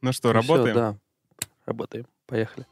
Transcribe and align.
Ну 0.00 0.12
что, 0.12 0.32
работаем? 0.32 0.70
Всё, 0.70 0.74
да, 0.74 0.96
работаем. 1.66 2.06
Поехали. 2.26 2.66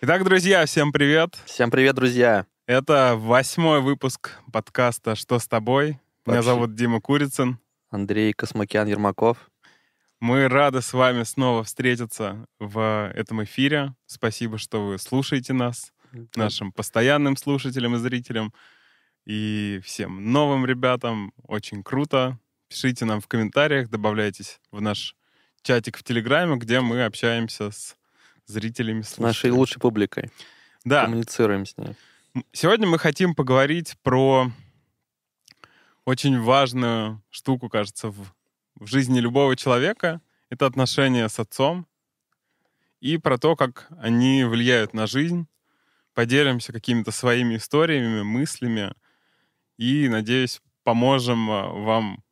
Итак, 0.00 0.24
друзья, 0.24 0.66
всем 0.66 0.90
привет. 0.90 1.38
Всем 1.44 1.70
привет, 1.70 1.94
друзья. 1.94 2.46
Это 2.66 3.14
восьмой 3.16 3.80
выпуск 3.80 4.32
подкаста 4.52 5.14
«Что 5.14 5.38
с 5.38 5.46
тобой?». 5.46 6.00
Меня 6.26 6.38
Вообще. 6.38 6.42
зовут 6.42 6.74
Дима 6.74 7.00
Курицын. 7.00 7.60
Андрей 7.88 8.32
Космокян-Ермаков. 8.32 9.36
Мы 10.20 10.48
рады 10.48 10.82
с 10.82 10.92
вами 10.92 11.22
снова 11.22 11.62
встретиться 11.62 12.46
в 12.58 13.12
этом 13.14 13.44
эфире. 13.44 13.94
Спасибо, 14.06 14.58
что 14.58 14.86
вы 14.86 14.98
слушаете 14.98 15.52
нас, 15.52 15.91
нашим 16.36 16.72
постоянным 16.72 17.36
слушателям 17.36 17.94
и 17.96 17.98
зрителям, 17.98 18.52
и 19.24 19.80
всем 19.84 20.32
новым 20.32 20.66
ребятам. 20.66 21.32
Очень 21.44 21.82
круто. 21.82 22.38
Пишите 22.68 23.04
нам 23.04 23.20
в 23.20 23.28
комментариях, 23.28 23.88
добавляйтесь 23.90 24.60
в 24.70 24.80
наш 24.80 25.16
чатик 25.62 25.98
в 25.98 26.02
Телеграме, 26.02 26.56
где 26.56 26.80
мы 26.80 27.04
общаемся 27.04 27.70
с 27.70 27.96
зрителями, 28.46 29.02
С 29.02 29.18
нашей 29.18 29.50
лучшей 29.50 29.80
публикой. 29.80 30.30
Да, 30.84 31.04
Коммуницируем 31.04 31.66
с 31.66 31.76
ней. 31.76 31.94
Сегодня 32.52 32.88
мы 32.88 32.98
хотим 32.98 33.34
поговорить 33.34 33.94
про 34.02 34.50
очень 36.04 36.40
важную 36.40 37.22
штуку, 37.30 37.68
кажется, 37.68 38.08
в, 38.08 38.34
в 38.74 38.86
жизни 38.86 39.20
любого 39.20 39.54
человека. 39.54 40.20
Это 40.50 40.66
отношения 40.66 41.28
с 41.28 41.38
отцом 41.38 41.86
и 43.00 43.18
про 43.18 43.38
то, 43.38 43.56
как 43.56 43.88
они 43.98 44.44
влияют 44.44 44.94
на 44.94 45.06
жизнь. 45.06 45.46
Поделимся 46.14 46.72
какими-то 46.72 47.10
своими 47.10 47.56
историями, 47.56 48.22
мыслями 48.22 48.94
и, 49.78 50.08
надеюсь, 50.08 50.60
поможем 50.84 51.50
а, 51.50 51.68
вам 51.68 52.22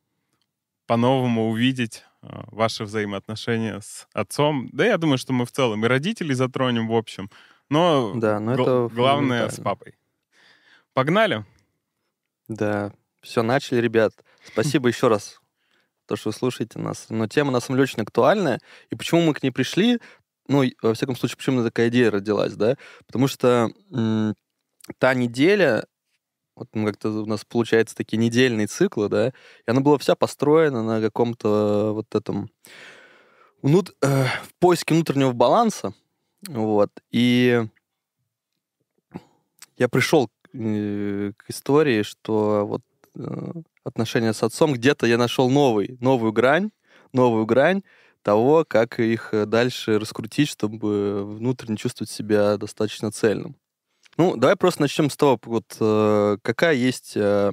по-новому 0.85 1.49
увидеть 1.49 2.03
а, 2.21 2.45
ваши 2.51 2.83
взаимоотношения 2.83 3.79
с 3.79 4.07
отцом. 4.13 4.69
Да, 4.71 4.85
я 4.85 4.97
думаю, 4.97 5.17
что 5.17 5.33
мы 5.33 5.45
в 5.45 5.51
целом 5.51 5.83
и 5.83 5.87
родителей 5.87 6.35
затронем, 6.35 6.87
в 6.87 6.95
общем. 6.95 7.29
Но, 7.69 8.13
Да, 8.15 8.39
но 8.39 8.55
гл- 8.55 8.63
это 8.63 8.95
главное 8.95 9.49
с 9.49 9.59
папой. 9.59 9.95
Погнали. 10.93 11.45
Да, 12.47 12.93
все, 13.21 13.43
начали, 13.43 13.79
ребят. 13.79 14.13
Спасибо 14.45 14.87
еще 14.89 15.07
раз, 15.07 15.39
то, 16.05 16.15
что 16.15 16.29
вы 16.29 16.33
слушаете 16.33 16.79
нас. 16.79 17.07
Но 17.09 17.27
тема, 17.27 17.51
на 17.51 17.61
самом 17.61 17.77
деле, 17.77 17.83
очень 17.83 18.03
актуальная. 18.03 18.59
И 18.89 18.95
почему 18.95 19.21
мы 19.21 19.33
к 19.33 19.41
ней 19.41 19.51
пришли? 19.51 19.99
Ну, 20.51 20.63
во 20.81 20.93
всяком 20.93 21.15
случае, 21.15 21.37
почему 21.37 21.63
такая 21.63 21.87
идея 21.87 22.11
родилась, 22.11 22.53
да? 22.53 22.75
Потому 23.07 23.27
что 23.27 23.69
м, 23.93 24.35
та 24.97 25.13
неделя, 25.13 25.85
вот 26.57 26.67
мы 26.73 26.87
как-то 26.91 27.09
у 27.09 27.25
нас 27.25 27.45
получается 27.45 27.95
такие 27.95 28.17
недельные 28.17 28.67
циклы, 28.67 29.07
да, 29.07 29.29
и 29.29 29.31
она 29.65 29.79
была 29.79 29.97
вся 29.97 30.15
построена 30.15 30.83
на 30.83 30.99
каком-то 30.99 31.93
вот 31.93 32.13
этом 32.15 32.49
внут- 33.61 33.95
э, 34.01 34.25
в 34.43 34.53
поиске 34.59 34.93
внутреннего 34.93 35.31
баланса, 35.31 35.93
вот, 36.49 36.91
и 37.11 37.63
я 39.77 39.87
пришел 39.87 40.29
э, 40.53 41.31
к 41.37 41.49
истории, 41.49 42.03
что 42.03 42.65
вот 42.65 42.81
э, 43.15 43.53
отношения 43.85 44.33
с 44.33 44.43
отцом, 44.43 44.73
где-то 44.73 45.07
я 45.07 45.17
нашел 45.17 45.49
новый, 45.49 45.97
новую 46.01 46.33
грань, 46.33 46.71
новую 47.13 47.45
грань 47.45 47.83
того, 48.21 48.65
как 48.67 48.99
их 48.99 49.33
э, 49.33 49.45
дальше 49.45 49.99
раскрутить, 49.99 50.49
чтобы 50.49 51.25
внутренне 51.25 51.77
чувствовать 51.77 52.09
себя 52.09 52.57
достаточно 52.57 53.11
цельным. 53.11 53.55
Ну, 54.17 54.35
давай 54.35 54.55
просто 54.55 54.81
начнем 54.81 55.09
с 55.09 55.17
того, 55.17 55.39
вот 55.43 55.65
э, 55.79 56.37
какая 56.41 56.75
есть... 56.75 57.13
э, 57.15 57.51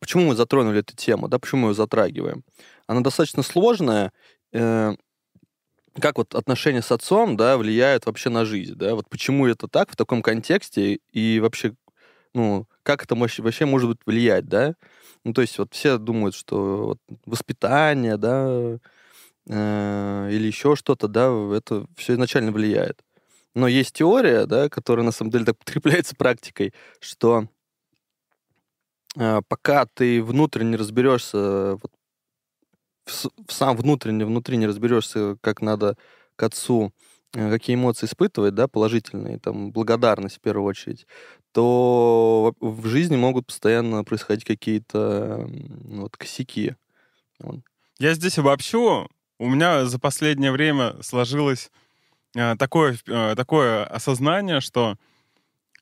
почему 0.00 0.26
мы 0.26 0.36
затронули 0.36 0.80
эту 0.80 0.94
тему, 0.96 1.28
да, 1.28 1.38
почему 1.38 1.62
мы 1.62 1.70
ее 1.70 1.74
затрагиваем? 1.74 2.44
Она 2.86 3.00
достаточно 3.00 3.42
сложная. 3.42 4.12
как 4.52 6.16
вот 6.16 6.34
отношения 6.34 6.82
с 6.82 6.92
отцом, 6.92 7.36
да, 7.36 7.56
влияют 7.56 8.06
вообще 8.06 8.30
на 8.30 8.44
жизнь, 8.44 8.74
да, 8.74 8.94
вот 8.94 9.08
почему 9.08 9.46
это 9.46 9.68
так 9.68 9.90
в 9.90 9.96
таком 9.96 10.22
контексте 10.22 11.00
и 11.12 11.40
вообще, 11.40 11.74
ну, 12.34 12.66
как 12.82 13.04
это 13.04 13.14
вообще 13.14 13.66
может 13.66 13.88
быть 13.88 13.98
влиять, 14.06 14.46
да? 14.46 14.74
Ну, 15.24 15.32
то 15.32 15.42
есть 15.42 15.58
вот 15.58 15.72
все 15.72 15.98
думают, 15.98 16.34
что 16.34 16.86
вот 16.86 16.98
воспитание, 17.26 18.16
да, 18.16 18.78
э, 19.48 20.28
или 20.30 20.46
еще 20.46 20.76
что-то, 20.76 21.08
да, 21.08 21.28
это 21.56 21.86
все 21.96 22.14
изначально 22.14 22.52
влияет. 22.52 23.02
Но 23.54 23.68
есть 23.68 23.94
теория, 23.94 24.46
да, 24.46 24.68
которая 24.68 25.04
на 25.04 25.12
самом 25.12 25.30
деле 25.30 25.44
так 25.44 25.58
подкрепляется 25.64 26.16
практикой, 26.16 26.72
что 27.00 27.48
э, 29.16 29.40
пока 29.48 29.86
ты 29.86 30.22
внутренне 30.22 30.70
не 30.70 30.76
разберешься 30.76 31.76
вот, 31.76 31.92
в, 33.06 33.52
сам 33.52 33.76
внутренне, 33.76 34.24
внутри 34.24 34.56
не 34.56 34.66
разберешься, 34.66 35.36
как 35.40 35.60
надо 35.60 35.96
к 36.36 36.42
отцу, 36.42 36.92
э, 37.34 37.50
какие 37.50 37.76
эмоции 37.76 38.06
испытывать, 38.06 38.54
да, 38.54 38.68
положительные, 38.68 39.38
там, 39.38 39.72
благодарность 39.72 40.36
в 40.36 40.40
первую 40.40 40.66
очередь, 40.66 41.06
то 41.52 42.54
в 42.60 42.86
жизни 42.86 43.16
могут 43.16 43.46
постоянно 43.46 44.04
происходить 44.04 44.44
какие-то 44.44 45.46
вот 45.84 46.16
косяки. 46.16 46.76
Я 47.98 48.14
здесь 48.14 48.38
обобщу. 48.38 49.08
У 49.42 49.48
меня 49.48 49.86
за 49.86 49.98
последнее 49.98 50.52
время 50.52 50.94
сложилось 51.02 51.72
э, 52.36 52.54
такое, 52.56 52.96
э, 53.08 53.34
такое 53.36 53.82
осознание, 53.84 54.60
что 54.60 54.96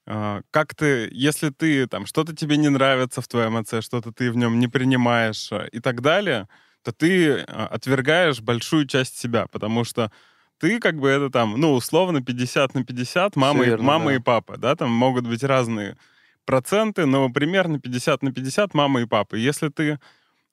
э, 0.06 0.40
как 0.50 0.74
ты, 0.74 1.10
если 1.12 1.50
ты 1.50 1.86
там 1.86 2.06
что-то 2.06 2.34
тебе 2.34 2.56
не 2.56 2.70
нравится 2.70 3.20
в 3.20 3.28
твоем 3.28 3.58
отце, 3.58 3.82
что-то 3.82 4.12
ты 4.12 4.32
в 4.32 4.36
нем 4.38 4.58
не 4.60 4.66
принимаешь 4.66 5.50
и 5.72 5.78
так 5.80 6.00
далее, 6.00 6.48
то 6.82 6.92
ты 6.92 7.40
отвергаешь 7.40 8.40
большую 8.40 8.86
часть 8.86 9.18
себя, 9.18 9.46
потому 9.46 9.84
что 9.84 10.10
ты 10.58 10.80
как 10.80 10.98
бы 10.98 11.10
это 11.10 11.28
там, 11.28 11.60
ну, 11.60 11.74
условно 11.74 12.22
50 12.22 12.74
на 12.74 12.82
50, 12.82 13.36
мама, 13.36 13.62
и, 13.62 13.66
верно, 13.66 13.84
мама 13.84 14.06
да. 14.06 14.14
и 14.14 14.18
папа, 14.20 14.56
да, 14.56 14.74
там 14.74 14.90
могут 14.90 15.26
быть 15.26 15.44
разные 15.44 15.98
проценты, 16.46 17.04
но 17.04 17.28
примерно 17.28 17.78
50 17.78 18.22
на 18.22 18.32
50 18.32 18.72
мама 18.72 19.02
и 19.02 19.04
папа. 19.04 19.34
Если 19.34 19.68
ты 19.68 20.00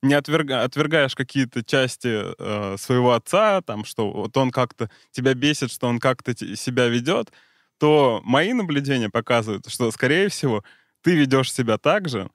не 0.07 0.15
отверга- 0.15 0.63
отвергаешь 0.63 1.15
какие-то 1.15 1.63
части 1.63 2.23
э, 2.37 2.77
своего 2.77 3.13
отца, 3.13 3.61
там, 3.61 3.85
что 3.85 4.11
вот 4.11 4.35
он 4.37 4.51
как-то 4.51 4.89
тебя 5.11 5.33
бесит, 5.33 5.71
что 5.71 5.87
он 5.87 5.99
как-то 5.99 6.35
себя 6.55 6.87
ведет, 6.87 7.31
то 7.79 8.21
мои 8.23 8.53
наблюдения 8.53 9.09
показывают, 9.09 9.69
что, 9.69 9.91
скорее 9.91 10.29
всего, 10.29 10.63
ты 11.01 11.15
ведешь 11.15 11.53
себя 11.53 11.77
так 11.77 12.09
же, 12.09 12.29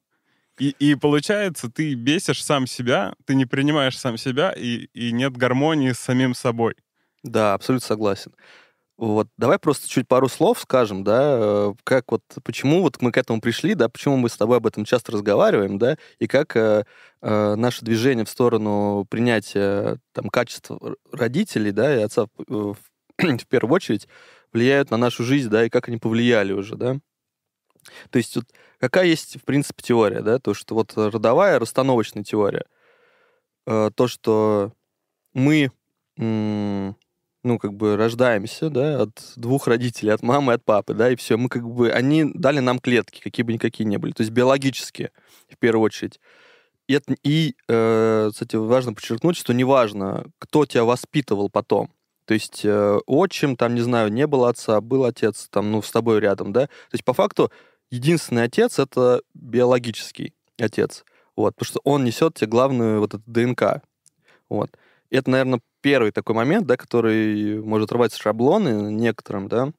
и, 0.58 0.70
и 0.78 0.94
получается, 0.94 1.70
ты 1.70 1.94
бесишь 1.94 2.44
сам 2.44 2.66
себя, 2.66 3.14
ты 3.24 3.34
не 3.34 3.46
принимаешь 3.46 3.98
сам 3.98 4.16
себя, 4.18 4.52
и, 4.52 4.88
и 4.94 5.12
нет 5.12 5.36
гармонии 5.36 5.92
с 5.92 5.98
самим 5.98 6.34
собой. 6.34 6.74
Да, 7.22 7.54
абсолютно 7.54 7.86
согласен. 7.86 8.32
Вот, 9.02 9.26
давай 9.36 9.58
просто 9.58 9.88
чуть 9.88 10.06
пару 10.06 10.28
слов 10.28 10.60
скажем, 10.60 11.02
да, 11.02 11.36
э, 11.40 11.74
как 11.82 12.12
вот, 12.12 12.22
почему 12.44 12.82
вот 12.82 13.02
мы 13.02 13.10
к 13.10 13.16
этому 13.16 13.40
пришли, 13.40 13.74
да, 13.74 13.88
почему 13.88 14.16
мы 14.16 14.28
с 14.28 14.36
тобой 14.36 14.58
об 14.58 14.66
этом 14.68 14.84
часто 14.84 15.10
разговариваем, 15.10 15.76
да, 15.76 15.96
и 16.20 16.28
как 16.28 16.54
э, 16.56 16.84
э, 17.20 17.54
наше 17.56 17.84
движение 17.84 18.24
в 18.24 18.28
сторону 18.30 19.04
принятия 19.10 19.98
там 20.12 20.28
качества 20.28 20.78
р- 20.80 20.96
родителей, 21.10 21.72
да, 21.72 21.96
и 21.98 22.00
отца 22.00 22.26
в, 22.46 22.76
в- 23.18 23.46
первую 23.48 23.74
очередь 23.74 24.06
влияют 24.52 24.92
на 24.92 24.98
нашу 24.98 25.24
жизнь, 25.24 25.48
да, 25.48 25.64
и 25.66 25.68
как 25.68 25.88
они 25.88 25.96
повлияли 25.96 26.52
уже, 26.52 26.76
да. 26.76 26.98
То 28.10 28.18
есть 28.18 28.36
вот 28.36 28.44
какая 28.78 29.06
есть, 29.06 29.36
в 29.40 29.44
принципе, 29.44 29.82
теория, 29.82 30.20
да, 30.20 30.38
то, 30.38 30.54
что 30.54 30.74
вот 30.76 30.92
родовая 30.96 31.58
расстановочная 31.58 32.22
теория, 32.22 32.64
то, 33.66 34.06
что 34.08 34.72
мы 35.34 35.70
ну, 37.44 37.58
как 37.58 37.74
бы 37.74 37.96
рождаемся, 37.96 38.70
да, 38.70 39.02
от 39.02 39.32
двух 39.36 39.66
родителей, 39.66 40.12
от 40.12 40.22
мамы 40.22 40.54
от 40.54 40.64
папы, 40.64 40.94
да, 40.94 41.10
и 41.10 41.16
все. 41.16 41.36
Мы 41.36 41.48
как 41.48 41.68
бы, 41.68 41.90
они 41.90 42.30
дали 42.34 42.60
нам 42.60 42.78
клетки, 42.78 43.20
какие 43.20 43.44
бы 43.44 43.52
никакие 43.52 43.84
ни 43.86 43.96
были, 43.96 44.12
то 44.12 44.22
есть 44.22 44.32
биологические, 44.32 45.10
в 45.48 45.56
первую 45.58 45.84
очередь. 45.84 46.20
И, 46.88 46.94
это- 46.94 47.14
и 47.22 47.54
э, 47.68 48.30
кстати, 48.32 48.56
важно 48.56 48.92
подчеркнуть, 48.94 49.36
что 49.36 49.52
неважно, 49.54 50.26
кто 50.38 50.66
тебя 50.66 50.84
воспитывал 50.84 51.48
потом. 51.50 51.92
То 52.26 52.34
есть 52.34 52.62
э, 52.64 52.98
отчим, 53.06 53.56
там, 53.56 53.74
не 53.74 53.80
знаю, 53.80 54.12
не 54.12 54.26
было 54.26 54.48
отца, 54.48 54.80
был 54.80 55.04
отец, 55.04 55.48
там, 55.50 55.72
ну, 55.72 55.82
с 55.82 55.90
тобой 55.90 56.20
рядом, 56.20 56.52
да. 56.52 56.66
То 56.66 56.94
есть 56.94 57.04
по 57.04 57.12
факту 57.12 57.50
единственный 57.90 58.44
отец— 58.44 58.78
это 58.80 59.22
биологический 59.34 60.34
отец. 60.58 61.04
Вот, 61.36 61.54
потому 61.56 61.66
что 61.66 61.80
он 61.84 62.04
несет 62.04 62.34
тебе 62.34 62.48
главную 62.48 63.00
вот 63.00 63.14
эту 63.14 63.22
ДНК. 63.26 63.82
Вот. 64.48 64.70
Это, 65.12 65.30
наверное, 65.30 65.60
первый 65.82 66.10
такой 66.10 66.34
момент, 66.34 66.66
да, 66.66 66.76
который 66.78 67.60
может 67.62 67.92
рвать 67.92 68.14
шаблоны 68.14 68.90
некоторым, 68.90 69.46
да, 69.46 69.70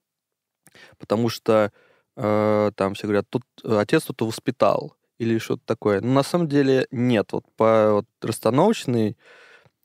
потому 1.00 1.30
что 1.30 1.72
э, 2.16 2.72
там 2.76 2.94
все 2.94 3.08
говорят, 3.08 3.26
тут 3.30 3.44
э, 3.64 3.78
отец 3.80 4.04
тут 4.04 4.22
воспитал 4.22 4.96
или 5.18 5.40
что-то 5.40 5.64
такое. 5.66 6.02
Но 6.02 6.14
на 6.14 6.24
самом 6.24 6.48
деле 6.48 6.88
нет. 6.92 7.32
Вот 7.32 7.46
по 7.56 7.94
вот, 7.94 8.06
расстановочной 8.22 9.18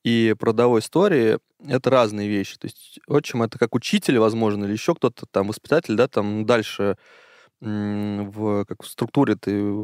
и 0.04 0.34
про 0.38 0.48
родовой 0.48 0.80
истории 0.80 1.38
это 1.66 1.88
разные 1.88 2.28
вещи. 2.28 2.58
То 2.58 2.66
есть 2.66 3.00
отчим 3.06 3.42
это 3.42 3.58
как 3.58 3.74
учитель, 3.74 4.18
возможно, 4.18 4.66
или 4.66 4.72
еще 4.72 4.94
кто-то 4.94 5.24
там, 5.30 5.48
воспитатель, 5.48 5.96
да, 5.96 6.08
там 6.08 6.44
дальше 6.44 6.98
в, 7.60 8.64
как 8.66 8.82
в 8.82 8.86
структуре 8.86 9.34
ты 9.34 9.74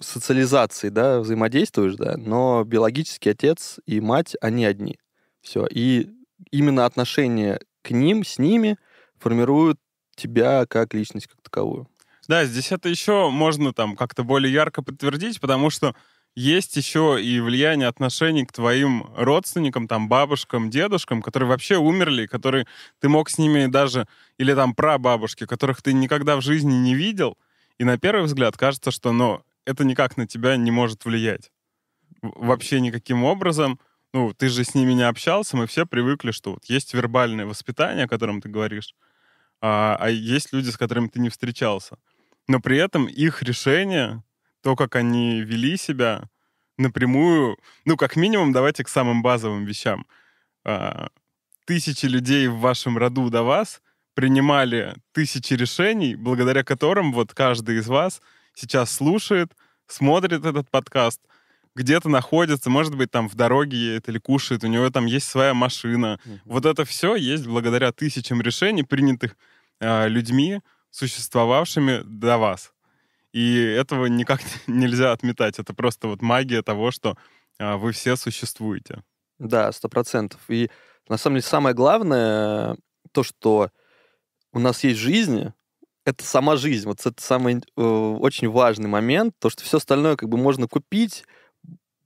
социализации, 0.00 0.88
да, 0.88 1.20
взаимодействуешь, 1.20 1.94
да, 1.94 2.16
но 2.16 2.64
биологический 2.64 3.30
отец 3.30 3.78
и 3.86 4.00
мать, 4.00 4.34
они 4.40 4.64
одни. 4.64 4.98
Все. 5.42 5.66
И 5.66 6.10
именно 6.50 6.84
отношения 6.84 7.60
к 7.82 7.90
ним, 7.90 8.24
с 8.24 8.38
ними 8.38 8.76
формируют 9.18 9.78
тебя 10.16 10.66
как 10.66 10.94
личность, 10.94 11.26
как 11.26 11.40
таковую. 11.42 11.88
Да, 12.28 12.44
здесь 12.44 12.72
это 12.72 12.88
еще 12.88 13.30
можно 13.30 13.72
там 13.72 13.96
как-то 13.96 14.22
более 14.22 14.52
ярко 14.52 14.82
подтвердить, 14.82 15.40
потому 15.40 15.70
что 15.70 15.94
есть 16.36 16.76
еще 16.76 17.18
и 17.20 17.40
влияние 17.40 17.88
отношений 17.88 18.46
к 18.46 18.52
твоим 18.52 19.10
родственникам, 19.16 19.88
там, 19.88 20.08
бабушкам, 20.08 20.70
дедушкам, 20.70 21.22
которые 21.22 21.48
вообще 21.48 21.76
умерли, 21.76 22.26
которые 22.26 22.66
ты 23.00 23.08
мог 23.08 23.30
с 23.30 23.38
ними 23.38 23.66
даже, 23.66 24.06
или 24.38 24.54
там 24.54 24.74
прабабушки, 24.74 25.44
которых 25.46 25.82
ты 25.82 25.92
никогда 25.92 26.36
в 26.36 26.42
жизни 26.42 26.72
не 26.72 26.94
видел, 26.94 27.36
и 27.78 27.84
на 27.84 27.98
первый 27.98 28.24
взгляд 28.24 28.56
кажется, 28.56 28.90
что, 28.90 29.12
ну, 29.12 29.42
это 29.64 29.84
никак 29.84 30.16
на 30.16 30.26
тебя 30.26 30.56
не 30.56 30.70
может 30.70 31.04
влиять. 31.04 31.50
Вообще 32.22 32.80
никаким 32.80 33.24
образом. 33.24 33.80
Ну, 34.12 34.34
ты 34.34 34.48
же 34.48 34.64
с 34.64 34.74
ними 34.74 34.92
не 34.92 35.02
общался, 35.02 35.56
мы 35.56 35.66
все 35.66 35.86
привыкли, 35.86 36.32
что 36.32 36.52
вот 36.52 36.64
есть 36.64 36.94
вербальное 36.94 37.46
воспитание, 37.46 38.06
о 38.06 38.08
котором 38.08 38.40
ты 38.40 38.48
говоришь, 38.48 38.94
а, 39.60 39.96
а 40.00 40.10
есть 40.10 40.52
люди, 40.52 40.70
с 40.70 40.76
которыми 40.76 41.08
ты 41.08 41.20
не 41.20 41.28
встречался. 41.28 41.96
Но 42.48 42.60
при 42.60 42.78
этом 42.78 43.06
их 43.06 43.42
решение 43.42 44.24
то, 44.62 44.74
как 44.74 44.96
они 44.96 45.42
вели 45.42 45.76
себя 45.76 46.28
напрямую, 46.76 47.58
ну, 47.84 47.96
как 47.96 48.16
минимум, 48.16 48.52
давайте 48.52 48.84
к 48.84 48.88
самым 48.88 49.22
базовым 49.22 49.64
вещам. 49.64 50.06
А, 50.64 51.10
тысячи 51.64 52.06
людей 52.06 52.48
в 52.48 52.58
вашем 52.58 52.98
роду 52.98 53.30
до 53.30 53.42
вас 53.44 53.80
принимали 54.14 54.96
тысячи 55.12 55.54
решений, 55.54 56.16
благодаря 56.16 56.64
которым 56.64 57.12
вот 57.12 57.32
каждый 57.32 57.78
из 57.78 57.86
вас 57.86 58.20
сейчас 58.54 58.90
слушает, 58.90 59.52
смотрит 59.86 60.44
этот 60.44 60.68
подкаст, 60.70 61.20
где-то 61.74 62.08
находится, 62.08 62.70
может 62.70 62.96
быть, 62.96 63.10
там 63.10 63.28
в 63.28 63.34
дороге 63.34 63.76
едет 63.76 64.08
или 64.08 64.18
кушает, 64.18 64.64
у 64.64 64.66
него 64.66 64.90
там 64.90 65.06
есть 65.06 65.28
своя 65.28 65.54
машина. 65.54 66.18
Mm-hmm. 66.24 66.38
Вот 66.44 66.66
это 66.66 66.84
все 66.84 67.14
есть 67.14 67.46
благодаря 67.46 67.92
тысячам 67.92 68.40
решений, 68.40 68.82
принятых 68.82 69.36
э, 69.80 70.08
людьми, 70.08 70.60
существовавшими 70.90 72.02
до 72.04 72.38
вас. 72.38 72.72
И 73.32 73.56
этого 73.56 74.06
никак 74.06 74.40
нельзя 74.66 75.12
отметать. 75.12 75.58
Это 75.58 75.74
просто 75.74 76.08
вот 76.08 76.22
магия 76.22 76.62
того, 76.62 76.90
что 76.90 77.16
а, 77.58 77.76
вы 77.76 77.92
все 77.92 78.16
существуете. 78.16 79.02
Да, 79.38 79.70
сто 79.72 79.88
процентов. 79.88 80.40
И 80.48 80.70
на 81.08 81.16
самом 81.16 81.36
деле 81.36 81.46
самое 81.46 81.74
главное, 81.74 82.76
то, 83.12 83.22
что 83.22 83.70
у 84.52 84.58
нас 84.58 84.84
есть 84.84 84.98
жизнь, 84.98 85.52
это 86.04 86.24
сама 86.24 86.56
жизнь. 86.56 86.86
Вот 86.86 87.04
это 87.04 87.22
самый 87.22 87.56
э, 87.56 87.82
очень 87.82 88.48
важный 88.48 88.88
момент, 88.88 89.34
то, 89.38 89.50
что 89.50 89.62
все 89.62 89.76
остальное 89.76 90.16
как 90.16 90.28
бы 90.28 90.36
можно 90.36 90.66
купить, 90.66 91.24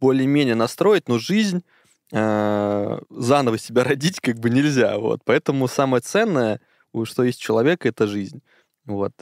более-менее 0.04 0.54
настроить, 0.54 1.08
но 1.08 1.18
жизнь 1.18 1.64
э, 2.12 2.98
заново 3.10 3.58
себя 3.58 3.84
родить 3.84 4.20
как 4.20 4.38
бы 4.38 4.50
нельзя. 4.50 4.98
Вот. 4.98 5.20
Поэтому 5.24 5.66
самое 5.66 6.02
ценное, 6.02 6.60
что 7.04 7.24
есть 7.24 7.40
у 7.40 7.42
человека, 7.42 7.88
это 7.88 8.06
жизнь. 8.06 8.42
Вот. 8.84 9.12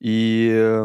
И 0.00 0.84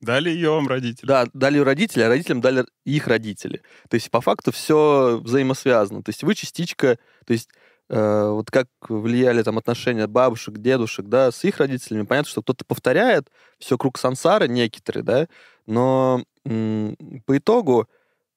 Дали 0.00 0.30
ее 0.30 0.50
вам 0.50 0.66
родители. 0.66 1.06
Да, 1.06 1.26
дали 1.32 1.58
ее 1.58 1.62
родители, 1.62 2.02
а 2.02 2.08
родителям 2.08 2.40
дали 2.40 2.64
их 2.84 3.06
родители. 3.06 3.62
То 3.88 3.94
есть 3.94 4.10
по 4.10 4.20
факту 4.20 4.50
все 4.50 5.20
взаимосвязано. 5.22 6.02
То 6.02 6.10
есть 6.10 6.24
вы 6.24 6.34
частичка, 6.34 6.98
то 7.24 7.32
есть 7.32 7.48
э, 7.88 8.28
вот 8.30 8.50
как 8.50 8.66
влияли 8.88 9.44
там 9.44 9.58
отношения 9.58 10.08
бабушек, 10.08 10.58
дедушек, 10.58 11.06
да, 11.06 11.30
с 11.30 11.44
их 11.44 11.58
родителями. 11.58 12.04
Понятно, 12.04 12.30
что 12.30 12.42
кто-то 12.42 12.64
повторяет 12.64 13.28
все 13.58 13.78
круг 13.78 13.96
сансары 13.96 14.48
некоторые, 14.48 15.04
да, 15.04 15.26
но 15.66 16.24
по 16.44 17.38
итогу 17.38 17.88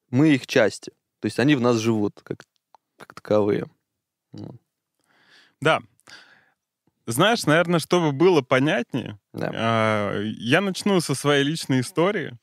мы 0.10 0.30
их 0.30 0.48
части. 0.48 0.92
То 1.20 1.26
есть 1.26 1.40
они 1.40 1.56
в 1.56 1.62
нас 1.62 1.78
живут 1.78 2.22
как, 2.24 2.44
как 2.98 3.14
таковые. 3.14 3.66
Да, 5.62 5.82
знаешь, 7.08 7.46
наверное, 7.46 7.80
чтобы 7.80 8.12
было 8.12 8.42
понятнее, 8.42 9.20
да. 9.32 9.52
А, 9.54 10.22
я 10.22 10.62
начну 10.62 11.00
со 11.02 11.14
своей 11.14 11.44
личной 11.44 11.82
истории. 11.82 12.38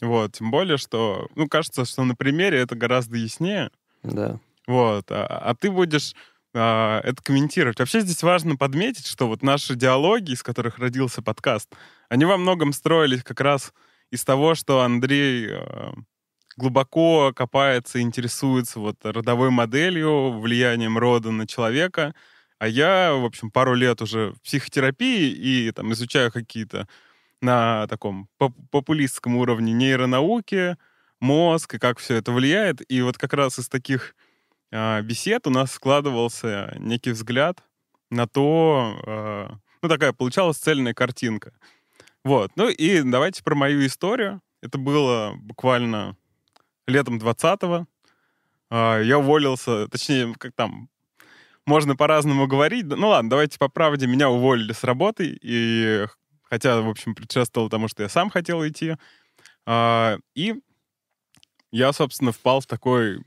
Вот, 0.00 0.32
тем 0.32 0.50
более, 0.50 0.76
что, 0.76 1.28
ну, 1.34 1.48
кажется, 1.48 1.84
что 1.84 2.04
на 2.04 2.14
примере 2.14 2.58
это 2.58 2.74
гораздо 2.74 3.16
яснее. 3.16 3.70
Да. 4.02 4.38
Вот, 4.66 5.10
а, 5.10 5.26
а 5.26 5.54
ты 5.54 5.70
будешь 5.70 6.14
а, 6.54 7.00
это 7.00 7.22
комментировать. 7.22 7.78
Вообще 7.78 8.00
здесь 8.00 8.22
важно 8.22 8.56
подметить, 8.56 9.06
что 9.06 9.28
вот 9.28 9.42
наши 9.42 9.76
диалоги, 9.76 10.32
из 10.32 10.42
которых 10.42 10.78
родился 10.78 11.22
подкаст, 11.22 11.74
они 12.10 12.26
во 12.26 12.36
многом 12.36 12.72
строились 12.72 13.22
как 13.22 13.40
раз 13.40 13.72
из 14.10 14.24
того, 14.24 14.54
что 14.54 14.82
Андрей 14.82 15.48
а, 15.52 15.94
глубоко 16.56 17.32
копается, 17.34 18.00
интересуется 18.00 18.80
вот 18.80 18.96
родовой 19.04 19.50
моделью, 19.50 20.38
влиянием 20.38 20.98
рода 20.98 21.30
на 21.30 21.46
человека— 21.46 22.14
а 22.62 22.68
я, 22.68 23.12
в 23.14 23.24
общем, 23.24 23.50
пару 23.50 23.74
лет 23.74 24.00
уже 24.02 24.30
в 24.30 24.42
психотерапии 24.42 25.32
и 25.32 25.72
там 25.72 25.92
изучаю 25.94 26.30
какие-то 26.30 26.86
на 27.40 27.88
таком 27.88 28.28
популистском 28.38 29.34
уровне 29.34 29.72
нейронауки, 29.72 30.76
мозг 31.18 31.74
и 31.74 31.78
как 31.80 31.98
все 31.98 32.14
это 32.14 32.30
влияет. 32.30 32.88
И 32.88 33.02
вот 33.02 33.18
как 33.18 33.32
раз 33.32 33.58
из 33.58 33.68
таких 33.68 34.14
э, 34.70 35.02
бесед 35.02 35.48
у 35.48 35.50
нас 35.50 35.72
складывался 35.72 36.72
некий 36.78 37.10
взгляд 37.10 37.64
на 38.10 38.28
то, 38.28 38.96
э, 39.06 39.48
ну 39.82 39.88
такая 39.88 40.12
получалась 40.12 40.58
цельная 40.58 40.94
картинка. 40.94 41.52
Вот. 42.22 42.52
Ну 42.54 42.68
и 42.68 43.02
давайте 43.02 43.42
про 43.42 43.56
мою 43.56 43.84
историю. 43.84 44.40
Это 44.60 44.78
было 44.78 45.32
буквально 45.34 46.16
летом 46.92 47.18
20-го. 47.18 47.76
Э, 47.76 47.84
а, 48.70 49.00
я 49.00 49.18
уволился, 49.18 49.88
точнее, 49.88 50.34
как 50.38 50.52
там, 50.54 50.88
можно 51.66 51.96
по-разному 51.96 52.46
говорить. 52.46 52.86
Ну 52.86 53.08
ладно, 53.08 53.30
давайте 53.30 53.58
по 53.58 53.68
правде. 53.68 54.06
Меня 54.06 54.30
уволили 54.30 54.72
с 54.72 54.84
работы, 54.84 55.38
и 55.42 56.06
хотя, 56.42 56.80
в 56.80 56.88
общем, 56.88 57.14
предшествовало 57.14 57.70
тому, 57.70 57.88
что 57.88 58.02
я 58.02 58.08
сам 58.08 58.30
хотел 58.30 58.66
идти. 58.66 58.96
А, 59.66 60.18
и 60.34 60.54
я, 61.70 61.92
собственно, 61.92 62.32
впал 62.32 62.60
в 62.60 62.66
такой 62.66 63.22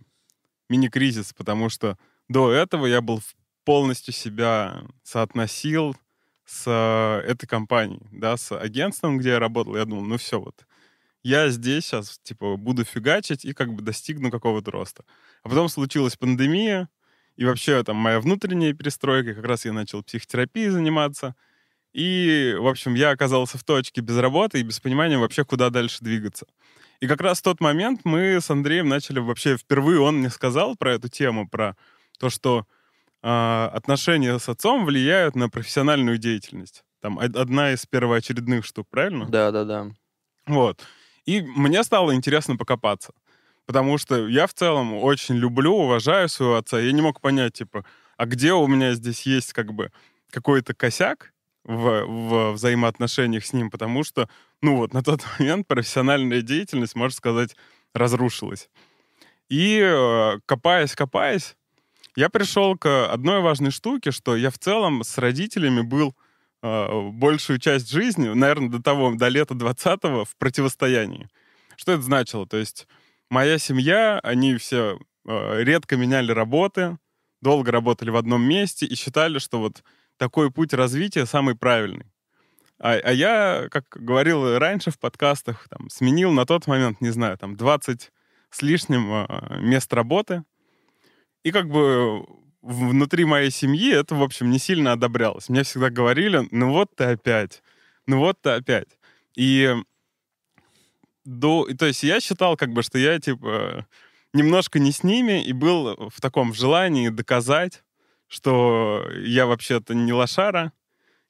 мини-кризис, 0.69 1.33
потому 1.33 1.69
что 1.69 1.97
до 2.27 2.51
этого 2.51 2.85
я 2.85 3.01
был 3.01 3.21
полностью 3.63 4.13
себя 4.13 4.83
соотносил 5.03 5.95
с 6.45 6.69
этой 7.25 7.47
компанией, 7.47 8.01
да, 8.11 8.37
с 8.37 8.55
агентством, 8.55 9.17
где 9.17 9.29
я 9.29 9.39
работал. 9.39 9.75
Я 9.75 9.85
думал, 9.85 10.05
ну 10.05 10.17
все, 10.17 10.39
вот 10.39 10.65
я 11.25 11.49
здесь 11.49 11.85
сейчас, 11.85 12.19
типа, 12.21 12.55
буду 12.55 12.83
фигачить 12.83 13.45
и 13.45 13.53
как 13.53 13.73
бы 13.73 13.81
достигну 13.81 14.29
какого-то 14.29 14.69
роста. 14.69 15.03
А 15.41 15.49
потом 15.49 15.69
случилась 15.69 16.15
пандемия, 16.15 16.87
и 17.35 17.45
вообще 17.45 17.83
там 17.83 17.95
моя 17.95 18.19
внутренняя 18.19 18.73
перестройка, 18.73 19.33
как 19.33 19.43
раз 19.43 19.65
я 19.65 19.73
начал 19.73 20.03
психотерапией 20.03 20.69
заниматься. 20.69 21.35
И, 21.93 22.55
в 22.59 22.67
общем, 22.67 22.93
я 22.93 23.09
оказался 23.09 23.57
в 23.57 23.63
точке 23.63 24.01
без 24.01 24.15
работы 24.17 24.59
и 24.59 24.63
без 24.63 24.79
понимания 24.79 25.17
вообще, 25.17 25.43
куда 25.43 25.71
дальше 25.71 25.97
двигаться. 26.01 26.45
И 26.99 27.07
как 27.07 27.21
раз 27.21 27.39
в 27.39 27.41
тот 27.41 27.59
момент 27.59 28.01
мы 28.03 28.39
с 28.39 28.51
Андреем 28.51 28.87
начали 28.87 29.17
вообще 29.17 29.57
впервые, 29.57 30.01
он 30.01 30.17
мне 30.19 30.29
сказал 30.29 30.75
про 30.75 30.93
эту 30.93 31.09
тему, 31.09 31.49
про 31.49 31.75
то, 32.19 32.29
что 32.29 32.67
э, 33.23 33.27
отношения 33.73 34.37
с 34.37 34.47
отцом 34.47 34.85
влияют 34.85 35.35
на 35.35 35.49
профессиональную 35.49 36.19
деятельность. 36.19 36.83
Там 37.01 37.17
одна 37.17 37.71
из 37.73 37.83
первоочередных 37.87 38.63
штук, 38.63 38.87
правильно? 38.91 39.25
Да, 39.25 39.49
да, 39.49 39.63
да. 39.63 39.87
Вот. 40.45 40.85
И 41.25 41.41
мне 41.41 41.83
стало 41.83 42.15
интересно 42.15 42.55
покопаться 42.55 43.13
потому 43.65 43.97
что 43.97 44.27
я 44.27 44.47
в 44.47 44.53
целом 44.53 44.93
очень 44.93 45.35
люблю, 45.35 45.73
уважаю 45.73 46.29
своего 46.29 46.55
отца. 46.55 46.79
Я 46.79 46.91
не 46.91 47.01
мог 47.01 47.21
понять, 47.21 47.53
типа, 47.53 47.85
а 48.17 48.25
где 48.25 48.53
у 48.53 48.67
меня 48.67 48.93
здесь 48.93 49.21
есть 49.23 49.53
как 49.53 49.73
бы 49.73 49.91
какой-то 50.31 50.73
косяк 50.73 51.33
в, 51.63 52.05
в 52.05 52.51
взаимоотношениях 52.53 53.45
с 53.45 53.53
ним, 53.53 53.71
потому 53.71 54.03
что, 54.03 54.29
ну 54.61 54.77
вот, 54.77 54.93
на 54.93 55.03
тот 55.03 55.21
момент 55.39 55.67
профессиональная 55.67 56.41
деятельность, 56.41 56.95
можно 56.95 57.15
сказать, 57.15 57.55
разрушилась. 57.93 58.69
И 59.49 59.79
э, 59.79 60.39
копаясь, 60.45 60.95
копаясь, 60.95 61.55
я 62.15 62.29
пришел 62.29 62.77
к 62.77 63.11
одной 63.11 63.41
важной 63.41 63.71
штуке, 63.71 64.11
что 64.11 64.35
я 64.35 64.49
в 64.49 64.57
целом 64.57 65.03
с 65.03 65.17
родителями 65.17 65.81
был 65.81 66.15
большую 67.11 67.59
часть 67.59 67.89
жизни, 67.89 68.29
наверное, 68.29 68.69
до 68.69 68.81
того, 68.81 69.13
до 69.15 69.27
лета 69.27 69.53
20-го 69.53 70.25
в 70.25 70.35
противостоянии. 70.37 71.29
Что 71.75 71.93
это 71.93 72.01
значило? 72.01 72.47
То 72.47 72.57
есть 72.57 72.87
моя 73.29 73.57
семья, 73.57 74.19
они 74.23 74.55
все 74.55 74.97
э, 75.25 75.63
редко 75.63 75.97
меняли 75.97 76.31
работы, 76.31 76.97
долго 77.41 77.71
работали 77.71 78.09
в 78.09 78.15
одном 78.15 78.43
месте 78.43 78.85
и 78.85 78.95
считали, 78.95 79.39
что 79.39 79.59
вот 79.59 79.83
такой 80.17 80.51
путь 80.51 80.73
развития 80.73 81.25
самый 81.25 81.55
правильный. 81.55 82.05
А, 82.79 82.93
а 82.93 83.11
я, 83.11 83.67
как 83.69 83.85
говорил 83.89 84.57
раньше 84.57 84.91
в 84.91 84.99
подкастах, 84.99 85.67
там, 85.69 85.89
сменил 85.89 86.31
на 86.31 86.45
тот 86.45 86.67
момент, 86.67 87.01
не 87.01 87.09
знаю, 87.09 87.37
там 87.37 87.55
20 87.55 88.11
с 88.49 88.61
лишним 88.61 89.11
э, 89.11 89.59
мест 89.59 89.93
работы. 89.93 90.43
и 91.43 91.51
как 91.51 91.69
бы 91.69 92.25
внутри 92.65 93.25
моей 93.25 93.51
семьи 93.51 93.93
это, 93.93 94.15
в 94.15 94.23
общем, 94.23 94.49
не 94.49 94.57
сильно 94.57 94.93
одобрялось. 94.93 95.49
Мне 95.49 95.63
всегда 95.63 95.91
говорили, 95.91 96.47
ну 96.49 96.71
вот 96.71 96.95
ты 96.95 97.03
опять, 97.03 97.61
ну 98.07 98.17
вот 98.17 98.41
ты 98.41 98.49
опять. 98.49 98.97
И 99.35 99.75
до... 101.25 101.67
То 101.77 101.85
есть 101.85 102.01
я 102.03 102.19
считал, 102.19 102.57
как 102.57 102.73
бы, 102.73 102.81
что 102.81 102.97
я, 102.97 103.19
типа, 103.19 103.85
немножко 104.33 104.79
не 104.79 104.91
с 104.91 105.03
ними 105.03 105.43
и 105.43 105.53
был 105.53 106.09
в 106.09 106.19
таком 106.19 106.55
желании 106.55 107.09
доказать, 107.09 107.83
что 108.27 109.05
я 109.19 109.45
вообще-то 109.45 109.93
не 109.93 110.11
лошара, 110.11 110.73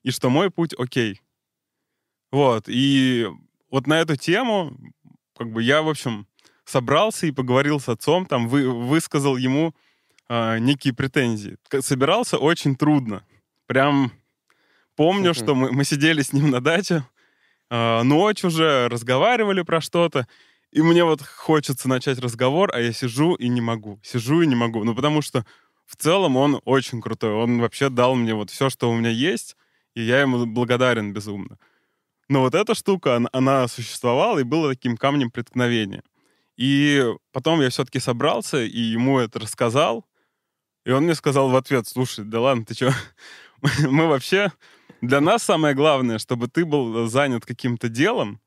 и 0.04 0.12
что 0.12 0.30
мой 0.30 0.50
путь 0.50 0.74
окей. 0.78 1.22
Вот, 2.32 2.66
и 2.68 3.28
вот 3.70 3.88
на 3.88 4.00
эту 4.00 4.16
тему, 4.16 4.78
как 5.38 5.52
бы 5.52 5.62
я, 5.62 5.82
в 5.82 5.90
общем, 5.90 6.28
собрался 6.64 7.28
и 7.28 7.32
поговорил 7.32 7.82
с 7.82 7.90
отцом, 7.90 8.26
там, 8.26 8.48
вы, 8.48 8.70
высказал 8.70 9.36
ему 9.36 9.76
э, 10.30 10.60
некие 10.60 10.94
претензии. 10.94 11.58
Собирался 11.80 12.38
очень 12.38 12.76
трудно. 12.76 13.24
Прям 13.68 14.12
помню, 14.96 15.34
что 15.34 15.56
мы, 15.56 15.72
мы 15.72 15.84
сидели 15.84 16.22
с 16.22 16.34
ним 16.34 16.52
на 16.52 16.62
даче, 16.62 17.04
э, 17.70 18.04
ночь 18.04 18.44
уже, 18.44 18.88
разговаривали 18.90 19.62
про 19.62 19.82
что-то, 19.82 20.28
и 20.72 20.82
мне 20.82 21.04
вот 21.06 21.22
хочется 21.22 21.88
начать 21.88 22.20
разговор, 22.20 22.70
а 22.74 22.82
я 22.82 22.92
сижу 22.92 23.36
и 23.36 23.48
не 23.48 23.62
могу. 23.62 24.00
Сижу 24.04 24.42
и 24.42 24.48
не 24.48 24.56
могу. 24.56 24.84
Ну, 24.84 24.94
потому 24.94 25.22
что 25.22 25.46
в 25.86 25.96
целом 25.96 26.36
он 26.36 26.62
очень 26.66 27.02
крутой. 27.02 27.32
Он 27.32 27.62
вообще 27.62 27.90
дал 27.90 28.16
мне 28.16 28.34
вот 28.34 28.50
все, 28.50 28.70
что 28.70 28.90
у 28.90 28.96
меня 28.96 29.10
есть, 29.10 29.56
и 29.94 30.02
я 30.02 30.20
ему 30.20 30.46
благодарен 30.46 31.14
безумно. 31.14 31.58
Но 32.28 32.42
вот 32.42 32.56
эта 32.56 32.74
штука, 32.74 33.16
она, 33.16 33.30
она 33.32 33.68
существовала 33.68 34.40
и 34.40 34.44
была 34.44 34.70
таким 34.70 34.98
камнем 34.98 35.32
преткновения. 35.32 36.04
И 36.58 37.06
потом 37.32 37.62
я 37.62 37.70
все-таки 37.70 38.00
собрался 38.00 38.64
и 38.64 38.80
ему 38.80 39.20
это 39.20 39.40
рассказал. 39.40 40.06
И 40.86 40.92
он 40.92 41.04
мне 41.04 41.16
сказал 41.16 41.50
в 41.50 41.56
ответ, 41.56 41.88
слушай, 41.88 42.24
да 42.24 42.40
ладно, 42.40 42.66
ты 42.66 42.74
что? 42.74 42.94
Мы 43.88 44.08
вообще... 44.08 44.52
Для 45.02 45.22
нас 45.22 45.44
самое 45.44 45.76
главное, 45.76 46.18
чтобы 46.18 46.48
ты 46.48 46.66
был 46.66 47.08
занят 47.08 47.46
каким-то 47.46 47.90
делом, 47.90 48.40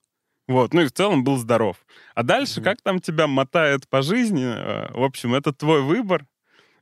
вот, 0.48 0.72
ну 0.72 0.80
и 0.80 0.86
в 0.86 0.92
целом 0.92 1.22
был 1.22 1.36
здоров. 1.36 1.76
А 2.14 2.22
дальше, 2.22 2.60
mm-hmm. 2.60 2.64
как 2.64 2.80
там 2.80 3.00
тебя 3.00 3.26
мотает 3.26 3.86
по 3.88 4.00
жизни, 4.02 4.44
э, 4.44 4.90
в 4.92 5.04
общем, 5.04 5.34
это 5.34 5.52
твой 5.52 5.82
выбор. 5.82 6.26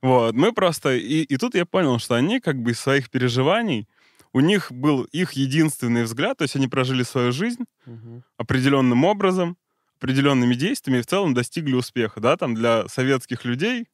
Вот, 0.00 0.34
мы 0.34 0.52
просто... 0.52 0.94
И, 0.94 1.22
и 1.22 1.36
тут 1.36 1.56
я 1.56 1.66
понял, 1.66 1.98
что 1.98 2.14
они 2.14 2.40
как 2.40 2.62
бы 2.62 2.70
из 2.70 2.80
своих 2.80 3.10
переживаний, 3.10 3.88
у 4.32 4.40
них 4.40 4.70
был 4.70 5.02
их 5.04 5.32
единственный 5.32 6.04
взгляд, 6.04 6.38
то 6.38 6.42
есть 6.42 6.54
они 6.54 6.68
прожили 6.68 7.02
свою 7.02 7.32
жизнь 7.32 7.64
mm-hmm. 7.86 8.22
определенным 8.38 9.04
образом, 9.04 9.56
определенными 9.98 10.54
действиями 10.54 10.98
и 10.98 11.02
в 11.02 11.06
целом 11.06 11.34
достигли 11.34 11.74
успеха, 11.74 12.20
да, 12.20 12.36
там 12.36 12.54
для 12.54 12.86
советских 12.88 13.44
людей 13.44 13.86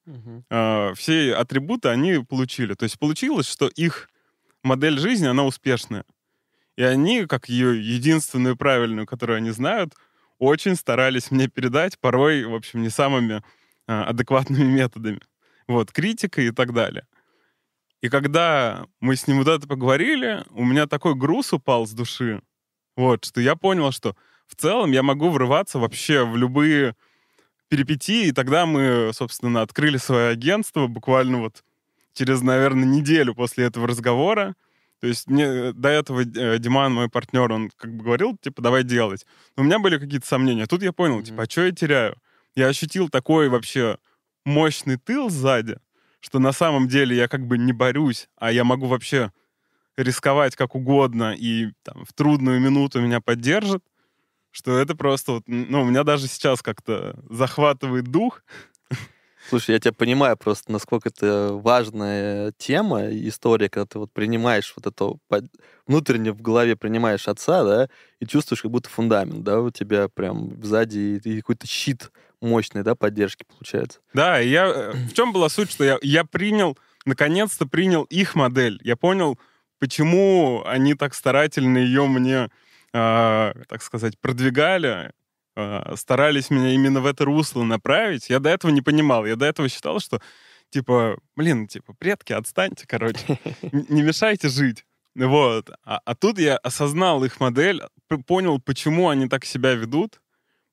э, 0.50 0.92
все 0.96 1.34
атрибуты 1.34 1.88
они 1.88 2.24
получили. 2.24 2.74
То 2.74 2.84
есть 2.84 2.98
получилось, 2.98 3.48
что 3.48 3.68
их 3.68 4.08
модель 4.62 4.98
жизни, 4.98 5.26
она 5.26 5.44
успешная. 5.44 6.04
И 6.76 6.82
они, 6.82 7.26
как 7.26 7.48
ее 7.48 7.80
единственную 7.82 8.56
правильную, 8.56 9.06
которую 9.06 9.36
они 9.36 9.50
знают, 9.50 9.94
очень 10.38 10.74
старались 10.74 11.30
мне 11.30 11.48
передать, 11.48 11.98
порой, 11.98 12.44
в 12.44 12.54
общем, 12.54 12.82
не 12.82 12.88
самыми 12.88 13.42
а, 13.86 14.04
адекватными 14.04 14.64
методами. 14.64 15.20
Вот, 15.68 15.92
критика 15.92 16.42
и 16.42 16.50
так 16.50 16.72
далее. 16.72 17.06
И 18.00 18.08
когда 18.08 18.86
мы 18.98 19.14
с 19.14 19.28
ним 19.28 19.38
вот 19.38 19.48
это 19.48 19.68
поговорили, 19.68 20.44
у 20.50 20.64
меня 20.64 20.86
такой 20.86 21.14
груз 21.14 21.52
упал 21.52 21.86
с 21.86 21.92
души, 21.92 22.42
вот, 22.96 23.24
что 23.24 23.40
я 23.40 23.54
понял, 23.54 23.92
что 23.92 24.16
в 24.52 24.60
целом 24.60 24.92
я 24.92 25.02
могу 25.02 25.30
врываться 25.30 25.78
вообще 25.78 26.26
в 26.26 26.36
любые 26.36 26.94
перипетии, 27.68 28.26
и 28.26 28.32
тогда 28.32 28.66
мы, 28.66 29.12
собственно, 29.14 29.62
открыли 29.62 29.96
свое 29.96 30.28
агентство 30.28 30.88
буквально 30.88 31.38
вот 31.38 31.64
через, 32.12 32.42
наверное, 32.42 32.84
неделю 32.84 33.34
после 33.34 33.64
этого 33.64 33.88
разговора. 33.88 34.54
То 35.00 35.06
есть 35.06 35.26
мне 35.26 35.44
э, 35.44 35.72
до 35.72 35.88
этого 35.88 36.20
э, 36.20 36.58
Диман, 36.58 36.92
мой 36.92 37.08
партнер, 37.08 37.50
он 37.50 37.70
как 37.76 37.94
бы 37.94 38.04
говорил, 38.04 38.36
типа, 38.36 38.60
давай 38.60 38.84
делать. 38.84 39.24
Но 39.56 39.62
у 39.62 39.66
меня 39.66 39.78
были 39.78 39.96
какие-то 39.96 40.26
сомнения. 40.26 40.66
Тут 40.66 40.82
я 40.82 40.92
понял, 40.92 41.20
mm-hmm. 41.20 41.24
типа, 41.24 41.42
а 41.44 41.50
что 41.50 41.64
я 41.64 41.72
теряю? 41.72 42.16
Я 42.54 42.66
ощутил 42.66 43.08
такой 43.08 43.48
вообще 43.48 43.96
мощный 44.44 44.98
тыл 44.98 45.30
сзади, 45.30 45.78
что 46.20 46.38
на 46.40 46.52
самом 46.52 46.88
деле 46.88 47.16
я 47.16 47.26
как 47.26 47.46
бы 47.46 47.56
не 47.56 47.72
борюсь, 47.72 48.28
а 48.36 48.52
я 48.52 48.64
могу 48.64 48.86
вообще 48.86 49.32
рисковать 49.96 50.56
как 50.56 50.74
угодно, 50.74 51.34
и 51.36 51.72
там, 51.84 52.04
в 52.04 52.12
трудную 52.12 52.60
минуту 52.60 53.00
меня 53.00 53.22
поддержат, 53.22 53.82
что 54.52 54.78
это 54.78 54.94
просто 54.94 55.32
вот, 55.32 55.44
ну, 55.46 55.82
у 55.82 55.84
меня 55.84 56.04
даже 56.04 56.28
сейчас 56.28 56.62
как-то 56.62 57.18
захватывает 57.28 58.04
дух, 58.04 58.42
Слушай, 59.48 59.72
я 59.72 59.80
тебя 59.80 59.92
понимаю 59.92 60.36
просто, 60.36 60.70
насколько 60.70 61.08
это 61.08 61.50
важная 61.52 62.52
тема, 62.58 63.08
история, 63.10 63.68
когда 63.68 63.86
ты 63.86 63.98
вот 63.98 64.12
принимаешь 64.12 64.72
вот 64.76 64.86
это, 64.86 65.16
внутренне 65.86 66.32
в 66.32 66.40
голове 66.40 66.76
принимаешь 66.76 67.26
отца, 67.26 67.64
да, 67.64 67.88
и 68.20 68.26
чувствуешь 68.26 68.62
как 68.62 68.70
будто 68.70 68.88
фундамент, 68.88 69.42
да, 69.42 69.60
у 69.60 69.70
тебя 69.70 70.08
прям 70.08 70.62
сзади 70.62 71.20
и 71.24 71.40
какой-то 71.40 71.66
щит 71.66 72.10
мощный, 72.40 72.82
да, 72.82 72.94
поддержки 72.94 73.44
получается. 73.44 73.98
Да, 74.14 74.38
я... 74.38 74.66
Э, 74.66 74.92
в 74.92 75.12
чем 75.12 75.32
была 75.32 75.48
суть, 75.48 75.70
что 75.70 75.84
я, 75.84 75.98
я 76.02 76.24
принял, 76.24 76.78
наконец-то 77.04 77.66
принял 77.66 78.04
их 78.04 78.34
модель. 78.34 78.80
Я 78.82 78.96
понял, 78.96 79.38
почему 79.78 80.62
они 80.66 80.94
так 80.94 81.14
старательно 81.14 81.78
ее 81.78 82.06
мне, 82.06 82.48
э, 82.92 83.52
так 83.68 83.82
сказать, 83.82 84.18
продвигали, 84.18 85.12
э, 85.56 85.94
старались 85.96 86.50
меня 86.50 86.72
именно 86.74 87.00
в 87.00 87.06
это 87.06 87.24
русло 87.24 87.62
направить, 87.62 88.30
я 88.30 88.38
до 88.38 88.50
этого 88.50 88.70
не 88.70 88.82
понимал. 88.82 89.26
Я 89.26 89.36
до 89.36 89.46
этого 89.46 89.68
считал, 89.68 90.00
что, 90.00 90.20
типа, 90.70 91.18
блин, 91.36 91.66
типа, 91.68 91.94
предки, 91.94 92.32
отстаньте, 92.32 92.86
короче, 92.86 93.38
не 93.72 94.02
мешайте 94.02 94.48
жить. 94.48 94.84
Вот. 95.14 95.70
А, 95.84 96.00
а 96.04 96.14
тут 96.14 96.38
я 96.38 96.56
осознал 96.56 97.22
их 97.24 97.40
модель, 97.40 97.82
понял, 98.26 98.60
почему 98.60 99.08
они 99.08 99.28
так 99.28 99.44
себя 99.44 99.74
ведут, 99.74 100.20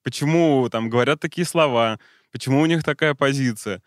почему 0.03 0.67
там 0.69 0.89
говорят 0.89 1.19
такие 1.19 1.45
слова, 1.45 1.99
почему 2.31 2.61
у 2.61 2.65
них 2.65 2.83
такая 2.83 3.15
позиция. 3.15 3.81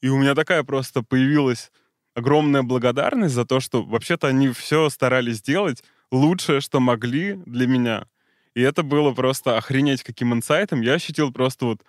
И 0.00 0.08
у 0.08 0.18
меня 0.18 0.34
такая 0.34 0.62
просто 0.62 1.02
появилась 1.02 1.70
огромная 2.14 2.62
благодарность 2.62 3.34
за 3.34 3.44
то, 3.44 3.60
что 3.60 3.82
вообще-то 3.82 4.28
они 4.28 4.50
все 4.50 4.88
старались 4.88 5.38
сделать 5.38 5.82
лучшее, 6.10 6.60
что 6.60 6.80
могли 6.80 7.34
для 7.46 7.66
меня. 7.66 8.06
И 8.54 8.60
это 8.60 8.82
было 8.82 9.12
просто 9.12 9.56
охренеть 9.56 10.02
каким 10.02 10.34
инсайтом. 10.34 10.80
Я 10.80 10.94
ощутил 10.94 11.32
просто 11.32 11.66
вот 11.66 11.82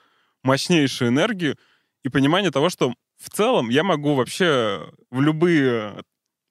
мощнейшую 0.43 1.09
энергию 1.09 1.57
и 2.03 2.09
понимание 2.09 2.51
того, 2.51 2.69
что 2.69 2.93
в 3.17 3.29
целом 3.29 3.69
я 3.69 3.83
могу 3.83 4.15
вообще 4.15 4.89
в 5.09 5.21
любые, 5.21 6.03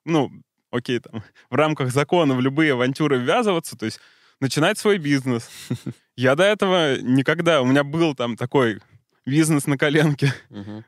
ну, 0.04 0.30
окей, 0.70 1.00
там, 1.00 1.22
в 1.48 1.54
рамках 1.54 1.90
закона 1.90 2.34
в 2.34 2.40
любые 2.40 2.72
авантюры 2.72 3.18
ввязываться, 3.18 3.76
то 3.76 3.86
есть 3.86 4.00
начинать 4.40 4.78
свой 4.78 4.98
бизнес. 4.98 5.48
Я 6.16 6.34
до 6.34 6.44
этого 6.44 6.98
никогда, 7.00 7.62
у 7.62 7.66
меня 7.66 7.84
был 7.84 8.14
там 8.14 8.36
такой 8.36 8.80
бизнес 9.26 9.66
на 9.66 9.78
коленке 9.78 10.32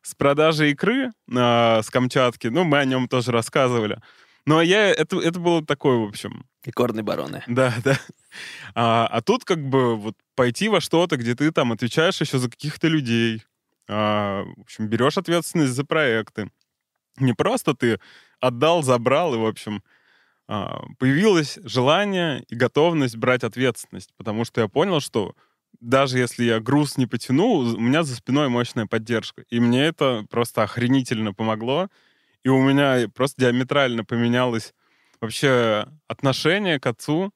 с 0.02 0.14
продажей 0.14 0.72
икры 0.72 1.10
э, 1.30 1.82
с 1.82 1.90
Камчатки, 1.90 2.48
ну, 2.48 2.64
мы 2.64 2.78
о 2.78 2.84
нем 2.84 3.08
тоже 3.08 3.32
рассказывали. 3.32 4.00
Но 4.46 4.60
я, 4.60 4.90
это, 4.90 5.20
это 5.20 5.38
было 5.38 5.64
такое, 5.64 5.98
в 5.98 6.08
общем... 6.08 6.46
Икорные 6.64 7.02
бароны. 7.02 7.42
Да, 7.46 7.74
да. 7.84 7.98
А, 8.74 9.06
а 9.06 9.22
тут 9.22 9.44
как 9.44 9.58
бы 9.68 9.96
вот 9.96 10.16
пойти 10.34 10.68
во 10.68 10.80
что-то, 10.80 11.16
где 11.16 11.34
ты 11.34 11.50
там 11.52 11.72
отвечаешь 11.72 12.20
еще 12.20 12.38
за 12.38 12.50
каких-то 12.50 12.88
людей, 12.88 13.42
а, 13.88 14.44
в 14.56 14.60
общем, 14.62 14.88
берешь 14.88 15.18
ответственность 15.18 15.72
за 15.72 15.84
проекты. 15.84 16.50
Не 17.18 17.34
просто 17.34 17.74
ты 17.74 18.00
отдал, 18.40 18.82
забрал, 18.82 19.34
и, 19.34 19.38
в 19.38 19.46
общем, 19.46 19.82
а, 20.48 20.82
появилось 20.98 21.58
желание 21.62 22.44
и 22.48 22.54
готовность 22.54 23.16
брать 23.16 23.44
ответственность, 23.44 24.12
потому 24.16 24.44
что 24.44 24.60
я 24.60 24.68
понял, 24.68 25.00
что 25.00 25.34
даже 25.80 26.18
если 26.18 26.44
я 26.44 26.60
груз 26.60 26.96
не 26.96 27.06
потяну, 27.06 27.58
у 27.58 27.80
меня 27.80 28.02
за 28.02 28.14
спиной 28.14 28.48
мощная 28.48 28.86
поддержка. 28.86 29.44
И 29.50 29.60
мне 29.60 29.84
это 29.84 30.24
просто 30.30 30.62
охренительно 30.62 31.32
помогло. 31.32 31.88
И 32.44 32.48
у 32.48 32.60
меня 32.62 33.08
просто 33.14 33.42
диаметрально 33.42 34.04
поменялось 34.04 34.74
вообще 35.20 35.86
отношение 36.08 36.80
к 36.80 36.86
отцу, 36.86 37.32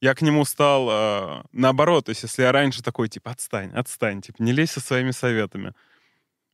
я 0.00 0.14
к 0.14 0.22
нему 0.22 0.44
стал 0.44 0.88
э, 0.90 1.42
наоборот. 1.52 2.06
То 2.06 2.10
есть, 2.10 2.22
если 2.22 2.42
я 2.42 2.52
раньше 2.52 2.82
такой, 2.82 3.08
типа, 3.08 3.30
отстань, 3.30 3.72
отстань, 3.72 4.20
типа, 4.20 4.42
не 4.42 4.52
лезь 4.52 4.70
со 4.70 4.80
своими 4.80 5.12
советами, 5.12 5.72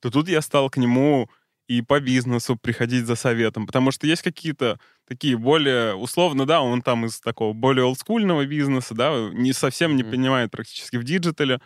то 0.00 0.10
тут 0.10 0.28
я 0.28 0.40
стал 0.40 0.70
к 0.70 0.76
нему 0.76 1.28
и 1.66 1.82
по 1.82 2.00
бизнесу 2.00 2.56
приходить 2.56 3.06
за 3.06 3.14
советом, 3.14 3.66
потому 3.66 3.92
что 3.92 4.06
есть 4.06 4.22
какие-то 4.22 4.80
такие 5.06 5.36
более, 5.36 5.94
условно, 5.94 6.46
да, 6.46 6.62
он 6.62 6.82
там 6.82 7.06
из 7.06 7.20
такого 7.20 7.52
более 7.52 7.84
олдскульного 7.84 8.44
бизнеса, 8.44 8.94
да, 8.94 9.28
не 9.32 9.52
совсем 9.52 9.94
не 9.94 10.02
понимает 10.02 10.50
практически 10.50 10.96
в 10.96 11.04
диджитале, 11.04 11.60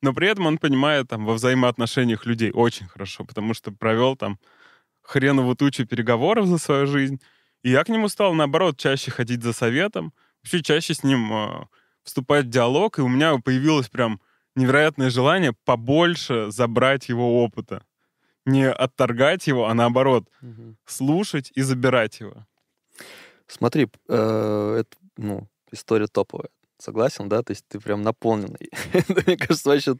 но 0.00 0.14
при 0.14 0.28
этом 0.28 0.46
он 0.46 0.56
понимает 0.56 1.08
там 1.08 1.26
во 1.26 1.34
взаимоотношениях 1.34 2.24
людей 2.24 2.52
очень 2.52 2.86
хорошо, 2.86 3.24
потому 3.24 3.52
что 3.52 3.70
провел 3.70 4.16
там 4.16 4.38
хреновую 5.10 5.56
тучу 5.56 5.86
переговоров 5.86 6.46
за 6.46 6.58
свою 6.58 6.86
жизнь, 6.86 7.20
и 7.64 7.70
я 7.70 7.82
к 7.84 7.88
нему 7.88 8.08
стал, 8.08 8.34
наоборот, 8.34 8.78
чаще 8.78 9.10
ходить 9.10 9.42
за 9.42 9.52
советом, 9.52 10.12
вообще 10.42 10.62
чаще 10.62 10.94
с 10.94 11.02
ним 11.04 11.32
э, 11.32 11.66
вступать 12.04 12.46
в 12.46 12.50
диалог, 12.50 12.98
и 12.98 13.02
у 13.02 13.08
меня 13.08 13.38
появилось 13.38 13.88
прям 13.88 14.20
невероятное 14.56 15.10
желание 15.10 15.52
побольше 15.64 16.50
забрать 16.50 17.08
его 17.10 17.42
опыта. 17.44 17.82
не 18.46 18.70
отторгать 18.70 19.46
его, 19.48 19.66
а 19.66 19.74
наоборот, 19.74 20.24
Мгм. 20.42 20.76
слушать 20.86 21.52
и 21.58 21.62
забирать 21.62 22.20
его. 22.20 22.46
Смотри, 23.46 23.88
э, 24.08 24.76
это, 24.80 24.96
ну, 25.18 25.48
история 25.72 26.06
топовая. 26.06 26.48
Согласен, 26.78 27.28
да? 27.28 27.42
То 27.42 27.50
есть 27.52 27.64
ты 27.68 27.78
прям 27.78 28.02
наполненный. 28.02 28.70
Мне 29.26 29.36
кажется, 29.36 29.68
вообще 29.68 29.96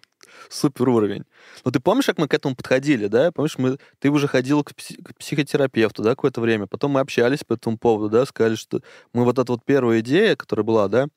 супер 0.48 0.88
уровень. 0.88 1.24
Но 1.64 1.70
ты 1.70 1.80
помнишь, 1.80 2.06
как 2.06 2.18
мы 2.18 2.28
к 2.28 2.34
этому 2.34 2.54
подходили, 2.54 3.06
да? 3.06 3.32
Помнишь, 3.32 3.58
мы, 3.58 3.78
ты 3.98 4.10
уже 4.10 4.28
ходил 4.28 4.64
к, 4.64 4.72
пси- 4.72 5.02
к 5.02 5.16
психотерапевту, 5.18 6.02
да, 6.02 6.10
какое-то 6.10 6.40
время. 6.40 6.66
Потом 6.66 6.92
мы 6.92 7.00
общались 7.00 7.44
по 7.44 7.54
этому 7.54 7.78
поводу, 7.78 8.08
да, 8.10 8.26
сказали, 8.26 8.54
что 8.54 8.80
мы 9.12 9.24
вот 9.24 9.38
эта 9.38 9.52
вот 9.52 9.64
первая 9.64 10.00
идея, 10.00 10.36
которая 10.36 10.64
была, 10.64 10.88
да, 10.88 11.08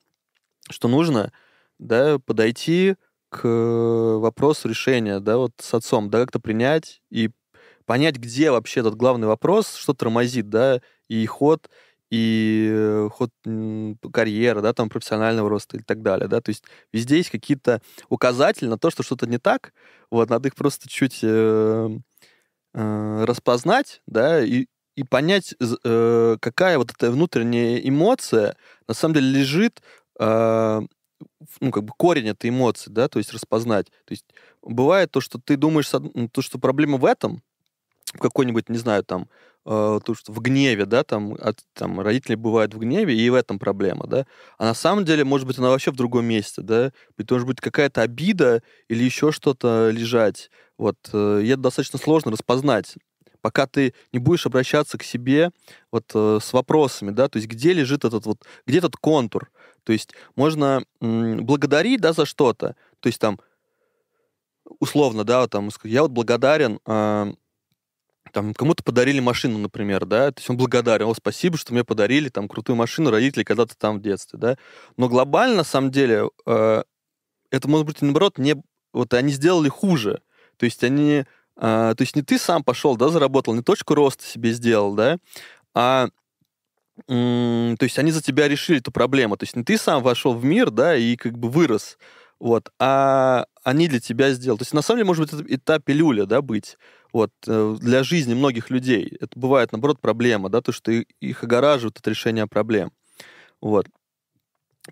что 0.69 0.87
нужно, 0.87 1.31
да, 1.79 2.19
подойти 2.19 2.95
к 3.29 3.47
вопросу 3.47 4.69
решения, 4.69 5.19
да, 5.19 5.37
вот 5.37 5.53
с 5.59 5.73
отцом, 5.73 6.09
да, 6.09 6.21
как-то 6.21 6.39
принять 6.39 7.01
и 7.09 7.31
понять, 7.85 8.17
где 8.17 8.51
вообще 8.51 8.81
этот 8.81 8.95
главный 8.95 9.27
вопрос, 9.27 9.75
что 9.75 9.93
тормозит, 9.93 10.49
да, 10.49 10.81
и 11.07 11.25
ход, 11.25 11.69
и 12.13 12.69
э, 12.71 13.09
ход 13.11 13.31
карьеры, 14.13 14.61
да, 14.61 14.73
там, 14.73 14.89
профессионального 14.89 15.49
роста 15.49 15.77
и 15.77 15.81
так 15.81 16.03
далее, 16.03 16.27
да, 16.27 16.41
то 16.41 16.49
есть 16.49 16.63
везде 16.91 17.17
есть 17.17 17.31
какие-то 17.31 17.81
указатели 18.07 18.67
на 18.67 18.77
то, 18.77 18.91
что 18.91 19.01
что-то 19.01 19.25
не 19.25 19.39
так, 19.39 19.73
вот, 20.11 20.29
надо 20.29 20.49
их 20.49 20.55
просто 20.55 20.87
чуть 20.87 21.21
э, 21.23 21.89
э, 22.75 23.23
распознать, 23.25 24.01
да, 24.07 24.43
и, 24.43 24.67
и 24.95 25.03
понять, 25.03 25.55
э, 25.83 26.37
какая 26.39 26.77
вот 26.77 26.91
эта 26.91 27.09
внутренняя 27.11 27.79
эмоция 27.79 28.57
на 28.87 28.93
самом 28.93 29.15
деле 29.15 29.39
лежит, 29.39 29.81
э, 30.19 30.81
ну, 31.61 31.71
как 31.71 31.83
бы 31.83 31.93
корень 31.97 32.27
этой 32.29 32.49
эмоции, 32.51 32.91
да, 32.91 33.07
то 33.07 33.17
есть 33.19 33.33
распознать. 33.33 33.87
То 34.05 34.11
есть 34.11 34.25
бывает 34.61 35.11
то, 35.11 35.21
что 35.21 35.39
ты 35.39 35.57
думаешь, 35.57 35.89
то, 35.89 36.41
что 36.41 36.59
проблема 36.59 36.97
в 36.97 37.05
этом, 37.05 37.41
в 38.13 38.19
какой-нибудь, 38.19 38.69
не 38.69 38.77
знаю, 38.77 39.03
там, 39.03 39.27
э, 39.65 39.99
то, 40.05 40.13
что 40.13 40.31
в 40.31 40.39
гневе, 40.41 40.85
да, 40.85 41.03
там, 41.03 41.33
от, 41.39 41.59
там, 41.73 41.99
родители 41.99 42.35
бывают 42.35 42.73
в 42.73 42.79
гневе, 42.79 43.15
и 43.15 43.29
в 43.29 43.33
этом 43.35 43.59
проблема, 43.59 44.07
да. 44.07 44.25
А 44.57 44.65
на 44.65 44.73
самом 44.73 45.05
деле, 45.05 45.23
может 45.23 45.47
быть, 45.47 45.57
она 45.57 45.69
вообще 45.69 45.91
в 45.91 45.95
другом 45.95 46.25
месте, 46.25 46.61
да. 46.61 46.91
Ведь 47.17 47.31
может 47.31 47.47
быть 47.47 47.61
какая-то 47.61 48.01
обида 48.01 48.61
или 48.89 49.03
еще 49.03 49.31
что-то 49.31 49.89
лежать. 49.91 50.49
Вот, 50.77 50.97
э, 51.13 51.43
это 51.47 51.61
достаточно 51.61 51.99
сложно 51.99 52.31
распознать 52.31 52.95
пока 53.41 53.67
ты 53.67 53.93
не 54.13 54.19
будешь 54.19 54.45
обращаться 54.45 54.97
к 54.97 55.03
себе 55.03 55.51
вот 55.91 56.05
э, 56.15 56.39
с 56.41 56.53
вопросами, 56.53 57.11
да, 57.11 57.27
то 57.27 57.37
есть 57.37 57.49
где 57.49 57.73
лежит 57.73 58.05
этот 58.05 58.25
вот, 58.25 58.37
где 58.65 58.77
этот 58.77 58.95
контур, 58.95 59.51
то 59.83 59.91
есть 59.91 60.13
можно 60.37 60.85
м, 61.01 61.45
благодарить, 61.45 61.99
да, 61.99 62.13
за 62.13 62.25
что-то, 62.25 62.77
то 63.01 63.07
есть 63.07 63.19
там 63.19 63.39
условно, 64.79 65.23
да, 65.23 65.47
там 65.47 65.69
я 65.83 66.03
вот 66.03 66.11
благодарен, 66.11 66.79
а, 66.85 67.33
там 68.33 68.53
кому-то 68.53 68.83
подарили 68.83 69.19
машину, 69.19 69.59
например, 69.59 70.05
да, 70.05 70.31
то 70.31 70.39
есть 70.39 70.49
он 70.49 70.57
благодарен, 70.57 71.05
о, 71.05 71.13
спасибо, 71.13 71.57
что 71.57 71.73
мне 71.73 71.83
подарили 71.83 72.29
там 72.29 72.49
крутую 72.49 72.75
машину 72.75 73.11
родители 73.11 73.43
когда-то 73.43 73.77
там 73.77 73.99
в 73.99 74.01
детстве, 74.01 74.39
да, 74.39 74.57
но 74.97 75.07
глобально 75.07 75.57
на 75.57 75.63
самом 75.63 75.91
деле 75.91 76.29
э, 76.45 76.83
это 77.51 77.67
может 77.69 77.85
быть 77.85 78.01
наоборот 78.01 78.37
не 78.37 78.55
вот 78.91 79.13
они 79.13 79.31
сделали 79.31 79.69
хуже, 79.69 80.21
то 80.57 80.65
есть 80.65 80.83
они 80.83 81.25
а, 81.55 81.93
то 81.93 82.01
есть 82.01 82.15
не 82.15 82.23
ты 82.23 82.39
сам 82.39 82.63
пошел, 82.63 82.97
да, 82.97 83.09
заработал, 83.09 83.53
не 83.53 83.61
точку 83.61 83.93
роста 83.93 84.25
себе 84.25 84.51
сделал, 84.51 84.95
да, 84.95 85.19
а 85.75 86.09
то 87.07 87.77
есть 87.81 87.97
они 87.97 88.11
за 88.11 88.21
тебя 88.21 88.47
решили 88.47 88.79
эту 88.79 88.91
проблему. 88.91 89.35
То 89.35 89.45
есть 89.45 89.55
не 89.55 89.63
ты 89.63 89.79
сам 89.79 90.03
вошел 90.03 90.35
в 90.35 90.45
мир, 90.45 90.69
да, 90.69 90.95
и 90.95 91.15
как 91.15 91.37
бы 91.37 91.49
вырос, 91.49 91.97
вот, 92.39 92.71
а 92.79 93.45
они 93.63 93.87
для 93.87 93.99
тебя 93.99 94.31
сделали. 94.31 94.59
То 94.59 94.63
есть 94.63 94.73
на 94.73 94.81
самом 94.81 94.99
деле 94.99 95.07
может 95.07 95.31
быть 95.31 95.33
это, 95.33 95.53
это 95.53 95.79
пилюля, 95.79 96.25
да, 96.25 96.41
быть, 96.41 96.77
вот, 97.13 97.31
э, 97.47 97.77
для 97.79 98.03
жизни 98.03 98.33
многих 98.33 98.69
людей. 98.69 99.15
Это 99.21 99.39
бывает, 99.39 99.71
наоборот, 99.71 100.01
проблема, 100.01 100.49
да, 100.49 100.61
то, 100.61 100.71
что 100.71 100.91
их 100.91 101.43
огораживает 101.43 101.97
от 101.99 102.07
решения 102.07 102.47
проблем. 102.47 102.91
Вот. 103.61 103.87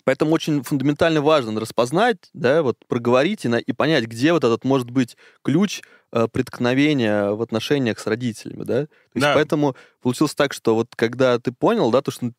Поэтому 0.06 0.32
очень 0.32 0.64
фундаментально 0.64 1.22
важно 1.22 1.60
распознать, 1.60 2.30
да, 2.34 2.64
вот 2.64 2.78
проговорить 2.88 3.44
и, 3.44 3.50
на- 3.50 3.58
и 3.58 3.74
понять, 3.74 4.06
где 4.06 4.32
вот 4.32 4.44
этот 4.44 4.64
может 4.64 4.90
быть 4.90 5.18
ключ 5.44 5.82
э, 6.14 6.28
преткновения 6.32 7.32
в 7.32 7.42
отношениях 7.42 7.98
с 8.00 8.06
родителями, 8.06 8.64
да. 8.64 8.86
То 8.86 9.16
есть 9.16 9.26
Да. 9.28 9.34
поэтому 9.34 9.76
получилось 10.02 10.36
так, 10.36 10.54
что 10.54 10.76
вот 10.76 10.94
когда 10.96 11.40
ты 11.40 11.52
понял, 11.52 11.90
да, 11.92 12.02
то, 12.02 12.12
что 12.12 12.32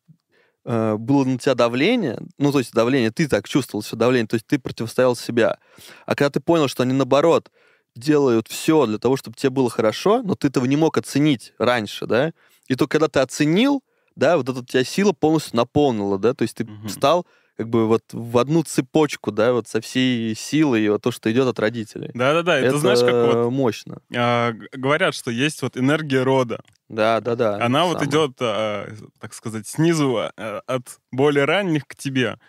э, 0.65 0.95
было 0.95 1.25
на 1.25 1.37
тебя 1.37 1.55
давление, 1.55 2.19
ну, 2.37 2.51
то 2.51 2.59
есть 2.59 2.71
давление, 2.71 3.11
ты 3.11 3.27
так 3.27 3.47
чувствовал 3.49 3.81
все 3.83 3.95
давление, 3.95 4.27
то 4.27 4.35
есть 4.35 4.47
ты 4.47 4.59
противостоял 4.59 5.15
себя. 5.15 5.57
А 6.05 6.15
когда 6.15 6.29
ты 6.29 6.39
понял, 6.39 6.67
что 6.67 6.83
они, 6.83 6.93
наоборот, 6.93 7.51
делают 7.95 8.47
все 8.47 8.85
для 8.85 8.97
того, 8.97 9.17
чтобы 9.17 9.35
тебе 9.37 9.49
было 9.49 9.69
хорошо, 9.69 10.21
но 10.23 10.35
ты 10.35 10.47
этого 10.47 10.65
не 10.65 10.75
мог 10.77 10.97
оценить 10.97 11.53
раньше, 11.57 12.05
да, 12.05 12.33
и 12.67 12.75
только 12.75 12.93
когда 12.99 13.07
ты 13.07 13.19
оценил, 13.19 13.83
да, 14.15 14.37
вот 14.37 14.49
эта 14.49 14.65
тебя 14.65 14.83
сила 14.83 15.11
полностью 15.11 15.55
наполнила, 15.57 16.17
да, 16.17 16.33
то 16.33 16.43
есть 16.43 16.55
ты 16.55 16.65
Мгм. 16.65 16.89
стал 16.89 17.25
как 17.55 17.69
бы 17.69 17.87
вот 17.87 18.03
в 18.11 18.37
одну 18.39 18.63
цепочку, 18.63 19.31
да, 19.31 19.53
вот 19.53 19.67
со 19.67 19.79
всей 19.79 20.35
силой, 20.35 20.89
вот 20.89 21.01
то, 21.03 21.11
что 21.11 21.31
идет 21.31 21.47
от 21.47 21.59
родителей. 21.59 22.09
Да-да-да, 22.13 22.57
это, 22.57 22.77
знаешь, 22.79 22.99
как 22.99 23.13
вот 23.13 23.51
мощно. 23.51 23.99
а, 24.15 24.53
говорят, 24.71 25.13
что 25.13 25.29
есть 25.29 25.61
вот 25.61 25.77
энергия 25.77 26.23
рода. 26.23 26.61
Да, 26.89 27.19
да, 27.21 27.35
да. 27.35 27.63
Она 27.63 27.85
вот 27.85 27.93
самое. 27.99 28.09
идет, 28.09 28.37
а, 28.39 28.89
так 29.19 29.33
сказать, 29.35 29.67
снизу 29.67 30.17
а, 30.17 30.61
от 30.65 30.99
более 31.11 31.45
ранних 31.45 31.87
к 31.87 31.95
тебе. 31.95 32.39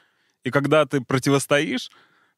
И 0.43 0.51
когда 0.51 0.87
ты 0.87 1.01
противостоишь, 1.03 1.91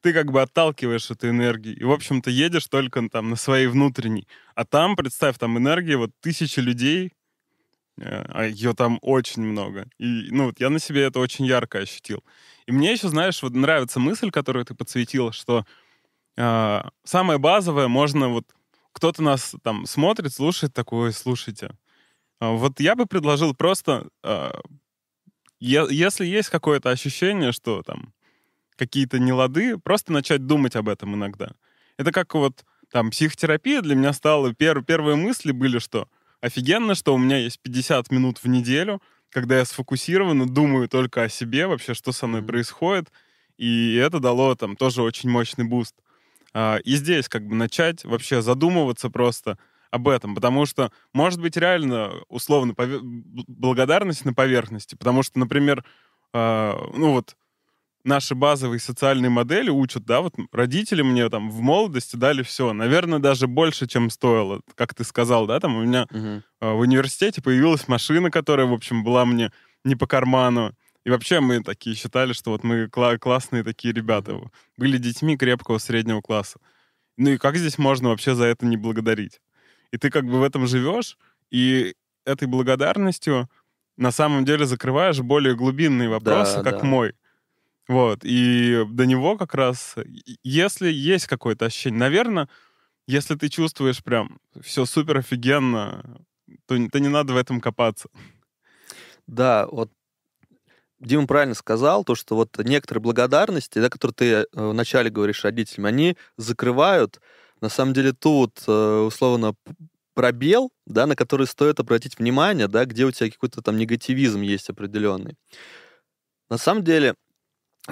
ты 0.07 0.13
как 0.13 0.31
бы 0.31 0.41
отталкиваешь 0.41 1.11
эту 1.11 1.29
энергию. 1.31 1.77
И, 1.77 1.83
в 1.83 1.91
общем-то, 1.91 2.31
едешь 2.31 2.69
только 2.69 3.09
там 3.09 3.31
на 3.31 3.37
своей 3.37 3.67
внутренней. 3.67 4.29
А 4.55 4.65
там, 4.65 4.95
представь, 4.95 5.37
там 5.37 5.59
энергия 5.59 5.97
вот 5.97 6.13
тысячи 6.21 6.61
людей, 6.61 7.13
э, 7.99 8.25
а 8.29 8.45
ее 8.45 8.73
там 8.73 9.01
очень 9.03 9.43
много. 9.43 9.89
И, 9.99 10.29
ну, 10.31 10.47
вот 10.47 10.61
я 10.61 10.71
на 10.71 10.79
себе 10.79 11.03
это 11.03 11.19
очень 11.19 11.45
ярко 11.45 11.81
ощутил. 11.81 12.23
И 12.67 12.73
мне 12.73 12.93
еще, 12.93 13.09
знаешь, 13.09 13.43
вот 13.43 13.55
нравится 13.55 13.99
мысль, 13.99 14.31
которую 14.31 14.65
ты 14.65 14.75
подсветил, 14.77 15.33
что 15.33 15.65
а, 16.39 16.91
самое 17.05 17.41
базовое 17.41 17.89
можно 17.89 18.29
вот 18.29 18.45
кто-то 18.93 19.23
нас 19.23 19.57
там 19.65 19.87
смотрит, 19.87 20.33
слушает 20.33 20.73
такое, 20.73 21.11
слушайте. 21.11 21.71
А, 22.41 22.53
Вот 22.53 22.79
я 22.81 22.95
бы 22.95 23.07
предложил 23.07 23.55
просто, 23.57 24.09
е- 25.61 25.89
если 25.91 26.27
есть 26.27 26.51
какое-то 26.51 26.91
ощущение, 26.91 27.53
что 27.53 27.83
там 27.83 28.13
какие-то 28.77 29.19
нелады, 29.19 29.79
просто 29.79 30.13
начать 30.13 30.47
думать 30.47 30.77
об 30.77 30.89
этом 30.89 31.15
иногда. 31.15 31.53
Это 31.99 32.13
как 32.13 32.35
вот 32.35 32.65
там 32.93 33.11
психотерапия 33.11 33.81
для 33.83 33.95
меня 33.95 34.13
стала, 34.13 34.53
пер- 34.53 34.85
первые 34.85 35.17
мысли 35.17 35.53
были, 35.53 35.79
что 35.79 36.09
офигенно, 36.41 36.95
что 36.95 37.15
у 37.15 37.19
меня 37.19 37.39
есть 37.39 37.61
50 37.61 38.11
минут 38.11 38.39
в 38.39 38.47
неделю, 38.49 39.03
когда 39.31 39.59
я 39.59 39.65
сфокусированно 39.65 40.47
думаю 40.47 40.89
только 40.89 41.23
о 41.25 41.29
себе, 41.29 41.67
вообще, 41.67 41.95
что 41.95 42.13
со 42.13 42.27
мной 42.27 42.41
Мгм. 42.43 42.49
происходит, 42.49 43.11
и 43.59 43.95
это 43.97 44.21
дало 44.21 44.55
там 44.55 44.77
тоже 44.77 45.03
очень 45.03 45.31
мощный 45.31 45.65
буст. 45.65 45.95
А, 46.55 46.79
И 46.85 46.97
здесь 46.97 47.29
как 47.29 47.47
бы 47.47 47.55
начать 47.55 48.05
вообще 48.05 48.43
задумываться 48.43 49.11
просто 49.11 49.59
об 49.91 50.09
этом, 50.09 50.35
потому 50.35 50.67
что, 50.67 50.91
может 51.13 51.41
быть, 51.41 51.57
реально, 51.57 52.13
условно, 52.29 52.73
пове- 52.73 53.01
благодарность 53.03 54.25
на 54.25 54.35
поверхности, 54.35 54.95
потому 54.95 55.23
что, 55.23 55.39
например, 55.39 55.85
а, 56.33 56.77
ну 56.95 57.13
вот, 57.13 57.37
наши 58.07 58.35
базовые 58.35 58.79
социальные 58.81 59.31
модели 59.31 59.69
учат, 59.69 60.05
да, 60.05 60.21
вот 60.21 60.35
родители 60.53 61.03
мне 61.03 61.29
там 61.29 61.51
в 61.51 61.61
молодости 61.61 62.17
дали 62.17 62.43
все, 62.43 62.73
наверное, 62.73 63.19
даже 63.19 63.47
больше, 63.47 63.87
чем 63.87 64.11
стоило, 64.11 64.61
как 64.75 64.95
ты 64.95 65.05
сказал, 65.05 65.47
да, 65.47 65.61
там 65.61 65.77
у 65.77 65.83
меня 65.83 66.07
а, 66.61 66.73
в 66.73 66.81
университете 66.81 67.43
появилась 67.43 67.89
машина, 67.89 68.31
которая, 68.31 68.67
в 68.67 68.73
общем, 68.73 69.05
была 69.05 69.25
мне 69.27 69.51
не 69.85 69.97
по 69.97 70.07
карману. 70.07 70.73
И 71.05 71.11
вообще 71.11 71.41
мы 71.41 71.63
такие 71.63 71.95
считали, 71.95 72.33
что 72.33 72.51
вот 72.51 72.65
мы 72.65 72.87
кла- 72.87 73.19
классные 73.19 73.63
такие 73.63 73.95
ребята. 73.95 74.41
Были 74.77 74.99
детьми 74.99 75.37
крепкого 75.37 75.79
среднего 75.79 76.21
класса. 76.21 76.59
Ну 77.17 77.31
и 77.31 77.39
как 77.39 77.57
здесь 77.57 77.79
можно 77.79 78.09
вообще 78.09 78.35
за 78.35 78.45
это 78.45 78.67
не 78.67 78.77
благодарить? 78.77 79.41
И 79.93 79.99
ты 79.99 80.11
как 80.11 80.25
бы 80.25 80.41
в 80.41 80.43
этом 80.43 80.67
живешь, 80.67 81.17
и 81.51 81.95
этой 82.25 82.49
благодарностью 82.49 83.49
на 83.97 84.11
самом 84.11 84.45
деле 84.45 84.67
закрываешь 84.67 85.21
более 85.21 85.55
глубинные 85.55 86.09
вопросы, 86.09 86.57
Да, 86.57 86.63
как 86.63 86.81
да. 86.83 86.87
мой. 86.87 87.15
Вот, 87.89 88.21
и 88.25 88.85
до 88.89 89.07
него 89.07 89.37
как 89.37 89.55
раз, 89.55 89.95
если 90.43 90.91
есть 90.91 91.27
какое-то 91.27 91.67
ощущение, 91.67 92.01
наверное, 92.01 92.49
если 93.07 93.37
ты 93.37 93.49
чувствуешь 93.49 94.03
прям 94.03 94.41
все 94.61 94.85
супер 94.87 95.19
офигенно, 95.19 96.19
то, 96.67 96.77
то 96.91 96.99
не 96.99 97.09
надо 97.09 97.33
в 97.33 97.37
этом 97.37 97.61
копаться. 97.61 98.09
Да, 99.27 99.67
вот 99.71 99.91
Дима 100.99 101.27
правильно 101.27 101.55
сказал, 101.55 102.05
то, 102.05 102.15
что 102.15 102.35
вот 102.37 102.57
некоторые 102.59 103.03
благодарности, 103.03 103.79
да, 103.79 103.91
которые 103.91 104.15
ты 104.15 104.27
э, 104.33 104.45
вначале 104.53 105.11
говоришь 105.11 105.45
родителям, 105.45 105.87
они 105.87 106.17
закрывают, 106.37 107.21
на 107.61 107.69
самом 107.69 107.93
деле, 107.93 108.13
тут, 108.13 108.63
э, 108.67 108.99
условно, 109.07 109.55
пробел, 110.15 110.71
да, 110.87 111.07
на 111.07 111.15
который 111.15 111.47
стоит 111.47 111.81
обратить 111.81 112.19
внимание, 112.19 112.69
да, 112.69 112.87
где 112.87 113.05
у 113.05 113.11
тебя 113.11 113.31
какой-то 113.31 113.61
там 113.63 113.77
негативизм 113.77 114.41
есть 114.41 114.71
определенный. 114.71 115.37
На 116.49 116.59
самом 116.59 116.83
деле, 116.85 117.15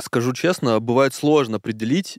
скажу 0.02 0.32
честно, 0.32 0.80
бывает 0.80 1.14
сложно 1.14 1.56
определить, 1.56 2.18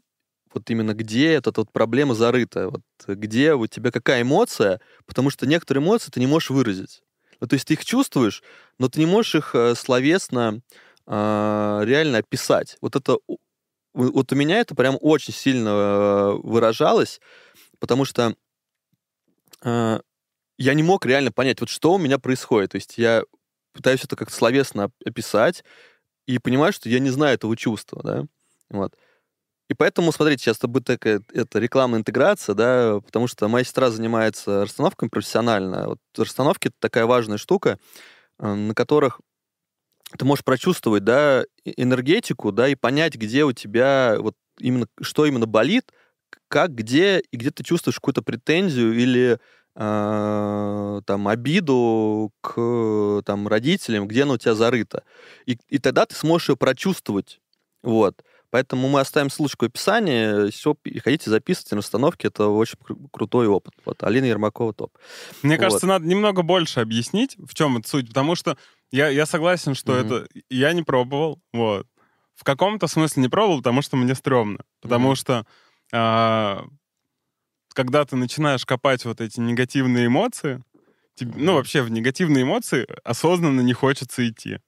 вот 0.54 0.70
именно 0.70 0.94
где 0.94 1.34
эта 1.34 1.52
вот 1.56 1.72
проблема 1.72 2.16
зарыта, 2.16 2.70
вот 2.70 2.82
где 3.08 3.54
у 3.54 3.68
тебя 3.68 3.92
какая 3.92 4.22
эмоция, 4.22 4.80
потому 5.06 5.30
что 5.30 5.46
некоторые 5.46 5.84
эмоции 5.84 6.12
ты 6.12 6.20
не 6.20 6.28
можешь 6.28 6.50
выразить. 6.50 7.04
Ну, 7.42 7.48
то 7.48 7.56
есть 7.56 7.68
ты 7.68 7.74
их 7.74 7.84
чувствуешь, 7.84 8.42
но 8.80 8.88
ты 8.88 9.00
не 9.00 9.06
можешь 9.06 9.36
их 9.36 9.54
э, 9.54 9.76
словесно 9.76 10.62
э, 11.06 11.82
реально 11.84 12.20
описать. 12.20 12.78
Вот 12.80 12.96
это 12.96 13.18
вот 13.94 14.32
у 14.32 14.36
меня 14.36 14.60
это 14.60 14.76
прям 14.76 14.98
очень 15.00 15.34
сильно 15.34 15.70
э, 15.70 16.32
выражалось, 16.44 17.22
потому 17.80 18.06
что 18.06 18.36
э, 19.64 20.00
я 20.58 20.74
не 20.74 20.84
мог 20.84 21.06
реально 21.06 21.32
понять, 21.32 21.60
вот 21.62 21.70
что 21.70 21.94
у 21.94 21.98
меня 21.98 22.20
происходит. 22.20 22.72
То 22.72 22.76
есть 22.76 22.98
я 22.98 23.24
пытаюсь 23.74 24.04
это 24.04 24.16
как-то 24.16 24.36
словесно 24.36 24.90
описать 25.06 25.64
и 26.28 26.40
понимаю, 26.40 26.74
что 26.74 26.90
я 26.90 27.00
не 27.00 27.10
знаю 27.10 27.36
этого 27.36 27.56
чувства, 27.58 28.02
да, 28.04 28.26
вот. 28.70 28.94
И 29.70 29.74
поэтому, 29.74 30.12
смотрите, 30.12 30.44
сейчас 30.44 30.58
это 30.58 30.68
будет 30.68 30.86
такая 30.86 31.22
это 31.34 31.60
рекламная 31.60 32.00
интеграция, 32.00 32.56
да, 32.56 33.00
потому 33.06 33.28
что 33.28 33.48
моя 33.48 33.66
сестра 33.66 33.90
занимается 33.90 34.64
расстановками 34.64 35.10
профессионально. 35.10 35.90
Вот 35.90 36.00
расстановки— 36.18 36.68
это 36.70 36.76
такая 36.80 37.06
важная 37.08 37.38
штука, 37.40 37.80
э, 38.40 38.54
на 38.54 38.76
которых 38.76 39.22
ты 40.18 40.26
можешь 40.26 40.44
прочувствовать, 40.46 41.04
да, 41.04 41.44
энергетику, 41.66 42.52
да, 42.52 42.68
и 42.68 42.76
понять, 42.76 43.16
где 43.16 43.44
у 43.44 43.52
тебя 43.52 44.18
вот 44.20 44.36
именно, 44.60 44.88
что 45.02 45.26
именно 45.26 45.46
болит, 45.48 45.92
как, 46.48 46.74
где, 46.74 47.20
и 47.20 47.38
где 47.38 47.52
ты 47.52 47.64
чувствуешь 47.64 47.96
какую-то 47.98 48.22
претензию 48.22 48.94
или 48.94 49.40
э, 49.76 51.02
там 51.06 51.28
обиду 51.28 52.32
к 52.42 53.22
там 53.26 53.48
родителям, 53.48 54.08
где 54.08 54.24
она 54.24 54.34
у 54.34 54.38
тебя 54.38 54.56
зарыта. 54.56 55.04
И, 55.46 55.58
и 55.70 55.78
тогда 55.80 56.06
ты 56.06 56.16
сможешь 56.16 56.50
ее 56.50 56.58
прочувствовать. 56.58 57.40
Вот. 57.84 58.24
Поэтому 58.52 58.88
мы 58.88 59.02
оставим 59.02 59.30
ссылочку 59.30 59.66
в 59.66 59.70
описании. 59.70 60.50
Все, 60.50 60.76
хотите 61.04 61.30
записывать 61.30 61.72
на 61.74 61.80
установке, 61.80 62.30
это 62.30 62.48
очень 62.48 62.78
кру- 62.80 63.08
крутой 63.12 63.48
опыт. 63.48 63.74
Вот, 63.84 64.02
Алина 64.04 64.26
Ермакова 64.26 64.74
топ. 64.74 64.98
Мне 65.44 65.56
Вот. 65.58 65.62
кажется, 65.64 65.88
надо 65.88 66.06
немного 66.06 66.42
больше 66.42 66.80
объяснить, 66.80 67.36
в 67.38 67.54
чем 67.54 67.78
это 67.78 67.90
суть, 67.90 68.08
потому 68.08 68.36
что 68.36 68.58
я, 68.92 69.10
я 69.10 69.26
согласен, 69.26 69.76
что 69.76 69.92
Мгм. 69.94 70.06
это 70.06 70.28
я 70.50 70.72
не 70.74 70.84
пробовал, 70.84 71.42
вот. 71.52 71.86
В 72.36 72.44
каком-то 72.44 72.88
смысле 72.88 73.24
не 73.24 73.30
пробовал, 73.30 73.58
потому 73.60 73.82
что 73.82 73.98
мне 73.98 74.16
стрёмно. 74.16 74.60
Потому 74.82 75.10
Мгм. 75.10 75.16
что 75.16 75.46
а, 75.92 76.66
когда 77.76 78.06
ты 78.06 78.16
начинаешь 78.16 78.66
копать 78.66 79.06
вот 79.06 79.22
эти 79.22 79.40
негативные 79.40 80.08
эмоции, 80.08 80.64
тебе- 81.16 81.34
ну, 81.36 81.54
вообще 81.54 81.82
в 81.84 81.92
негативные 81.92 82.44
эмоции 82.44 82.88
осознанно 83.04 83.62
не 83.62 83.74
хочется 83.74 84.28
идти. 84.28 84.60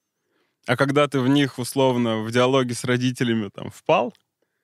А 0.66 0.76
когда 0.76 1.08
ты 1.08 1.20
в 1.20 1.28
них, 1.28 1.58
условно, 1.58 2.18
в 2.22 2.30
диалоге 2.30 2.74
с 2.74 2.84
родителями 2.84 3.50
там 3.54 3.70
впал, 3.70 4.14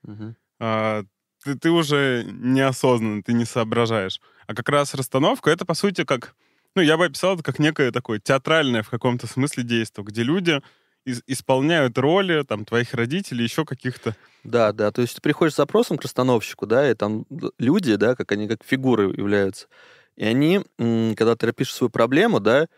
Мгм. 0.03 0.37
а, 0.61 1.05
ты, 1.43 1.57
ты 1.59 1.71
уже 1.71 2.25
неосознанно, 2.31 3.23
ты 3.23 3.33
не 3.33 3.45
соображаешь. 3.47 4.21
А 4.47 4.55
как 4.55 4.69
раз 4.69 4.95
расстановка— 4.95 5.51
это, 5.53 5.65
по 5.65 5.75
сути, 5.75 6.05
как... 6.05 6.35
Ну, 6.77 6.83
я 6.83 6.97
бы 6.97 7.07
описал 7.07 7.35
это 7.35 7.43
как 7.43 7.59
некое 7.59 7.93
такое 7.93 8.19
театральное 8.19 8.83
в 8.83 8.91
каком-то 8.91 9.27
смысле 9.27 9.63
действие, 9.63 10.05
где 10.05 10.23
люди 10.23 10.61
исполняют 11.05 11.99
роли 11.99 12.43
там 12.45 12.65
твоих 12.65 12.95
родителей, 12.95 13.45
еще 13.45 13.65
каких-то... 13.65 14.17
Да, 14.43 14.73
да. 14.73 14.91
То 14.91 15.03
есть 15.03 15.17
ты 15.17 15.21
приходишь 15.21 15.55
с 15.55 15.57
запросом 15.57 15.99
к 15.99 16.03
расстановщику, 16.03 16.67
да, 16.67 16.91
и 16.91 16.95
там 16.95 17.27
люди, 17.59 17.97
да, 17.97 18.15
как 18.15 18.33
они 18.33 18.49
как 18.49 18.65
фигуры 18.65 19.13
являются. 19.17 19.69
И 20.17 20.25
они, 20.25 20.63
когда 20.79 21.37
ты 21.37 21.53
пишешь 21.53 21.75
свою 21.75 21.91
проблему, 21.91 22.41
да, 22.41 22.69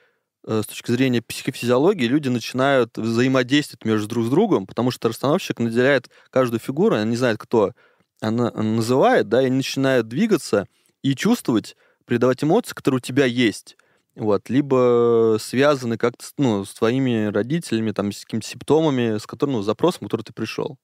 э, 0.46 0.62
с 0.62 0.66
точки 0.66 0.90
зрения 0.90 1.22
психофизиологии, 1.22 2.06
люди 2.06 2.28
начинают 2.28 2.96
взаимодействовать 2.96 3.84
между 3.84 4.08
друг 4.08 4.26
с 4.26 4.30
другом, 4.30 4.66
потому 4.66 4.90
что 4.90 5.08
расстановщик 5.08 5.58
наделяет 5.58 6.08
каждую 6.30 6.60
фигуру, 6.60 6.94
она 6.94 7.04
не 7.04 7.16
знает, 7.16 7.38
кто 7.38 7.72
она 8.20 8.50
называет, 8.50 9.28
да, 9.28 9.42
и 9.42 9.46
они 9.46 9.56
начинают 9.56 10.08
двигаться 10.08 10.66
и 11.02 11.14
чувствовать, 11.14 11.76
придавать 12.06 12.42
эмоции, 12.42 12.74
которые 12.74 12.98
у 12.98 13.00
тебя 13.00 13.26
есть. 13.26 13.76
Вот, 14.16 14.48
либо 14.48 15.37
связаны 15.38 15.98
как-то 15.98 16.24
с, 16.24 16.33
ну, 16.38 16.64
с 16.64 16.72
твоими 16.72 17.26
родителями, 17.26 17.92
там, 17.92 18.11
с 18.12 18.24
какими-то 18.24 18.48
симптомами, 18.48 19.18
с 19.18 19.26
которым, 19.26 19.57
ну, 19.57 19.62
запросом, 19.62 20.09
который 20.09 20.22
ты 20.22 20.33
пришел. 20.33 20.79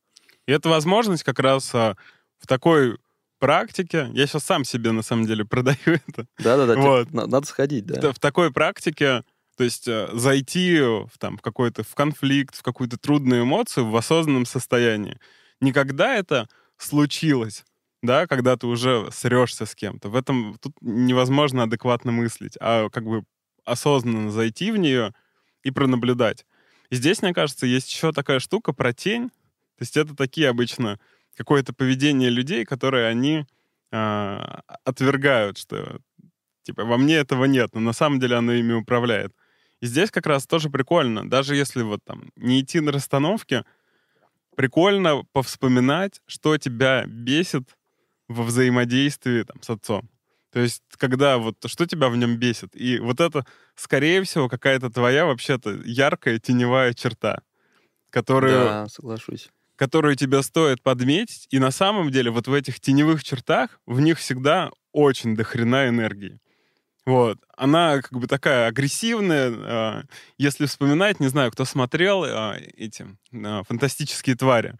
И 0.47 0.53
это 0.53 0.69
возможность 0.69 1.23
как 1.23 1.39
раз 1.39 1.75
а, 1.75 1.97
в 2.39 2.47
такой 2.47 2.99
практике... 3.39 4.11
Я 4.13 4.27
сейчас 4.27 4.45
сам 4.45 4.65
себе, 4.65 4.93
на 4.93 5.03
самом 5.03 5.27
деле, 5.27 5.45
продаю 5.47 5.79
это. 5.87 6.27
Да-да-да, 6.39 6.77
Вот. 6.77 7.13
на- 7.13 7.27
надо 7.27 7.47
сходить, 7.47 7.87
да. 7.87 8.13
В 8.13 8.19
такой 8.19 8.53
практике, 8.53 9.25
то 9.57 9.65
есть 9.65 9.89
э, 9.89 10.09
зайти 10.13 10.81
в, 10.81 11.11
там, 11.19 11.39
в 11.39 11.43
какой-то 11.43 11.85
в 11.85 11.95
конфликт, 11.95 12.55
в 12.55 12.63
какую-то 12.63 12.99
трудную 12.99 13.45
эмоцию 13.45 13.89
в 13.89 13.97
осознанном 13.97 14.45
состоянии. 14.45 15.19
Никогда 15.61 16.15
это 16.17 16.49
случилось, 16.77 17.65
да, 18.03 18.27
когда 18.27 18.57
ты 18.57 18.67
уже 18.67 19.09
срешься 19.13 19.65
с 19.65 19.75
кем-то. 19.75 20.09
В 20.09 20.17
этом 20.17 20.57
тут 20.61 20.75
невозможно 20.81 21.63
адекватно 21.63 22.13
мыслить, 22.13 22.59
а 22.61 22.89
как 22.91 23.05
бы 23.05 23.25
осознанно 23.65 24.31
зайти 24.31 24.73
в 24.73 24.77
нее 24.77 25.15
и 25.63 25.71
пронаблюдать. 25.71 26.45
И 26.91 26.97
здесь, 26.97 27.23
мне 27.23 27.33
кажется, 27.33 27.67
есть 27.67 27.91
еще 27.91 28.13
такая 28.13 28.41
штука 28.41 28.73
про 28.73 28.93
тень. 28.93 29.29
То 29.29 29.83
есть 29.83 29.97
это 29.97 30.17
такие 30.17 30.49
обычно 30.49 30.99
какое-то 31.37 31.73
поведение 31.73 32.29
людей, 32.29 32.65
которые 32.65 33.07
они 33.07 33.47
а, 33.93 34.63
отвергают, 34.85 35.59
что 35.59 36.01
типа 36.65 36.85
во 36.85 36.99
мне 36.99 37.17
этого 37.17 37.45
нет, 37.45 37.71
но 37.73 37.81
на 37.81 37.93
самом 37.93 38.21
деле 38.21 38.37
оно 38.37 38.53
ими 38.53 38.73
управляет. 38.73 39.33
И 39.81 39.87
здесь 39.87 40.11
как 40.11 40.27
раз 40.27 40.47
тоже 40.47 40.71
прикольно, 40.71 41.29
даже 41.29 41.57
если 41.57 41.83
вот 41.83 42.01
там 42.05 42.31
не 42.37 42.61
идти 42.61 42.81
на 42.81 42.93
расстановки, 42.93 43.65
прикольно 44.57 45.25
повспоминать, 45.33 46.21
что 46.27 46.57
тебя 46.59 47.05
бесит 47.07 47.77
во 48.29 48.43
взаимодействии 48.45 49.43
там, 49.43 49.61
с 49.63 49.71
отцом. 49.71 50.09
То 50.53 50.61
есть, 50.61 50.83
когда 50.99 51.39
вот 51.39 51.57
что 51.67 51.87
тебя 51.87 52.09
в 52.11 52.17
нем 52.17 52.37
бесит. 52.37 52.71
И 52.75 52.99
вот 52.99 53.21
это, 53.21 53.47
скорее 53.75 54.23
всего, 54.23 54.49
какая-то 54.49 54.91
твоя 54.91 55.25
вообще-то 55.25 55.71
яркая 55.85 56.39
теневая 56.39 56.93
черта, 56.93 57.41
которую, 58.11 58.53
Да, 58.65 58.87
соглашусь. 58.89 59.49
которую 59.77 60.15
тебе 60.17 60.43
стоит 60.43 60.83
подметить. 60.83 61.47
И 61.51 61.59
на 61.59 61.71
самом 61.71 62.11
деле 62.11 62.31
вот 62.31 62.49
в 62.49 62.53
этих 62.53 62.81
теневых 62.81 63.25
чертах 63.25 63.81
в 63.87 64.01
них 64.01 64.19
всегда 64.19 64.71
очень 64.93 65.35
дохрена 65.35 65.89
энергии. 65.89 66.39
Вот. 67.07 67.39
Она 67.57 68.01
как 68.03 68.13
бы 68.19 68.27
такая 68.29 68.67
агрессивная. 68.69 69.51
а, 69.57 70.03
Если 70.39 70.67
вспоминать, 70.67 71.19
не 71.19 71.29
знаю, 71.29 71.51
кто 71.51 71.65
смотрел 71.65 72.25
а, 72.25 72.57
эти 72.77 73.07
а, 73.35 73.63
фантастические 73.65 74.37
твари 74.37 74.75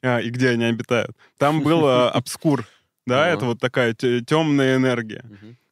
и 0.00 0.30
где 0.30 0.50
они 0.50 0.64
обитают. 0.64 1.16
Там 1.38 1.60
был 1.62 1.86
обскур. 2.08 2.64
Да, 3.08 3.24
Ага. 3.24 3.34
это 3.34 3.46
вот 3.46 3.58
такая 3.60 3.94
темная 3.94 4.76
энергия. 4.76 5.24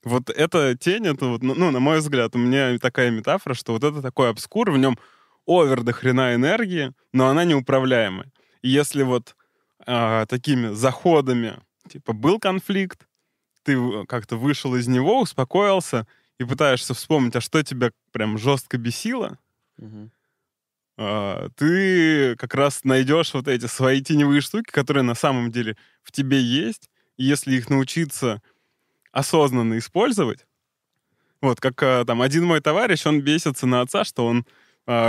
Вот 0.05 0.31
эта 0.31 0.77
тень, 0.77 1.07
это 1.07 1.27
вот, 1.27 1.43
ну, 1.43 1.55
ну, 1.55 1.71
на 1.71 1.81
мой 1.81 1.99
взгляд, 1.99 2.35
у 2.37 2.39
меня 2.39 2.79
такая 2.79 3.11
метафора, 3.11 3.55
что 3.55 3.73
вот 3.73 3.83
это 3.85 4.03
такой 4.03 4.31
обскур, 4.31 4.71
в 4.71 4.79
нем 4.79 4.99
овер 5.47 5.83
до 5.83 5.93
хрена 5.93 6.35
энергии, 6.35 6.93
но 7.13 7.27
она 7.29 7.45
неуправляемая. 7.45 8.31
И 8.63 8.69
если 8.69 9.03
вот 9.03 9.35
а, 9.85 10.27
такими 10.27 10.73
заходами, 10.75 11.59
типа, 11.89 12.13
был 12.13 12.39
конфликт, 12.39 13.07
ты 13.65 13.77
как-то 14.07 14.37
вышел 14.37 14.77
из 14.77 14.87
него, 14.87 15.21
успокоился 15.21 16.07
и 16.39 16.45
пытаешься 16.45 16.95
вспомнить, 16.95 17.35
а 17.37 17.41
что 17.41 17.63
тебя 17.65 17.91
прям 18.13 18.39
жестко 18.39 18.79
бесило, 18.79 19.39
Мгм. 19.77 20.11
а, 20.99 21.49
ты 21.57 22.37
как 22.37 22.55
раз 22.55 22.85
найдешь 22.85 23.35
вот 23.35 23.49
эти 23.49 23.67
свои 23.67 24.01
теневые 24.03 24.41
штуки, 24.41 24.71
которые 24.71 25.03
на 25.03 25.15
самом 25.15 25.51
деле 25.51 25.77
в 26.03 26.13
тебе 26.13 26.41
есть, 26.41 26.89
и 27.17 27.25
если 27.25 27.55
их 27.57 27.71
научиться 27.71 28.43
осознанно 29.13 29.79
использовать, 29.79 30.47
вот 31.41 31.61
как 31.61 31.83
а, 31.83 32.05
там 32.05 32.23
один 32.23 32.45
мой 32.45 32.61
товарищ, 32.61 33.07
он 33.07 33.21
бесится 33.21 33.67
на 33.67 33.81
отца, 33.81 34.05
что 34.05 34.27
он 34.27 34.47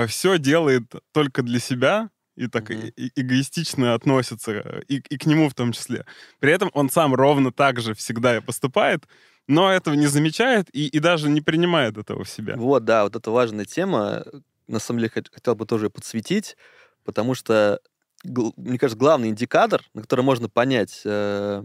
все 0.08 0.40
делает 0.40 0.92
только 1.12 1.44
для 1.44 1.60
себя 1.60 2.10
и 2.36 2.48
так 2.48 2.70
Мгм. 2.70 2.80
э- 2.86 2.92
э- 2.98 3.10
эгоистично 3.16 3.94
относится 3.94 4.52
э, 4.52 4.82
и, 4.88 5.04
и 5.10 5.18
к 5.18 5.26
нему 5.26 5.50
в 5.50 5.54
том 5.54 5.72
числе. 5.72 6.06
При 6.40 6.52
этом 6.52 6.70
он 6.74 6.90
сам 6.90 7.14
ровно 7.14 7.52
так 7.52 7.80
же 7.80 7.94
всегда 7.94 8.38
и 8.38 8.42
поступает, 8.42 9.08
но 9.48 9.72
этого 9.72 9.96
не 9.96 10.08
замечает 10.08 10.68
и, 10.74 10.88
и 10.88 11.00
даже 11.00 11.30
не 11.30 11.42
принимает 11.42 11.98
этого 11.98 12.24
в 12.24 12.30
себя. 12.30 12.56
Вот, 12.58 12.86
да, 12.86 13.04
вот 13.04 13.16
это 13.16 13.32
важная 13.32 13.66
тема. 13.66 14.24
На 14.68 14.80
самом 14.80 15.00
деле, 15.00 15.12
хот- 15.14 15.32
хотел 15.32 15.56
бы 15.56 15.66
тоже 15.66 15.90
подсветить, 15.90 16.58
потому 17.04 17.34
что, 17.36 17.80
мне 18.24 18.78
кажется, 18.78 18.98
главный 19.00 19.30
индикатор, 19.30 19.84
на 19.94 20.02
который 20.02 20.22
можно 20.26 20.50
понять, 20.50 21.02
э, 21.06 21.64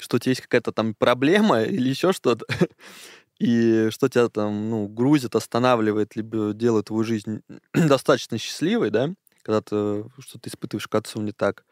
что 0.00 0.16
у 0.16 0.18
тебя 0.18 0.30
есть 0.30 0.40
какая-то 0.40 0.72
там 0.72 0.94
проблема 0.94 1.62
или 1.64 1.88
еще 1.88 2.12
что-то, 2.12 2.46
и 3.38 3.88
что 3.90 4.08
тебя 4.08 4.28
там, 4.28 4.70
ну, 4.70 4.88
грузит, 4.88 5.34
останавливает, 5.34 6.16
либо 6.16 6.52
делает 6.52 6.86
твою 6.86 7.04
жизнь 7.04 7.42
достаточно 7.74 8.38
счастливой, 8.38 8.90
да, 8.90 9.10
когда 9.42 9.60
ты 9.60 10.04
что-то 10.20 10.48
испытываешь 10.48 10.88
к 10.88 10.94
отцу 10.94 11.20
не 11.22 11.32
так, 11.32 11.64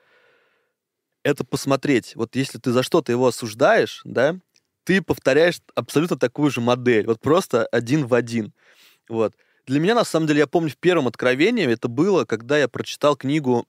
это 1.22 1.44
посмотреть. 1.44 2.16
Вот 2.16 2.36
если 2.36 2.58
ты 2.58 2.72
за 2.72 2.82
что-то 2.82 3.12
его 3.12 3.26
осуждаешь, 3.26 4.00
да, 4.04 4.38
ты 4.84 5.02
повторяешь 5.02 5.60
абсолютно 5.74 6.16
такую 6.16 6.50
же 6.50 6.60
модель, 6.60 7.06
вот 7.06 7.20
просто 7.20 7.66
один 7.66 8.06
в 8.06 8.14
один. 8.14 8.54
Вот. 9.08 9.34
Для 9.66 9.80
меня, 9.80 9.94
на 9.94 10.04
самом 10.04 10.26
деле, 10.26 10.40
я 10.40 10.46
помню, 10.46 10.70
в 10.70 10.78
первом 10.78 11.08
откровении 11.08 11.66
это 11.66 11.88
было, 11.88 12.24
когда 12.24 12.56
я 12.56 12.68
прочитал 12.68 13.16
книгу 13.16 13.66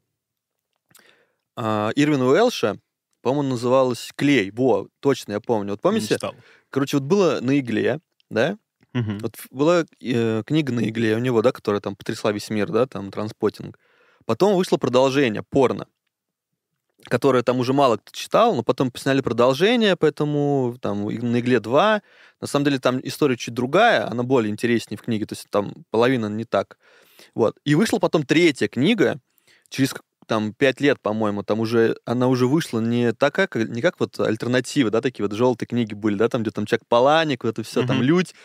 а, 1.58 1.92
Ирвина 1.96 2.26
Уэлша 2.26 2.80
По-моему, 3.22 3.50
называлась 3.50 4.12
«Клей». 4.16 4.52
Во, 4.52 4.88
точно, 5.00 5.34
я 5.34 5.40
помню. 5.40 5.72
Вот 5.72 5.82
помните? 5.82 6.08
Не 6.12 6.16
читал. 6.16 6.36
Короче, 6.70 6.98
вот 6.98 7.06
было 7.06 7.40
«На 7.42 7.60
игле», 7.60 8.00
да? 8.30 8.58
Мгм. 8.94 9.20
Вот 9.20 9.36
была 9.52 9.86
э, 10.02 10.44
книга 10.46 10.74
«На 10.74 10.88
игле» 10.88 11.16
у 11.16 11.20
него, 11.20 11.42
да, 11.42 11.52
которая 11.52 11.82
там 11.82 11.96
потрясла 11.96 12.32
весь 12.32 12.50
мир, 12.50 12.70
да, 12.72 12.86
там 12.86 13.12
«Транспотинг». 13.12 13.78
Потом 14.26 14.56
вышло 14.56 14.78
продолжение 14.78 15.44
«Порно», 15.44 15.88
которое 17.04 17.44
там 17.44 17.60
уже 17.60 17.74
мало 17.74 17.98
кто 17.98 18.12
читал, 18.12 18.56
но 18.56 18.64
потом 18.64 18.92
сняли 18.96 19.22
продолжение, 19.22 19.96
поэтому 19.96 20.78
там 20.82 21.06
«На 21.06 21.40
игле 21.40 21.58
2». 21.58 22.02
На 22.42 22.48
самом 22.48 22.66
деле 22.66 22.80
там 22.80 23.00
история 23.04 23.38
чуть 23.38 23.54
другая, 23.54 24.10
она 24.10 24.24
более 24.24 24.52
интереснее 24.52 24.98
в 24.98 25.02
книге, 25.02 25.26
то 25.26 25.34
есть 25.34 25.48
там 25.50 25.74
половина 25.92 26.28
не 26.28 26.46
так. 26.46 26.78
Вот. 27.36 27.58
И 27.66 27.76
вышла 27.76 28.00
потом 28.00 28.26
третья 28.26 28.68
книга, 28.68 29.20
через 29.70 29.94
там 30.30 30.54
пять 30.54 30.80
лет, 30.80 31.02
по-моему, 31.02 31.42
там 31.42 31.60
уже 31.60 31.98
она 32.06 32.28
уже 32.28 32.46
вышла 32.46 32.80
не 32.80 33.14
такая, 33.14 33.48
как, 33.48 33.68
не 33.68 33.82
как 33.82 34.00
вот 34.00 34.20
альтернатива, 34.20 34.92
да, 34.92 35.02
такие 35.02 35.26
вот 35.26 35.36
желтые 35.36 35.68
книги 35.68 35.96
были, 35.96 36.16
да, 36.16 36.30
там 36.30 36.44
где 36.44 36.52
там 36.52 36.68
Чак 36.68 36.86
Паланик, 36.88 37.44
вот 37.44 37.50
это 37.58 37.64
все, 37.64 37.86
там 37.86 37.98
Мгм. 37.98 38.06
Людь, 38.06 38.36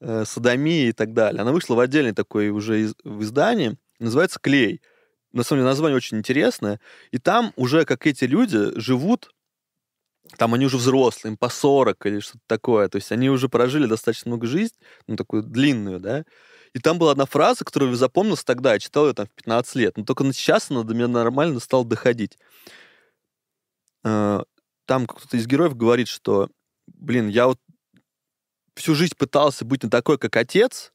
э, 0.00 0.24
Садомия 0.26 0.90
и 0.90 0.92
так 0.92 1.14
далее. 1.14 1.40
Она 1.40 1.52
вышла 1.52 1.74
в 1.76 1.80
отдельной 1.80 2.12
такой 2.12 2.50
уже 2.50 2.82
из- 2.82 2.94
в 3.04 3.22
издании, 3.22 3.78
называется 3.98 4.38
«Клей». 4.38 4.82
На 5.32 5.42
самом 5.42 5.60
деле 5.60 5.70
название 5.70 5.96
очень 5.96 6.18
интересное. 6.18 6.78
И 7.10 7.18
там 7.18 7.54
уже 7.56 7.86
как 7.86 8.06
эти 8.06 8.24
люди 8.24 8.78
живут, 8.78 9.30
там 10.36 10.52
они 10.52 10.66
уже 10.66 10.76
взрослые, 10.76 11.32
им 11.32 11.36
по 11.38 11.48
40 11.48 12.04
или 12.04 12.20
что-то 12.20 12.44
такое. 12.46 12.88
То 12.88 12.96
есть 12.96 13.10
они 13.12 13.30
уже 13.30 13.48
прожили 13.48 13.86
достаточно 13.86 14.28
много 14.28 14.46
жизни, 14.46 14.76
ну, 15.06 15.16
такую 15.16 15.42
длинную, 15.42 16.00
да. 16.00 16.24
И 16.74 16.78
там 16.78 16.98
была 16.98 17.12
одна 17.12 17.26
фраза, 17.26 17.64
которая 17.64 17.94
запомнилась 17.94 18.44
тогда, 18.44 18.74
я 18.74 18.78
читал 18.78 19.08
ее 19.08 19.14
там 19.14 19.26
в 19.26 19.30
15 19.30 19.74
лет, 19.76 19.96
но 19.96 20.04
только 20.04 20.24
сейчас 20.32 20.70
она 20.70 20.84
до 20.84 20.94
меня 20.94 21.08
нормально 21.08 21.58
стала 21.60 21.84
доходить. 21.84 22.38
Э, 24.04 24.42
Там 24.86 25.06
кто-то 25.06 25.36
из 25.36 25.46
героев 25.46 25.76
говорит, 25.76 26.08
что, 26.08 26.48
блин, 26.86 27.28
я 27.28 27.46
вот 27.48 27.58
всю 28.74 28.94
жизнь 28.94 29.14
пытался 29.16 29.64
быть 29.64 29.82
не 29.82 29.90
такой, 29.90 30.18
как 30.18 30.36
отец, 30.36 30.92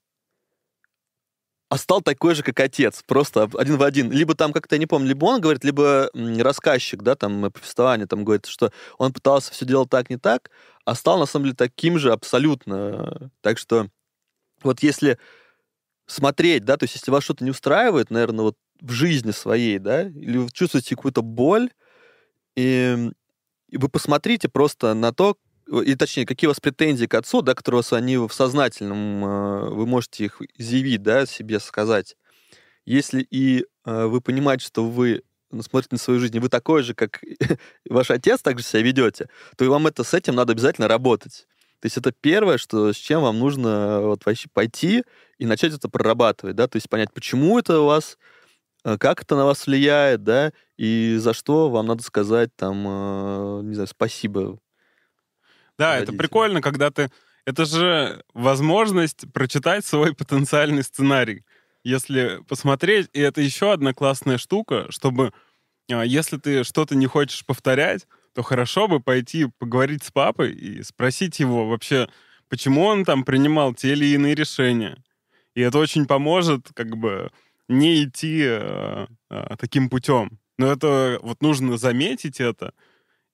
а 1.70 1.78
стал 1.78 2.02
такой 2.02 2.36
же, 2.36 2.44
как 2.44 2.60
отец, 2.60 3.04
просто 3.06 3.50
один 3.56 3.78
в 3.78 3.84
один. 3.84 4.12
Либо 4.12 4.36
там 4.36 4.54
как-то, 4.54 4.76
я 4.76 4.80
не 4.80 4.86
помню, 4.86 5.10
либо 5.10 5.26
он 5.26 5.42
говорит, 5.42 5.64
либо 5.64 6.10
рассказчик, 6.14 7.02
да, 7.02 7.16
там, 7.16 7.52
повествование, 7.52 8.08
там 8.08 8.24
говорит, 8.24 8.46
что 8.46 8.72
он 8.98 9.12
пытался 9.12 9.52
все 9.52 9.66
делать 9.66 9.90
так, 9.90 10.10
не 10.10 10.18
так, 10.18 10.52
а 10.86 10.96
стал, 10.96 11.20
на 11.20 11.26
самом 11.26 11.46
деле, 11.46 11.56
таким 11.56 11.98
же 12.00 12.12
абсолютно. 12.12 13.32
Так 13.42 13.58
что 13.58 13.90
вот 14.64 14.84
если 14.84 15.18
смотреть, 16.06 16.66
да, 16.66 16.78
то 16.78 16.84
есть 16.84 16.96
если 16.96 17.12
вас 17.12 17.24
что-то 17.24 17.44
не 17.44 17.52
устраивает, 17.52 18.12
наверное, 18.12 18.44
вот 18.44 18.58
в 18.82 18.92
жизни 18.92 19.32
своей, 19.32 19.80
да, 19.80 20.04
или 20.04 20.38
вы 20.38 20.50
чувствуете 20.52 20.96
какую-то 20.96 21.22
боль, 21.22 21.72
и, 22.56 23.12
и 23.70 23.78
вы 23.78 23.90
посмотрите 23.90 24.50
просто 24.50 24.94
на 24.94 25.12
то, 25.12 25.38
и 25.68 25.96
точнее, 25.96 26.26
какие 26.26 26.48
у 26.48 26.52
вас 26.52 26.60
претензии 26.60 27.06
к 27.06 27.14
отцу, 27.16 27.42
да, 27.42 27.56
которые 27.56 27.78
у 27.78 27.82
вас 27.82 27.94
они 27.94 28.18
в 28.18 28.30
сознательном, 28.30 29.26
э, 29.26 29.70
вы 29.72 29.88
можете 29.88 30.26
их 30.26 30.42
изъявить, 30.58 31.02
да, 31.02 31.26
себе 31.26 31.60
сказать. 31.60 32.16
Если 32.86 33.26
и 33.32 33.66
э, 33.86 34.06
вы 34.06 34.22
понимаете, 34.22 34.66
что 34.66 34.88
вы 34.88 35.24
ну, 35.50 35.64
смотрите 35.64 35.96
на 35.96 35.98
свою 35.98 36.20
жизнь, 36.20 36.36
и 36.36 36.40
вы 36.40 36.50
такой 36.50 36.84
же, 36.84 36.94
как 36.94 37.22
ваш 37.90 38.12
отец, 38.12 38.42
так 38.42 38.60
же 38.60 38.64
себя 38.66 38.82
ведете, 38.84 39.28
то 39.58 39.66
и 39.66 39.68
вам 39.68 39.88
это 39.88 40.04
с 40.04 40.14
этим 40.14 40.36
надо 40.36 40.54
обязательно 40.54 40.88
работать. 40.88 41.48
То 41.86 41.88
есть 41.88 41.98
это 41.98 42.12
первое, 42.12 42.58
что, 42.58 42.92
с 42.94 42.96
чем 42.96 43.22
вам 43.22 43.38
нужно 43.38 44.02
вот 44.02 44.26
вообще 44.26 44.50
пойти 44.52 45.04
и 45.38 45.46
начать 45.46 45.72
это 45.72 45.88
прорабатывать, 45.88 46.56
да, 46.56 46.68
то 46.68 46.78
есть 46.78 46.90
понять, 46.90 47.14
почему 47.14 47.60
это 47.60 47.80
у 47.80 47.86
вас, 47.86 48.18
э, 48.84 48.98
как 48.98 49.22
это 49.22 49.36
на 49.36 49.46
вас 49.46 49.68
влияет, 49.68 50.24
да, 50.24 50.52
и 50.78 51.18
за 51.20 51.36
что 51.36 51.70
вам 51.70 51.86
надо 51.86 52.02
сказать 52.02 52.50
там, 52.56 52.84
э, 52.88 53.62
не 53.66 53.76
знаю, 53.76 53.88
спасибо. 53.88 54.58
Да, 55.78 55.92
это 55.92 56.08
родителям. 56.08 56.18
прикольно, 56.18 56.62
когда 56.64 56.90
ты... 56.90 57.12
Это 57.46 57.66
же 57.66 58.24
возможность 58.34 59.32
прочитать 59.32 59.86
свой 59.86 60.16
потенциальный 60.16 60.82
сценарий. 60.82 61.46
Если 61.84 62.42
посмотреть, 62.48 63.12
и 63.14 63.20
это 63.20 63.42
еще 63.42 63.72
одна 63.72 63.94
классная 63.94 64.40
штука, 64.40 64.88
чтобы, 64.90 65.34
а, 65.92 66.04
если 66.04 66.38
ты 66.38 66.64
что-то 66.64 66.96
не 66.96 67.06
хочешь 67.06 67.46
повторять, 67.46 68.08
то 68.36 68.44
хорошо 68.44 68.88
бы 68.88 69.00
пойти 69.00 69.48
поговорить 69.58 70.04
с 70.04 70.12
папой 70.12 70.52
и 70.52 70.84
спросить 70.84 71.40
его 71.40 71.68
вообще, 71.68 72.10
почему 72.50 72.84
он 72.84 73.06
там 73.06 73.24
принимал 73.24 73.74
те 73.74 73.94
или 73.94 74.08
иные 74.08 74.36
решения. 74.36 75.02
И 75.56 75.62
это 75.62 75.80
очень 75.80 76.06
поможет 76.06 76.68
как 76.76 76.98
бы 76.98 77.32
не 77.70 78.04
идти 78.04 78.42
э, 78.46 79.08
э, 79.30 79.56
таким 79.58 79.90
путем. 79.90 80.38
Но 80.58 80.68
это 80.68 81.18
вот 81.24 81.42
нужно 81.42 81.78
заметить 81.78 82.42
это 82.42 82.74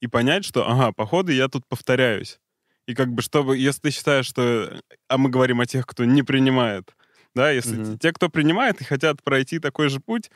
и 0.02 0.08
понять, 0.08 0.46
что, 0.46 0.70
ага, 0.70 0.92
походу 0.92 1.32
я 1.32 1.48
тут 1.48 1.66
повторяюсь. 1.68 2.40
И 2.86 2.94
как 2.94 3.12
бы, 3.12 3.24
чтобы, 3.24 3.58
если 3.58 3.82
ты 3.82 3.92
считаешь, 3.92 4.28
что... 4.28 4.82
А 5.08 5.18
мы 5.18 5.30
говорим 5.32 5.62
о 5.62 5.66
тех, 5.66 5.88
кто 5.88 6.06
не 6.06 6.22
принимает. 6.22 6.96
Да, 7.34 7.50
если 7.50 7.78
Мгм. 7.78 7.98
те, 7.98 8.14
кто 8.14 8.30
принимает 8.30 8.82
и 8.82 8.84
хотят 8.84 9.24
пройти 9.24 9.58
такой 9.58 9.90
же 9.90 10.00
путь, 10.00 10.30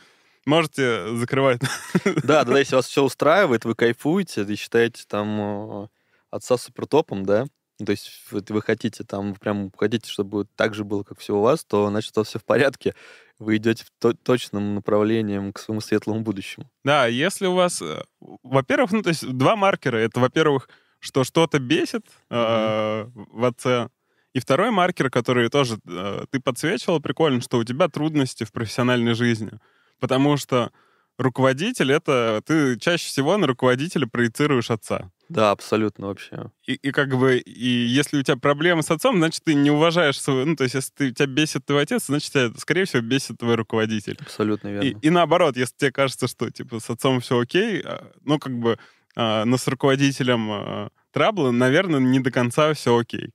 можете 0.46 1.16
закрывать. 1.16 1.62
Да, 2.24 2.44
да, 2.44 2.60
если 2.60 2.76
вас 2.76 2.88
все 2.88 3.04
устраивает, 3.04 3.66
вы 3.66 3.76
кайфуете 3.76 4.44
и 4.44 4.56
считаете 4.56 5.04
там 5.08 5.84
э, 5.84 5.88
отца 6.32 6.58
супертопом, 6.58 7.26
да, 7.26 7.46
то 7.84 7.92
есть 7.92 8.10
вы 8.30 8.62
хотите 8.62 9.04
там, 9.04 9.36
прям 9.36 9.72
хотите, 9.76 10.10
чтобы 10.10 10.48
так 10.56 10.74
же 10.74 10.84
было, 10.86 11.04
как 11.04 11.20
все 11.20 11.36
у 11.36 11.42
вас, 11.42 11.66
то 11.66 11.90
значит 11.90 12.16
вас 12.16 12.28
все 12.28 12.40
в 12.40 12.46
порядке, 12.46 12.96
вы 13.38 13.58
идете 13.58 13.84
в 13.84 13.92
то- 14.00 14.14
точным 14.14 14.76
направлением 14.76 15.52
к 15.52 15.60
своему 15.60 15.82
светлому 15.82 16.22
будущему. 16.22 16.70
Да, 16.84 17.08
если 17.08 17.48
у 17.48 17.54
вас... 17.54 17.82
э, 17.82 18.04
Во-первых, 18.44 18.92
ну, 18.94 19.02
то 19.02 19.10
есть 19.10 19.28
два 19.30 19.56
маркера. 19.58 19.98
Это, 19.98 20.22
во-первых, 20.22 20.70
что 21.00 21.26
что-то 21.26 21.60
бесит 21.60 22.06
э, 22.30 23.06
в 23.14 23.44
отце. 23.44 23.90
И 24.34 24.40
второй 24.40 24.72
маркер, 24.72 25.10
который 25.10 25.50
тоже 25.50 25.80
э, 25.86 26.26
ты 26.30 26.40
подсвечивал, 26.40 27.02
прикольно, 27.02 27.42
что 27.42 27.58
у 27.58 27.64
тебя 27.66 27.90
трудности 27.90 28.46
в 28.46 28.52
профессиональной 28.54 29.16
жизни. 29.16 29.52
Потому 30.00 30.38
что 30.38 30.72
руководитель— 31.18 31.92
это... 31.94 32.42
Ты 32.46 32.78
чаще 32.80 33.08
всего 33.08 33.38
на 33.38 33.48
руководителя 33.48 34.08
проецируешь 34.08 34.72
отца. 34.72 35.12
Да, 35.30 35.52
абсолютно 35.52 36.08
вообще. 36.08 36.52
И, 36.68 36.74
и 36.74 36.92
как 36.92 37.18
бы, 37.18 37.38
и 37.38 37.68
если 37.68 38.20
у 38.20 38.24
тебя 38.24 38.38
проблемы 38.38 38.84
с 38.84 38.92
отцом, 38.92 39.18
значит, 39.18 39.44
ты 39.44 39.56
не 39.56 39.72
уважаешь 39.72 40.22
своего... 40.22 40.46
Ну, 40.46 40.56
то 40.56 40.64
есть, 40.64 40.76
если 40.76 40.92
ты, 40.94 41.12
тебя 41.12 41.28
бесит 41.28 41.66
твой 41.66 41.84
отец, 41.84 42.06
значит, 42.06 42.32
тебя, 42.32 42.52
скорее 42.58 42.86
всего, 42.86 43.02
бесит 43.02 43.40
твой 43.40 43.56
руководитель. 43.56 44.18
Абсолютно 44.22 44.68
верно. 44.68 44.88
И, 44.88 44.96
и 45.02 45.10
наоборот, 45.10 45.58
если 45.58 45.76
тебе 45.78 45.92
кажется, 45.92 46.28
что 46.28 46.50
типа 46.52 46.80
с 46.80 46.90
отцом 46.90 47.22
все 47.22 47.40
окей, 47.40 47.82
а, 47.84 48.12
ну 48.24 48.38
как 48.38 48.58
бы 48.60 48.78
а, 49.16 49.46
но 49.46 49.58
с 49.58 49.68
руководителем 49.68 50.52
а, 50.52 50.90
трабла, 51.12 51.52
наверное, 51.52 52.00
не 52.00 52.20
до 52.20 52.32
конца 52.32 52.74
все 52.74 52.98
окей. 52.98 53.32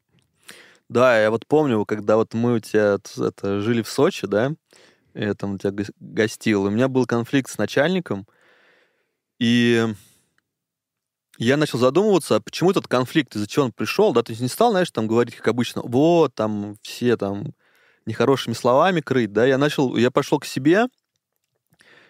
Да, 0.89 1.21
я 1.21 1.31
вот 1.31 1.47
помню, 1.47 1.85
когда 1.85 2.17
вот 2.17 2.35
мы 2.35 2.55
у 2.55 2.59
тебя 2.59 2.99
это, 3.17 3.61
жили 3.61 3.83
в 3.83 3.89
Сочи, 3.89 4.27
да, 4.27 4.53
я 5.15 5.35
там 5.35 5.55
у 5.55 5.59
тебя 5.59 5.71
гос- 5.71 5.95
гостил, 5.99 6.65
у 6.65 6.71
меня 6.71 6.89
был 6.89 7.07
конфликт 7.07 7.51
с 7.51 7.59
начальником, 7.59 8.27
и 9.39 9.87
я 11.39 11.57
начал 11.57 11.79
задумываться, 11.79 12.37
а 12.37 12.41
почему 12.41 12.71
этот 12.71 12.87
конфликт, 12.87 13.35
из-за 13.35 13.47
чего 13.47 13.67
он 13.67 13.73
пришел, 13.73 14.13
да, 14.13 14.23
то 14.23 14.31
есть 14.31 14.43
не 14.43 14.49
стал, 14.49 14.73
знаешь, 14.73 14.91
там 14.91 15.07
говорить, 15.07 15.37
как 15.37 15.49
обычно, 15.49 15.83
вот, 15.83 16.35
там, 16.35 16.77
все 16.83 17.17
там 17.17 17.55
нехорошими 18.07 18.55
словами 18.55 19.01
крыть, 19.01 19.33
да, 19.33 19.47
я 19.47 19.57
начал, 19.57 19.97
я 19.97 20.11
пошел 20.11 20.39
к 20.39 20.45
себе 20.45 20.87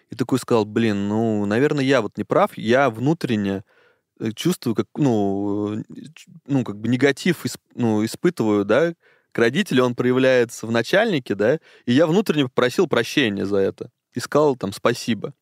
и 0.09 0.15
такой 0.15 0.39
сказал, 0.39 0.65
блин, 0.65 1.07
ну, 1.07 1.45
наверное, 1.45 1.83
я 1.85 2.01
вот 2.01 2.17
не 2.17 2.25
прав, 2.25 2.57
я 2.57 2.89
внутренне 2.89 3.63
э, 4.19 4.31
чувствую, 4.33 4.75
как, 4.75 4.87
ну, 4.97 5.79
э, 5.79 5.83
ну, 6.47 6.63
как 6.65 6.77
бы 6.79 6.89
негатив 6.89 7.45
исп- 7.45 7.59
ну, 7.75 8.03
испытываю, 8.03 8.65
да, 8.65 8.93
к 9.31 9.37
родителю 9.37 9.83
он 9.85 9.95
проявляется 9.95 10.67
в 10.67 10.71
начальнике, 10.71 11.35
да, 11.35 11.59
и 11.85 11.93
я 11.93 12.07
внутренне 12.07 12.43
попросил 12.43 12.87
прощения 12.87 13.45
за 13.45 13.57
это, 13.57 13.89
и 14.13 14.19
сказал 14.19 14.55
там 14.55 14.73
спасибо. 14.73 15.33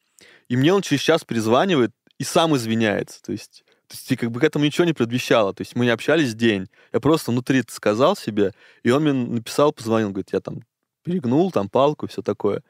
И 0.48 0.58
мне 0.58 0.74
он 0.74 0.82
через 0.82 1.02
час 1.02 1.24
перезванивает 1.24 1.92
и 2.18 2.24
сам 2.24 2.56
извиняется, 2.56 3.22
то 3.22 3.32
есть, 3.32 3.64
то 3.88 3.96
есть 3.96 4.12
и 4.12 4.16
как 4.16 4.32
бы 4.32 4.40
к 4.40 4.44
этому 4.44 4.66
ничего 4.66 4.86
не 4.86 4.94
предвещало, 4.94 5.54
то 5.54 5.62
есть 5.62 5.76
мы 5.76 5.86
не 5.86 5.92
общались 5.92 6.36
день, 6.36 6.68
я 6.94 7.00
просто 7.00 7.32
внутри 7.32 7.60
это 7.60 7.74
сказал 7.74 8.16
себе, 8.16 8.54
и 8.84 8.92
он 8.92 9.04
мне 9.04 9.14
написал, 9.14 9.72
позвонил, 9.72 10.10
говорит, 10.10 10.34
я 10.34 10.40
там 10.40 10.64
перегнул, 11.04 11.52
там 11.52 11.70
палку, 11.70 12.08
все 12.08 12.22
такое. 12.22 12.62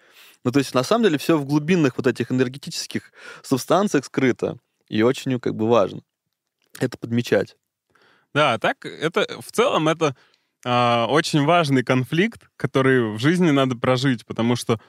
Ну, 0.44 0.52
то 0.52 0.60
есть, 0.60 0.74
на 0.74 0.84
самом 0.84 1.06
деле, 1.06 1.18
все 1.18 1.38
в 1.38 1.46
глубинных 1.46 1.98
вот 1.98 2.08
этих 2.08 2.32
энергетических 2.32 3.12
субстанциях 3.44 4.06
скрыто, 4.06 4.58
и 4.88 5.02
очень 5.02 5.40
как 5.40 5.56
бы 5.56 5.68
важно 5.68 6.02
это 6.80 6.98
подмечать. 6.98 7.56
Да, 8.34 8.58
так 8.60 8.86
это 8.86 9.42
в 9.42 9.52
целом 9.52 9.88
это 9.88 10.16
а, 10.66 11.08
очень 11.08 11.46
важный 11.46 11.84
конфликт, 11.84 12.50
который 12.58 13.14
в 13.14 13.20
жизни 13.20 13.52
надо 13.52 13.76
прожить, 13.76 14.26
потому 14.26 14.56
что 14.56 14.80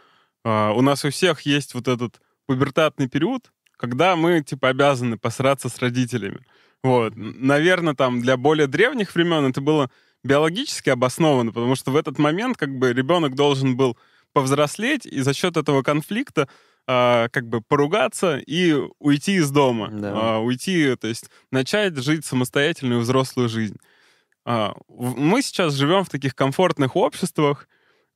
а, 0.45 0.73
у 0.73 0.81
нас 0.83 1.05
у 1.05 1.11
всех 1.11 1.43
есть 1.43 1.75
вот 1.75 1.89
этот 1.89 2.21
пубертатный 2.47 3.09
период, 3.09 3.53
когда 3.77 4.17
мы 4.17 4.43
типа 4.43 4.69
обязаны 4.69 5.17
посраться 5.17 5.69
с 5.69 5.79
родителями. 5.79 6.45
Вот, 6.83 7.13
наверное, 7.15 7.95
там 7.95 8.21
для 8.21 8.37
более 8.37 8.67
древних 8.67 9.15
времен 9.15 9.45
это 9.47 9.61
было 9.61 9.91
биологически 10.25 10.91
обосновано, 10.91 11.53
потому 11.53 11.77
что 11.77 11.91
в 11.91 11.97
этот 11.97 12.19
момент 12.19 12.57
как 12.57 12.77
бы 12.77 12.93
ребенок 12.93 13.35
должен 13.35 13.77
был 13.77 13.97
повзрослеть, 14.33 15.07
и 15.07 15.21
за 15.21 15.35
счет 15.35 15.57
этого 15.57 15.83
конфликта 15.83 16.49
а, 16.87 17.29
как 17.29 17.49
бы 17.49 17.61
поругаться 17.61 18.39
и 18.39 18.75
уйти 18.99 19.37
из 19.37 19.51
дома. 19.51 19.89
Да. 19.93 20.13
А, 20.15 20.39
уйти, 20.39 20.97
то 20.97 21.09
есть 21.09 21.31
начать 21.51 21.97
жить 21.97 22.25
самостоятельную 22.25 23.01
взрослую 23.01 23.49
жизнь. 23.49 23.77
А, 24.53 24.75
мы 24.89 25.43
сейчас 25.43 25.75
живем 25.75 26.03
в 26.05 26.09
таких 26.09 26.35
комфортных 26.35 26.97
обществах, 26.97 27.69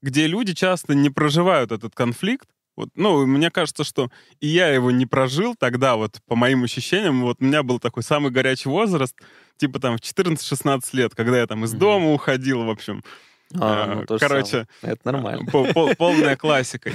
где 0.02 0.26
люди 0.26 0.52
часто 0.52 0.94
не 0.94 1.08
проживают 1.10 1.70
этот 1.70 1.94
конфликт. 1.94 2.48
Вот, 2.76 2.88
ну, 2.96 3.24
мне 3.24 3.52
кажется, 3.52 3.84
что 3.84 4.08
и 4.40 4.48
я 4.48 4.68
его 4.68 4.90
не 4.90 5.06
прожил 5.06 5.54
тогда, 5.56 5.94
вот 5.94 6.18
по 6.26 6.34
моим 6.34 6.64
ощущениям, 6.64 7.22
вот 7.22 7.36
у 7.38 7.44
меня 7.44 7.62
был 7.62 7.78
такой 7.78 8.02
самый 8.02 8.32
горячий 8.32 8.68
возраст, 8.68 9.14
типа 9.58 9.78
там 9.78 9.96
в 9.96 10.00
14-16 10.00 10.80
лет, 10.92 11.14
когда 11.14 11.38
я 11.38 11.46
там 11.46 11.64
из 11.64 11.70
Мгм. 11.70 11.78
дома 11.78 12.12
уходил, 12.12 12.64
в 12.64 12.70
общем. 12.70 13.04
А, 13.54 13.84
А, 13.84 13.94
ну, 14.08 14.18
же 14.18 14.18
короче, 14.18 14.66
это 14.82 14.98
нормально. 15.04 15.46
Пол- 15.52 15.94
полная 15.96 16.34
классика. 16.36 16.90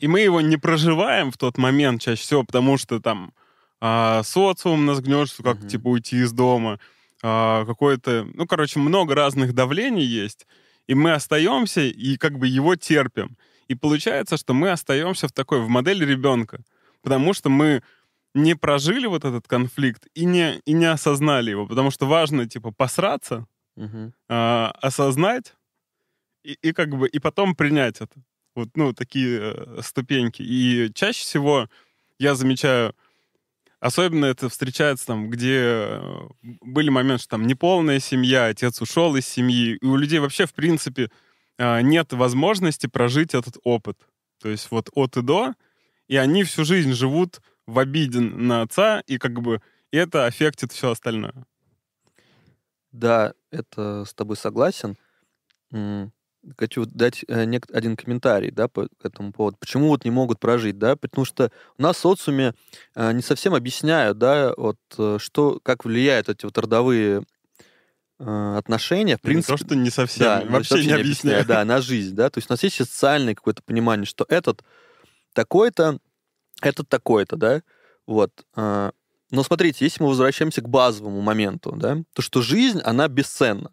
И 0.00 0.06
мы 0.06 0.20
его 0.20 0.42
не 0.42 0.58
проживаем 0.58 1.30
в 1.30 1.38
тот 1.38 1.56
момент 1.56 2.02
чаще 2.02 2.20
всего, 2.20 2.44
потому 2.44 2.76
что 2.76 3.00
там 3.00 3.32
а, 3.80 4.22
социум 4.24 4.84
нас 4.84 5.00
гнет, 5.00 5.28
что 5.30 5.42
как, 5.42 5.66
типа, 5.66 5.88
уйти 5.88 6.18
из 6.18 6.32
дома, 6.32 6.78
а, 7.22 7.64
какое-то... 7.64 8.26
Ну, 8.34 8.46
короче, 8.46 8.78
много 8.80 9.14
разных 9.14 9.54
давлений 9.54 10.04
есть, 10.04 10.46
и 10.88 10.94
мы 10.94 11.12
остаемся 11.12 11.80
и 11.82 12.16
как 12.16 12.38
бы 12.38 12.46
его 12.48 12.76
терпим. 12.76 13.36
И 13.68 13.74
получается, 13.74 14.36
что 14.36 14.54
мы 14.54 14.70
остаемся 14.70 15.28
в 15.28 15.32
такой, 15.32 15.60
в 15.60 15.68
модели 15.68 16.04
ребенка, 16.04 16.62
потому 17.02 17.32
что 17.32 17.48
мы 17.48 17.82
не 18.34 18.54
прожили 18.54 19.06
вот 19.06 19.24
этот 19.24 19.46
конфликт 19.46 20.06
и 20.14 20.24
не, 20.24 20.58
и 20.64 20.72
не 20.72 20.86
осознали 20.86 21.50
его, 21.50 21.66
потому 21.66 21.90
что 21.90 22.06
важно, 22.06 22.48
типа, 22.48 22.72
посраться, 22.72 23.46
Мгм. 23.76 24.12
а, 24.28 24.72
осознать 24.82 25.54
и, 26.44 26.58
и 26.62 26.72
как 26.72 26.90
бы 26.90 27.08
и 27.08 27.18
потом 27.18 27.54
принять 27.54 28.00
это. 28.00 28.22
Вот, 28.54 28.68
ну, 28.74 28.92
такие 28.92 29.54
э, 29.54 29.80
ступеньки. 29.82 30.42
И 30.42 30.90
чаще 30.94 31.22
всего 31.22 31.68
я 32.18 32.34
замечаю, 32.34 32.94
особенно 33.82 34.26
это 34.26 34.48
встречается 34.48 35.06
там, 35.06 35.28
где 35.28 35.58
э, 35.60 36.28
были 36.40 36.88
моменты, 36.88 37.24
что 37.24 37.32
там 37.32 37.48
неполная 37.48 37.98
семья, 37.98 38.46
отец 38.46 38.80
ушел 38.80 39.16
из 39.16 39.26
семьи, 39.26 39.76
и 39.76 39.84
у 39.84 39.96
людей 39.96 40.20
вообще, 40.20 40.46
в 40.46 40.54
принципе, 40.54 41.10
а, 41.58 41.82
нет 41.82 42.12
возможности 42.12 42.86
прожить 42.86 43.34
этот 43.34 43.56
опыт. 43.64 43.98
То 44.40 44.48
есть 44.48 44.70
вот 44.70 44.88
от 44.94 45.16
и 45.16 45.22
до, 45.22 45.54
и 46.06 46.16
они 46.16 46.44
всю 46.44 46.64
жизнь 46.64 46.92
живут 46.92 47.40
в 47.66 47.80
обиде 47.80 48.20
на 48.20 48.62
отца, 48.62 49.02
и 49.06 49.18
как 49.18 49.40
бы 49.40 49.60
и 49.90 49.96
это 49.96 50.26
аффектит 50.26 50.70
все 50.70 50.92
остальное. 50.92 51.44
Да, 52.92 53.34
это 53.50 54.04
с 54.04 54.14
тобой 54.14 54.36
согласен. 54.36 54.96
Хочу 56.58 56.86
дать 56.86 57.24
э, 57.28 57.42
один 57.72 57.96
комментарий, 57.96 58.50
да, 58.50 58.66
по 58.66 58.88
этому 59.02 59.32
поводу. 59.32 59.58
Почему 59.60 59.88
вот 59.88 60.04
не 60.04 60.10
могут 60.10 60.40
прожить, 60.40 60.76
да? 60.76 60.96
Потому 60.96 61.24
что 61.24 61.52
у 61.78 61.82
нас 61.82 61.96
в 61.96 62.00
социуме 62.00 62.54
э, 62.96 63.12
не 63.12 63.22
совсем 63.22 63.54
объясняют, 63.54 64.18
да, 64.18 64.52
вот 64.56 64.78
э, 64.98 65.18
что, 65.20 65.60
как 65.62 65.84
влияют 65.84 66.28
эти 66.28 66.44
вот 66.44 66.58
родовые 66.58 67.22
отношения. 68.18 69.16
В 69.16 69.24
Не 69.24 69.30
принципе, 69.30 69.56
то, 69.56 69.64
что 69.64 69.74
не 69.74 69.90
совсем, 69.90 70.24
да, 70.24 70.44
вообще, 70.48 70.84
не 70.84 70.92
объясняю. 70.92 71.44
Да, 71.44 71.64
на 71.64 71.80
жизнь, 71.80 72.14
да. 72.14 72.30
То 72.30 72.38
есть 72.38 72.48
у 72.48 72.52
нас 72.52 72.62
есть 72.62 72.76
социальное 72.76 73.34
какое-то 73.34 73.62
понимание, 73.64 74.06
что 74.06 74.24
этот 74.28 74.62
такой-то, 75.32 75.98
этот 76.60 76.88
такой-то, 76.88 77.34
да. 77.34 77.62
Вот. 78.06 78.30
Но 78.54 78.92
смотрите, 79.30 79.84
если 79.84 80.04
мы 80.04 80.10
возвращаемся 80.10 80.60
к 80.60 80.68
базовому 80.68 81.20
моменту, 81.20 81.72
да, 81.72 81.98
то 82.12 82.22
что 82.22 82.42
жизнь, 82.42 82.80
она 82.84 83.08
бесценна. 83.08 83.72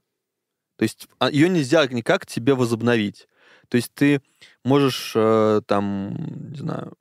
То 0.80 0.84
есть 0.84 1.10
ее 1.32 1.50
нельзя 1.50 1.86
никак 1.88 2.26
тебе 2.26 2.56
возобновить. 2.56 3.28
То 3.68 3.76
есть 3.76 3.94
ты 3.94 4.22
можешь 4.64 5.12
э, 5.14 5.62
там, 5.68 6.16
не 6.52 6.58
знаю, 6.58 6.94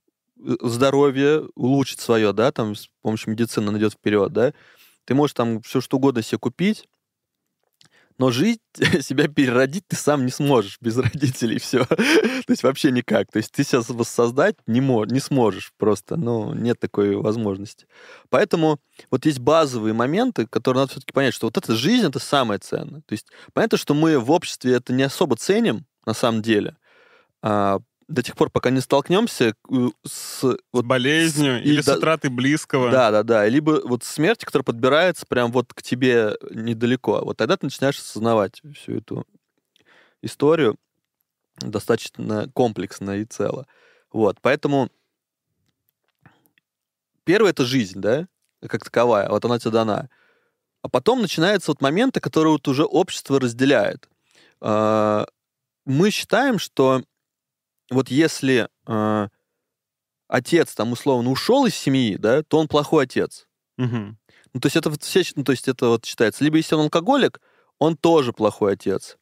э, 0.44 0.56
здоровье 0.62 1.48
улучшить 1.54 2.00
свое, 2.00 2.32
да, 2.32 2.50
там 2.50 2.74
с 2.74 2.88
помощью 3.02 3.30
медицины 3.30 3.70
найдет 3.70 3.92
вперед, 3.92 4.32
да. 4.32 4.52
Ты 5.04 5.14
можешь 5.14 5.34
там 5.34 5.62
все 5.62 5.80
что 5.80 5.98
угодно 5.98 6.22
себе 6.22 6.38
купить, 6.38 6.88
но 8.18 8.30
жить, 8.30 8.60
себя 9.00 9.28
переродить 9.28 9.84
ты 9.86 9.96
сам 9.96 10.24
не 10.24 10.30
сможешь 10.30 10.78
без 10.80 10.96
родителей, 10.98 11.58
все. 11.58 11.84
То 11.86 12.44
есть 12.48 12.62
вообще 12.62 12.90
никак. 12.90 13.30
То 13.30 13.38
есть 13.38 13.52
ты 13.52 13.64
себя 13.64 13.80
воссоздать 13.88 14.56
не, 14.66 14.80
мо- 14.80 15.06
не 15.06 15.20
сможешь 15.20 15.72
просто, 15.78 16.16
ну, 16.16 16.52
нет 16.52 16.78
такой 16.80 17.16
возможности. 17.16 17.86
Поэтому 18.28 18.80
вот 19.10 19.24
есть 19.26 19.38
базовые 19.38 19.94
моменты, 19.94 20.46
которые 20.46 20.82
надо 20.82 20.92
все-таки 20.92 21.12
понять, 21.12 21.34
что 21.34 21.46
вот 21.46 21.56
эта 21.56 21.74
жизнь, 21.74 22.06
это 22.06 22.18
самое 22.18 22.58
ценное. 22.58 23.02
То 23.06 23.12
есть 23.12 23.28
понятно, 23.52 23.78
что 23.78 23.94
мы 23.94 24.18
в 24.18 24.30
обществе 24.30 24.74
это 24.74 24.92
не 24.92 25.04
особо 25.04 25.36
ценим, 25.36 25.86
на 26.04 26.14
самом 26.14 26.42
деле, 26.42 26.76
а, 27.42 27.78
до 28.08 28.22
тех 28.22 28.36
пор, 28.36 28.50
пока 28.50 28.70
не 28.70 28.80
столкнемся 28.80 29.54
э, 29.70 29.88
с... 30.04 30.40
с 30.40 30.56
Вот, 30.72 30.86
болезнью 30.86 31.58
с- 31.60 31.64
или 31.64 31.80
и 31.80 31.82
с 31.82 31.88
утратой 31.88 32.30
близкого. 32.30 32.90
да, 32.90 33.10
да, 33.10 33.22
да. 33.22 33.46
Либо 33.46 33.80
вот 33.84 34.02
смерть, 34.02 34.44
которая 34.44 34.64
подбирается 34.64 35.26
прям 35.26 35.52
вот 35.52 35.72
к 35.74 35.82
тебе 35.82 36.36
недалеко. 36.50 37.20
Вот 37.24 37.36
тогда 37.36 37.56
ты 37.56 37.66
начинаешь 37.66 37.98
осознавать 37.98 38.62
всю 38.74 38.96
эту 38.96 39.26
историю 40.22 40.76
достаточно 41.58 42.50
комплексно 42.54 43.18
и 43.18 43.24
цело. 43.24 43.66
Вот, 44.12 44.38
поэтому 44.40 44.90
первое— 47.24 47.50
это 47.52 47.64
жизнь, 47.64 48.00
да, 48.00 48.26
как 48.66 48.84
таковая, 48.84 49.28
вот 49.28 49.44
она 49.44 49.58
тебе 49.58 49.72
дана. 49.72 50.08
А 50.82 50.88
потом 50.88 51.20
начинаются 51.20 51.70
вот 51.72 51.80
моменты, 51.82 52.20
которые 52.20 52.52
вот 52.52 52.66
уже 52.68 52.84
общество 52.84 53.38
разделяет. 53.40 54.08
А, 54.60 55.26
Мы 55.84 56.10
считаем, 56.10 56.58
что 56.58 57.02
вот 57.90 58.10
если 58.10 58.68
а, 58.86 59.28
отец 60.28 60.74
там 60.74 60.92
условно 60.92 61.30
ушел 61.30 61.66
из 61.66 61.74
семьи, 61.74 62.16
да, 62.16 62.42
то 62.42 62.58
он 62.58 62.68
плохой 62.68 63.04
отец. 63.04 63.46
Мгм. 63.76 64.18
Ну, 64.54 64.60
то 64.60 64.66
есть 64.66 64.76
это 64.76 64.90
вот 64.90 65.02
все, 65.02 65.22
ну, 65.36 65.44
то 65.44 65.52
есть 65.52 65.68
это 65.68 65.88
вот 65.88 66.04
считается. 66.04 66.44
Либо 66.44 66.56
если 66.56 66.74
он 66.74 66.82
алкоголик, 66.82 67.40
он 67.78 67.96
тоже 67.96 68.32
плохой 68.32 68.74
отец. 68.74 69.18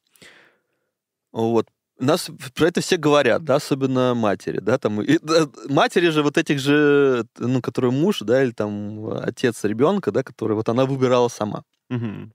Вот. 1.31 1.67
Нас 1.99 2.29
про 2.53 2.67
это 2.67 2.81
все 2.81 2.97
говорят, 2.97 3.43
да, 3.43 3.55
особенно 3.55 4.13
матери, 4.13 4.59
да, 4.59 4.77
там, 4.77 5.01
и, 5.01 5.17
да, 5.19 5.47
матери 5.67 6.09
же 6.09 6.21
вот 6.21 6.37
этих 6.37 6.59
же, 6.59 7.25
ну, 7.39 7.59
которые 7.59 7.91
муж, 7.91 8.19
да, 8.19 8.43
или 8.43 8.51
там 8.51 9.09
отец 9.09 9.63
ребенка, 9.63 10.11
да, 10.11 10.21
который 10.21 10.53
вот 10.53 10.69
она 10.69 10.85
выбирала 10.85 11.27
сама. 11.27 11.63
Мгм. 11.89 12.33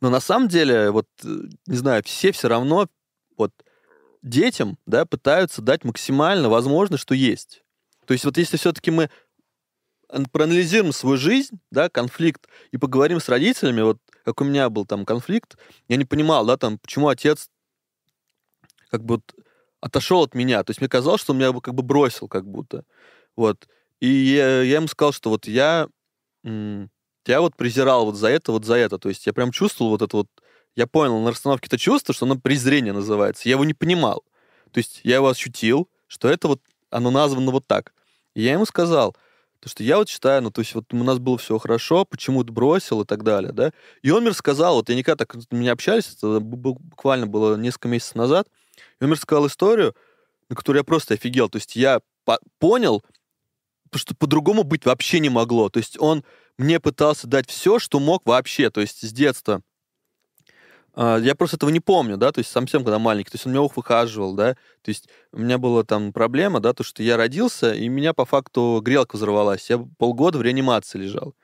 Но 0.00 0.10
на 0.10 0.20
самом 0.20 0.48
деле, 0.48 0.90
вот, 0.90 1.06
э, 1.22 1.28
не 1.66 1.76
знаю, 1.76 2.02
все 2.04 2.32
все 2.32 2.48
равно 2.48 2.88
вот 3.36 3.52
детям, 4.24 4.78
да, 4.86 5.04
пытаются 5.04 5.62
дать 5.62 5.84
максимально 5.84 6.48
возможно, 6.48 6.96
что 6.96 7.14
есть. 7.14 7.62
То 8.06 8.12
есть 8.12 8.24
вот 8.24 8.36
если 8.36 8.56
все-таки 8.56 8.90
мы 8.90 9.10
ан- 10.08 10.26
проанализируем 10.26 10.92
свою 10.92 11.16
жизнь, 11.16 11.60
да, 11.70 11.88
конфликт, 11.88 12.48
и 12.72 12.78
поговорим 12.78 13.20
с 13.20 13.28
родителями, 13.28 13.82
вот 13.82 13.98
как 14.24 14.40
у 14.40 14.44
меня 14.44 14.70
был 14.70 14.86
там 14.86 15.04
конфликт, 15.04 15.56
я 15.88 15.96
не 15.96 16.04
понимал, 16.04 16.46
да, 16.46 16.56
там, 16.56 16.78
почему 16.78 17.08
отец 17.08 17.50
как 18.90 19.04
бы 19.04 19.16
вот 19.16 19.34
отошел 19.80 20.22
от 20.22 20.34
меня. 20.34 20.64
То 20.64 20.70
есть 20.70 20.80
мне 20.80 20.88
казалось, 20.88 21.20
что 21.20 21.32
он 21.32 21.38
меня 21.38 21.52
как 21.60 21.74
бы 21.74 21.82
бросил 21.82 22.26
как 22.26 22.46
будто. 22.46 22.84
Вот. 23.36 23.68
И 24.00 24.08
я, 24.08 24.62
я 24.62 24.76
ему 24.76 24.88
сказал, 24.88 25.12
что 25.12 25.30
вот 25.30 25.46
я 25.46 25.88
тебя 26.42 27.40
вот 27.40 27.56
презирал 27.56 28.06
вот 28.06 28.16
за 28.16 28.28
это, 28.28 28.52
вот 28.52 28.64
за 28.64 28.76
это. 28.76 28.98
То 28.98 29.08
есть 29.08 29.26
я 29.26 29.32
прям 29.32 29.50
чувствовал 29.50 29.90
вот 29.90 30.02
это 30.02 30.16
вот, 30.16 30.28
я 30.76 30.86
понял 30.86 31.20
на 31.20 31.30
расстановке 31.30 31.66
это 31.66 31.78
чувство, 31.78 32.14
что 32.14 32.26
оно 32.26 32.36
презрение 32.36 32.92
называется. 32.92 33.48
Я 33.48 33.52
его 33.52 33.64
не 33.64 33.74
понимал. 33.74 34.24
То 34.72 34.78
есть 34.78 35.00
я 35.04 35.16
его 35.16 35.28
ощутил, 35.28 35.88
что 36.06 36.28
это 36.28 36.48
вот, 36.48 36.60
оно 36.90 37.10
названо 37.10 37.50
вот 37.50 37.66
так. 37.66 37.92
И 38.34 38.42
я 38.42 38.52
ему 38.52 38.66
сказал, 38.66 39.16
то, 39.60 39.68
что 39.68 39.82
я 39.82 39.96
вот 39.96 40.08
считаю, 40.08 40.42
ну, 40.42 40.50
то 40.50 40.60
есть 40.60 40.74
вот 40.74 40.92
у 40.92 40.96
нас 40.96 41.18
было 41.18 41.38
все 41.38 41.58
хорошо, 41.58 42.04
почему 42.04 42.44
ты 42.44 42.52
бросил 42.52 43.00
и 43.02 43.06
так 43.06 43.22
далее, 43.22 43.52
да. 43.52 43.72
И 44.02 44.10
он 44.10 44.20
мне 44.20 44.30
рассказал, 44.30 44.74
вот 44.74 44.88
я 44.90 44.94
никогда 44.94 45.24
так 45.24 45.34
мы 45.50 45.58
не 45.58 45.68
общались, 45.68 46.12
это 46.16 46.38
бу- 46.38 46.76
буквально 46.78 47.26
было 47.26 47.56
несколько 47.56 47.88
месяцев 47.88 48.16
назад, 48.16 48.46
и 49.00 49.04
он 49.04 49.08
мне 49.08 49.14
рассказал 49.14 49.46
историю, 49.46 49.94
на 50.48 50.56
которую 50.56 50.80
я 50.80 50.84
просто 50.84 51.14
офигел. 51.14 51.48
То 51.48 51.56
есть 51.56 51.76
я 51.76 52.00
по- 52.24 52.40
понял, 52.58 53.02
что 53.94 54.14
по-другому 54.14 54.64
быть 54.64 54.84
вообще 54.84 55.20
не 55.20 55.30
могло. 55.30 55.70
То 55.70 55.78
есть 55.78 55.98
он 55.98 56.24
мне 56.58 56.80
пытался 56.80 57.26
дать 57.26 57.48
все, 57.48 57.78
что 57.78 58.00
мог 58.00 58.26
вообще, 58.26 58.70
то 58.70 58.80
есть 58.80 59.06
с 59.06 59.12
детства. 59.12 59.62
А, 60.94 61.18
Я 61.18 61.34
просто 61.34 61.56
этого 61.56 61.70
не 61.70 61.80
помню, 61.80 62.16
да, 62.16 62.32
то 62.32 62.38
есть 62.38 62.50
совсем 62.50 62.84
когда 62.84 62.98
маленький, 62.98 63.30
то 63.30 63.36
есть 63.36 63.46
он 63.46 63.52
меня 63.52 63.62
выхаживал, 63.62 64.34
да, 64.34 64.54
то 64.54 64.88
есть 64.88 65.08
у 65.32 65.40
меня 65.40 65.58
была 65.58 65.82
там 65.82 66.12
проблема, 66.12 66.60
да, 66.60 66.72
то, 66.72 66.84
что 66.84 67.02
я 67.02 67.16
родился, 67.16 67.72
и 67.72 67.88
меня 67.88 68.12
по 68.14 68.24
факту 68.24 68.80
грелка 68.82 69.16
взорвалась, 69.16 69.68
я 69.70 69.78
полгода 69.98 70.38
в 70.38 70.42
реанимации 70.42 70.98
лежал. 70.98 71.34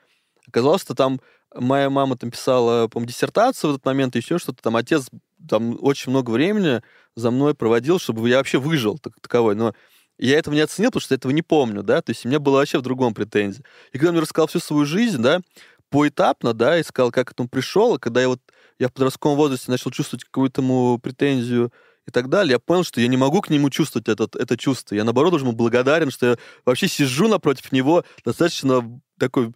Оказалось, 0.47 0.81
что 0.81 0.95
там 0.95 1.19
моя 1.53 1.89
мама 1.89 2.17
там 2.17 2.31
писала, 2.31 2.87
по 2.87 3.01
диссертацию 3.01 3.71
в 3.71 3.73
этот 3.75 3.85
момент, 3.85 4.15
еще 4.15 4.37
что-то, 4.37 4.61
там. 4.63 4.75
Отец 4.75 5.09
там 5.49 5.77
очень 5.81 6.11
много 6.11 6.31
времени 6.31 6.81
за 7.15 7.31
мной 7.31 7.53
проводил, 7.55 7.99
чтобы 7.99 8.27
я 8.29 8.37
вообще 8.37 8.57
выжил 8.59 8.97
так, 8.99 9.13
таковой, 9.21 9.55
но 9.55 9.73
я 10.17 10.37
этого 10.37 10.53
не 10.53 10.61
оценил, 10.61 10.91
потому 10.91 11.01
что 11.01 11.13
я 11.13 11.17
этого 11.17 11.31
не 11.31 11.41
помню, 11.41 11.83
да, 11.83 12.01
то 12.01 12.11
есть 12.11 12.25
у 12.25 12.29
меня 12.29 12.39
было 12.39 12.57
вообще 12.57 12.77
в 12.77 12.83
другом 12.83 13.13
претензии. 13.13 13.63
И 13.91 13.97
когда 13.97 14.09
он 14.09 14.13
мне 14.13 14.21
рассказал 14.21 14.47
всю 14.47 14.59
свою 14.59 14.85
жизнь, 14.85 15.21
да, 15.21 15.41
поэтапно, 15.89 16.53
да, 16.53 16.79
и 16.79 16.83
сказал, 16.83 17.11
как 17.11 17.27
к 17.27 17.31
этому 17.31 17.49
пришел, 17.49 17.95
и 17.95 17.99
когда 17.99 18.21
я 18.21 18.29
вот 18.29 18.39
я 18.81 18.87
в 18.87 18.93
подростковом 18.93 19.37
возрасте 19.37 19.69
начал 19.69 19.91
чувствовать 19.91 20.23
какую-то 20.23 20.61
ему 20.61 20.97
претензию 20.97 21.71
и 22.07 22.11
так 22.11 22.29
далее, 22.29 22.53
я 22.53 22.59
понял, 22.59 22.83
что 22.83 22.99
я 22.99 23.07
не 23.07 23.15
могу 23.15 23.41
к 23.41 23.49
нему 23.51 23.69
чувствовать 23.69 24.09
этот, 24.09 24.35
это 24.35 24.57
чувство. 24.57 24.95
Я, 24.95 25.03
наоборот, 25.03 25.29
должен 25.29 25.49
быть 25.49 25.57
благодарен, 25.57 26.09
что 26.09 26.31
я 26.31 26.37
вообще 26.65 26.87
сижу 26.87 27.27
напротив 27.27 27.71
него 27.71 28.03
достаточно 28.25 28.99
такой, 29.19 29.53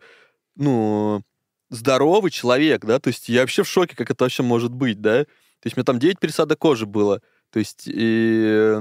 ну, 0.55 1.23
здоровый 1.71 2.29
человек, 2.29 2.85
да, 2.85 2.99
то 2.99 3.07
есть 3.07 3.27
я 3.27 3.41
вообще 3.41 3.63
в 3.63 3.67
шоке, 3.67 3.95
как 3.95 4.11
это 4.11 4.25
вообще 4.25 4.43
может 4.43 4.71
быть, 4.71 5.01
да. 5.01 5.23
То 5.23 5.65
есть 5.65 5.75
у 5.75 5.79
меня 5.79 5.85
там 5.85 5.97
9 5.97 6.19
пересадок 6.19 6.59
кожи 6.59 6.85
было, 6.85 7.19
то 7.49 7.57
есть 7.57 7.85
и 7.87 8.77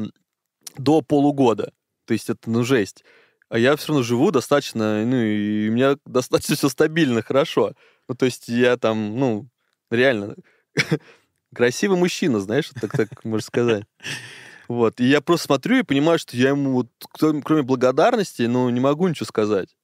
до 0.76 1.00
полугода. 1.00 1.72
То 2.04 2.12
есть 2.12 2.28
это, 2.28 2.50
ну, 2.50 2.64
жесть. 2.64 3.02
А 3.48 3.58
я 3.58 3.76
все 3.76 3.88
равно 3.88 4.02
живу 4.02 4.30
достаточно, 4.30 5.06
ну, 5.06 5.16
и 5.16 5.70
у 5.70 5.72
меня 5.72 5.96
достаточно 6.04 6.54
все 6.54 6.68
стабильно, 6.68 7.22
хорошо. 7.22 7.72
Ну, 8.08 8.14
то 8.14 8.26
есть 8.26 8.48
я 8.48 8.76
там, 8.76 9.18
ну, 9.18 9.48
реально 9.94 10.36
красивый 11.54 11.98
мужчина, 11.98 12.40
знаешь, 12.40 12.70
так, 12.80 12.92
так 12.92 13.24
можно 13.24 13.44
сказать. 13.44 13.84
Вот. 14.68 15.00
И 15.00 15.04
я 15.04 15.20
просто 15.20 15.46
смотрю 15.46 15.78
и 15.78 15.82
понимаю, 15.82 16.18
что 16.18 16.36
я 16.36 16.50
ему, 16.50 16.72
вот, 16.72 16.88
кроме 17.42 17.62
благодарности, 17.62 18.42
ну, 18.42 18.68
не 18.70 18.80
могу 18.80 19.08
ничего 19.08 19.26
сказать. 19.26 19.76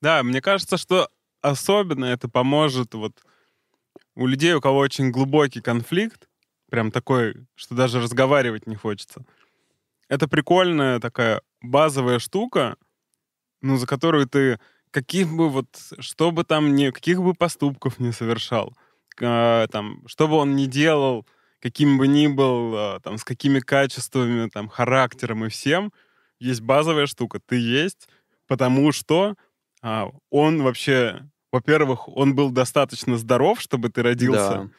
Да, 0.00 0.22
мне 0.22 0.40
кажется, 0.40 0.76
что 0.76 1.08
особенно 1.40 2.04
это 2.06 2.28
поможет 2.28 2.94
вот 2.94 3.20
у 4.14 4.26
людей, 4.26 4.54
у 4.54 4.60
кого 4.60 4.78
очень 4.78 5.10
глубокий 5.10 5.60
конфликт, 5.60 6.28
прям 6.70 6.90
такой, 6.90 7.46
что 7.54 7.74
даже 7.74 8.00
разговаривать 8.00 8.66
не 8.66 8.76
хочется. 8.76 9.24
Это 10.08 10.28
прикольная 10.28 11.00
такая 11.00 11.42
базовая 11.60 12.18
штука, 12.18 12.76
ну, 13.60 13.76
за 13.76 13.86
которую 13.86 14.28
ты 14.28 14.58
каких 14.90 15.32
бы 15.32 15.48
вот, 15.48 15.68
что 15.98 16.30
бы 16.30 16.44
там 16.44 16.74
ни, 16.74 16.90
каких 16.90 17.22
бы 17.22 17.34
поступков 17.34 17.98
не 17.98 18.12
совершал, 18.12 18.76
э, 19.20 19.66
там, 19.70 20.02
что 20.06 20.28
бы 20.28 20.36
он 20.36 20.56
ни 20.56 20.66
делал, 20.66 21.26
каким 21.60 21.98
бы 21.98 22.08
ни 22.08 22.26
был, 22.26 22.74
э, 22.74 23.00
там, 23.02 23.18
с 23.18 23.24
какими 23.24 23.60
качествами, 23.60 24.48
там, 24.48 24.68
характером 24.68 25.44
и 25.44 25.48
всем, 25.48 25.92
есть 26.38 26.60
базовая 26.60 27.06
штука. 27.06 27.40
Ты 27.44 27.56
есть, 27.56 28.08
потому 28.46 28.92
что 28.92 29.34
э, 29.82 30.04
он 30.30 30.62
вообще, 30.62 31.28
во-первых, 31.50 32.08
он 32.08 32.34
был 32.34 32.50
достаточно 32.50 33.16
здоров, 33.16 33.60
чтобы 33.60 33.90
ты 33.90 34.02
родился. 34.02 34.48
Да. 34.48 34.70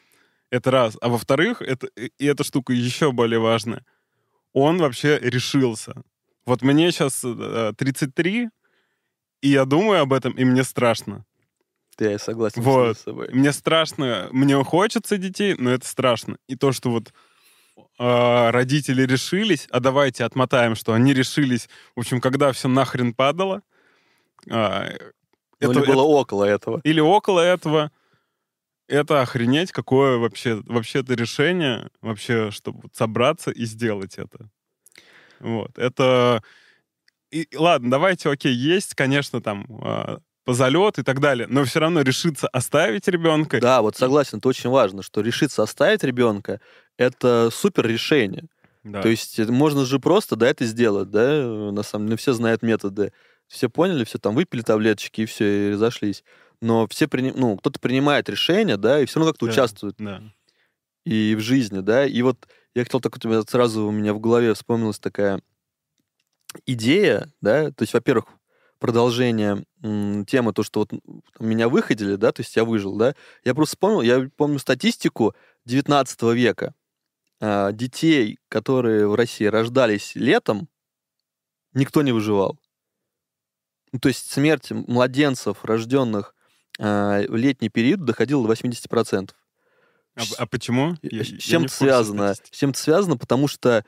Это 0.50 0.70
раз. 0.70 0.96
А 1.00 1.08
во-вторых, 1.08 1.62
это, 1.62 1.88
и 1.96 2.26
эта 2.26 2.44
штука 2.44 2.72
еще 2.72 3.12
более 3.12 3.40
важная. 3.40 3.84
Он 4.52 4.78
вообще 4.78 5.18
решился. 5.18 6.02
Вот 6.46 6.62
мне 6.62 6.92
сейчас 6.92 7.24
33, 7.76 8.50
и 9.40 9.48
я 9.48 9.64
думаю 9.64 10.02
об 10.02 10.12
этом, 10.12 10.32
и 10.32 10.44
мне 10.44 10.62
страшно. 10.62 11.24
Да, 11.98 12.10
я 12.10 12.18
согласен 12.18 12.62
вот. 12.62 12.98
с 12.98 13.02
собой. 13.02 13.28
Мне 13.32 13.52
страшно, 13.52 14.28
мне 14.32 14.62
хочется 14.64 15.16
детей, 15.16 15.54
но 15.58 15.70
это 15.70 15.86
страшно. 15.86 16.36
И 16.48 16.56
то, 16.56 16.72
что 16.72 16.90
вот 16.90 17.12
э, 17.98 18.50
родители 18.50 19.02
решились, 19.02 19.66
а 19.70 19.80
давайте 19.80 20.24
отмотаем, 20.24 20.74
что 20.74 20.92
они 20.92 21.14
решились, 21.14 21.68
в 21.94 22.00
общем, 22.00 22.20
когда 22.20 22.52
все 22.52 22.68
нахрен 22.68 23.14
падало. 23.14 23.62
Э, 24.46 24.96
это, 25.60 25.72
или 25.72 25.78
было 25.78 25.80
это, 25.80 26.02
около 26.02 26.44
этого. 26.44 26.80
Или 26.84 27.00
около 27.00 27.40
этого. 27.40 27.90
Это 28.86 29.22
охренеть, 29.22 29.72
какое 29.72 30.18
вообще, 30.18 30.60
вообще 30.66 31.00
это 31.00 31.14
решение, 31.14 31.88
вообще, 32.02 32.50
чтобы 32.50 32.90
собраться 32.92 33.50
и 33.50 33.64
сделать 33.64 34.18
это. 34.18 34.50
Вот. 35.40 35.78
Это 35.78 36.42
и, 37.34 37.48
ладно, 37.56 37.90
давайте, 37.90 38.30
окей, 38.30 38.54
есть, 38.54 38.94
конечно, 38.94 39.40
там 39.40 39.66
э, 39.82 40.18
залет 40.46 40.98
и 40.98 41.02
так 41.02 41.20
далее, 41.20 41.46
но 41.48 41.64
все 41.64 41.80
равно 41.80 42.02
решиться 42.02 42.48
оставить 42.48 43.08
ребенка. 43.08 43.60
Да, 43.60 43.82
вот 43.82 43.96
согласен, 43.96 44.38
это 44.38 44.48
очень 44.48 44.70
важно, 44.70 45.02
что 45.02 45.20
решиться 45.20 45.62
оставить 45.62 46.04
ребенка 46.04 46.60
это 46.96 47.50
супер 47.52 47.86
решение. 47.86 48.44
Да. 48.82 49.00
То 49.00 49.08
есть 49.08 49.38
можно 49.38 49.84
же 49.84 49.98
просто, 49.98 50.36
да, 50.36 50.48
это 50.48 50.66
сделать, 50.66 51.10
да, 51.10 51.42
на 51.72 51.82
самом 51.82 52.06
деле, 52.06 52.18
все 52.18 52.34
знают 52.34 52.62
методы. 52.62 53.12
Все 53.48 53.68
поняли, 53.68 54.04
все 54.04 54.18
там 54.18 54.34
выпили 54.34 54.62
таблеточки 54.62 55.22
и 55.22 55.26
все, 55.26 55.68
и 55.68 55.72
разошлись. 55.72 56.22
Но 56.60 56.86
все, 56.88 57.08
при... 57.08 57.30
ну, 57.30 57.56
кто-то 57.56 57.80
принимает 57.80 58.28
решение, 58.28 58.76
да, 58.76 59.00
и 59.00 59.06
все 59.06 59.18
равно 59.18 59.32
как-то 59.32 59.46
да, 59.46 59.52
участвует. 59.52 59.94
Да. 59.98 60.22
И 61.04 61.34
в 61.34 61.40
жизни, 61.40 61.80
да. 61.80 62.06
И 62.06 62.20
вот 62.22 62.46
я 62.74 62.84
хотел 62.84 63.00
так, 63.00 63.16
вот 63.22 63.50
сразу 63.50 63.86
у 63.86 63.90
меня 63.90 64.12
в 64.14 64.20
голове 64.20 64.52
вспомнилась 64.54 64.98
такая 64.98 65.40
идея, 66.66 67.32
да, 67.40 67.70
то 67.70 67.82
есть, 67.82 67.94
во-первых, 67.94 68.26
продолжение 68.78 69.64
темы, 69.82 70.52
то, 70.52 70.62
что 70.62 70.80
вот 70.80 70.92
меня 71.38 71.68
выходили, 71.68 72.16
да, 72.16 72.32
то 72.32 72.40
есть 72.42 72.54
я 72.56 72.64
выжил, 72.64 72.96
да, 72.96 73.14
я 73.44 73.54
просто 73.54 73.76
вспомнил, 73.76 74.02
я 74.02 74.28
помню 74.36 74.58
статистику 74.58 75.34
19 75.64 76.22
века. 76.34 76.74
А, 77.40 77.72
детей, 77.72 78.38
которые 78.48 79.08
в 79.08 79.14
России 79.14 79.44
рождались 79.44 80.14
летом, 80.14 80.68
никто 81.72 82.02
не 82.02 82.12
выживал. 82.12 82.58
Ну, 83.92 83.98
то 83.98 84.08
есть 84.08 84.30
смерть 84.30 84.70
младенцев, 84.70 85.64
рожденных 85.64 86.34
а, 86.78 87.22
в 87.28 87.36
летний 87.36 87.68
период, 87.68 88.04
доходила 88.04 88.46
до 88.46 88.52
80%. 88.52 89.30
А, 90.16 90.22
а 90.38 90.46
почему? 90.46 90.96
С 91.02 91.42
чем 91.42 91.64
это 91.64 91.72
связано? 91.72 92.34
С 92.34 92.50
чем 92.50 92.70
это 92.70 92.78
связано? 92.78 93.16
Потому 93.16 93.48
что 93.48 93.84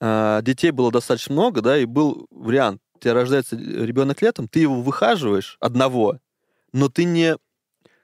а, 0.00 0.42
детей 0.42 0.70
было 0.70 0.90
достаточно 0.90 1.32
много, 1.32 1.60
да, 1.60 1.78
и 1.78 1.86
был 1.86 2.26
вариант. 2.30 2.82
Тебя 3.02 3.14
рождается 3.14 3.56
ребенок 3.56 4.22
летом, 4.22 4.46
ты 4.46 4.60
его 4.60 4.80
выхаживаешь 4.80 5.56
одного, 5.58 6.20
но 6.72 6.88
ты 6.88 7.02
не... 7.02 7.36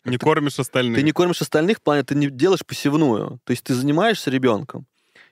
Не 0.05 0.19
ты, 0.19 0.25
кормишь 0.25 0.59
остальных. 0.59 0.97
Ты 0.97 1.03
не 1.05 1.13
кормишь 1.13 1.41
остальных, 1.41 1.79
в 1.79 1.83
плане 1.83 2.03
ты 2.03 2.17
не 2.17 2.29
делаешь 2.29 2.67
посевную. 2.67 3.39
То 3.45 3.53
есть 3.53 3.63
ты 3.63 3.75
занимаешься 3.75 4.31
ребенком. 4.31 4.87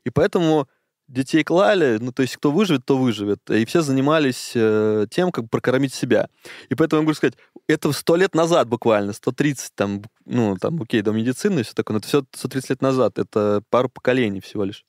И 0.04 0.10
поэтому 0.10 0.68
детей 1.08 1.42
клали, 1.42 1.98
ну, 2.00 2.12
то 2.12 2.22
есть 2.22 2.36
кто 2.36 2.52
выживет, 2.52 2.84
то 2.84 2.96
выживет. 2.96 3.40
И 3.50 3.64
все 3.64 3.80
занимались 3.80 4.52
э, 4.54 5.06
тем, 5.10 5.32
как 5.32 5.50
прокормить 5.50 5.92
себя. 5.92 6.28
И 6.68 6.76
поэтому 6.76 7.00
я 7.00 7.04
могу 7.04 7.14
сказать, 7.14 7.34
это 7.66 7.90
сто 7.90 8.14
лет 8.14 8.36
назад 8.36 8.68
буквально, 8.68 9.14
130 9.14 9.74
там, 9.74 10.02
ну, 10.24 10.56
там, 10.58 10.80
окей, 10.80 11.02
до 11.02 11.10
медицины 11.10 11.60
и 11.60 11.62
все 11.64 11.74
такое, 11.74 11.94
но 11.94 11.98
это 11.98 12.06
все 12.06 12.24
130 12.32 12.70
лет 12.70 12.82
назад, 12.82 13.18
это 13.18 13.62
пару 13.68 13.88
поколений 13.88 14.40
всего 14.40 14.62
лишь. 14.62 14.84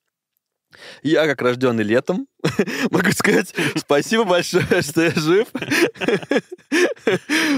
Я, 1.02 1.26
как 1.26 1.42
рожденный 1.42 1.84
летом, 1.84 2.28
могу 2.92 3.12
сказать 3.12 3.54
спасибо 3.76 4.26
большое, 4.26 4.82
что 4.82 5.02
я 5.04 5.12
жив. 5.12 5.48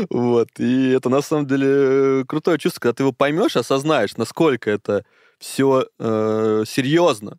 Вот. 0.09 0.49
И 0.59 0.89
это 0.89 1.09
на 1.09 1.21
самом 1.21 1.47
деле 1.47 2.23
крутое 2.25 2.59
чувство, 2.59 2.81
когда 2.81 2.93
ты 2.93 3.03
его 3.03 3.11
поймешь, 3.11 3.55
осознаешь, 3.55 4.15
насколько 4.17 4.69
это 4.69 5.03
все 5.39 5.87
э, 5.97 6.63
серьезно. 6.67 7.37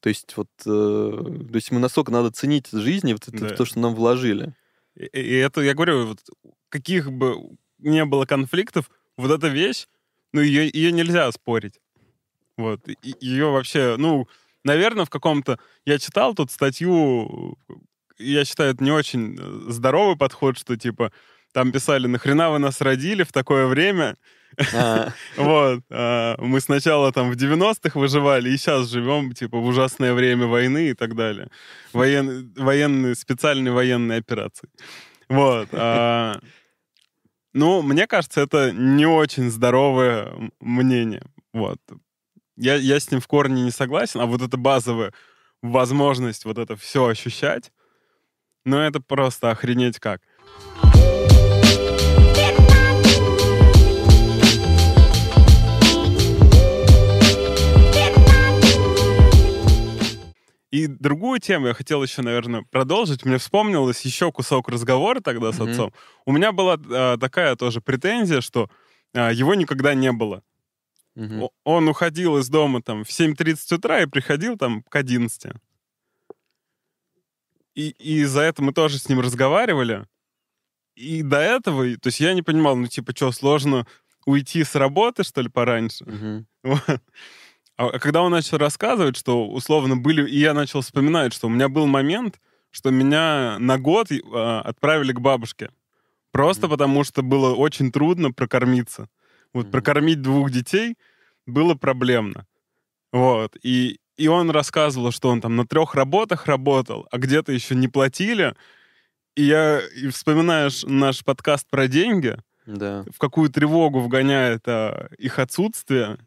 То 0.00 0.08
есть 0.08 0.36
вот, 0.36 0.48
э, 0.66 0.68
то 0.68 1.54
есть 1.54 1.70
мы 1.72 1.80
настолько 1.80 2.12
надо 2.12 2.30
ценить 2.30 2.68
жизни, 2.70 3.12
вот 3.12 3.26
это, 3.26 3.48
да. 3.48 3.54
то, 3.56 3.64
что 3.64 3.80
нам 3.80 3.94
вложили. 3.94 4.54
И, 4.94 5.04
и 5.06 5.34
это, 5.36 5.62
я 5.62 5.74
говорю, 5.74 6.06
вот 6.06 6.20
каких 6.68 7.10
бы 7.10 7.56
не 7.78 8.04
было 8.04 8.24
конфликтов, 8.24 8.90
вот 9.16 9.30
эта 9.30 9.48
вещь, 9.48 9.88
ну, 10.32 10.40
ее, 10.40 10.70
ее 10.72 10.92
нельзя 10.92 11.30
спорить. 11.32 11.80
Вот. 12.56 12.80
Ее 13.02 13.50
вообще, 13.50 13.96
ну, 13.98 14.28
наверное, 14.66 15.04
в 15.04 15.10
каком-то... 15.10 15.58
Я 15.86 15.98
читал 15.98 16.34
тут 16.34 16.50
статью, 16.50 17.56
я 18.18 18.44
считаю, 18.44 18.74
это 18.74 18.84
не 18.84 18.90
очень 18.90 19.38
э, 19.38 19.70
здоровый 19.70 20.16
подход, 20.16 20.58
что, 20.58 20.76
типа, 20.76 21.12
там 21.52 21.72
писали, 21.72 22.06
нахрена 22.06 22.50
вы 22.50 22.58
нас 22.58 22.80
родили 22.80 23.22
в 23.22 23.32
такое 23.32 23.66
время? 23.66 24.16
А. 24.74 25.12
Вот. 25.36 25.82
А, 25.90 26.36
мы 26.38 26.60
сначала 26.60 27.12
там 27.12 27.30
в 27.30 27.36
90-х 27.36 27.98
выживали, 27.98 28.50
и 28.50 28.56
сейчас 28.56 28.88
живем, 28.88 29.32
типа, 29.32 29.58
в 29.58 29.66
ужасное 29.66 30.12
время 30.14 30.46
войны 30.46 30.88
и 30.88 30.94
так 30.94 31.14
далее. 31.14 31.48
Воен... 31.92 32.52
Военные, 32.56 33.14
специальные 33.14 33.72
военные 33.72 34.18
операции. 34.18 34.68
Вот. 35.28 35.68
А, 35.72 36.40
ну, 37.54 37.82
мне 37.82 38.06
кажется, 38.06 38.40
это 38.40 38.72
не 38.72 39.06
очень 39.06 39.50
здоровое 39.50 40.50
мнение. 40.60 41.22
Вот 41.52 41.78
я, 42.56 42.74
я 42.76 42.98
с 42.98 43.10
ним 43.10 43.20
в 43.20 43.26
корне 43.26 43.62
не 43.62 43.70
согласен, 43.70 44.20
а 44.20 44.26
вот 44.26 44.42
эта 44.42 44.56
базовая 44.56 45.12
возможность 45.62 46.44
вот 46.44 46.58
это 46.58 46.76
все 46.76 47.06
ощущать, 47.06 47.72
ну 48.64 48.78
это 48.78 49.00
просто 49.00 49.50
охренеть 49.50 49.98
как. 49.98 50.22
И 60.72 60.88
другую 60.88 61.40
тему 61.40 61.68
я 61.68 61.74
хотел 61.74 62.02
еще, 62.02 62.20
наверное, 62.20 62.62
продолжить. 62.70 63.24
Мне 63.24 63.38
вспомнилось 63.38 64.02
еще 64.02 64.30
кусок 64.30 64.68
разговора 64.68 65.20
тогда 65.20 65.52
с 65.52 65.58
mm-hmm. 65.58 65.70
отцом. 65.70 65.92
У 66.26 66.32
меня 66.32 66.52
была 66.52 66.76
а, 66.90 67.16
такая 67.16 67.56
тоже 67.56 67.80
претензия, 67.80 68.42
что 68.42 68.68
а, 69.14 69.32
его 69.32 69.54
никогда 69.54 69.94
не 69.94 70.12
было. 70.12 70.42
Угу. 71.16 71.50
Он 71.64 71.88
уходил 71.88 72.36
из 72.38 72.48
дома 72.48 72.82
там 72.82 73.02
в 73.02 73.08
7.30 73.08 73.74
утра 73.74 74.02
и 74.02 74.06
приходил 74.06 74.56
там 74.56 74.82
к 74.82 74.94
11. 74.94 75.54
И, 77.74 77.88
и 77.90 78.24
за 78.24 78.42
это 78.42 78.62
мы 78.62 78.72
тоже 78.72 78.98
с 78.98 79.08
ним 79.08 79.20
разговаривали. 79.20 80.06
И 80.94 81.22
до 81.22 81.38
этого, 81.38 81.84
то 81.96 82.08
есть 82.08 82.20
я 82.20 82.34
не 82.34 82.42
понимал, 82.42 82.76
ну 82.76 82.86
типа, 82.86 83.12
что, 83.14 83.32
сложно 83.32 83.86
уйти 84.24 84.64
с 84.64 84.74
работы, 84.74 85.24
что 85.24 85.40
ли, 85.40 85.48
пораньше? 85.48 86.04
Угу. 86.04 86.74
А 87.78 87.88
а 87.88 87.98
когда 87.98 88.22
он 88.22 88.32
начал 88.32 88.56
рассказывать, 88.56 89.18
что 89.18 89.46
условно 89.46 89.98
были... 89.98 90.26
И 90.26 90.38
я 90.38 90.54
начал 90.54 90.80
вспоминать, 90.80 91.34
что 91.34 91.46
у 91.46 91.50
меня 91.50 91.68
был 91.68 91.86
момент, 91.86 92.40
что 92.70 92.90
меня 92.90 93.58
на 93.58 93.78
год 93.78 94.10
э, 94.10 94.18
отправили 94.64 95.12
к 95.12 95.20
бабушке. 95.20 95.70
Просто 96.32 96.62
Мгм. 96.62 96.70
потому, 96.70 97.04
что 97.04 97.22
было 97.22 97.54
очень 97.54 97.92
трудно 97.92 98.32
прокормиться. 98.32 99.10
Вот 99.56 99.70
прокормить 99.70 100.20
двух 100.20 100.50
детей 100.50 100.96
было 101.46 101.74
проблемно. 101.74 102.46
Вот. 103.10 103.56
И, 103.62 103.98
и 104.18 104.28
он 104.28 104.50
рассказывал, 104.50 105.12
что 105.12 105.30
он 105.30 105.40
там 105.40 105.56
на 105.56 105.66
трех 105.66 105.94
работах 105.94 106.44
работал, 106.46 107.06
а 107.10 107.16
где-то 107.16 107.52
еще 107.52 107.74
не 107.74 107.88
платили. 107.88 108.54
И 109.34 109.44
я, 109.44 109.80
и 109.80 110.08
вспоминаешь 110.08 110.84
наш 110.84 111.24
подкаст 111.24 111.66
про 111.70 111.88
деньги, 111.88 112.36
Да. 112.66 113.04
в 113.10 113.18
какую 113.18 113.48
тревогу 113.48 114.00
вгоняет 114.00 114.68
а, 114.68 115.08
их 115.16 115.38
отсутствие. 115.38 116.18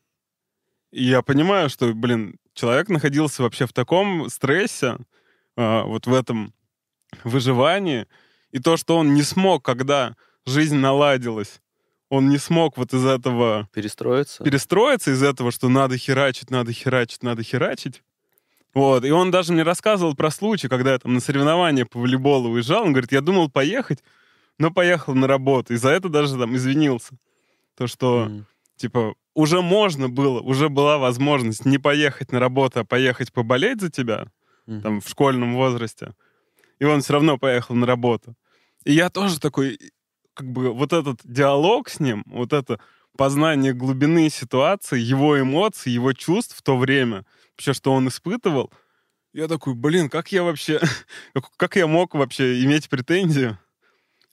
И 0.92 1.04
я 1.04 1.22
понимаю, 1.22 1.70
что, 1.70 1.94
блин, 1.94 2.38
человек 2.56 2.90
находился 2.90 3.44
вообще 3.44 3.68
в 3.68 3.74
таком 3.74 4.28
стрессе, 4.30 4.98
а, 5.56 5.84
вот 5.84 6.08
в 6.08 6.14
этом 6.16 6.52
выживании. 7.24 8.08
И 8.50 8.58
то, 8.58 8.76
что 8.76 8.98
он 8.98 9.14
не 9.14 9.22
смог, 9.22 9.64
когда 9.64 10.16
жизнь 10.48 10.78
наладилась, 10.78 11.62
он 12.10 12.30
не 12.30 12.38
смог 12.38 12.78
вот 12.78 12.93
из 12.93 13.05
этого 13.05 13.70
Перестроиться. 13.74 14.43
перестроиться, 14.43 15.12
из 15.12 15.24
этого, 15.24 15.51
что 15.51 15.70
надо 15.70 15.97
херачить, 15.97 16.49
надо 16.49 16.74
херачить, 16.74 17.24
надо 17.24 17.43
херачить. 17.43 18.03
Вот, 18.74 19.03
и 19.05 19.12
он 19.12 19.32
даже 19.32 19.53
мне 19.53 19.64
рассказывал 19.64 20.16
про 20.16 20.30
случай, 20.32 20.68
когда 20.68 20.91
я 20.93 20.99
там 20.99 21.14
на 21.14 21.20
соревнования 21.20 21.86
по 21.86 21.99
волейболу 21.99 22.49
уезжал, 22.49 22.84
он 22.84 22.91
говорит, 22.93 23.12
я 23.12 23.22
думал 23.22 23.49
поехать, 23.49 24.03
но 24.57 24.72
поехал 24.72 25.16
на 25.16 25.28
работу, 25.28 25.74
и 25.74 25.78
за 25.78 25.89
это 25.89 26.10
даже 26.10 26.38
там 26.38 26.55
извинился. 26.55 27.18
То, 27.76 27.88
что, 27.88 28.26
Мгм. 28.26 28.45
типа, 28.76 29.16
уже 29.34 29.62
можно 29.62 30.10
было, 30.10 30.39
уже 30.41 30.70
была 30.70 30.97
возможность 30.97 31.66
не 31.66 31.78
поехать 31.78 32.32
на 32.32 32.39
работу, 32.39 32.80
а 32.82 32.84
поехать 32.84 33.32
поболеть 33.34 33.82
за 33.82 33.89
тебя, 33.89 34.28
Мгм. 34.68 34.82
там, 34.82 35.01
в 35.01 35.07
школьном 35.07 35.55
возрасте. 35.55 36.14
И 36.80 36.86
он 36.86 37.01
все 37.01 37.14
равно 37.14 37.38
поехал 37.38 37.76
на 37.76 37.88
работу. 37.88 38.36
И 38.86 38.93
я 38.93 39.10
тоже 39.10 39.39
такой, 39.39 39.80
как 40.34 40.52
бы, 40.52 40.74
вот 40.74 40.94
этот 40.94 41.20
диалог 41.24 41.90
с 41.90 42.00
ним, 42.00 42.24
вот 42.28 42.54
это 42.54 42.80
познание 43.18 43.74
глубины 43.74 44.30
ситуации, 44.30 45.00
его 45.00 45.40
эмоций, 45.40 45.92
его 45.92 46.14
чувств 46.14 46.58
в 46.58 46.62
то 46.62 46.78
время, 46.78 47.26
вообще, 47.52 47.74
что 47.74 47.94
он 47.94 48.08
испытывал, 48.08 48.72
я 49.34 49.48
такой, 49.48 49.76
блин, 49.76 50.10
как 50.10 50.32
я 50.32 50.44
вообще, 50.44 50.80
как- 51.58 51.76
я 51.76 51.88
мог 51.88 52.16
вообще 52.16 52.64
иметь 52.64 52.90
претензии 52.90 53.58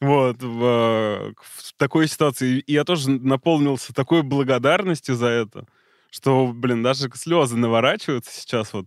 вот, 0.00 0.42
в, 0.42 1.34
в 1.38 1.72
такой 1.76 2.08
ситуации. 2.08 2.60
И 2.60 2.72
я 2.72 2.84
тоже 2.84 3.10
наполнился 3.10 3.92
такой 3.94 4.22
благодарностью 4.22 5.14
за 5.16 5.28
это, 5.28 5.66
что, 6.10 6.48
блин, 6.48 6.82
даже 6.82 7.10
слезы 7.14 7.56
наворачиваются 7.56 8.32
сейчас 8.32 8.72
вот 8.72 8.86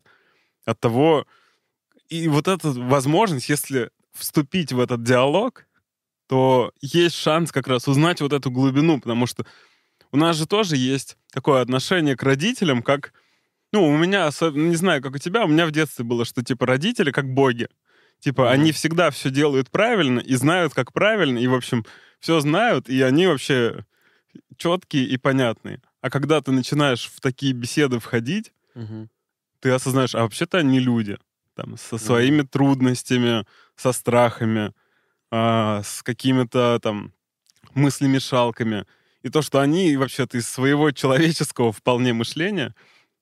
от 0.65 0.79
того, 0.79 1.25
и 2.09 2.27
вот 2.27 2.47
эта 2.47 2.69
возможность, 2.71 3.49
если 3.49 3.91
вступить 4.13 4.73
в 4.73 4.79
этот 4.79 5.03
диалог, 5.03 5.65
то 6.29 6.71
есть 6.79 7.15
шанс 7.15 7.51
как 7.51 7.67
раз 7.67 7.87
узнать 7.87 8.21
вот 8.21 8.33
эту 8.33 8.51
глубину, 8.51 8.99
потому 9.01 9.25
что 9.25 9.47
у 10.11 10.17
нас 10.17 10.37
же 10.37 10.45
тоже 10.45 10.77
есть 10.77 11.17
такое 11.31 11.61
отношение 11.61 12.15
к 12.15 12.21
родителям, 12.21 12.83
как, 12.83 13.13
ну, 13.73 13.87
у 13.87 13.97
меня, 13.97 14.29
не 14.53 14.75
знаю, 14.75 15.01
как 15.01 15.15
у 15.15 15.17
тебя, 15.17 15.43
у 15.43 15.47
меня 15.47 15.65
в 15.65 15.71
детстве 15.71 16.05
было, 16.05 16.25
что, 16.25 16.43
типа, 16.43 16.67
родители 16.67 17.09
как 17.09 17.33
боги. 17.33 17.67
Типа, 18.19 18.43
Мгм. 18.43 18.51
они 18.51 18.71
всегда 18.73 19.09
все 19.09 19.31
делают 19.31 19.71
правильно 19.71 20.19
и 20.19 20.35
знают, 20.35 20.75
как 20.75 20.93
правильно, 20.93 21.39
и, 21.39 21.47
в 21.47 21.55
общем, 21.55 21.83
все 22.19 22.39
знают, 22.41 22.89
и 22.89 23.01
они 23.01 23.25
вообще 23.25 23.85
четкие 24.55 25.05
и 25.05 25.17
понятные. 25.17 25.81
А 26.01 26.11
когда 26.11 26.41
ты 26.41 26.51
начинаешь 26.51 27.07
в 27.07 27.21
такие 27.21 27.53
беседы 27.53 27.99
входить, 27.99 28.53
Мгм. 28.75 29.09
ты 29.61 29.71
осознаешь, 29.71 30.13
а 30.13 30.21
вообще-то 30.21 30.59
они 30.59 30.79
люди. 30.79 31.17
Там, 31.55 31.75
со 31.75 31.97
своими 31.97 32.43
трудностями, 32.43 33.45
со 33.75 33.93
страхами, 33.93 34.73
а, 35.31 35.81
с 35.83 36.03
какими-то 36.03 36.79
там 36.81 37.13
мыслемешалками. 37.73 38.85
И 39.21 39.29
то, 39.29 39.41
что 39.41 39.59
они 39.59 39.95
вообще-то 39.97 40.37
из 40.37 40.47
своего 40.47 40.91
человеческого 40.91 41.71
вполне 41.71 42.13
мышления 42.13 42.75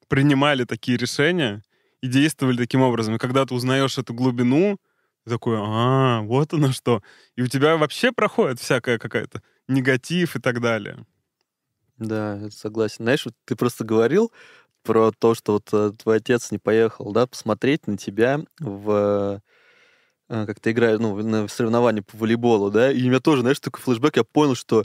принимали 0.08 0.64
такие 0.64 0.98
решения 0.98 1.64
и 2.02 2.08
действовали 2.08 2.58
таким 2.58 2.82
образом. 2.82 3.16
И 3.16 3.20
когда 3.20 3.46
ты 3.46 3.54
узнаешь 3.54 3.98
эту 3.98 4.14
глубину, 4.14 4.78
ты 5.26 5.32
такой, 5.32 5.58
а, 5.60 6.22
вот 6.22 6.54
оно 6.54 6.72
что. 6.72 7.02
И 7.36 7.42
у 7.42 7.48
тебя 7.48 7.78
вообще 7.78 8.12
проходит 8.12 8.60
всякая 8.60 8.98
какая-то 8.98 9.42
негатив 9.68 10.36
и 10.36 10.40
так 10.40 10.62
далее. 10.62 11.06
Да, 11.98 12.50
согласен. 12.52 12.98
Знаешь, 13.00 13.26
вот 13.26 13.34
ты 13.46 13.56
просто 13.56 13.84
говорил 13.84 14.32
про 14.84 15.12
то, 15.12 15.34
что 15.34 15.54
вот 15.54 15.70
э, 15.74 15.92
твой 15.98 16.18
отец 16.18 16.52
не 16.52 16.60
поехал, 16.60 17.12
да, 17.12 17.28
посмотреть 17.28 17.88
на 17.88 17.98
тебя 17.98 18.40
в 18.60 19.42
э, 20.30 20.46
как 20.46 20.60
ты 20.60 20.72
играешь, 20.72 21.00
ну, 21.00 21.16
на 21.22 21.48
соревновании 21.48 22.02
по 22.02 22.18
волейболу, 22.18 22.72
да, 22.72 22.92
и 22.92 23.04
у 23.04 23.08
меня 23.08 23.20
тоже, 23.20 23.42
знаешь, 23.42 23.60
такой 23.60 23.82
флешбэк, 23.82 24.18
я 24.18 24.24
понял, 24.24 24.56
что 24.56 24.84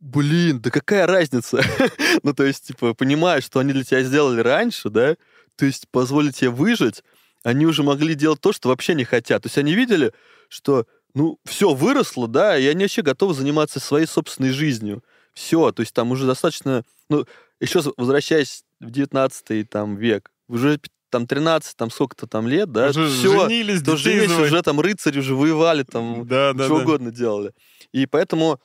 блин, 0.00 0.60
да 0.60 0.70
какая 0.70 1.06
разница? 1.06 1.62
ну, 2.22 2.32
то 2.34 2.44
есть, 2.44 2.68
типа, 2.68 2.94
понимаешь, 2.94 3.44
что 3.44 3.60
они 3.60 3.72
для 3.72 3.84
тебя 3.84 4.02
сделали 4.02 4.40
раньше, 4.40 4.88
да, 4.90 5.16
то 5.56 5.66
есть 5.66 5.88
позволили 5.90 6.32
тебе 6.32 6.50
выжить, 6.50 7.04
они 7.42 7.66
уже 7.66 7.82
могли 7.82 8.14
делать 8.14 8.40
то, 8.40 8.52
что 8.52 8.68
вообще 8.68 8.94
не 8.94 9.04
хотят. 9.04 9.42
То 9.42 9.46
есть 9.46 9.58
они 9.58 9.74
видели, 9.74 10.12
что, 10.48 10.86
ну, 11.14 11.38
все 11.44 11.74
выросло, 11.74 12.28
да, 12.28 12.58
и 12.58 12.66
они 12.66 12.84
вообще 12.84 13.02
готовы 13.02 13.34
заниматься 13.34 13.80
своей 13.80 14.06
собственной 14.06 14.50
жизнью. 14.50 15.04
Все, 15.32 15.70
то 15.70 15.80
есть 15.80 15.94
там 15.94 16.10
уже 16.10 16.26
достаточно, 16.26 16.84
ну, 17.08 17.24
еще 17.60 17.80
возвращаясь 17.96 18.64
в 18.80 18.90
19 18.90 19.68
там, 19.68 19.96
век, 19.96 20.30
уже 20.48 20.80
там 21.10 21.26
13, 21.26 21.76
там 21.76 21.90
сколько-то 21.90 22.26
там 22.26 22.46
лет, 22.48 22.70
да, 22.72 22.88
Уже 22.90 23.08
все, 23.08 23.40
женились, 23.42 23.82
то 23.82 23.96
женились, 23.96 24.28
заводили. 24.28 24.46
уже 24.46 24.62
там 24.62 24.80
рыцари 24.80 25.18
уже 25.18 25.34
воевали, 25.34 25.82
там, 25.82 26.26
Да, 26.26 26.52
да, 26.52 26.64
что 26.64 26.76
да. 26.78 26.82
угодно 26.82 27.10
делали. 27.10 27.52
И 27.92 28.06
поэтому 28.06 28.60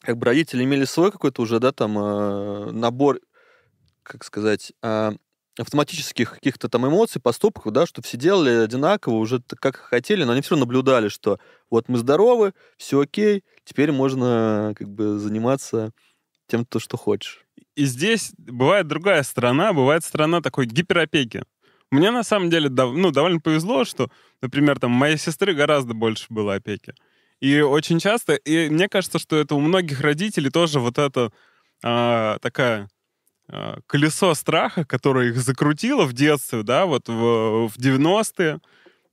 как 0.00 0.16
бы 0.16 0.26
родители 0.26 0.64
имели 0.64 0.84
свой 0.84 1.12
какой-то 1.12 1.42
уже, 1.42 1.60
да, 1.60 1.72
там, 1.72 1.98
э, 1.98 2.70
набор, 2.72 3.20
как 4.02 4.24
сказать, 4.24 4.72
э, 4.82 5.12
автоматических 5.58 6.34
каких-то 6.34 6.68
там 6.68 6.86
эмоций, 6.86 7.20
поступков, 7.20 7.72
да, 7.72 7.84
что 7.86 8.00
все 8.00 8.16
делали 8.16 8.50
одинаково, 8.64 9.14
уже 9.14 9.42
как 9.60 9.76
хотели, 9.76 10.24
но 10.24 10.32
они 10.32 10.40
все 10.40 10.50
равно 10.50 10.66
наблюдали, 10.66 11.08
что 11.08 11.38
вот 11.68 11.88
мы 11.88 11.98
здоровы, 11.98 12.52
все 12.76 13.00
окей, 13.00 13.44
теперь 13.64 13.90
можно 13.92 14.72
как 14.76 14.88
бы 14.88 15.18
заниматься 15.18 15.92
тем, 16.46 16.64
то, 16.64 16.78
что 16.78 16.96
хочешь. 16.96 17.44
И 17.74 17.84
здесь 17.84 18.32
бывает 18.38 18.86
другая 18.86 19.22
сторона, 19.22 19.72
бывает 19.72 20.04
сторона 20.04 20.40
такой 20.40 20.66
гиперопеки. 20.66 21.42
Мне 21.90 22.10
на 22.10 22.22
самом 22.22 22.50
деле 22.50 22.68
дов- 22.68 22.96
ну, 22.96 23.10
довольно 23.10 23.40
повезло, 23.40 23.84
что, 23.84 24.10
например, 24.42 24.78
там, 24.78 24.90
моей 24.90 25.16
сестры 25.16 25.54
гораздо 25.54 25.94
больше 25.94 26.26
было 26.28 26.54
опеки. 26.54 26.94
И 27.40 27.60
очень 27.60 27.98
часто, 28.00 28.34
и 28.34 28.68
мне 28.68 28.88
кажется, 28.88 29.18
что 29.18 29.36
это 29.36 29.54
у 29.54 29.60
многих 29.60 30.00
родителей 30.00 30.50
тоже 30.50 30.80
вот 30.80 30.98
это 30.98 31.32
а, 31.84 32.38
такая 32.40 32.88
а, 33.48 33.78
колесо 33.86 34.34
страха, 34.34 34.84
которое 34.84 35.28
их 35.28 35.36
закрутило 35.38 36.04
в 36.04 36.12
детстве, 36.12 36.62
да, 36.62 36.84
вот 36.84 37.08
в, 37.08 37.68
в 37.68 37.78
90-е, 37.78 38.58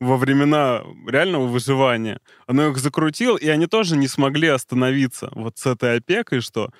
во 0.02 0.18
времена 0.18 0.84
реального 1.08 1.48
выживания. 1.48 2.20
Оно 2.48 2.68
их 2.68 2.78
закрутило, 2.78 3.38
и 3.38 3.48
они 3.48 3.68
тоже 3.68 3.96
не 3.96 4.08
смогли 4.10 4.50
остановиться 4.50 5.30
вот 5.34 5.58
с 5.58 5.66
этой 5.66 5.98
опекой, 5.98 6.42
что 6.42 6.72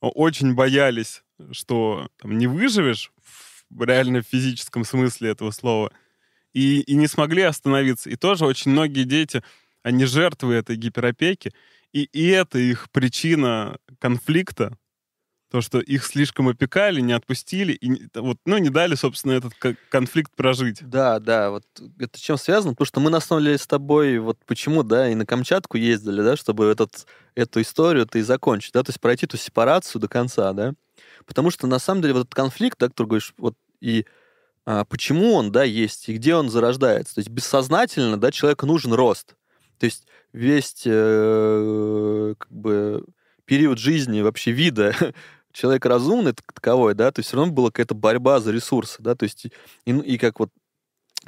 о- 0.00 0.10
очень 0.10 0.54
боялись, 0.54 1.24
что 1.50 2.06
там, 2.20 2.38
не 2.38 2.46
выживешь 2.46 3.10
в 3.24 3.51
реально 3.80 4.22
физическом 4.22 4.84
смысле 4.84 5.30
этого 5.30 5.50
слова, 5.50 5.92
и, 6.52 6.80
и 6.80 6.94
не 6.94 7.06
смогли 7.06 7.42
остановиться. 7.42 8.10
И 8.10 8.16
тоже 8.16 8.44
очень 8.44 8.70
многие 8.70 9.04
дети, 9.04 9.42
они 9.82 10.04
жертвы 10.04 10.54
этой 10.54 10.76
гиперопеки, 10.76 11.52
и, 11.92 12.04
и 12.04 12.28
это 12.28 12.58
их 12.58 12.90
причина 12.90 13.78
конфликта, 13.98 14.76
то, 15.52 15.60
что 15.60 15.80
их 15.80 16.06
слишком 16.06 16.48
опекали, 16.48 17.02
не 17.02 17.12
отпустили, 17.12 17.74
и 17.74 18.08
вот, 18.14 18.38
ну, 18.46 18.56
не 18.56 18.70
дали, 18.70 18.94
собственно, 18.94 19.32
этот 19.32 19.52
ко- 19.54 19.76
конфликт 19.90 20.34
прожить. 20.34 20.78
Да, 20.80 21.18
да, 21.18 21.50
вот 21.50 21.64
это 21.98 22.18
чем 22.18 22.38
связано? 22.38 22.72
Потому 22.72 22.86
что 22.86 23.00
мы 23.00 23.10
на 23.10 23.20
с 23.20 23.66
тобой, 23.66 24.18
вот 24.18 24.38
почему, 24.46 24.82
да, 24.82 25.10
и 25.10 25.14
на 25.14 25.26
Камчатку 25.26 25.76
ездили, 25.76 26.22
да, 26.22 26.36
чтобы 26.36 26.64
этот, 26.64 27.06
эту 27.34 27.60
историю-то 27.60 28.18
и 28.18 28.22
закончить, 28.22 28.72
да, 28.72 28.82
то 28.82 28.88
есть 28.88 29.00
пройти 29.00 29.26
эту 29.26 29.36
сепарацию 29.36 30.00
до 30.00 30.08
конца, 30.08 30.54
да. 30.54 30.72
Потому 31.26 31.50
что 31.50 31.66
на 31.66 31.78
самом 31.78 32.00
деле 32.00 32.14
вот 32.14 32.20
этот 32.20 32.34
конфликт, 32.34 32.78
да, 32.78 32.88
который 32.88 33.08
говоришь, 33.08 33.34
вот 33.36 33.54
и 33.82 34.06
а, 34.64 34.84
почему 34.84 35.34
он, 35.34 35.50
да, 35.50 35.64
есть, 35.64 36.08
и 36.08 36.14
где 36.14 36.34
он 36.36 36.48
зарождается. 36.48 37.16
То 37.16 37.18
есть 37.18 37.30
бессознательно, 37.30 38.16
да, 38.16 38.30
человеку 38.30 38.66
нужен 38.66 38.92
рост. 38.92 39.34
То 39.78 39.86
есть 39.86 40.06
весь 40.32 40.82
э, 40.86 42.34
как 42.38 42.52
бы 42.52 43.04
период 43.44 43.78
жизни 43.78 44.20
вообще 44.20 44.52
вида 44.52 44.94
человек 45.52 45.84
разумный 45.84 46.32
так- 46.32 46.52
таковой, 46.52 46.94
да, 46.94 47.10
то 47.10 47.18
есть 47.18 47.28
все 47.28 47.36
равно 47.36 47.52
была 47.52 47.70
какая-то 47.70 47.94
борьба 47.94 48.38
за 48.40 48.52
ресурсы, 48.52 49.02
да, 49.02 49.16
то 49.16 49.24
есть 49.24 49.46
и, 49.84 49.90
и 49.90 50.16
как 50.16 50.38
вот 50.38 50.50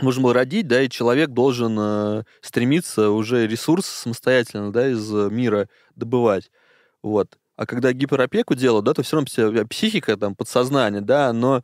нужно 0.00 0.22
было 0.22 0.34
родить, 0.34 0.68
да, 0.68 0.82
и 0.82 0.88
человек 0.88 1.30
должен 1.30 1.76
э, 1.78 2.24
стремиться 2.40 3.10
уже 3.10 3.48
ресурсы 3.48 3.90
самостоятельно, 3.90 4.72
да, 4.72 4.88
из 4.88 5.10
мира 5.10 5.68
добывать. 5.96 6.50
Вот. 7.02 7.36
А 7.56 7.66
когда 7.66 7.92
гиперопеку 7.92 8.54
делают, 8.54 8.84
да, 8.84 8.94
то 8.94 9.02
все 9.02 9.16
равно 9.16 9.66
психика, 9.66 10.16
там, 10.16 10.34
подсознание, 10.34 11.00
да, 11.00 11.28
оно 11.28 11.62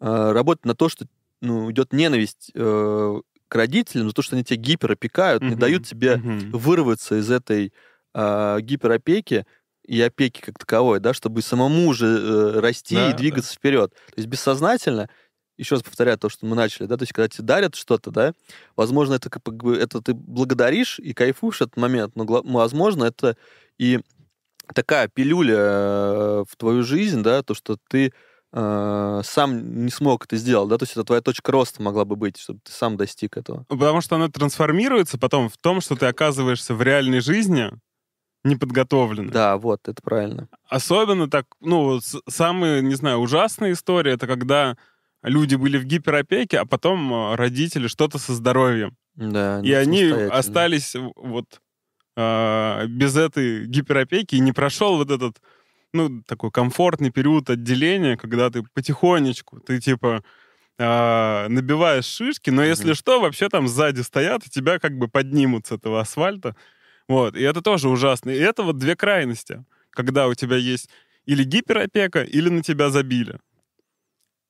э, 0.00 0.32
работает 0.32 0.64
на 0.66 0.74
то, 0.74 0.88
что 0.88 1.06
ну, 1.42 1.70
идет 1.70 1.92
ненависть 1.92 2.50
э, 2.54 3.20
к 3.48 3.54
родителям 3.54 4.08
за 4.08 4.14
то, 4.14 4.22
что 4.22 4.36
они 4.36 4.44
тебя 4.44 4.56
гиперопекают, 4.60 5.42
Мгм. 5.42 5.50
не 5.50 5.56
дают 5.56 5.84
тебе 5.86 6.20
вырваться 6.52 7.16
из 7.18 7.30
этой 7.30 7.72
э, 8.14 8.58
гиперопеки 8.60 9.46
и 9.86 10.00
опеки 10.00 10.40
как 10.40 10.58
таковой, 10.58 11.00
да, 11.00 11.14
чтобы 11.14 11.42
самому 11.42 11.92
же 11.94 12.06
э, 12.06 12.60
расти 12.60 12.96
Да, 12.96 13.10
и 13.10 13.12
двигаться 13.12 13.54
вперед. 13.54 13.92
То 13.94 14.14
есть 14.16 14.28
бессознательно, 14.28 15.08
еще 15.58 15.76
раз 15.76 15.82
повторяю 15.82 16.18
то, 16.18 16.28
что 16.28 16.44
мы 16.46 16.56
начали, 16.56 16.86
да, 16.86 16.96
то 16.96 17.02
есть 17.04 17.12
когда 17.12 17.28
тебе 17.28 17.44
дарят 17.44 17.74
что-то, 17.76 18.10
да, 18.10 18.32
возможно, 18.76 19.14
это, 19.14 19.30
как 19.30 19.42
бы, 19.44 19.76
это 19.76 20.02
ты 20.02 20.12
благодаришь 20.14 20.98
и 20.98 21.14
кайфуешь 21.14 21.62
этот 21.62 21.76
момент, 21.76 22.14
но, 22.16 22.24
возможно, 22.26 23.04
это 23.04 23.36
и 23.78 24.00
такая 24.74 25.08
пилюля 25.08 25.56
э, 25.58 26.44
в 26.48 26.56
твою 26.56 26.82
жизнь, 26.82 27.22
да, 27.22 27.42
то, 27.42 27.54
что 27.54 27.76
ты 27.88 28.12
сам 28.52 29.84
не 29.84 29.90
смог 29.90 30.24
это 30.24 30.36
сделать, 30.36 30.68
да, 30.68 30.78
то 30.78 30.84
есть 30.84 30.92
это 30.92 31.04
твоя 31.04 31.20
точка 31.20 31.52
роста 31.52 31.82
могла 31.82 32.04
бы 32.04 32.16
быть, 32.16 32.38
чтобы 32.38 32.60
ты 32.62 32.72
сам 32.72 32.96
достиг 32.96 33.36
этого. 33.36 33.64
Потому 33.68 34.00
что 34.00 34.16
оно 34.16 34.28
трансформируется 34.28 35.18
потом 35.18 35.48
в 35.48 35.56
том, 35.58 35.80
что 35.80 35.96
ты 35.96 36.06
оказываешься 36.06 36.74
в 36.74 36.82
реальной 36.82 37.20
жизни 37.20 37.70
неподготовленным. 38.44 39.32
Да, 39.32 39.56
вот, 39.56 39.88
это 39.88 40.00
правильно. 40.02 40.48
Особенно 40.68 41.28
так, 41.28 41.46
ну, 41.60 41.84
вот 41.84 42.04
с- 42.04 42.22
самые, 42.28 42.82
не 42.82 42.94
знаю, 42.94 43.18
ужасные 43.18 43.72
истории, 43.72 44.12
это 44.12 44.26
когда 44.26 44.76
люди 45.22 45.56
были 45.56 45.78
в 45.78 45.84
гиперопеке, 45.84 46.60
а 46.60 46.64
потом 46.64 47.12
э, 47.12 47.34
родители 47.34 47.88
что-то 47.88 48.18
со 48.18 48.34
здоровьем. 48.34 48.96
Да, 49.16 49.60
И 49.62 49.72
они 49.72 50.04
остались 50.10 50.94
вот 51.16 51.60
а, 52.16 52.86
без 52.86 53.16
этой 53.16 53.66
гиперопеки, 53.66 54.36
и 54.36 54.40
не 54.40 54.52
прошел 54.52 54.96
вот 54.96 55.10
этот, 55.10 55.38
ну, 55.92 56.22
такой 56.26 56.50
комфортный 56.50 57.10
период 57.10 57.48
отделения, 57.50 58.16
когда 58.16 58.50
ты 58.50 58.62
потихонечку, 58.74 59.60
ты 59.60 59.80
типа 59.80 60.22
а, 60.78 61.48
набиваешь 61.48 62.04
шишки, 62.04 62.50
но 62.50 62.62
если 62.62 62.88
Мгм. 62.88 62.94
что, 62.94 63.20
вообще 63.20 63.48
там 63.48 63.66
сзади 63.68 64.02
стоят, 64.02 64.46
и 64.46 64.50
тебя 64.50 64.78
как 64.78 64.98
бы 64.98 65.08
поднимут 65.08 65.66
с 65.66 65.72
этого 65.72 66.00
асфальта. 66.00 66.54
Вот, 67.08 67.36
и 67.36 67.42
это 67.42 67.62
тоже 67.62 67.88
ужасно. 67.88 68.30
И 68.30 68.38
это 68.38 68.62
вот 68.62 68.78
две 68.78 68.96
крайности, 68.96 69.64
когда 69.90 70.26
у 70.26 70.34
тебя 70.34 70.56
есть 70.56 70.90
или 71.24 71.44
гиперопека, 71.44 72.22
или 72.22 72.48
на 72.48 72.62
тебя 72.62 72.90
забили. 72.90 73.38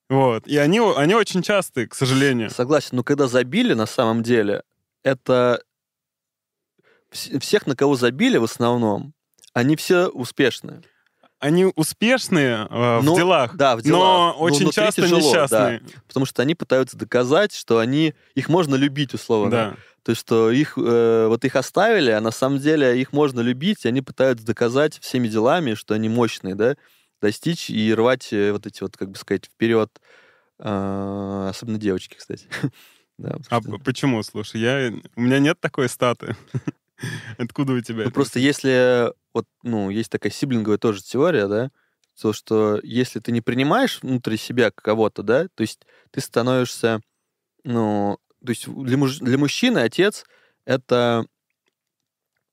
Вот, 0.09 0.47
и 0.47 0.57
они, 0.57 0.81
они 0.97 1.15
очень 1.15 1.43
частые, 1.43 1.89
к 1.89 1.95
сожалению. 1.95 2.51
Согласен, 2.51 2.91
но 2.97 3.03
когда 3.03 3.27
забили, 3.27 3.75
на 3.75 3.87
самом 3.87 4.23
деле, 4.23 4.63
это 5.03 5.61
вс- 7.13 7.39
всех, 7.41 7.67
на 7.67 7.75
кого 7.75 7.97
забили 7.97 8.39
в 8.39 8.45
основном, 8.45 9.15
они 9.53 9.75
все 9.77 10.07
успешные. 10.09 10.83
Они 11.47 11.65
успешные 11.77 12.67
э, 12.69 13.01
Ну, 13.03 13.15
в 13.15 13.17
делах, 13.17 13.57
Да, 13.57 13.77
в 13.77 13.83
делах. 13.83 14.01
но 14.01 14.33
но 14.33 14.39
очень 14.41 14.65
внутри 14.65 14.83
часто 14.85 15.03
тяжело, 15.03 15.21
несчастные. 15.21 15.81
да. 15.81 15.87
потому 16.09 16.27
что 16.27 16.43
они 16.43 16.55
пытаются 16.55 16.97
доказать, 16.97 17.55
что 17.55 17.79
они 17.79 18.15
их 18.35 18.49
можно 18.49 18.75
любить 18.75 19.15
условно. 19.15 19.51
Да. 19.51 19.75
То 20.03 20.11
есть, 20.11 20.21
что 20.21 20.51
их 20.51 20.75
э, 20.77 21.27
вот 21.29 21.45
их 21.45 21.57
оставили, 21.57 22.11
а 22.11 22.21
на 22.21 22.31
самом 22.31 22.59
деле 22.59 23.01
их 23.01 23.13
можно 23.13 23.41
любить, 23.41 23.85
и 23.85 23.89
они 23.89 24.03
пытаются 24.03 24.45
доказать 24.47 24.99
всеми 25.01 25.29
делами, 25.29 25.75
что 25.75 25.95
они 25.95 26.09
мощные, 26.09 26.55
да, 26.55 26.77
достичь 27.21 27.71
и 27.71 27.95
рвать 27.95 28.33
э, 28.33 28.53
вот 28.53 28.67
эти 28.67 28.83
вот, 28.83 28.97
как 28.97 29.11
бы 29.11 29.17
сказать, 29.19 29.47
вперед. 29.47 29.91
э, 30.59 31.47
особенно 31.51 31.79
девочки, 31.79 32.17
кстати. 32.17 32.47
Да, 33.19 33.37
А 33.49 33.61
что- 33.63 33.79
почему? 33.79 34.23
Слушай, 34.23 34.61
я, 34.61 34.93
у 35.17 35.21
меня 35.23 35.39
нет 35.39 35.59
такой 35.59 35.89
статы. 35.89 36.37
Откуда 37.39 37.75
у 37.75 37.81
тебя 37.81 37.97
Ну, 37.99 38.03
это? 38.03 38.11
просто 38.11 38.39
если 38.39 39.13
вот, 39.35 39.47
ну, 39.63 39.91
есть 39.91 40.11
такая 40.11 40.33
сиблинговая 40.33 40.79
тоже 40.79 41.03
теория, 41.03 41.47
да, 41.47 41.71
то, 42.21 42.33
что 42.33 42.81
если 42.83 43.21
ты 43.21 43.33
не 43.33 43.43
принимаешь 43.43 43.99
внутри 44.03 44.39
себя 44.39 44.71
кого-то, 44.71 45.23
да, 45.23 45.49
то 45.55 45.61
есть 45.63 45.87
ты 46.11 46.21
становишься, 46.21 47.01
ну, 47.65 48.19
то 48.45 48.51
есть 48.51 48.67
для, 48.69 48.97
муж- 48.97 49.19
для 49.19 49.37
мужчины 49.37 49.79
отец 49.81 50.25
это, 50.65 51.27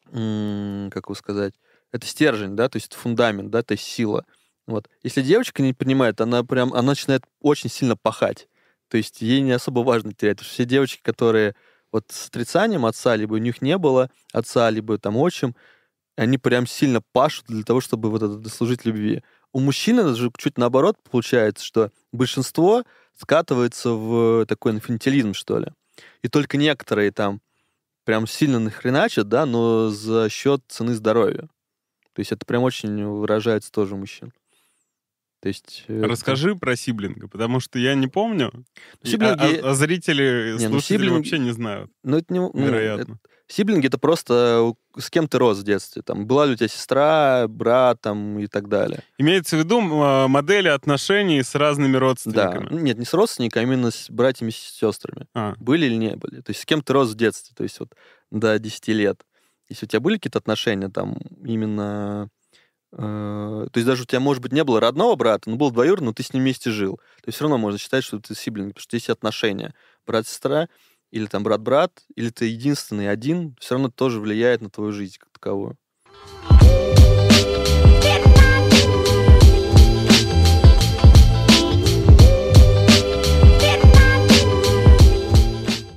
как 0.05 0.15
его 0.15 1.15
сказать, 1.15 1.53
это 1.91 2.05
стержень, 2.05 2.55
да, 2.55 2.67
то 2.67 2.77
есть 2.77 2.87
это 2.87 2.97
фундамент, 2.97 3.49
да, 3.51 3.63
то 3.63 3.73
есть 3.73 3.85
сила. 3.85 4.25
Вот. 4.65 4.89
Если 5.03 5.21
девочка 5.21 5.61
не 5.61 5.73
принимает, 5.73 6.21
она 6.21 6.43
прям, 6.43 6.73
она 6.73 6.81
начинает 6.83 7.23
очень 7.39 7.69
сильно 7.69 7.95
пахать. 7.95 8.47
То 8.87 8.97
есть 8.97 9.21
ей 9.21 9.41
не 9.41 9.51
особо 9.51 9.79
важно 9.79 10.13
терять. 10.13 10.37
Потому 10.37 10.45
что 10.45 10.53
все 10.53 10.65
девочки, 10.65 11.01
которые 11.01 11.55
вот 11.93 12.05
с 12.09 12.27
отрицанием 12.27 12.85
отца, 12.85 13.15
либо 13.15 13.35
у 13.35 13.37
них 13.37 13.61
не 13.61 13.77
было 13.77 14.09
отца, 14.33 14.69
либо 14.69 14.97
там 14.97 15.15
отчим, 15.15 15.55
они 16.17 16.37
прям 16.37 16.67
сильно 16.67 17.01
пашут 17.13 17.45
для 17.47 17.63
того, 17.63 17.79
чтобы 17.79 18.09
вот 18.09 18.21
это 18.21 18.35
дослужить 18.35 18.83
любви. 18.83 19.23
У 19.53 19.59
мужчины 19.59 20.13
же 20.15 20.31
чуть 20.37 20.57
наоборот 20.57 20.97
получается, 21.09 21.63
что 21.63 21.91
большинство 22.11 22.83
скатывается 23.15 23.91
в 23.91 24.45
такой 24.47 24.73
инфантилизм, 24.73 25.33
что 25.33 25.59
ли. 25.59 25.67
И 26.23 26.27
только 26.27 26.57
некоторые 26.57 27.11
там 27.11 27.41
прям 28.05 28.27
сильно 28.27 28.59
нахреначат, 28.59 29.29
да, 29.29 29.45
но 29.45 29.89
за 29.89 30.29
счет 30.29 30.63
цены 30.67 30.93
здоровья. 30.95 31.47
То 32.13 32.19
есть 32.19 32.31
это 32.31 32.45
прям 32.45 32.63
очень 32.63 33.05
выражается 33.05 33.71
тоже 33.71 33.95
мужчин. 33.95 34.33
То 35.43 35.49
есть... 35.49 35.83
э, 35.89 36.01
Расскажи 36.03 36.55
про 36.55 36.77
сиблинга, 36.77 37.27
потому 37.27 37.59
что 37.59 37.77
я 37.77 37.95
не 37.95 38.07
помню. 38.07 38.49
И- 39.03 39.09
Сиблинги- 39.09 39.59
а, 39.61 39.67
а- 39.67 39.71
а 39.71 39.73
зрители, 39.73 40.55
Не, 40.57 40.67
ну, 40.67 40.79
слушатели 40.79 40.97
сиблинги- 40.99 41.17
вообще 41.17 41.37
не 41.39 41.51
знают, 41.51 41.91
Ну, 42.01 42.17
это 42.17 42.33
не... 42.33 42.39
ну, 42.39 42.51
вероятно. 42.55 43.19
Сиблинги 43.47 43.87
это 43.87 43.97
просто 43.97 44.73
с 44.97 45.09
кем 45.09 45.27
ты 45.27 45.37
рос 45.37 45.59
в 45.59 45.63
детстве. 45.63 46.01
Там 46.01 46.25
была 46.25 46.45
ли 46.45 46.53
у 46.53 46.55
тебя 46.55 46.69
сестра, 46.69 47.45
брат 47.49 47.99
там 47.99 48.39
и 48.39 48.47
так 48.47 48.69
далее. 48.69 49.03
Имеется 49.17 49.57
в 49.57 49.59
виду 49.59 49.79
м, 49.81 50.31
модели 50.31 50.69
отношений 50.69 51.43
с 51.43 51.53
разными 51.55 51.91
Да. 51.93 51.99
родственниками. 51.99 52.67
Ну, 52.71 52.79
Нет, 52.79 52.97
не 52.97 53.05
с 53.05 53.13
родственниками, 53.13 53.65
а 53.65 53.67
именно 53.67 53.91
с 53.91 54.09
братьями 54.09 54.49
и 54.49 54.53
сестрами. 54.53 55.27
А, 55.35 55.55
Были 55.59 55.87
или 55.87 55.95
не 55.95 56.15
были. 56.15 56.37
То 56.39 56.51
есть 56.51 56.61
с 56.61 56.65
кем 56.65 56.81
ты 56.81 56.93
рос 56.93 57.09
в 57.11 57.15
детстве, 57.15 57.53
то 57.53 57.63
есть 57.63 57.81
вот 57.81 57.89
до 58.31 58.57
10 58.59 58.93
лет. 58.93 59.21
Если 59.67 59.85
у 59.85 59.89
тебя 59.89 59.99
были 59.99 60.15
какие-то 60.15 60.39
отношения 60.39 60.87
там 60.87 61.17
именно... 61.43 62.29
э, 62.97 63.67
то 63.71 63.77
есть 63.77 63.85
даже 63.87 64.03
у 64.03 64.05
тебя, 64.05 64.19
может 64.19 64.41
быть, 64.41 64.51
не 64.51 64.63
было 64.63 64.79
родного 64.79 65.15
брата, 65.15 65.49
но 65.49 65.55
был 65.55 65.71
двоюродный, 65.71 66.07
но 66.07 66.13
ты 66.13 66.23
с 66.23 66.33
ним 66.33 66.43
вместе 66.43 66.71
жил. 66.71 66.97
То 66.97 67.27
есть 67.27 67.35
все 67.35 67.43
равно 67.43 67.57
можно 67.57 67.77
считать, 67.77 68.03
что 68.03 68.19
ты 68.19 68.35
сиблинг, 68.35 68.75
потому 68.75 68.83
что 68.83 68.95
есть 68.95 69.09
отношения. 69.09 69.73
Брат-сестра, 70.05 70.69
или 71.11 71.25
там 71.25 71.43
брат-брат, 71.43 72.03
или 72.15 72.29
ты 72.29 72.45
единственный 72.45 73.09
один, 73.09 73.55
все 73.59 73.75
равно 73.75 73.89
тоже 73.89 74.19
влияет 74.19 74.61
на 74.61 74.69
твою 74.69 74.91
жизнь 74.91 75.17
как 75.19 75.29
таковую. 75.31 75.77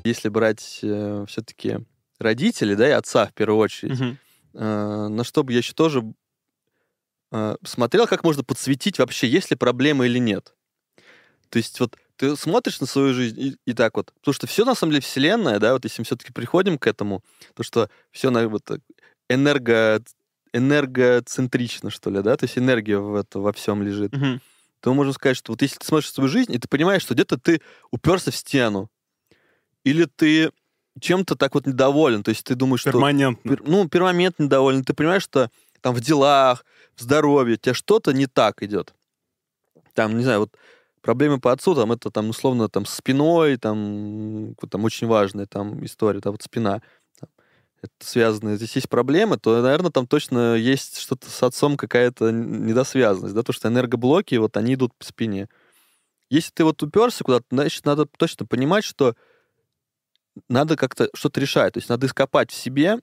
Если 0.05 0.29
брать 0.29 0.61
все-таки 0.61 1.79
родителей, 2.19 2.77
да, 2.77 2.89
и 2.89 2.93
отца 2.93 3.27
в 3.27 3.33
первую 3.33 3.59
очередь, 3.59 3.99
мгм. 3.99 4.19
э, 4.55 5.09
на 5.09 5.25
что 5.25 5.43
бы 5.43 5.53
я 5.53 5.59
еще 5.59 5.73
тоже 5.73 6.01
э, 6.01 6.03
смотрел, 7.65 8.07
как 8.07 8.25
можно 8.25 8.45
подсветить 8.45 8.99
вообще, 8.99 9.29
есть 9.29 9.51
ли 9.51 9.57
проблемы 9.57 10.07
или 10.07 10.19
нет. 10.19 10.55
То 11.49 11.59
есть 11.59 11.79
вот 11.81 11.97
ты 12.17 12.37
смотришь 12.37 12.81
на 12.81 12.87
свою 12.87 13.15
жизнь 13.15 13.41
и, 13.41 13.57
и 13.67 13.73
так 13.73 13.97
вот, 13.97 14.13
потому 14.21 14.35
что 14.35 14.47
все 14.47 14.65
на 14.65 14.75
самом 14.75 14.93
деле 14.93 15.03
вселенная, 15.03 15.59
да, 15.59 15.75
вот 15.75 15.85
если 15.85 16.01
мы 16.01 16.05
все-таки 16.05 16.33
приходим 16.33 16.79
к 16.79 16.87
этому, 16.87 17.23
то 17.55 17.63
что 17.63 17.89
все 18.11 18.31
на 18.31 18.49
вот 18.49 18.65
так 18.65 18.81
энерго 19.29 20.03
энергоцентрично, 20.53 21.91
что 21.91 22.11
ли, 22.11 22.23
да, 22.23 22.37
то 22.37 22.45
есть 22.45 22.57
энергия 22.57 22.99
в 22.99 23.15
это 23.15 23.39
во 23.41 23.53
всем 23.53 23.83
лежит, 23.83 24.13
Мгм. 24.13 24.41
то 24.81 24.91
мы 24.91 24.97
можем 24.97 25.13
сказать, 25.13 25.37
что 25.37 25.53
вот 25.53 25.63
если 25.63 25.77
ты 25.77 25.87
смотришь 25.87 26.11
свою 26.13 26.29
жизнь, 26.29 26.53
и 26.53 26.59
ты 26.59 26.69
понимаешь, 26.69 27.03
что 27.03 27.15
где-то 27.15 27.39
ты 27.39 27.61
уперся 27.91 28.31
в 28.31 28.37
стену, 28.37 28.89
или 29.85 30.07
ты 30.07 30.51
чем-то 31.01 31.37
так 31.37 31.55
вот 31.55 31.67
недоволен, 31.67 32.23
то 32.23 32.31
есть 32.31 32.45
ты 32.45 32.55
думаешь, 32.55 32.81
что 32.81 32.93
Перманентно. 32.93 33.51
пер- 33.51 33.63
ну, 33.67 33.89
перманентно 33.89 34.45
недоволен, 34.45 34.85
ты 34.85 34.95
понимаешь, 34.95 35.23
что 35.23 35.51
там 35.87 35.95
в 35.95 36.01
делах, 36.01 36.65
в 36.97 37.03
здоровье 37.03 37.55
у 37.55 37.59
тебя 37.59 37.73
что-то 37.73 38.13
не 38.13 38.27
так 38.27 38.61
идет. 38.61 38.93
Там, 39.95 40.19
не 40.19 40.25
знаю, 40.25 40.41
вот 40.41 40.57
проблемы 41.01 41.39
по 41.39 41.53
отцу, 41.53 41.77
там, 41.77 41.93
это 41.93 42.11
там, 42.11 42.31
условно, 42.31 42.69
там, 42.69 42.87
с 42.87 42.95
спиной, 42.95 43.57
там, 43.57 44.57
там 44.69 44.85
очень 44.85 45.07
важная 45.07 45.47
там 45.47 45.85
история, 45.85 46.21
там, 46.21 46.33
вот 46.33 46.43
спина, 46.43 46.83
это 47.21 47.93
связано, 48.01 48.57
здесь 48.57 48.75
есть 48.75 48.89
проблемы, 48.89 49.39
то, 49.39 49.63
наверное, 49.63 49.93
там 49.93 50.09
точно 50.09 50.57
есть 50.57 50.99
что-то 50.99 51.31
с 51.31 51.41
отцом, 51.45 51.77
какая-то 51.77 52.33
недосвязанность, 52.33 53.37
да, 53.37 53.45
то, 53.45 53.53
что 53.53 53.69
энергоблоки, 53.69 54.35
вот, 54.35 54.57
они 54.57 54.75
идут 54.75 54.93
по 54.99 55.05
спине. 55.05 55.49
Если 56.31 56.51
ты 56.51 56.65
вот 56.65 56.83
уперся 56.83 57.23
куда-то, 57.25 57.47
значит, 57.53 57.85
надо 57.85 58.07
точно 58.07 58.45
понимать, 58.45 58.83
что 58.83 59.15
надо 60.49 60.75
как-то 60.75 61.11
что-то 61.15 61.39
решать. 61.39 61.75
То 61.75 61.79
есть 61.79 61.89
надо 61.89 62.09
ископать 62.09 62.51
в 62.51 62.57
себе, 62.57 62.99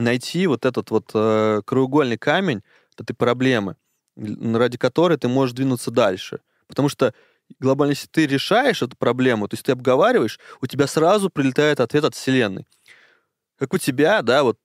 найти 0.00 0.46
вот 0.46 0.64
этот 0.64 0.90
вот 0.90 1.10
э, 1.14 1.62
краеугольный 1.64 2.18
камень 2.18 2.62
вот 2.90 3.04
этой 3.04 3.14
проблемы, 3.14 3.76
ради 4.16 4.78
которой 4.78 5.16
ты 5.16 5.28
можешь 5.28 5.54
двинуться 5.54 5.90
дальше. 5.90 6.40
Потому 6.66 6.88
что 6.88 7.14
глобально, 7.58 7.92
если 7.92 8.06
ты 8.06 8.26
решаешь 8.26 8.82
эту 8.82 8.96
проблему, 8.96 9.48
то 9.48 9.54
есть 9.54 9.64
ты 9.64 9.72
обговариваешь, 9.72 10.38
у 10.60 10.66
тебя 10.66 10.86
сразу 10.86 11.30
прилетает 11.30 11.80
ответ 11.80 12.04
от 12.04 12.14
Вселенной. 12.14 12.66
Как 13.58 13.72
у 13.74 13.78
тебя, 13.78 14.22
да, 14.22 14.42
вот 14.42 14.58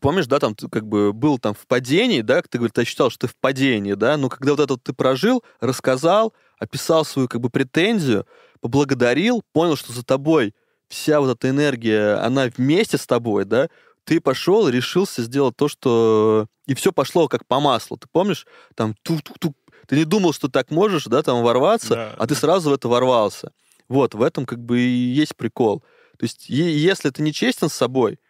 помнишь, 0.00 0.26
да, 0.26 0.38
там 0.38 0.54
ты 0.54 0.68
как 0.68 0.86
бы 0.86 1.12
был 1.12 1.38
там 1.38 1.54
в 1.54 1.66
падении, 1.66 2.20
да, 2.20 2.42
ты, 2.42 2.58
говорит, 2.58 2.78
ощущал, 2.78 3.10
что 3.10 3.26
ты 3.26 3.32
в 3.32 3.36
падении, 3.36 3.94
да, 3.94 4.16
но 4.16 4.28
когда 4.28 4.52
вот 4.52 4.60
это 4.60 4.74
вот 4.74 4.82
ты 4.82 4.92
прожил, 4.92 5.42
рассказал, 5.60 6.32
описал 6.58 7.04
свою 7.04 7.28
как 7.28 7.40
бы 7.40 7.50
претензию, 7.50 8.26
поблагодарил, 8.60 9.42
понял, 9.52 9.76
что 9.76 9.92
за 9.92 10.04
тобой 10.04 10.54
вся 10.88 11.20
вот 11.20 11.36
эта 11.36 11.48
энергия, 11.48 12.14
она 12.16 12.50
вместе 12.56 12.98
с 12.98 13.06
тобой, 13.06 13.44
да, 13.44 13.68
ты 14.04 14.20
пошел 14.20 14.68
решился 14.68 15.22
сделать 15.22 15.56
то, 15.56 15.68
что... 15.68 16.46
И 16.66 16.74
все 16.74 16.92
пошло 16.92 17.28
как 17.28 17.46
по 17.46 17.60
маслу. 17.60 17.96
Ты 17.96 18.06
помнишь? 18.10 18.46
Там 18.74 18.94
тук-тук-тук. 19.02 19.56
Ты 19.86 19.96
не 19.96 20.04
думал, 20.04 20.32
что 20.32 20.48
так 20.48 20.70
можешь, 20.70 21.04
да, 21.04 21.22
там 21.22 21.42
ворваться, 21.42 21.94
Да. 21.94 22.14
а 22.18 22.26
ты 22.26 22.34
сразу 22.34 22.70
в 22.70 22.72
это 22.72 22.88
ворвался. 22.88 23.52
Вот, 23.88 24.14
в 24.14 24.22
этом 24.22 24.46
как 24.46 24.60
бы 24.60 24.80
и 24.80 24.88
есть 24.88 25.36
прикол. 25.36 25.80
То 26.18 26.24
есть, 26.24 26.48
если 26.48 27.10
ты 27.10 27.22
не 27.22 27.32
честен 27.32 27.68
с 27.68 27.74
собой, 27.74 28.20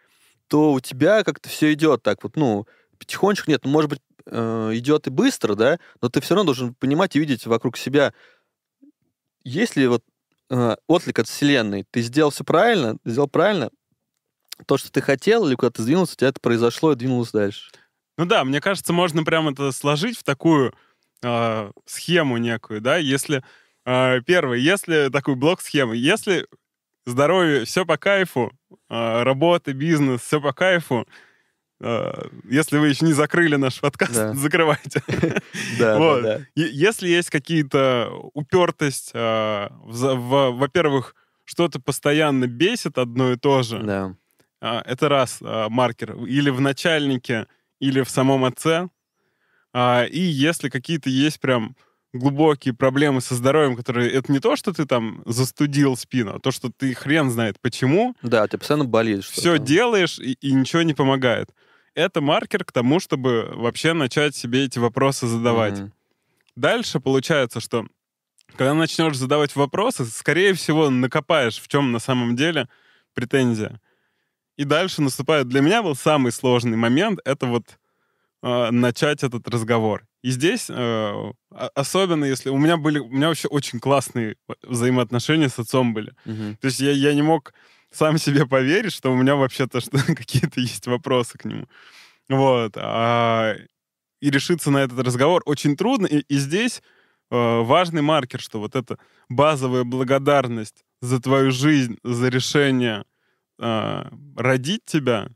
то 0.47 0.73
у 0.73 0.79
тебя 0.79 1.23
как-то 1.23 1.47
все 1.49 1.71
идет 1.73 2.01
так 2.01 2.23
вот, 2.23 2.35
ну, 2.35 2.65
потихонечку 2.97 3.51
нет, 3.51 3.61
ну, 3.63 3.71
может 3.71 3.89
быть, 3.89 4.01
э, 4.25 4.71
идет 4.73 5.07
и 5.07 5.09
быстро, 5.09 5.55
да, 5.55 5.79
но 6.01 6.09
ты 6.09 6.21
все 6.21 6.35
равно 6.35 6.47
должен 6.53 6.73
понимать 6.73 7.15
и 7.15 7.19
видеть 7.19 7.45
вокруг 7.45 7.77
себя, 7.77 8.13
есть 9.43 9.75
ли 9.75 9.87
вот 9.87 10.03
э, 10.49 10.75
отклик 10.87 11.19
от 11.19 11.27
Вселенной, 11.27 11.85
ты 11.91 12.01
сделал 12.01 12.31
все 12.31 12.43
правильно, 12.43 12.97
сделал 13.05 13.27
правильно, 13.27 13.69
то, 14.65 14.77
что 14.77 14.91
ты 14.91 15.01
хотел, 15.01 15.47
или 15.47 15.55
куда 15.55 15.71
ты 15.71 15.81
сдвинулся, 15.81 16.13
у 16.13 16.17
тебя 16.17 16.29
это 16.29 16.39
произошло 16.39 16.93
и 16.93 16.95
двинулось 16.95 17.31
дальше. 17.31 17.69
Ну 18.17 18.25
да, 18.25 18.43
мне 18.43 18.61
кажется, 18.61 18.93
можно 18.93 19.23
прям 19.23 19.49
это 19.49 19.71
сложить 19.71 20.17
в 20.17 20.23
такую 20.23 20.73
э, 21.23 21.71
схему 21.85 22.37
некую, 22.37 22.81
да, 22.81 22.97
если 22.97 23.43
э, 23.85 24.21
первый, 24.21 24.61
если 24.61 25.09
такой 25.11 25.35
блок 25.35 25.61
схемы, 25.61 25.97
если 25.97 26.47
здоровье, 27.05 27.65
все 27.65 27.85
по 27.85 27.97
кайфу, 27.97 28.51
э, 28.89 29.23
работа, 29.23 29.73
бизнес, 29.73 30.21
все 30.21 30.39
по 30.39 30.53
кайфу, 30.53 31.07
если 32.49 32.77
вы 32.77 32.87
еще 32.89 33.03
не 33.05 33.11
закрыли 33.11 33.57
наш 33.57 33.81
подкаст, 33.81 34.13
Да. 34.13 34.33
закрывайте. 34.35 35.03
Да, 35.79 35.97
Вот. 35.97 36.21
да, 36.23 36.37
да. 36.37 36.45
Е- 36.55 36.69
Если 36.71 37.09
есть 37.09 37.29
какие-то 37.29 38.09
упертость, 38.33 39.11
во-первых, 39.13 41.15
что-то 41.45 41.81
постоянно 41.81 42.47
бесит 42.47 42.97
одно 42.97 43.33
и 43.33 43.37
то 43.37 43.63
же, 43.63 43.79
Да. 43.79 44.15
А, 44.63 44.81
Это 44.85 45.09
раз 45.09 45.39
а, 45.41 45.67
маркер. 45.69 46.15
Или 46.25 46.49
в 46.49 46.61
начальнике, 46.61 47.47
или 47.79 48.01
в 48.01 48.09
самом 48.09 48.45
отце. 48.45 48.87
А, 49.73 50.05
И 50.05 50.19
если 50.19 50.69
какие-то 50.69 51.09
есть 51.09 51.39
прям 51.39 51.75
глубокие 52.13 52.73
проблемы 52.73 53.21
со 53.21 53.35
здоровьем, 53.35 53.75
которые... 53.75 54.09
Это 54.11 54.31
не 54.31 54.39
то, 54.39 54.55
что 54.55 54.71
ты 54.71 54.85
там 54.85 55.23
застудил 55.25 55.97
спину, 55.97 56.35
а 56.35 56.39
то, 56.39 56.51
что 56.51 56.71
ты 56.71 56.93
хрен 56.93 57.29
знает 57.29 57.59
почему. 57.59 58.15
Да, 58.21 58.47
тебя 58.47 58.59
постоянно 58.59 58.85
что-то. 59.21 59.41
Все 59.41 59.57
делаешь, 59.57 60.19
и, 60.19 60.33
и 60.33 60.53
ничего 60.53 60.83
не 60.83 60.93
помогает. 60.93 61.49
Это 61.95 62.21
маркер 62.21 62.63
к 62.63 62.71
тому, 62.71 62.99
чтобы 62.99 63.51
вообще 63.53 63.93
начать 63.93 64.35
себе 64.35 64.63
эти 64.65 64.79
вопросы 64.79 65.27
задавать. 65.27 65.79
Мгм. 65.79 65.93
Дальше 66.55 66.99
получается, 66.99 67.59
что 67.59 67.87
когда 68.55 68.73
начнешь 68.75 69.17
задавать 69.17 69.55
вопросы, 69.55 70.05
скорее 70.05 70.53
всего, 70.53 70.89
накопаешь, 70.89 71.59
в 71.59 71.67
чем 71.67 71.91
на 71.91 71.99
самом 71.99 72.35
деле 72.35 72.69
претензия. 73.13 73.79
И 74.57 74.65
дальше 74.65 75.01
наступает... 75.01 75.47
Для 75.47 75.61
меня 75.61 75.81
был 75.81 75.95
самый 75.95 76.31
сложный 76.31 76.77
момент— 76.77 77.19
это 77.25 77.47
вот 77.47 77.79
э, 78.43 78.71
начать 78.71 79.23
этот 79.23 79.47
разговор. 79.47 80.05
И 80.21 80.29
здесь, 80.29 80.67
э, 80.69 81.31
особенно 81.49 82.25
если... 82.25 82.49
У 82.49 82.57
меня 82.57 82.77
были... 82.77 82.99
У 82.99 83.09
меня 83.09 83.27
вообще 83.27 83.47
очень 83.47 83.79
классные 83.79 84.35
взаимоотношения 84.61 85.49
с 85.49 85.59
отцом 85.59 85.93
были. 85.93 86.13
Мгм. 86.25 86.57
То 86.57 86.67
есть 86.67 86.79
я, 86.79 86.91
я 86.91 87.13
не 87.13 87.23
мог 87.23 87.53
сам 87.91 88.17
себе 88.17 88.45
поверить, 88.45 88.93
что 88.93 89.11
у 89.11 89.15
меня 89.15 89.35
вообще-то 89.35 89.79
что, 89.79 89.97
какие-то 90.15 90.59
есть 90.59 90.87
вопросы 90.87 91.37
к 91.37 91.45
нему. 91.45 91.67
Вот. 92.29 92.73
А, 92.75 93.55
и 94.21 94.29
решиться 94.29 94.71
на 94.71 94.77
этот 94.77 94.99
разговор 94.99 95.41
очень 95.45 95.75
трудно. 95.75 96.05
И, 96.05 96.19
и 96.19 96.37
здесь 96.37 96.81
э, 97.31 97.61
важный 97.61 98.01
маркер, 98.01 98.39
что 98.39 98.59
вот 98.59 98.75
эта 98.75 98.97
базовая 99.29 99.83
благодарность 99.83 100.85
за 101.01 101.19
твою 101.19 101.51
жизнь, 101.51 101.97
за 102.03 102.29
решение 102.29 103.03
э, 103.63 104.09
родить 104.35 104.83
тебя, 104.85 105.29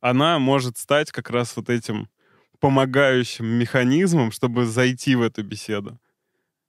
она 0.00 0.38
может 0.38 0.78
стать 0.78 1.12
как 1.12 1.30
раз 1.30 1.56
вот 1.56 1.68
этим 1.68 2.08
помогающим 2.60 3.46
механизмом, 3.46 4.32
чтобы 4.32 4.66
зайти 4.66 5.14
в 5.14 5.22
эту 5.22 5.42
беседу. 5.42 5.98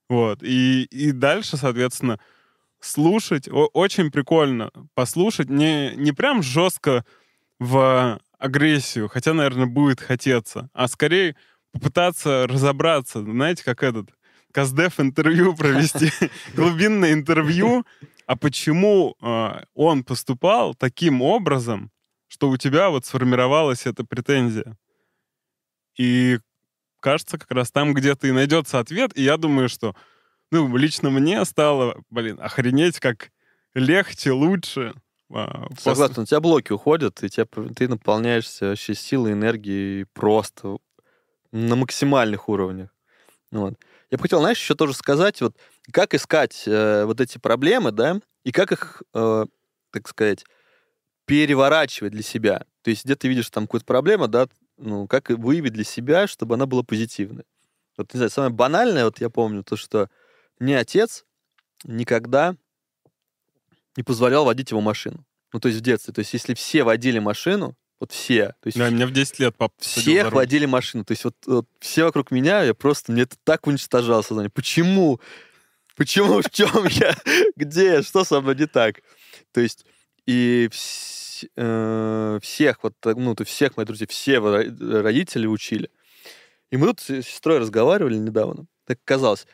Вот. 0.08 0.42
И, 0.42 0.84
и 0.84 1.12
дальше, 1.12 1.56
соответственно, 1.56 2.18
слушать. 2.80 3.48
О- 3.48 3.70
очень 3.72 4.10
прикольно 4.10 4.70
послушать. 4.94 5.48
Не, 5.48 5.94
не 5.96 6.12
прям 6.12 6.42
жестко 6.42 7.04
в 7.58 8.20
агрессию, 8.38 9.08
хотя, 9.08 9.34
наверное, 9.34 9.66
будет 9.66 10.00
хотеться, 10.00 10.70
а 10.72 10.86
скорее 10.88 11.34
попытаться 11.72 12.46
разобраться. 12.46 13.22
Знаете, 13.22 13.64
как 13.64 13.82
этот 13.82 14.10
Каздев 14.52 15.00
интервью 15.00 15.54
провести, 15.54 16.10
глубинное 16.54 17.12
интервью, 17.12 17.84
а 18.28 18.36
почему 18.36 19.16
э, 19.22 19.62
он 19.74 20.04
поступал 20.04 20.74
таким 20.74 21.22
образом, 21.22 21.90
что 22.26 22.50
у 22.50 22.58
тебя 22.58 22.90
вот 22.90 23.06
сформировалась 23.06 23.86
эта 23.86 24.04
претензия. 24.04 24.76
И 25.96 26.38
кажется, 27.00 27.38
как 27.38 27.50
раз 27.52 27.70
там 27.70 27.94
где-то 27.94 28.26
и 28.26 28.32
найдется 28.32 28.80
ответ. 28.80 29.16
И 29.16 29.22
я 29.22 29.38
думаю, 29.38 29.70
что 29.70 29.96
ну, 30.50 30.76
лично 30.76 31.08
мне 31.08 31.42
стало, 31.46 32.02
блин, 32.10 32.38
охренеть, 32.38 33.00
как 33.00 33.30
легче, 33.72 34.32
лучше. 34.32 34.92
а, 35.32 35.68
после- 35.70 35.94
Согласен, 35.94 36.22
у 36.22 36.26
тебя 36.26 36.40
блоки 36.40 36.72
уходят, 36.72 37.22
и 37.24 37.30
тебя, 37.30 37.46
ты 37.74 37.88
наполняешься 37.88 38.66
вообще 38.66 38.94
силой, 38.94 39.32
энергией 39.32 40.04
просто 40.12 40.76
на 41.50 41.76
максимальных 41.76 42.50
уровнях. 42.50 42.90
Вот. 43.50 43.74
Я 44.10 44.18
бы 44.18 44.22
хотел, 44.22 44.40
знаешь, 44.40 44.58
еще 44.58 44.74
тоже 44.74 44.94
сказать, 44.94 45.40
вот 45.40 45.56
как 45.90 46.14
искать 46.14 46.64
э, 46.66 47.04
вот 47.04 47.20
эти 47.20 47.38
проблемы, 47.38 47.92
да, 47.92 48.20
и 48.44 48.52
как 48.52 48.72
их, 48.72 49.02
э, 49.14 49.46
так 49.90 50.08
сказать, 50.08 50.44
переворачивать 51.24 52.12
для 52.12 52.22
себя. 52.22 52.64
То 52.82 52.90
есть 52.90 53.04
где 53.04 53.14
ты 53.14 53.28
видишь 53.28 53.50
там 53.50 53.66
какую-то 53.66 53.86
проблему, 53.86 54.28
да, 54.28 54.48
ну, 54.76 55.06
как 55.06 55.30
выявить 55.30 55.72
для 55.72 55.84
себя, 55.84 56.26
чтобы 56.26 56.54
она 56.54 56.66
была 56.66 56.82
позитивной. 56.82 57.44
Вот, 57.96 58.12
не 58.14 58.18
знаю, 58.18 58.30
самое 58.30 58.52
банальное, 58.52 59.04
вот 59.04 59.20
я 59.20 59.28
помню, 59.28 59.64
то, 59.64 59.76
что 59.76 60.08
мне 60.58 60.78
отец 60.78 61.24
никогда 61.84 62.56
не 63.96 64.02
позволял 64.02 64.44
водить 64.44 64.70
его 64.70 64.80
машину. 64.80 65.24
Ну, 65.52 65.60
то 65.60 65.68
есть 65.68 65.80
в 65.80 65.82
детстве. 65.82 66.14
То 66.14 66.20
есть 66.20 66.32
если 66.32 66.54
все 66.54 66.84
водили 66.84 67.18
машину, 67.18 67.76
вот 68.00 68.12
все, 68.12 68.54
то 68.60 68.66
есть 68.66 68.78
Да, 68.78 68.90
меня 68.90 69.06
в 69.06 69.10
10 69.10 69.38
лет 69.40 69.56
папа 69.56 69.74
руль. 70.24 70.34
водили 70.34 70.66
машину. 70.66 71.04
То 71.04 71.12
есть 71.12 71.24
вот, 71.24 71.34
вот 71.46 71.66
все 71.80 72.04
вокруг 72.04 72.30
меня, 72.30 72.62
я 72.62 72.74
просто, 72.74 73.12
мне 73.12 73.22
это 73.22 73.36
так 73.44 73.66
уничтожало 73.66 74.22
сознание. 74.22 74.50
Почему? 74.50 75.20
Почему? 75.96 76.40
В 76.42 76.50
чем 76.50 76.70
я? 76.90 77.16
Где? 77.56 78.02
Что 78.02 78.24
со 78.24 78.40
мной 78.40 78.54
не 78.54 78.66
так? 78.66 79.00
То 79.52 79.60
есть 79.60 79.84
и 80.26 80.68
э, 81.56 82.38
всех, 82.42 82.82
вот, 82.82 82.94
ну, 83.04 83.34
то 83.34 83.44
всех 83.44 83.76
моих 83.76 83.86
друзей, 83.88 84.06
все 84.06 84.36
ро- 84.36 85.00
родители 85.02 85.46
учили. 85.46 85.90
И 86.70 86.76
мы 86.76 86.86
тут 86.88 87.00
с 87.00 87.06
сестрой 87.22 87.58
разговаривали 87.58 88.16
недавно. 88.16 88.66
Так 88.86 88.98
казалось, 89.04 89.46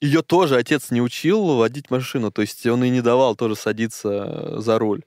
ее 0.00 0.22
тоже 0.22 0.56
отец 0.56 0.90
не 0.90 1.00
учил 1.00 1.56
водить 1.56 1.90
машину, 1.90 2.30
то 2.30 2.42
есть 2.42 2.66
он 2.66 2.84
и 2.84 2.90
не 2.90 3.00
давал 3.00 3.36
тоже 3.36 3.56
садиться 3.56 4.08
э, 4.10 4.60
за 4.60 4.78
руль. 4.78 5.02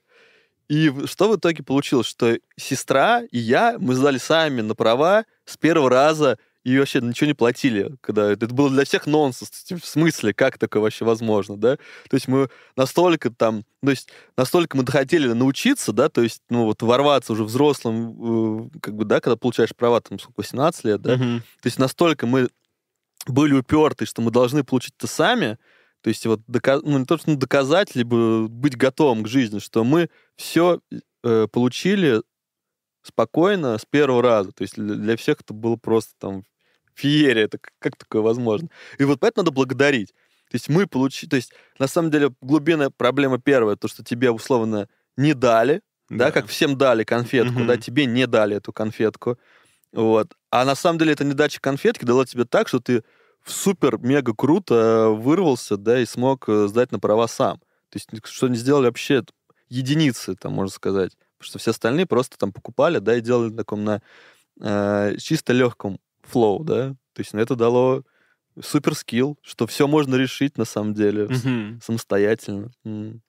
И 0.68 0.92
что 1.06 1.30
в 1.30 1.36
итоге 1.36 1.62
получилось? 1.62 2.06
Что 2.06 2.38
сестра 2.56 3.22
и 3.30 3.38
я, 3.38 3.76
мы 3.78 3.94
сдали 3.94 4.18
сами 4.18 4.60
на 4.60 4.74
права 4.74 5.24
с 5.44 5.56
первого 5.56 5.88
раза 5.88 6.38
и 6.64 6.78
вообще 6.78 7.00
ничего 7.00 7.28
не 7.28 7.34
платили. 7.34 7.96
Когда 8.02 8.30
это 8.30 8.46
было 8.48 8.68
для 8.68 8.84
всех 8.84 9.06
нонсенс. 9.06 9.50
В 9.70 9.86
смысле, 9.86 10.34
как 10.34 10.58
такое 10.58 10.82
вообще 10.82 11.06
возможно, 11.06 11.56
да? 11.56 11.76
То 11.76 12.14
есть 12.14 12.28
мы 12.28 12.50
настолько 12.76 13.30
там, 13.30 13.64
то 13.82 13.90
есть 13.90 14.10
настолько 14.36 14.76
мы 14.76 14.84
хотели 14.84 15.28
научиться, 15.32 15.92
да, 15.92 16.10
то 16.10 16.20
есть, 16.20 16.42
ну, 16.50 16.64
вот 16.64 16.82
ворваться 16.82 17.32
уже 17.32 17.44
взрослым, 17.44 18.66
э, 18.66 18.78
как 18.80 18.94
бы, 18.94 19.04
да, 19.06 19.20
когда 19.20 19.36
получаешь 19.36 19.74
права, 19.74 20.02
там, 20.02 20.18
сколько, 20.18 20.40
18 20.40 20.84
лет, 20.84 21.00
да, 21.00 21.16
Мгм. 21.16 21.40
то 21.40 21.66
есть 21.66 21.78
настолько 21.78 22.26
мы 22.26 22.48
были 23.26 23.54
уперты, 23.54 24.04
что 24.04 24.20
мы 24.20 24.30
должны 24.30 24.64
получить 24.64 24.94
это 24.98 25.06
сами, 25.06 25.58
то 26.08 26.10
есть 26.10 26.24
вот 26.24 26.40
дока- 26.48 26.80
ну, 26.82 26.98
не 26.98 27.04
то, 27.04 27.18
что 27.18 27.36
доказать, 27.36 27.94
либо 27.94 28.48
быть 28.48 28.78
готовым 28.78 29.24
к 29.24 29.28
жизни, 29.28 29.58
что 29.58 29.84
мы 29.84 30.08
все 30.36 30.80
получили 31.20 32.22
спокойно 33.02 33.76
с 33.76 33.84
первого 33.84 34.22
раза. 34.22 34.52
То 34.52 34.62
есть 34.62 34.76
для, 34.76 35.18
всех 35.18 35.42
это 35.42 35.52
было 35.52 35.76
просто 35.76 36.14
там 36.18 36.44
феерия. 36.94 37.44
Это 37.44 37.58
как, 37.78 37.96
такое 37.98 38.22
возможно? 38.22 38.70
И 38.96 39.04
вот 39.04 39.20
поэтому 39.20 39.44
надо 39.44 39.54
благодарить. 39.54 40.14
То 40.50 40.54
есть 40.54 40.70
мы 40.70 40.86
получили... 40.86 41.28
То 41.28 41.36
есть 41.36 41.52
на 41.78 41.88
самом 41.88 42.10
деле 42.10 42.30
глубинная 42.40 42.88
проблема 42.88 43.38
первая, 43.38 43.76
то, 43.76 43.86
что 43.86 44.02
тебе 44.02 44.30
условно 44.30 44.88
не 45.18 45.34
дали, 45.34 45.82
да, 46.08 46.30
как 46.30 46.46
всем 46.46 46.78
дали 46.78 47.04
конфетку, 47.04 47.58
Мгм. 47.58 47.66
да, 47.66 47.76
тебе 47.76 48.06
не 48.06 48.26
дали 48.26 48.56
эту 48.56 48.72
конфетку. 48.72 49.38
Вот. 49.92 50.32
А 50.50 50.64
на 50.64 50.74
самом 50.74 50.98
деле 50.98 51.12
эта 51.12 51.24
недача 51.24 51.60
конфетки 51.60 52.06
дала 52.06 52.24
тебе 52.24 52.46
так, 52.46 52.66
что 52.68 52.80
ты 52.80 53.04
супер-мега 53.44 54.34
круто 54.34 54.74
э, 54.74 55.08
вырвался, 55.14 55.76
да, 55.76 56.00
и 56.00 56.06
смог 56.06 56.48
э, 56.48 56.68
сдать 56.68 56.92
на 56.92 56.98
права 56.98 57.26
сам. 57.28 57.58
То 57.90 57.96
есть 57.96 58.08
что 58.26 58.48
не 58.48 58.56
сделали 58.56 58.86
вообще 58.86 59.22
единицы, 59.68 60.34
там, 60.34 60.52
можно 60.52 60.72
сказать, 60.72 61.16
Потому 61.38 61.50
что 61.50 61.58
все 61.60 61.70
остальные 61.70 62.06
просто 62.06 62.36
там 62.36 62.52
покупали, 62.52 62.98
да, 62.98 63.16
и 63.16 63.20
делали 63.20 63.50
на 63.50 63.56
таком 63.58 63.84
на 63.84 64.02
э, 64.60 65.16
чисто 65.18 65.52
легком 65.52 66.00
флоу, 66.22 66.64
да. 66.64 66.90
То 67.12 67.20
есть 67.20 67.32
ну, 67.32 67.40
это 67.40 67.54
дало 67.54 68.02
супер 68.60 68.94
скилл, 68.96 69.38
что 69.42 69.66
все 69.68 69.86
можно 69.86 70.16
решить 70.16 70.58
на 70.58 70.64
самом 70.64 70.94
деле 70.94 71.26
Мгм. 71.28 71.80
самостоятельно. 71.80 72.72
М. 72.84 73.22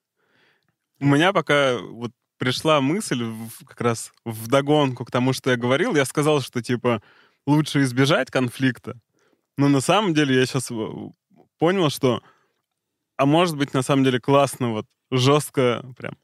У 0.99 1.05
меня 1.05 1.33
пока 1.33 1.77
вот 1.77 2.11
пришла 2.37 2.81
мысль 2.81 3.23
в- 3.23 3.65
как 3.65 3.79
раз 3.81 4.11
в 4.25 4.47
догонку 4.47 5.05
к 5.05 5.11
тому, 5.11 5.33
что 5.33 5.51
я 5.51 5.57
говорил. 5.57 5.95
Я 5.95 6.05
сказал, 6.05 6.41
что 6.41 6.61
типа 6.63 7.01
лучше 7.45 7.83
избежать 7.83 8.31
конфликта. 8.31 8.99
Но 9.59 9.67
на 9.67 9.81
самом 9.81 10.13
деле 10.13 10.35
я 10.39 10.45
сейчас 10.45 10.71
понял, 11.59 11.89
что 11.89 12.23
а 13.17 13.25
может 13.25 13.57
быть 13.57 13.73
на 13.73 13.81
самом 13.83 14.03
деле 14.03 14.19
классно 14.19 14.71
вот 14.71 14.85
жестко 15.11 15.85
прям 15.97 16.17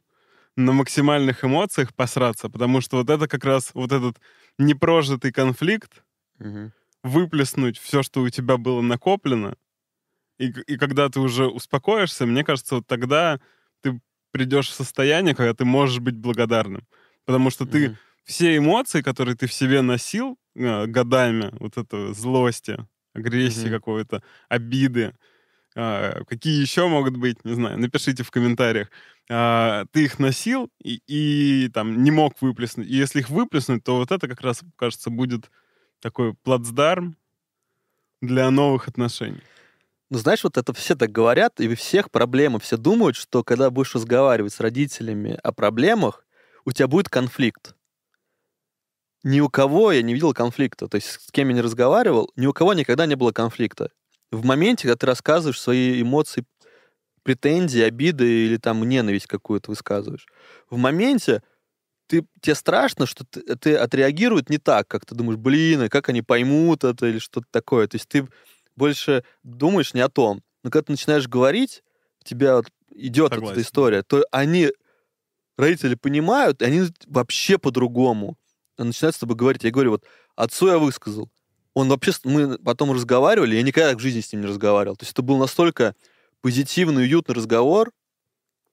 на 0.57 0.73
максимальных 0.73 1.45
эмоциях 1.45 1.95
посраться, 1.95 2.49
потому 2.49 2.81
что 2.81 2.97
вот 2.97 3.09
это 3.09 3.27
как 3.27 3.45
раз 3.45 3.71
вот 3.75 3.91
этот 3.91 4.17
непрожитый 4.59 5.33
конфликт, 5.33 6.03
Мгм. 6.39 6.71
выплеснуть 7.03 7.77
все, 7.77 8.03
что 8.03 8.21
у 8.21 8.29
тебя 8.29 8.57
было 8.57 8.81
накоплено, 8.81 9.55
и, 10.39 10.47
и 10.67 10.77
когда 10.77 11.09
ты 11.09 11.19
уже 11.21 11.47
успокоишься, 11.47 12.25
мне 12.25 12.43
кажется, 12.43 12.75
вот 12.75 12.87
тогда 12.87 13.39
ты 13.81 14.01
придешь 14.31 14.69
в 14.69 14.73
состояние, 14.73 15.35
когда 15.35 15.53
ты 15.53 15.65
можешь 15.65 15.99
быть 15.99 16.15
благодарным. 16.17 16.87
Потому 17.25 17.49
что 17.51 17.65
ты 17.67 17.91
Мгм. 17.91 17.97
все 18.25 18.57
эмоции, 18.57 19.01
которые 19.01 19.35
ты 19.37 19.47
в 19.47 19.53
себе 19.53 19.81
носил 19.81 20.37
э, 20.55 20.87
годами, 20.87 21.51
вот 21.59 21.77
это 21.77 22.13
злости, 22.13 22.85
агрессии 23.15 23.69
Мгм. 23.69 23.69
какой-то, 23.69 24.23
обиды, 24.49 25.13
а, 25.75 26.23
какие 26.25 26.61
еще 26.61 26.87
могут 26.87 27.17
быть, 27.17 27.43
не 27.45 27.53
знаю, 27.55 27.79
напишите 27.79 28.23
в 28.23 28.31
комментариях. 28.31 28.89
А, 29.29 29.85
ты 29.91 30.05
их 30.05 30.19
носил 30.19 30.69
и, 30.83 31.01
и 31.07 31.69
там 31.69 32.03
не 32.03 32.11
мог 32.11 32.41
выплеснуть. 32.41 32.87
И 32.87 32.95
если 32.95 33.19
их 33.19 33.29
выплеснуть, 33.29 33.83
то 33.83 33.97
вот 33.97 34.11
это 34.11 34.27
как 34.27 34.41
раз, 34.41 34.61
кажется, 34.77 35.09
будет 35.09 35.51
такой 36.01 36.33
плацдарм 36.35 37.17
для 38.21 38.49
новых 38.51 38.87
отношений. 38.89 39.41
Ну, 40.09 40.17
знаешь, 40.17 40.43
вот 40.43 40.57
это 40.57 40.73
все 40.73 40.95
так 40.95 41.11
говорят, 41.11 41.59
и 41.59 41.67
у 41.67 41.75
всех 41.75 42.11
проблемы. 42.11 42.59
Все 42.59 42.77
думают, 42.77 43.15
что 43.15 43.43
когда 43.43 43.69
будешь 43.69 43.95
разговаривать 43.95 44.53
с 44.53 44.59
родителями 44.59 45.39
о 45.43 45.51
проблемах, 45.51 46.25
у 46.63 46.71
тебя 46.71 46.87
будет 46.87 47.09
конфликт. 47.09 47.74
Ни 49.25 49.39
у 49.39 49.49
кого 49.49 49.91
я 49.91 50.03
не 50.03 50.13
видел 50.13 50.33
конфликта. 50.33 50.87
То 50.87 50.95
есть 50.95 51.07
с 51.07 51.31
кем 51.31 51.49
я 51.49 51.55
не 51.55 51.61
разговаривал, 51.61 52.31
ни 52.35 52.45
у 52.45 52.53
кого 52.53 52.75
никогда 52.75 53.07
не 53.07 53.15
было 53.15 53.31
конфликта. 53.31 53.89
В 54.31 54.45
моменте, 54.45 54.83
когда 54.83 54.97
ты 54.97 55.05
рассказываешь 55.07 55.59
свои 55.59 55.99
эмоции, 55.99 56.45
претензии, 57.23 57.81
обиды 57.81 58.45
или 58.45 58.57
там 58.57 58.87
ненависть 58.87 59.25
какую-то 59.25 59.71
высказываешь, 59.71 60.27
в 60.69 60.77
моменте 60.77 61.41
ты, 62.05 62.23
тебе 62.39 62.53
страшно, 62.53 63.07
что 63.07 63.25
ты, 63.25 63.41
ты 63.55 63.75
отреагируют 63.75 64.51
не 64.51 64.59
так, 64.59 64.87
как 64.87 65.07
ты 65.07 65.15
думаешь, 65.15 65.39
блин, 65.39 65.81
а 65.81 65.89
как 65.89 66.07
они 66.09 66.21
поймут 66.21 66.83
это 66.83 67.07
или 67.07 67.17
что-то 67.17 67.47
такое. 67.49 67.87
То 67.87 67.95
есть 67.95 68.07
ты 68.07 68.27
больше 68.75 69.23
думаешь 69.41 69.95
не 69.95 70.01
о 70.01 70.09
том. 70.09 70.43
Но 70.63 70.69
когда 70.69 70.85
ты 70.85 70.91
начинаешь 70.91 71.27
говорить, 71.27 71.81
у 72.21 72.25
тебя 72.25 72.57
вот 72.57 72.67
идет 72.91 73.31
вот 73.31 73.37
Согласен. 73.37 73.53
эта 73.53 73.67
история, 73.67 74.03
то 74.03 74.23
они, 74.29 74.69
родители 75.57 75.95
понимают, 75.95 76.61
и 76.61 76.65
они 76.65 76.83
вообще 77.07 77.57
по-другому 77.57 78.37
начинают 78.77 79.15
с 79.15 79.19
тобой 79.19 79.35
говорить. 79.35 79.63
Я 79.63 79.71
говорю, 79.71 79.91
вот 79.91 80.03
отцу 80.35 80.67
я 80.67 80.77
высказал. 80.77 81.29
Он 81.73 81.89
вообще, 81.89 82.11
мы 82.23 82.57
потом 82.59 82.91
разговаривали, 82.91 83.55
я 83.55 83.61
никогда 83.61 83.95
в 83.95 83.99
жизни 83.99 84.21
с 84.21 84.31
ним 84.31 84.41
не 84.41 84.47
разговаривал. 84.47 84.95
То 84.95 85.03
есть 85.03 85.11
это 85.11 85.21
был 85.21 85.37
настолько 85.37 85.93
позитивный, 86.41 87.03
уютный 87.03 87.35
разговор, 87.35 87.91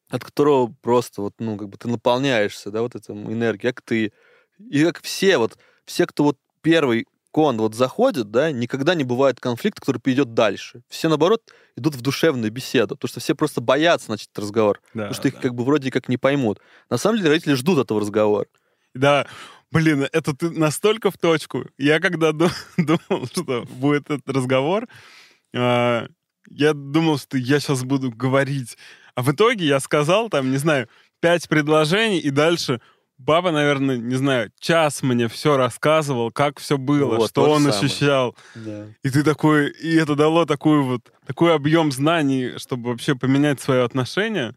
от 0.09 0.25
которого 0.25 0.73
просто 0.83 1.23
вот, 1.23 1.35
ну, 1.39 1.57
как 1.57 1.69
бы 1.69 1.77
ты 1.79 1.89
наполняешься, 1.89 2.71
да, 2.71 2.83
вот 2.83 2.95
этим 2.95 3.33
энергией, 3.33 3.73
как 3.73 3.83
ты. 3.83 4.13
И 4.59 4.85
как 4.85 5.01
все, 5.03 5.39
вот, 5.39 5.59
все, 5.85 6.07
кто 6.07 6.25
вот 6.25 6.39
первый 6.61 7.07
кон 7.33 7.57
вот 7.57 7.75
заходит, 7.75 8.31
да, 8.31 8.53
никогда 8.53 8.95
не 8.95 9.05
бывает 9.05 9.41
конфликта, 9.41 9.81
который 9.81 10.01
идет 10.05 10.35
дальше. 10.35 10.83
Все, 10.89 11.09
наоборот, 11.09 11.43
идут 11.77 11.95
в 11.97 12.03
душевную 12.03 12.53
беседу, 12.53 12.95
потому 12.95 13.09
что 13.09 13.21
все 13.21 13.35
просто 13.35 13.61
боятся 13.61 14.11
начать 14.11 14.29
этот 14.29 14.45
разговор, 14.45 14.81
Да, 14.95 15.05
потому 15.05 15.15
что 15.15 15.29
их 15.29 15.35
да. 15.35 15.41
как 15.41 15.55
бы 15.55 15.65
вроде 15.65 15.91
как 15.91 16.09
не 16.09 16.19
поймут. 16.19 16.61
На 16.91 16.99
самом 16.99 17.19
деле 17.19 17.31
родители 17.31 17.55
ждут 17.55 17.79
этого 17.79 18.01
разговора. 18.01 18.47
Да, 18.95 19.27
блин, 19.73 20.07
это 20.13 20.35
ты 20.35 20.51
настолько 20.51 21.11
в 21.11 21.19
точку. 21.19 21.65
Я 21.79 21.99
когда 22.01 22.33
ду- 22.33 22.51
думал, 22.77 23.27
что 23.27 23.65
будет 23.71 24.11
этот 24.11 24.29
разговор, 24.29 24.87
а, 25.55 26.07
я 26.49 26.73
думал, 26.75 27.19
что 27.19 27.39
я 27.39 27.59
сейчас 27.61 27.83
буду 27.85 28.11
говорить. 28.11 28.77
А 29.15 29.23
в 29.23 29.31
итоге 29.33 29.67
я 29.67 29.81
сказал 29.81 30.29
там, 30.29 30.51
не 30.51 30.57
знаю, 30.59 30.89
пять 31.21 31.49
предложений, 31.49 32.21
и 32.21 32.31
дальше 32.31 32.81
баба, 33.19 33.53
наверное, 33.53 33.97
не 33.99 34.17
знаю, 34.17 34.51
час 34.59 35.03
мне 35.03 35.29
все 35.29 35.57
рассказывал, 35.57 36.33
как 36.33 36.59
все 36.59 36.77
было, 36.77 37.17
Вот, 37.17 37.31
что 37.31 37.49
он 37.51 37.63
самое. 37.63 37.79
ощущал. 37.79 38.37
Да. 38.57 38.87
И 39.05 39.11
ты 39.11 39.23
такой, 39.23 39.71
и 39.71 39.95
это 39.95 40.17
дало 40.17 40.45
такой 40.45 40.83
вот, 40.83 41.13
такой 41.27 41.55
объем 41.55 41.93
знаний, 41.93 42.59
чтобы 42.59 42.91
вообще 42.91 43.15
поменять 43.15 43.61
свое 43.61 43.85
отношение, 43.85 44.55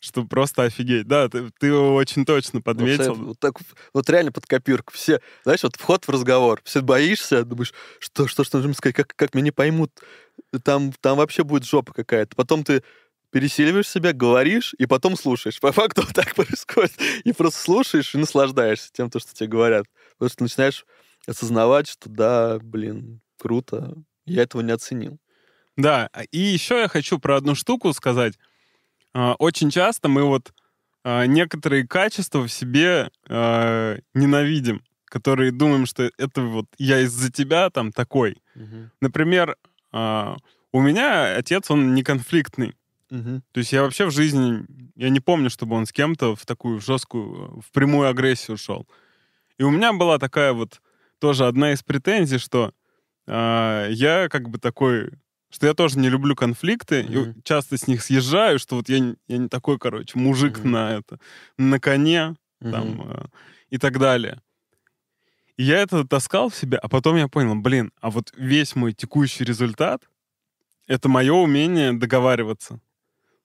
что 0.00 0.24
просто 0.24 0.64
офигеть. 0.64 1.06
Да, 1.06 1.28
ты, 1.28 1.50
ты 1.58 1.72
очень 1.72 2.24
точно 2.24 2.60
подметил. 2.60 3.14
Вот, 3.14 3.38
так, 3.38 3.54
вот 3.92 4.08
реально 4.10 4.32
под 4.32 4.46
копирку. 4.46 4.92
Все, 4.92 5.20
знаешь, 5.44 5.62
вот 5.62 5.76
вход 5.76 6.04
в 6.04 6.10
разговор. 6.10 6.60
Все 6.64 6.82
боишься, 6.82 7.44
думаешь, 7.44 7.72
что, 7.98 8.26
что, 8.26 8.44
что 8.44 8.58
нужно 8.58 8.74
сказать, 8.74 8.96
как, 8.96 9.14
как 9.16 9.34
меня 9.34 9.44
не 9.44 9.50
поймут. 9.50 9.92
Там, 10.62 10.92
там 11.00 11.18
вообще 11.18 11.44
будет 11.44 11.64
жопа 11.64 11.92
какая-то. 11.92 12.36
Потом 12.36 12.64
ты 12.64 12.82
пересиливаешь 13.30 13.88
себя, 13.88 14.12
говоришь, 14.12 14.74
и 14.78 14.86
потом 14.86 15.16
слушаешь. 15.16 15.60
По 15.60 15.72
факту 15.72 16.02
вот 16.06 16.14
так 16.14 16.34
происходит. 16.34 16.92
И 17.24 17.32
просто 17.32 17.60
слушаешь 17.60 18.14
и 18.14 18.18
наслаждаешься 18.18 18.90
тем, 18.92 19.10
то, 19.10 19.18
что 19.18 19.34
тебе 19.34 19.48
говорят. 19.48 19.86
Потому 20.12 20.30
что 20.30 20.42
начинаешь 20.44 20.86
осознавать, 21.26 21.88
что 21.88 22.08
да, 22.08 22.58
блин, 22.60 23.20
круто. 23.38 23.94
Я 24.24 24.42
этого 24.42 24.62
не 24.62 24.72
оценил. 24.72 25.18
Да, 25.76 26.10
и 26.32 26.38
еще 26.38 26.80
я 26.80 26.88
хочу 26.88 27.18
про 27.18 27.36
одну 27.36 27.54
штуку 27.54 27.92
сказать. 27.92 28.34
А, 29.14 29.34
Очень 29.38 29.70
часто 29.70 30.08
мы 30.08 30.24
вот 30.24 30.52
а, 31.04 31.26
некоторые 31.26 31.86
качества 31.86 32.46
в 32.46 32.52
себе 32.52 33.10
а, 33.28 33.98
ненавидим, 34.14 34.82
которые 35.04 35.52
думаем, 35.52 35.86
что 35.86 36.10
это 36.18 36.42
вот 36.42 36.66
я 36.78 37.00
из-за 37.00 37.32
тебя 37.32 37.70
там 37.70 37.92
такой. 37.92 38.36
Например, 39.00 39.56
а, 39.92 40.36
у 40.72 40.80
меня 40.80 41.36
отец, 41.36 41.70
он 41.70 41.94
не 41.94 42.02
конфликтный. 42.02 42.74
Мгм. 43.10 43.42
То 43.52 43.58
есть 43.58 43.72
я 43.72 43.82
вообще 43.82 44.04
в 44.04 44.10
жизни, 44.10 44.66
я 44.96 45.08
не 45.08 45.20
помню, 45.20 45.48
чтобы 45.48 45.76
он 45.76 45.86
с 45.86 45.92
кем-то 45.92 46.36
в 46.36 46.44
такую 46.44 46.80
жесткую, 46.80 47.60
в 47.60 47.72
прямую 47.72 48.08
агрессию 48.08 48.58
шел. 48.58 48.86
И 49.56 49.62
у 49.62 49.70
меня 49.70 49.92
была 49.92 50.18
такая 50.18 50.52
вот 50.52 50.80
тоже 51.18 51.46
одна 51.46 51.72
из 51.72 51.82
претензий, 51.82 52.38
что 52.38 52.72
а, 53.26 53.88
я 53.88 54.28
как 54.28 54.48
бы 54.50 54.58
такой, 54.58 55.10
что 55.50 55.66
я 55.66 55.74
тоже 55.74 55.98
не 55.98 56.08
люблю 56.08 56.34
конфликты, 56.36 57.00
и 57.02 57.16
Мгм. 57.16 57.42
часто 57.42 57.76
с 57.76 57.86
них 57.86 58.02
съезжаю, 58.02 58.58
что 58.58 58.76
вот 58.76 58.88
я, 58.88 58.98
не- 59.00 59.16
я 59.28 59.38
не 59.38 59.48
такой, 59.48 59.78
короче, 59.78 60.18
мужик 60.18 60.58
Мгм. 60.58 60.70
на 60.70 60.92
это, 60.98 61.18
на 61.56 61.80
коне 61.80 62.34
там 62.60 62.88
Мгм. 62.90 63.00
а, 63.02 63.26
и 63.70 63.78
так 63.78 63.98
далее. 63.98 64.40
И 65.56 65.64
я 65.64 65.78
это 65.78 66.06
таскал 66.06 66.50
в 66.50 66.54
себе, 66.56 66.78
а 66.78 66.88
потом 66.88 67.16
я 67.16 67.28
понял, 67.28 67.54
блин, 67.56 67.92
а 68.00 68.10
вот 68.10 68.32
весь 68.36 68.76
мой 68.76 68.92
текущий 68.92 69.44
результат— 69.44 70.02
это 70.86 71.08
мое 71.08 71.32
умение 71.32 71.92
договариваться. 71.92 72.80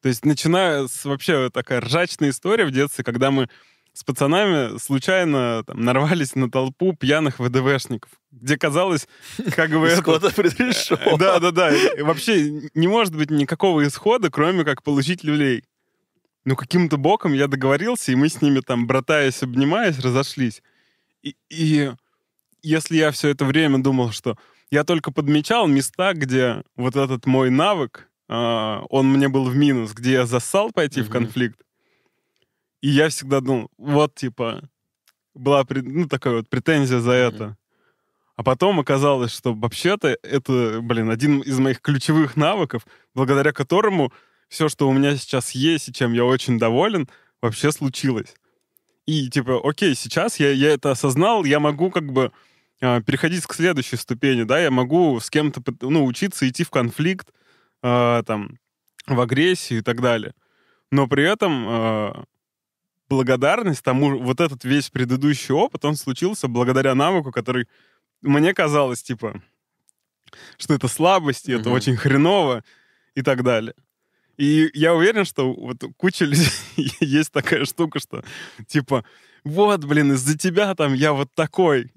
То 0.01 0.09
есть 0.09 0.25
начиная 0.25 0.87
с 0.87 1.05
вообще 1.05 1.49
такая 1.49 1.79
ржачная 1.81 2.29
история 2.29 2.65
в 2.65 2.71
детстве, 2.71 3.03
когда 3.05 3.31
мы 3.31 3.49
с 3.93 4.03
пацанами 4.03 4.77
случайно 4.79 5.63
там, 5.65 5.83
нарвались 5.83 6.35
на 6.35 6.49
толпу 6.49 6.93
пьяных 6.93 7.39
ВДВшников, 7.39 8.11
где 8.31 8.57
казалось, 8.57 9.07
как 9.55 9.69
бы 9.71 9.87
это... 9.87 10.01
Исхода 10.01 10.31
предрешен. 10.31 10.97
Да, 11.17 11.39
да, 11.39 11.51
да. 11.51 11.71
Вообще 11.99 12.69
не 12.73 12.87
может 12.87 13.15
быть 13.15 13.29
никакого 13.29 13.85
исхода, 13.85 14.29
кроме 14.31 14.63
как 14.63 14.81
получить 14.83 15.23
люлей. 15.23 15.63
Ну, 16.45 16.55
каким-то 16.55 16.97
боком 16.97 17.33
я 17.33 17.47
договорился, 17.47 18.11
и 18.11 18.15
мы 18.15 18.27
с 18.27 18.41
ними 18.41 18.59
там, 18.59 18.85
братаясь, 18.85 19.43
обнимаясь, 19.43 19.99
разошлись. 19.99 20.61
И, 21.21 21.35
и 21.49 21.91
если 22.61 22.97
я 22.97 23.11
все 23.11 23.29
это 23.29 23.45
время 23.45 23.77
думал, 23.77 24.11
что 24.11 24.37
я 24.71 24.83
только 24.83 25.11
подмечал 25.11 25.67
места, 25.67 26.13
где 26.13 26.63
вот 26.75 26.95
этот 26.95 27.25
мой 27.27 27.49
навык, 27.49 28.09
а, 28.27 28.83
он 28.89 29.07
мне 29.07 29.29
был 29.29 29.45
в 29.45 29.55
минус, 29.55 29.93
где 29.93 30.13
я 30.13 30.25
зассал 30.25 30.71
пойти 30.71 31.01
в 31.01 31.05
Мгм. 31.05 31.11
конфликт, 31.13 31.61
и 32.83 32.89
я 32.89 33.07
всегда 33.07 33.39
думал, 33.39 33.71
вот, 33.77 34.13
типа, 34.13 34.69
была 35.33 35.65
ну, 35.69 36.05
такая 36.09 36.35
вот 36.35 36.49
претензия 36.49 36.99
за 36.99 37.13
это. 37.13 37.57
А 38.35 38.43
потом 38.43 38.77
оказалось, 38.77 39.33
что 39.33 39.53
вообще-то 39.53 40.17
это, 40.21 40.81
блин, 40.81 41.09
один 41.09 41.39
из 41.39 41.57
моих 41.59 41.79
ключевых 41.79 42.35
навыков, 42.35 42.85
благодаря 43.15 43.53
которому 43.53 44.11
все, 44.49 44.67
что 44.67 44.89
у 44.89 44.91
меня 44.91 45.15
сейчас 45.15 45.51
есть 45.51 45.87
и 45.87 45.93
чем 45.93 46.11
я 46.11 46.25
очень 46.25 46.59
доволен, 46.59 47.07
вообще 47.41 47.71
случилось. 47.71 48.35
И 49.05 49.29
типа, 49.29 49.61
окей, 49.63 49.95
сейчас 49.95 50.37
я, 50.41 50.51
я 50.51 50.73
это 50.73 50.91
осознал, 50.91 51.45
я 51.45 51.61
могу 51.61 51.89
как 51.89 52.11
бы 52.11 52.33
а, 52.81 53.01
переходить 53.01 53.45
к 53.45 53.53
следующей 53.53 53.95
ступени, 53.95 54.43
да, 54.43 54.59
я 54.59 54.71
могу 54.71 55.21
с 55.21 55.29
кем-то 55.29 55.61
ну, 55.79 56.03
учиться 56.03 56.49
идти 56.49 56.65
в 56.65 56.69
конфликт, 56.69 57.29
а, 57.81 58.23
там, 58.23 58.59
в 59.07 59.21
агрессию 59.21 59.79
и 59.79 59.83
так 59.83 60.01
далее. 60.01 60.33
Но 60.91 61.07
при 61.07 61.23
этом 61.23 61.65
а, 61.65 62.23
благодарность 63.13 63.83
тому, 63.83 64.19
вот 64.19 64.39
этот 64.39 64.63
весь 64.63 64.89
предыдущий 64.89 65.53
опыт, 65.53 65.85
он 65.85 65.95
случился 65.95 66.47
благодаря 66.47 66.95
навыку, 66.95 67.31
который 67.31 67.67
мне 68.21 68.53
казалось, 68.53 69.03
типа, 69.03 69.41
что 70.57 70.73
это 70.73 70.87
слабость, 70.87 71.49
и 71.49 71.53
это 71.53 71.69
очень 71.69 71.95
хреново 71.95 72.63
и 73.15 73.21
так 73.21 73.43
далее. 73.43 73.75
И 74.37 74.71
я 74.73 74.95
уверен, 74.95 75.25
что 75.25 75.53
вот 75.53 75.83
куча 75.97 76.25
людей 76.25 76.49
есть 76.99 77.31
такая 77.31 77.65
штука, 77.65 77.99
что 77.99 78.23
типа, 78.67 79.05
вот, 79.43 79.83
блин, 79.83 80.13
из-за 80.13 80.37
тебя 80.37 80.73
там 80.73 80.93
я 80.93 81.13
вот 81.13 81.29
такой. 81.35 81.91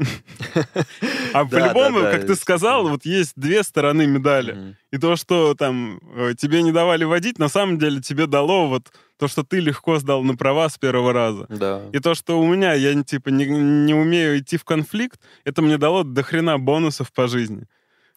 А 1.32 1.44
по-любому, 1.46 2.00
как 2.00 2.26
ты 2.26 2.34
сказал, 2.34 2.88
вот 2.88 3.04
есть 3.04 3.32
две 3.36 3.62
стороны 3.62 4.06
медали. 4.06 4.76
И 4.90 4.98
то, 4.98 5.16
что 5.16 5.54
там 5.54 6.00
э, 6.14 6.34
тебе 6.36 6.62
не 6.62 6.72
давали 6.72 7.04
водить, 7.04 7.38
на 7.38 7.48
самом 7.48 7.78
деле 7.78 8.02
тебе 8.02 8.26
дало 8.26 8.68
вот 8.68 8.92
то, 9.18 9.28
что 9.28 9.42
ты 9.42 9.60
легко 9.60 9.98
сдал 9.98 10.22
на 10.22 10.36
права 10.36 10.68
с 10.68 10.78
первого 10.78 11.12
раза. 11.12 11.46
Да. 11.48 11.82
И 11.92 11.98
то, 11.98 12.14
что 12.14 12.38
у 12.40 12.46
меня, 12.46 12.74
я 12.74 13.02
типа 13.02 13.30
не, 13.30 13.46
не 13.46 13.94
умею 13.94 14.38
идти 14.38 14.56
в 14.56 14.64
конфликт, 14.64 15.20
это 15.44 15.62
мне 15.62 15.78
дало 15.78 16.02
до 16.04 16.22
хрена 16.22 16.58
бонусов 16.58 17.12
по 17.12 17.26
жизни. 17.28 17.66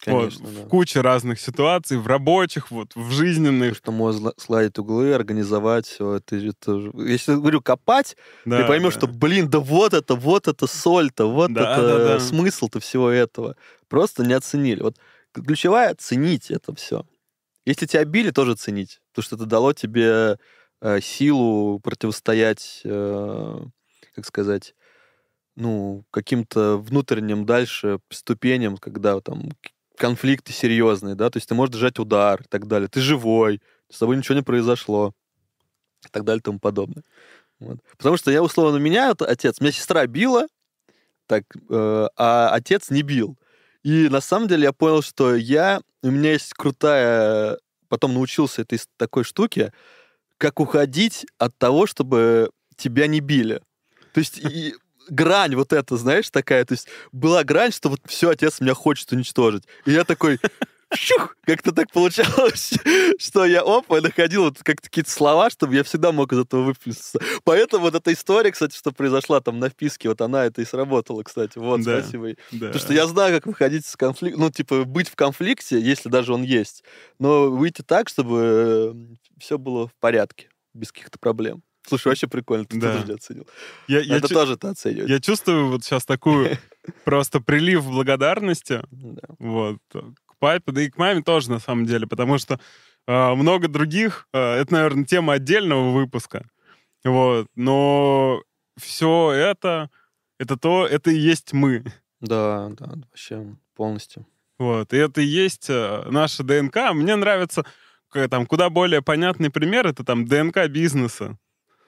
Конечно, 0.02 0.46
вот, 0.46 0.54
да. 0.54 0.60
В 0.62 0.68
куче 0.68 1.02
разных 1.02 1.38
ситуаций, 1.40 1.98
в 1.98 2.06
рабочих, 2.06 2.70
вот, 2.70 2.92
в 2.94 3.08
То, 3.08 3.10
жизненных. 3.14 3.76
что 3.76 3.92
можно 3.92 4.32
сгладить 4.38 4.78
углы, 4.78 5.12
организовать 5.12 5.86
все. 5.86 6.14
Это, 6.14 6.36
это 6.36 6.90
Если 6.94 7.34
говорю 7.34 7.60
копать, 7.60 8.16
Да, 8.46 8.62
ты 8.62 8.66
поймешь, 8.66 8.94
да. 8.94 9.00
что, 9.00 9.06
блин, 9.08 9.50
да 9.50 9.58
вот 9.60 9.92
это, 9.92 10.14
вот 10.14 10.48
это 10.48 10.66
соль-то, 10.66 11.30
вот 11.30 11.52
Да, 11.52 11.74
это 11.74 11.82
да, 11.82 11.98
да. 12.14 12.20
смысл-то 12.20 12.80
всего 12.80 13.10
этого. 13.10 13.56
Просто 13.88 14.24
не 14.24 14.32
оценили. 14.32 14.80
Вот 14.82 14.96
ключевая— 15.34 15.94
ценить 15.98 16.50
это 16.50 16.74
все. 16.74 17.04
Если 17.66 17.84
тебя 17.84 18.04
били, 18.06 18.30
тоже 18.30 18.54
ценить. 18.54 19.00
Потому 19.12 19.24
что 19.24 19.36
это 19.36 19.44
дало 19.44 19.74
тебе 19.74 20.38
э, 20.80 21.00
силу 21.00 21.80
противостоять, 21.80 22.82
э, 22.84 23.60
как 24.14 24.26
сказать, 24.26 24.74
ну, 25.56 26.04
каким-то 26.10 26.78
внутренним 26.78 27.44
дальше 27.44 28.00
ступеням, 28.10 28.76
когда 28.76 29.20
там 29.20 29.50
конфликты 29.96 30.52
серьезные, 30.52 31.14
да, 31.14 31.28
то 31.28 31.36
есть 31.36 31.48
ты 31.48 31.54
можешь 31.54 31.74
держать 31.74 31.98
удар 31.98 32.40
и 32.40 32.44
так 32.48 32.66
далее. 32.66 32.88
Ты 32.88 33.00
живой, 33.00 33.60
с 33.90 33.98
тобой 33.98 34.16
ничего 34.16 34.36
не 34.36 34.42
произошло 34.42 35.12
и 36.04 36.08
так 36.10 36.24
далее 36.24 36.40
и 36.40 36.42
тому 36.42 36.58
подобное. 36.58 37.04
Вот. 37.58 37.78
Потому 37.98 38.16
что 38.16 38.30
я 38.30 38.42
условно 38.42 38.78
меня 38.78 39.10
отец, 39.10 39.60
меня 39.60 39.72
сестра 39.72 40.06
била, 40.06 40.46
так, 41.26 41.44
э, 41.68 42.08
а 42.16 42.48
отец 42.52 42.88
не 42.90 43.02
бил. 43.02 43.36
И 43.82 44.08
на 44.08 44.20
самом 44.20 44.48
деле 44.48 44.64
я 44.64 44.72
понял, 44.72 45.02
что 45.02 45.34
я, 45.36 45.82
у 46.02 46.10
меня 46.10 46.32
есть 46.32 46.54
крутая, 46.54 47.58
потом 47.88 48.14
научился 48.14 48.62
этой 48.62 48.80
такой 48.96 49.24
штуке, 49.24 49.72
как 50.40 50.58
уходить 50.58 51.26
от 51.36 51.56
того, 51.58 51.86
чтобы 51.86 52.50
тебя 52.74 53.06
не 53.06 53.20
били. 53.20 53.60
То 54.14 54.20
есть 54.20 54.38
и 54.38 54.74
грань 55.10 55.54
вот 55.54 55.74
эта, 55.74 55.98
знаешь, 55.98 56.30
такая, 56.30 56.64
то 56.64 56.72
есть 56.72 56.88
была 57.12 57.44
грань, 57.44 57.72
что 57.72 57.90
вот 57.90 58.00
все, 58.06 58.30
отец 58.30 58.58
меня 58.58 58.72
хочет 58.72 59.12
уничтожить. 59.12 59.64
И 59.84 59.92
я 59.92 60.02
такой, 60.04 60.40
щух, 60.94 61.36
как-то 61.42 61.72
так 61.72 61.90
получалось, 61.92 62.72
что 63.18 63.44
я 63.44 63.62
оп, 63.64 63.90
и 63.92 64.00
находил 64.00 64.44
вот 64.44 64.58
как-то 64.62 64.88
какие-то 64.88 65.10
слова, 65.10 65.50
чтобы 65.50 65.74
я 65.74 65.84
всегда 65.84 66.12
мог 66.12 66.32
из 66.32 66.38
этого 66.40 66.62
выплеснуться. 66.62 67.18
Поэтому 67.44 67.82
вот 67.84 67.94
эта 67.94 68.12
история, 68.12 68.50
кстати, 68.52 68.76
что 68.76 68.92
произошла 68.92 69.40
там 69.40 69.58
на 69.58 69.68
вписке, 69.68 70.08
вот 70.08 70.20
она 70.20 70.44
это 70.46 70.62
и 70.62 70.64
сработала, 70.64 71.22
кстати. 71.22 71.58
Вот, 71.58 71.82
Да. 71.82 72.00
спасибо. 72.00 72.28
Да. 72.52 72.66
Потому 72.68 72.78
что 72.78 72.92
я 72.92 73.06
знаю, 73.06 73.34
как 73.34 73.46
выходить 73.46 73.86
из 73.86 73.96
конфликта, 73.96 74.38
ну, 74.40 74.50
типа, 74.50 74.84
быть 74.84 75.08
в 75.08 75.16
конфликте, 75.16 75.80
если 75.80 76.08
даже 76.08 76.32
он 76.32 76.42
есть, 76.42 76.84
но 77.18 77.50
выйти 77.50 77.82
так, 77.82 78.08
чтобы 78.08 78.96
все 79.38 79.58
было 79.58 79.86
в 79.88 79.94
порядке, 80.00 80.48
без 80.74 80.92
каких-то 80.92 81.18
проблем. 81.18 81.62
Слушай, 81.88 82.08
вообще 82.08 82.26
прикольно, 82.28 82.66
ты 82.66 82.78
Да. 82.78 83.00
тоже 83.00 83.14
оценил. 83.14 83.48
я, 83.88 84.00
я 84.00 84.16
Это 84.18 84.28
чу- 84.28 84.34
тоже 84.34 84.56
ты 84.58 84.68
оцениваешь. 84.68 85.08
я 85.10 85.18
чувствую 85.18 85.68
вот 85.70 85.82
сейчас 85.82 86.04
такую 86.04 86.58
просто 87.04 87.40
прилив 87.40 87.84
благодарности 87.86 88.82
Да. 88.90 89.22
вот, 89.38 89.78
папе, 90.40 90.72
да 90.72 90.82
и 90.82 90.90
к 90.90 90.98
маме 90.98 91.22
тоже, 91.22 91.50
на 91.50 91.60
самом 91.60 91.86
деле, 91.86 92.06
потому 92.08 92.38
что 92.38 92.58
а, 93.06 93.34
много 93.36 93.68
других, 93.68 94.26
а, 94.32 94.56
это, 94.60 94.72
наверное, 94.74 95.04
тема 95.04 95.34
отдельного 95.34 95.92
выпуска, 95.92 96.48
вот, 97.04 97.46
но 97.54 98.42
все 98.76 99.30
это, 99.30 99.90
это 100.38 100.56
то, 100.56 100.86
это 100.86 101.10
и 101.10 101.16
есть 101.16 101.52
мы, 101.52 101.84
Да, 102.20 102.70
да, 102.70 102.86
вообще 102.86 103.46
полностью. 103.76 104.26
вот, 104.58 104.92
и 104.92 104.96
это 104.96 105.20
и 105.20 105.24
есть 105.26 105.68
а, 105.70 106.08
наша 106.10 106.42
ДНК. 106.42 106.92
Мне 106.92 107.14
нравится 107.16 107.64
там 108.28 108.46
куда 108.46 108.70
более 108.70 109.02
понятный 109.02 109.50
пример, 109.50 109.86
это 109.86 110.02
там 110.04 110.24
ДНК 110.26 110.66
бизнеса, 110.68 111.38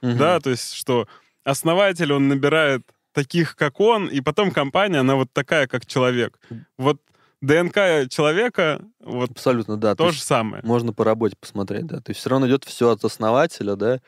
Мгм. 0.03 0.19
да, 0.19 0.39
то 0.41 0.51
есть 0.51 0.75
что 0.75 1.09
основатель, 1.45 2.13
он 2.13 2.29
набирает 2.29 2.83
таких, 3.13 3.57
как 3.57 3.81
он, 3.81 4.07
и 4.07 4.21
потом 4.21 4.51
компания, 4.51 5.01
она 5.01 5.17
вот 5.17 5.33
такая, 5.33 5.67
как 5.67 5.85
человек. 5.87 6.39
Вот 6.79 7.01
ДНК 7.43 8.09
человека, 8.09 8.81
вот 9.01 9.31
Абсолютно, 9.33 9.77
да. 9.77 9.95
то 9.95 10.05
То 10.07 10.11
же 10.13 10.23
самое. 10.23 10.63
можно 10.65 10.93
по 10.93 11.05
работе 11.05 11.37
посмотреть, 11.39 11.87
да. 11.87 11.97
То 11.99 12.11
есть 12.11 12.21
все 12.21 12.31
равно 12.31 12.49
идет 12.49 12.65
все 12.65 12.91
от 12.91 13.05
основателя, 13.05 13.75
да. 13.77 14.01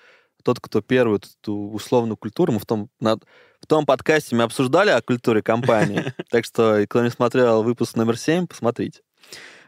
Тот, 0.42 0.60
кто 0.60 0.80
первый 0.80 1.18
эту 1.18 1.52
условную 1.54 2.16
культуру, 2.16 2.52
мы 2.52 2.58
в 2.60 2.66
том, 2.66 2.88
на- 3.00 3.16
в 3.60 3.66
том 3.66 3.86
подкасте 3.86 4.36
мы 4.36 4.44
обсуждали 4.44 4.90
о 4.90 5.02
культуре 5.02 5.42
компании, 5.42 6.12
так 6.30 6.44
что, 6.44 6.84
кто 6.88 7.02
не 7.02 7.10
смотрел 7.10 7.62
выпуск 7.62 7.96
номер 7.96 8.16
7, 8.18 8.46
посмотрите. 8.46 9.00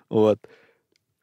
Вот. 0.08 0.38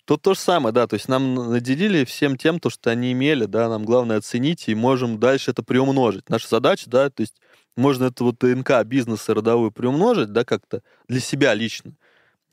Тут 0.05 0.21
то 0.21 0.33
же 0.33 0.39
самое, 0.39 0.73
да, 0.73 0.85
то 0.85 0.95
есть 0.95 1.07
нам 1.07 1.33
наделили 1.35 2.03
всем 2.03 2.35
тем, 2.35 2.59
то, 2.59 2.69
что 2.69 2.89
они 2.89 3.13
имели, 3.13 3.45
да, 3.45 3.69
нам 3.69 3.85
главное 3.85 4.17
оценить, 4.17 4.67
и 4.67 4.75
можем 4.75 5.17
дальше 5.17 5.51
это 5.51 5.63
приумножить. 5.63 6.29
Наша 6.29 6.49
задача, 6.49 6.89
да, 6.89 7.09
то 7.09 7.21
есть 7.21 7.35
можно 7.77 8.05
это 8.05 8.25
вот 8.25 8.37
ДНК 8.39 8.83
бизнеса 8.83 9.33
родовую 9.33 9.71
приумножить, 9.71 10.33
да, 10.33 10.43
как-то 10.43 10.81
для 11.07 11.21
себя 11.21 11.53
лично. 11.53 11.93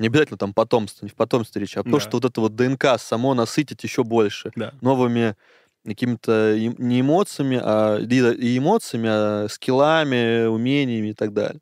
Не 0.01 0.07
обязательно 0.07 0.39
там 0.39 0.55
потомство, 0.55 1.05
не 1.05 1.11
в 1.11 1.15
потомстве 1.15 1.61
речь, 1.61 1.77
а 1.77 1.83
то, 1.85 1.91
Да. 1.91 1.99
что 2.01 2.17
вот 2.17 2.25
это 2.25 2.41
вот 2.41 2.57
ДНК 2.57 2.99
само 2.99 3.35
насытить 3.35 3.85
еще 3.85 4.03
больше 4.03 4.51
Да. 4.57 4.73
новыми 4.81 5.37
какими-то 5.85 6.57
не 6.59 7.01
эмоциями, 7.03 7.61
а 7.63 7.99
и 7.99 8.59
эмоциями, 8.59 9.09
а 9.11 9.47
скиллами, 9.51 10.47
умениями 10.47 11.09
и 11.09 11.15
так 11.15 11.35
далее. 11.35 11.61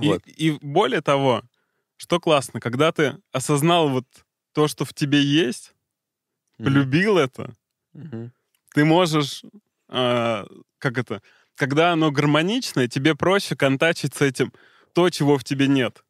И, 0.00 0.06
Вот. 0.08 0.22
и 0.26 0.58
более 0.60 1.02
того, 1.02 1.42
что 1.96 2.20
классно, 2.20 2.60
когда 2.60 2.90
ты 2.92 3.16
осознал 3.32 3.88
вот 3.90 4.06
то, 4.52 4.68
что 4.68 4.84
в 4.84 4.92
тебе 4.92 5.22
есть, 5.22 5.72
Мгм. 6.58 6.64
полюбил 6.64 7.18
это, 7.18 7.54
Мгм. 7.94 8.32
ты 8.74 8.84
можешь, 8.84 9.42
а, 9.88 10.46
как 10.78 10.98
это, 10.98 11.22
когда 11.54 11.92
оно 11.92 12.10
гармоничное, 12.10 12.88
тебе 12.88 13.14
проще 13.14 13.56
контачить 13.56 14.14
с 14.14 14.20
этим 14.20 14.52
то, 14.94 15.10
чего 15.10 15.38
в 15.38 15.44
тебе 15.44 15.68
нет. 15.68 16.02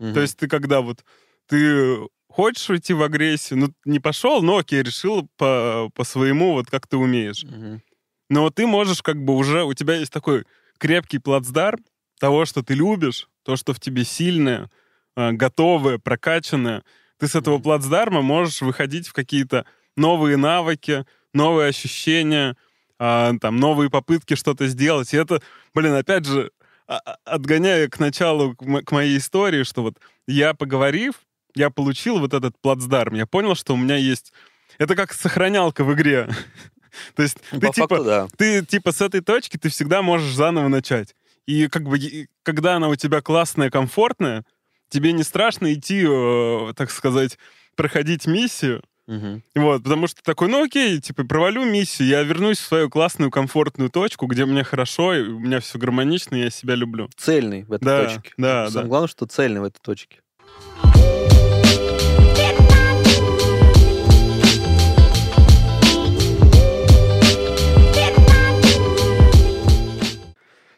Мгм. 0.00 0.14
То 0.14 0.20
есть 0.20 0.36
ты 0.36 0.48
когда 0.48 0.80
вот, 0.80 1.04
ты 1.46 1.98
хочешь 2.28 2.68
уйти 2.70 2.94
в 2.94 3.02
агрессию, 3.02 3.60
ну, 3.60 3.72
не 3.84 4.00
пошел, 4.00 4.42
но 4.42 4.58
окей, 4.58 4.82
решил 4.82 5.28
по, 5.36 5.90
по 5.94 6.04
своему, 6.04 6.54
вот 6.54 6.68
как 6.68 6.88
ты 6.88 6.96
умеешь. 6.96 7.44
Мгм. 7.44 7.82
Но 8.28 8.50
ты 8.50 8.66
можешь 8.66 9.02
как 9.02 9.22
бы 9.22 9.36
уже, 9.36 9.64
у 9.64 9.74
тебя 9.74 9.96
есть 9.96 10.12
такой 10.12 10.44
крепкий 10.78 11.18
плацдарм 11.18 11.84
того, 12.18 12.44
что 12.46 12.62
ты 12.62 12.74
любишь, 12.74 13.28
то, 13.44 13.56
что 13.56 13.74
в 13.74 13.80
тебе 13.80 14.04
сильное, 14.04 14.70
а, 15.16 15.32
готовое, 15.32 15.98
прокачанное. 15.98 16.82
Ты 17.18 17.28
с 17.28 17.34
этого 17.34 17.58
плацдарма 17.58 18.22
можешь 18.22 18.62
выходить 18.62 19.08
в 19.08 19.12
какие-то 19.12 19.66
новые 19.96 20.36
навыки, 20.36 21.04
новые 21.34 21.68
ощущения, 21.68 22.56
а, 22.98 23.32
там, 23.40 23.56
новые 23.56 23.90
попытки 23.90 24.34
что-то 24.34 24.66
сделать. 24.68 25.12
И 25.12 25.16
это, 25.16 25.42
блин, 25.74 25.94
опять 25.94 26.24
же, 26.24 26.50
отгоняя 27.24 27.88
к 27.88 27.98
началу, 28.00 28.54
к 28.56 28.62
мо- 28.62 28.82
к 28.82 28.90
моей 28.92 29.16
истории, 29.18 29.62
что 29.62 29.82
вот 29.82 29.98
я, 30.26 30.54
поговорив, 30.54 31.14
я 31.54 31.70
получил 31.70 32.18
вот 32.18 32.34
этот 32.34 32.58
плацдарм. 32.60 33.14
Я 33.14 33.26
понял, 33.26 33.54
что 33.54 33.74
у 33.74 33.76
меня 33.76 33.96
есть... 33.96 34.32
Это 34.78 34.94
как 34.96 35.12
сохранялка 35.12 35.84
в 35.84 35.92
игре. 35.94 36.28
То 37.14 37.22
есть 37.22 37.38
Ну, 37.52 37.60
ты 37.60 37.66
По 37.68 37.72
типа 37.72 37.88
факту, 37.88 38.04
да. 38.04 38.28
ты 38.36 38.64
типа 38.64 38.92
с 38.92 39.00
этой 39.00 39.20
точки 39.20 39.56
ты 39.56 39.68
всегда 39.68 40.02
можешь 40.02 40.34
заново 40.34 40.68
начать. 40.68 41.14
И 41.46 41.68
как 41.68 41.84
бы 41.84 41.98
и- 41.98 42.28
когда 42.42 42.76
она 42.76 42.88
у 42.88 42.96
тебя 42.96 43.20
классная, 43.20 43.70
комфортная, 43.70 44.44
тебе 44.88 45.12
не 45.12 45.22
страшно 45.22 45.72
идти, 45.72 46.04
э, 46.08 46.72
так 46.76 46.90
сказать, 46.90 47.38
проходить 47.76 48.26
миссию. 48.26 48.82
Мгм. 49.10 49.42
Вот, 49.56 49.82
потому 49.82 50.06
что 50.06 50.22
такой, 50.22 50.46
ну 50.46 50.62
окей, 50.62 51.00
типа, 51.00 51.24
провалю 51.24 51.64
миссию, 51.64 52.06
я 52.06 52.22
вернусь 52.22 52.58
в 52.58 52.64
свою 52.64 52.88
классную, 52.88 53.32
комфортную 53.32 53.90
точку, 53.90 54.26
где 54.26 54.44
мне 54.44 54.62
хорошо, 54.62 55.14
и 55.14 55.22
у 55.22 55.40
меня 55.40 55.58
все 55.58 55.78
гармонично, 55.80 56.36
и 56.36 56.42
я 56.44 56.50
себя 56.50 56.76
люблю. 56.76 57.10
Цельный 57.16 57.64
в 57.64 57.72
этой 57.72 57.84
Да, 57.86 58.04
точке. 58.04 58.32
да, 58.36 58.68
Самое 58.68 58.84
да. 58.84 58.88
главное, 58.88 59.08
что 59.08 59.26
цельный 59.26 59.60
в 59.60 59.64
этой 59.64 59.80
точке. 59.80 60.20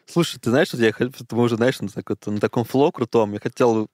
Слушай, 0.05 0.39
ты 0.39 0.51
знаешь, 0.51 0.71
вот 0.73 0.81
я 0.81 0.89
хот- 0.91 1.15
мы 1.31 1.41
уже, 1.43 1.55
знаешь, 1.55 1.79
на, 1.79 1.87
так 1.89 2.07
вот- 2.09 2.27
на 2.27 2.39
таком 2.39 2.65
флоу 2.65 2.91
крутом, 2.91 3.33
я 3.33 3.39
хотел, 3.39 3.89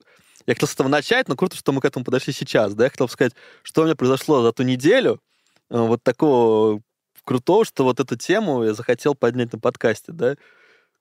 я 0.50 0.56
хотел 0.56 0.68
с 0.68 0.74
этого 0.74 0.88
начать, 0.88 1.28
но 1.28 1.36
круто, 1.36 1.56
что 1.56 1.72
мы 1.72 1.80
к 1.80 1.86
этому 1.86 2.04
подошли 2.04 2.34
сейчас, 2.34 2.74
да, 2.74 2.86
я 2.86 2.90
хотел 2.90 3.06
бы 3.06 3.12
сказать, 3.12 3.34
что 3.62 3.82
у 3.82 3.86
меня 3.86 3.96
произошло 3.96 4.42
за 4.42 4.52
ту 4.52 4.64
неделю, 4.64 5.22
э, 5.70 5.78
вот 5.78 6.02
такого 6.02 6.82
крутого, 7.24 7.66
что 7.66 7.84
вот 7.84 8.00
эту 8.00 8.18
тему 8.18 8.64
я 8.64 8.74
захотел 8.74 9.14
поднять 9.14 9.54
на 9.54 9.60
подкасте, 9.60 10.12
да? 10.12 10.36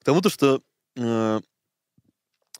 К 0.00 0.04
тому, 0.04 0.20
то, 0.20 0.28
что 0.28 0.60
э, 0.96 1.40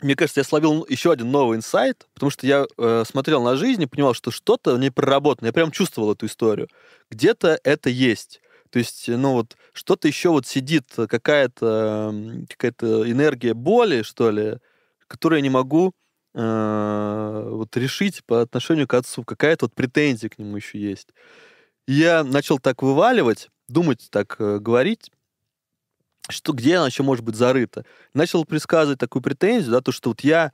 мне 0.01 0.17
кажется, 0.17 0.41
я 0.41 0.45
словил 0.45 0.87
еще 0.89 1.13
один 1.13 1.31
новый 1.31 1.59
инсайт, 1.59 2.09
потому 2.15 2.31
что 2.31 2.47
я 2.47 2.65
э, 2.79 3.05
смотрел 3.07 3.43
на 3.43 3.57
жизнь 3.57 3.83
и 3.83 3.87
понимал, 3.87 4.15
что 4.15 4.31
что-то 4.31 4.79
не 4.79 4.91
проработано. 4.91 5.49
Я 5.49 5.53
прям 5.53 5.71
чувствовал 5.71 6.15
эту 6.15 6.25
историю. 6.25 6.69
Где-то 7.11 7.61
это 7.65 7.91
есть. 7.91 8.41
То 8.71 8.79
есть, 8.79 9.09
ну 9.09 9.33
вот, 9.33 9.59
что-то 9.75 10.09
еще 10.09 10.31
вот 10.31 10.47
сидит, 10.47 10.87
какая-то 10.97 12.15
какая 12.57 12.73
энергия 13.11 13.53
боли, 13.53 14.01
что 14.01 14.31
ли, 14.31 14.57
которую 15.07 15.41
я 15.41 15.43
не 15.43 15.51
могу 15.51 15.93
э, 16.39 17.49
вот 17.51 17.77
решить 17.77 18.25
по 18.25 18.41
отношению 18.41 18.87
к 18.87 18.95
отцу. 18.95 19.25
Какая-то 19.25 19.67
вот 19.67 19.75
претензия 19.75 20.31
к 20.31 20.39
нему 20.39 20.57
еще 20.57 20.79
есть. 20.79 21.09
Я 21.87 22.23
начал 22.23 22.59
так 22.59 22.83
вываливать, 22.83 23.49
думать 23.67 24.09
так, 24.11 24.37
э, 24.39 24.59
говорить, 24.59 25.11
что 26.29 26.53
где 26.53 26.77
она 26.77 26.87
еще 26.87 27.03
может 27.03 27.25
быть 27.25 27.35
зарыта. 27.35 27.85
Начал 28.15 28.45
предсказывать 28.45 29.01
такую 29.01 29.23
претензию, 29.23 29.73
да, 29.73 29.81
то, 29.81 29.91
что 29.93 30.11
вот 30.11 30.21
я 30.21 30.53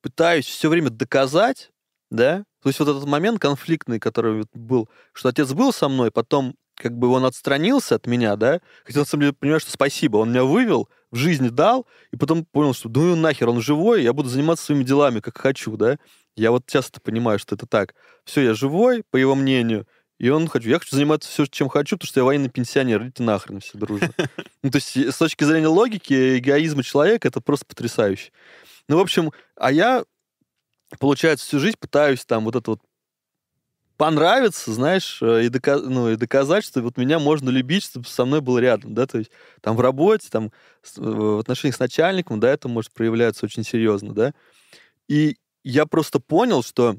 пытаюсь 0.00 0.46
все 0.46 0.68
время 0.68 0.90
доказать, 0.90 1.70
да, 2.10 2.44
то 2.62 2.68
есть 2.68 2.78
вот 2.78 2.88
этот 2.88 3.04
момент 3.04 3.40
конфликтный, 3.40 3.98
который 3.98 4.44
был, 4.54 4.88
что 5.12 5.28
отец 5.28 5.52
был 5.52 5.72
со 5.72 5.88
мной, 5.88 6.10
потом 6.10 6.54
как 6.76 6.96
бы 6.96 7.08
он 7.08 7.24
отстранился 7.24 7.96
от 7.96 8.06
меня, 8.06 8.36
да, 8.36 8.60
хотя 8.84 9.04
самом 9.04 9.22
деле 9.22 9.32
понимаю, 9.32 9.60
что 9.60 9.72
спасибо, 9.72 10.18
он 10.18 10.30
меня 10.30 10.44
вывел, 10.44 10.88
в 11.16 11.18
жизни 11.18 11.48
дал, 11.48 11.86
и 12.12 12.16
потом 12.16 12.44
понял, 12.44 12.74
что 12.74 12.88
ну 12.88 13.16
нахер, 13.16 13.48
он 13.48 13.60
живой, 13.60 14.02
я 14.02 14.12
буду 14.12 14.28
заниматься 14.28 14.66
своими 14.66 14.84
делами, 14.84 15.20
как 15.20 15.38
хочу, 15.38 15.76
да. 15.76 15.98
Я 16.36 16.50
вот 16.50 16.66
часто 16.66 17.00
понимаю, 17.00 17.38
что 17.38 17.54
это 17.54 17.66
так. 17.66 17.94
Все, 18.24 18.42
я 18.42 18.54
живой, 18.54 19.02
по 19.10 19.16
его 19.16 19.34
мнению, 19.34 19.86
и 20.18 20.28
он 20.30 20.48
хочу, 20.48 20.68
я 20.68 20.78
хочу 20.78 20.96
заниматься 20.96 21.28
все, 21.28 21.46
чем 21.46 21.68
хочу, 21.68 21.96
потому 21.96 22.08
что 22.08 22.20
я 22.20 22.24
военный 22.24 22.48
пенсионер. 22.48 23.02
Идите 23.02 23.22
нахрен 23.22 23.60
все 23.60 23.76
дружно. 23.78 24.10
Ну, 24.62 24.70
то 24.70 24.76
есть 24.76 24.96
с 24.96 25.16
точки 25.16 25.44
зрения 25.44 25.68
логики, 25.68 26.38
эгоизма 26.38 26.82
человека, 26.82 27.28
это 27.28 27.40
просто 27.40 27.66
потрясающе. 27.66 28.32
Ну, 28.88 28.96
в 28.96 29.00
общем, 29.00 29.30
а 29.54 29.70
я, 29.70 30.04
получается, 30.98 31.46
всю 31.46 31.60
жизнь 31.60 31.76
пытаюсь 31.78 32.24
там 32.24 32.44
вот 32.44 32.56
это 32.56 32.72
вот 32.72 32.80
понравиться, 33.96 34.72
знаешь, 34.72 35.18
э, 35.22 35.44
и, 35.44 35.48
доказ, 35.48 35.82
ну, 35.82 36.10
и 36.10 36.16
доказать, 36.16 36.64
что 36.64 36.82
вот 36.82 36.96
меня 36.96 37.18
можно 37.18 37.50
любить, 37.50 37.84
чтобы 37.84 38.06
со 38.06 38.24
мной 38.24 38.40
был 38.40 38.58
рядом, 38.58 38.94
да, 38.94 39.06
то 39.06 39.18
есть 39.18 39.30
там 39.60 39.76
в 39.76 39.80
работе, 39.80 40.28
там 40.30 40.46
э, 40.46 40.50
в 40.96 41.40
отношениях 41.40 41.76
с 41.76 41.80
начальником, 41.80 42.40
да, 42.40 42.50
это 42.50 42.68
может 42.68 42.92
проявляться 42.92 43.46
очень 43.46 43.64
серьезно, 43.64 44.14
да. 44.14 44.34
И 45.08 45.36
я 45.64 45.86
просто 45.86 46.20
понял, 46.20 46.62
что 46.62 46.96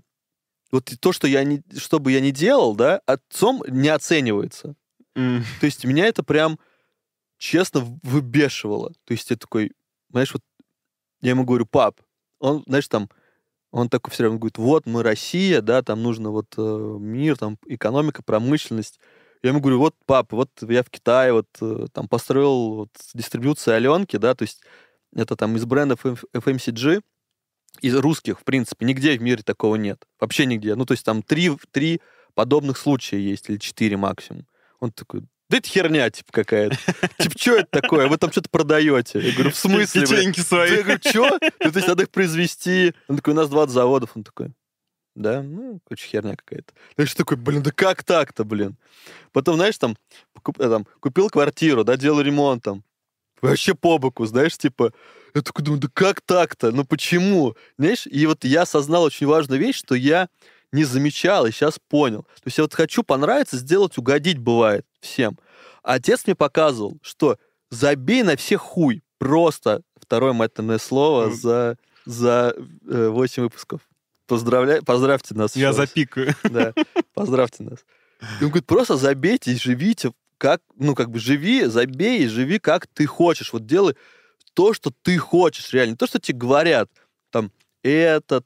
вот 0.72 0.92
то, 1.00 1.14
что 1.14 1.28
я 1.28 1.44
не, 1.44 1.64
что 1.78 2.00
бы 2.00 2.12
я 2.12 2.20
ни 2.20 2.32
делал, 2.32 2.76
да, 2.76 3.02
отцом 3.06 3.64
не 3.68 3.90
оценивается. 3.90 4.76
Mm. 5.16 5.44
То 5.60 5.66
есть 5.66 5.86
меня 5.86 6.06
это 6.06 6.24
прям 6.24 6.60
честно 7.38 7.82
выбешивало. 8.04 8.94
То 9.06 9.14
есть 9.14 9.30
я 9.30 9.38
такой, 9.38 9.72
знаешь, 10.10 10.34
вот 10.34 10.42
я 11.22 11.32
ему 11.32 11.46
говорю, 11.46 11.66
пап, 11.66 12.02
он, 12.40 12.64
знаешь, 12.68 12.88
там, 12.88 13.10
он 13.78 13.90
такой 13.90 14.12
все 14.12 14.24
равно 14.24 14.40
говорит, 14.40 14.58
вот 14.58 14.86
мы 14.88 15.04
Россия, 15.04 15.62
да, 15.62 15.82
там 15.84 16.02
нужно 16.02 16.32
вот 16.32 16.48
э, 16.58 16.98
мир, 17.00 17.38
там 17.38 17.58
экономика, 17.68 18.24
промышленность. 18.24 19.00
Я 19.44 19.52
ему 19.52 19.60
говорю, 19.60 19.78
вот, 19.78 19.96
пап, 20.06 20.32
вот 20.34 20.50
я 20.62 20.82
в 20.84 20.90
Китае 20.90 21.32
вот 21.34 21.48
э, 21.62 21.86
там 21.94 22.08
построил 22.08 22.74
вот, 22.74 22.90
дистрибьюцию 23.14 23.76
Аленки, 23.76 24.18
да, 24.18 24.34
то 24.34 24.44
есть 24.44 24.62
это 25.16 25.36
там 25.36 25.56
из 25.58 25.66
брендов 25.66 26.06
FMCG, 26.06 27.04
из 27.82 27.96
русских, 27.96 28.40
в 28.40 28.44
принципе, 28.44 28.86
нигде 28.86 29.18
в 29.18 29.22
мире 29.22 29.44
такого 29.44 29.76
нет. 29.76 30.04
Вообще 30.20 30.48
нигде. 30.48 30.74
Ну, 30.74 30.86
то 30.86 30.94
есть 30.94 31.06
там 31.06 31.22
три, 31.22 31.52
три 31.72 32.02
подобных 32.34 32.78
случая 32.78 33.20
есть, 33.20 33.50
или 33.50 33.58
четыре 33.58 33.98
максимум. 33.98 34.48
Он 34.80 34.92
такой, 34.92 35.22
да 35.50 35.58
это 35.58 35.68
херня, 35.70 36.10
типа, 36.10 36.32
какая-то. 36.32 36.78
Типа, 37.18 37.38
что 37.38 37.56
это 37.58 37.82
такое? 37.82 38.08
Вы 38.08 38.18
там 38.18 38.32
что-то 38.32 38.50
продаете. 38.50 39.20
Я 39.20 39.34
говорю, 39.34 39.52
в 39.52 39.58
смысле? 39.58 40.02
Печеньки 40.02 40.42
свои. 40.42 40.72
Я 40.78 40.84
говорю, 40.84 41.00
что? 41.02 41.40
Ну, 41.60 41.72
то 41.72 41.78
есть 41.78 41.88
надо 41.88 42.04
их 42.04 42.10
произвести. 42.10 42.94
Он 43.08 43.16
такой, 43.16 43.34
у 43.34 43.38
нас 43.38 43.50
20 43.50 43.74
заводов. 43.74 44.12
Он 44.16 44.24
такой, 44.24 44.52
да, 45.16 45.42
ну, 45.42 45.80
короче, 45.88 46.08
херня 46.08 46.36
какая-то. 46.36 46.74
Знаешь, 46.96 47.14
такой, 47.14 47.38
блин, 47.38 47.64
да 47.64 47.72
как 47.72 48.04
так-то, 48.04 48.44
блин? 48.44 48.78
Потом, 49.32 49.56
знаешь, 49.56 49.78
там, 49.78 49.98
куп, 50.44 50.58
там 50.58 50.86
купил 51.00 51.30
квартиру, 51.30 51.84
да, 51.84 51.98
делал 51.98 52.22
ремонт 52.22 52.64
там. 52.64 52.84
Вообще 53.42 53.76
по 53.76 53.98
боку, 54.00 54.26
знаешь, 54.26 54.58
типа, 54.58 54.94
я 55.34 55.42
такой 55.42 55.64
думаю, 55.64 55.82
да 55.82 55.88
как 55.94 56.22
так-то? 56.22 56.72
Ну 56.72 56.84
почему? 56.84 57.56
Знаешь, 57.78 58.08
и 58.08 58.26
вот 58.26 58.44
я 58.44 58.64
осознал 58.64 59.04
очень 59.04 59.28
важную 59.28 59.60
вещь, 59.60 59.78
что 59.78 59.96
я 59.96 60.30
не 60.72 60.84
замечал 60.84 61.46
и 61.46 61.52
сейчас 61.52 61.80
понял. 61.88 62.24
То 62.24 62.44
есть 62.46 62.58
я 62.58 62.64
вот 62.64 62.74
хочу 62.74 63.04
понравиться, 63.04 63.58
сделать, 63.58 63.98
угодить 63.98 64.38
бывает 64.38 64.86
всем. 65.00 65.38
Отец 65.84 66.24
мне 66.26 66.36
показывал, 66.36 66.98
что 67.02 67.38
забей 67.70 68.24
на 68.24 68.36
всех 68.36 68.62
хуй. 68.62 69.04
Просто 69.18 69.82
второе 70.00 70.34
матерное 70.34 70.78
слово 70.78 71.32
за, 71.32 71.78
за 72.06 72.54
э, 72.88 73.08
8 73.08 73.44
выпусков. 73.44 73.82
Поздравляю, 74.28 74.84
поздравьте 74.84 75.34
нас. 75.34 75.56
Я 75.56 75.74
запикаю. 75.74 76.36
Да, 76.44 76.74
поздравьте 77.14 77.64
нас. 77.64 77.80
И 78.40 78.44
он 78.44 78.50
говорит, 78.50 78.66
просто 78.66 78.98
забейте 78.98 79.54
и 79.54 79.56
живите 79.56 80.12
как, 80.38 80.62
ну, 80.76 80.96
как 80.96 81.10
бы 81.10 81.20
живи, 81.20 81.66
забей 81.66 82.24
и 82.24 82.28
живи, 82.28 82.60
как 82.60 82.88
ты 82.88 83.06
хочешь. 83.06 83.54
Вот 83.54 83.66
делай 83.66 83.96
то, 84.54 84.74
что 84.74 84.92
ты 85.02 85.18
хочешь 85.18 85.72
реально. 85.74 85.92
Не 85.92 85.98
то, 85.98 86.08
что 86.08 86.20
тебе 86.20 86.38
говорят, 86.38 86.90
там, 87.32 87.52
этот, 87.84 88.46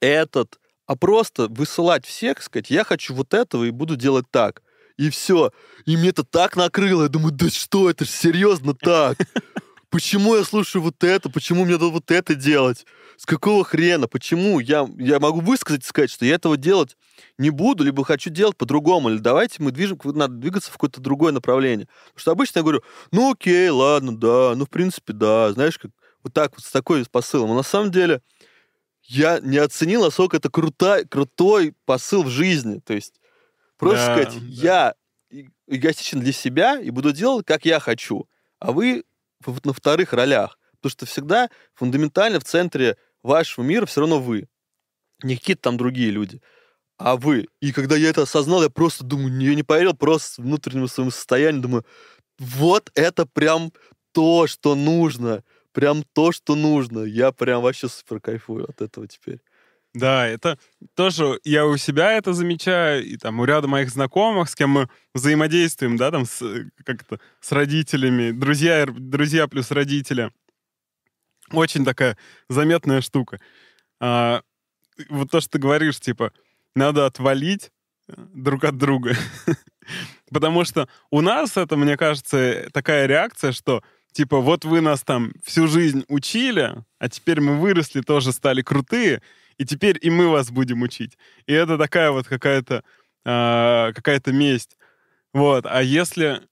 этот, 0.00 0.58
а 0.88 0.96
просто 0.96 1.48
высылать 1.48 2.06
всех, 2.06 2.42
сказать, 2.42 2.70
я 2.70 2.82
хочу 2.82 3.14
вот 3.14 3.34
этого 3.34 3.64
и 3.64 3.70
буду 3.70 3.94
делать 3.94 4.24
так. 4.30 4.62
И 4.96 5.10
все. 5.10 5.52
И 5.84 5.96
мне 5.96 6.08
это 6.08 6.24
так 6.24 6.56
накрыло. 6.56 7.04
Я 7.04 7.08
думаю, 7.08 7.30
да 7.30 7.50
что, 7.50 7.88
это 7.88 8.04
серьезно 8.04 8.74
так. 8.74 9.18
Почему 9.90 10.34
я 10.34 10.44
слушаю 10.44 10.82
вот 10.82 11.04
это? 11.04 11.30
Почему 11.30 11.64
мне 11.64 11.74
надо 11.74 11.88
вот 11.88 12.10
это 12.10 12.34
делать? 12.34 12.86
С 13.18 13.26
какого 13.26 13.64
хрена? 13.64 14.08
Почему? 14.08 14.60
Я, 14.60 14.88
я 14.98 15.20
могу 15.20 15.40
высказать 15.40 15.84
и 15.84 15.86
сказать, 15.86 16.10
что 16.10 16.24
я 16.24 16.34
этого 16.34 16.56
делать 16.56 16.96
не 17.36 17.50
буду, 17.50 17.84
либо 17.84 18.02
хочу 18.04 18.30
делать 18.30 18.56
по-другому. 18.56 19.10
Или 19.10 19.18
давайте 19.18 19.62
мы 19.62 19.72
движем, 19.72 19.98
надо 20.04 20.34
двигаться 20.34 20.70
в 20.70 20.74
какое-то 20.74 21.02
другое 21.02 21.32
направление. 21.32 21.86
Потому 22.06 22.20
что 22.20 22.30
обычно 22.32 22.58
я 22.58 22.62
говорю, 22.62 22.82
ну 23.12 23.32
окей, 23.32 23.68
ладно, 23.68 24.16
да, 24.16 24.54
ну 24.56 24.64
в 24.64 24.70
принципе, 24.70 25.12
да. 25.12 25.52
Знаешь, 25.52 25.78
как 25.78 25.90
вот 26.22 26.32
так 26.32 26.52
вот 26.56 26.64
с 26.64 26.70
такой 26.70 27.04
посылом. 27.10 27.50
Но 27.50 27.56
на 27.56 27.62
самом 27.62 27.90
деле 27.90 28.22
я 29.08 29.40
не 29.40 29.56
оценил, 29.56 30.04
насколько 30.04 30.36
это 30.36 30.50
крутой, 30.50 31.06
крутой 31.06 31.74
посыл 31.86 32.22
в 32.22 32.28
жизни. 32.28 32.78
То 32.78 32.92
есть 32.92 33.20
просто 33.78 34.06
да, 34.06 34.12
сказать, 34.12 34.34
да. 34.34 34.94
я 35.30 35.44
эгоистичен 35.66 36.20
для 36.20 36.32
себя 36.32 36.78
и 36.78 36.90
буду 36.90 37.12
делать, 37.12 37.46
как 37.46 37.64
я 37.64 37.80
хочу. 37.80 38.28
А 38.60 38.72
вы 38.72 39.04
на 39.64 39.72
вторых 39.72 40.12
ролях. 40.12 40.58
Потому 40.76 40.90
что 40.90 41.06
всегда 41.06 41.48
фундаментально 41.74 42.38
в 42.38 42.44
центре 42.44 42.96
вашего 43.22 43.64
мира 43.64 43.86
все 43.86 44.00
равно 44.00 44.20
вы. 44.20 44.46
Не 45.22 45.36
какие-то 45.36 45.62
там 45.62 45.76
другие 45.76 46.10
люди, 46.10 46.40
а 46.98 47.16
вы. 47.16 47.48
И 47.60 47.72
когда 47.72 47.96
я 47.96 48.10
это 48.10 48.22
осознал, 48.22 48.62
я 48.62 48.70
просто 48.70 49.04
думаю, 49.04 49.36
я 49.40 49.54
не 49.54 49.64
поверил, 49.64 49.94
просто 49.94 50.42
внутреннему 50.42 50.86
своему 50.86 51.10
состоянию 51.10 51.62
думаю, 51.62 51.86
вот 52.38 52.90
это 52.94 53.26
прям 53.26 53.72
то, 54.12 54.46
что 54.46 54.74
нужно 54.76 55.42
прям 55.78 56.02
то, 56.12 56.32
что 56.32 56.56
нужно. 56.56 57.04
Я 57.04 57.30
прям 57.30 57.62
вообще 57.62 57.88
супер 57.88 58.20
кайфую 58.20 58.68
от 58.68 58.82
этого 58.82 59.06
теперь. 59.06 59.38
Да, 59.94 60.26
это 60.26 60.58
тоже 60.94 61.38
я 61.44 61.66
у 61.66 61.76
себя 61.76 62.14
это 62.14 62.32
замечаю, 62.32 63.04
и 63.04 63.16
там 63.16 63.38
у 63.38 63.44
ряда 63.44 63.68
моих 63.68 63.88
знакомых, 63.90 64.50
с 64.50 64.56
кем 64.56 64.70
мы 64.70 64.88
взаимодействуем, 65.14 65.96
да, 65.96 66.10
там 66.10 66.26
с, 66.26 66.42
как-то 66.84 67.20
с 67.40 67.52
родителями, 67.52 68.32
друзья, 68.32 68.86
друзья 68.88 69.46
плюс 69.46 69.70
родители. 69.70 70.32
Очень 71.52 71.84
такая 71.84 72.18
заметная 72.48 73.00
штука. 73.00 73.38
А, 74.00 74.42
вот 75.08 75.30
то, 75.30 75.40
что 75.40 75.50
ты 75.50 75.58
говоришь, 75.60 76.00
типа, 76.00 76.32
надо 76.74 77.06
отвалить 77.06 77.70
э, 78.08 78.14
друг 78.34 78.64
от 78.64 78.76
друга. 78.78 79.14
Потому 80.32 80.64
что 80.64 80.88
у 81.12 81.20
нас 81.20 81.56
это, 81.56 81.76
мне 81.76 81.96
кажется, 81.96 82.68
такая 82.72 83.06
реакция, 83.06 83.52
что 83.52 83.84
типа, 84.12 84.40
вот 84.40 84.64
вы 84.64 84.80
нас 84.80 85.02
там 85.02 85.32
всю 85.44 85.66
жизнь 85.66 86.04
учили, 86.08 86.84
а 86.98 87.08
теперь 87.08 87.40
мы 87.40 87.56
выросли, 87.56 88.00
тоже 88.00 88.32
стали 88.32 88.62
крутые, 88.62 89.22
и 89.58 89.64
теперь 89.64 89.98
и 90.00 90.10
мы 90.10 90.28
вас 90.28 90.50
будем 90.50 90.82
учить. 90.82 91.18
И 91.46 91.52
это 91.52 91.78
такая 91.78 92.10
вот 92.10 92.26
какая-то 92.28 92.84
э, 93.24 93.92
какая-то 93.94 94.32
месть. 94.32 94.76
Вот. 95.32 95.66
А 95.66 95.82
если 95.82 96.42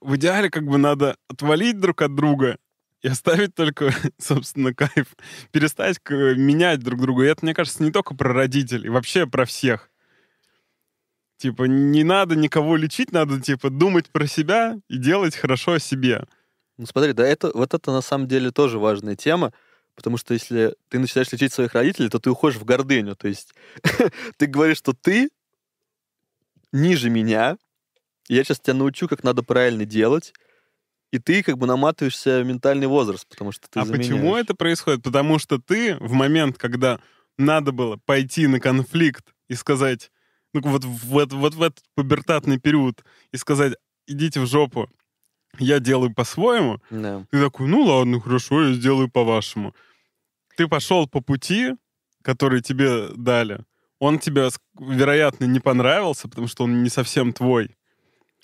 в 0.00 0.16
идеале 0.16 0.50
как 0.50 0.66
бы 0.66 0.78
надо 0.78 1.16
отвалить 1.28 1.78
друг 1.78 2.02
от 2.02 2.14
друга 2.14 2.58
и 3.02 3.08
оставить 3.08 3.54
только, 3.54 3.92
собственно, 4.18 4.74
кайф, 4.74 5.14
перестать 5.52 5.98
менять 6.08 6.80
друг 6.80 7.00
друга. 7.00 7.24
И 7.24 7.28
это, 7.28 7.44
мне 7.44 7.54
кажется, 7.54 7.82
не 7.82 7.92
только 7.92 8.14
про 8.14 8.32
родителей, 8.32 8.88
вообще 8.88 9.26
про 9.26 9.44
всех. 9.44 9.90
Типа, 11.38 11.64
не 11.64 12.02
надо 12.02 12.34
никого 12.34 12.76
лечить, 12.76 13.12
надо, 13.12 13.40
типа, 13.40 13.68
думать 13.68 14.08
про 14.10 14.26
себя 14.26 14.78
и 14.88 14.96
делать 14.96 15.36
хорошо 15.36 15.78
себе. 15.78 16.24
Ну 16.78 16.86
смотри, 16.86 17.12
да, 17.12 17.26
это, 17.26 17.50
вот 17.54 17.74
это 17.74 17.90
на 17.92 18.02
самом 18.02 18.28
деле 18.28 18.50
тоже 18.50 18.78
важная 18.78 19.16
тема, 19.16 19.52
потому 19.94 20.18
что 20.18 20.34
если 20.34 20.74
ты 20.88 20.98
начинаешь 20.98 21.32
лечить 21.32 21.52
своих 21.52 21.72
родителей, 21.74 22.10
то 22.10 22.18
ты 22.18 22.30
уходишь 22.30 22.58
в 22.58 22.64
гордыню. 22.64 23.16
То 23.16 23.28
есть 23.28 23.54
ты 24.36 24.46
говоришь, 24.46 24.78
что 24.78 24.92
ты 24.92 25.30
ниже 26.72 27.10
меня, 27.10 27.56
Я 28.28 28.42
сейчас 28.44 28.60
тебя 28.60 28.74
научу, 28.74 29.08
как 29.08 29.22
надо 29.24 29.42
правильно 29.42 29.84
делать, 29.84 30.32
и 31.12 31.18
ты 31.18 31.42
как 31.42 31.58
бы 31.58 31.66
наматываешься 31.66 32.40
в 32.40 32.46
ментальный 32.46 32.88
возраст, 32.88 33.26
потому 33.28 33.52
что 33.52 33.68
ты 33.70 33.80
А 33.80 33.84
заменяешь. 33.84 34.08
почему 34.10 34.36
это 34.36 34.54
происходит? 34.54 35.02
Потому 35.02 35.38
что 35.38 35.58
ты 35.60 35.96
в 35.96 36.12
момент, 36.12 36.58
когда 36.58 37.00
надо 37.38 37.72
было 37.72 37.98
пойти 38.04 38.46
на 38.48 38.60
конфликт 38.60 39.34
и 39.48 39.54
сказать, 39.54 40.10
ну 40.52 40.60
вот, 40.62 40.84
вот, 40.84 41.32
вот 41.32 41.54
в 41.54 41.62
этот 41.62 41.84
пубертатный 41.94 42.58
период, 42.58 43.04
и 43.32 43.36
сказать, 43.36 43.74
идите 44.08 44.40
в 44.40 44.46
жопу, 44.46 44.90
я 45.58 45.78
делаю 45.80 46.14
по-своему, 46.14 46.80
Да. 46.90 47.24
ты 47.30 47.40
такой, 47.42 47.68
ну 47.68 47.82
ладно, 47.82 48.20
хорошо, 48.20 48.68
я 48.68 48.74
сделаю 48.74 49.08
по-вашему. 49.10 49.74
Ты 50.56 50.68
пошел 50.68 51.06
по 51.06 51.20
пути, 51.20 51.72
который 52.22 52.60
тебе 52.62 53.08
дали. 53.16 53.60
Он 53.98 54.18
тебе, 54.18 54.48
вероятно, 54.78 55.44
не 55.46 55.60
понравился, 55.60 56.28
потому 56.28 56.48
что 56.48 56.64
он 56.64 56.82
не 56.82 56.90
совсем 56.90 57.32
твой. 57.32 57.76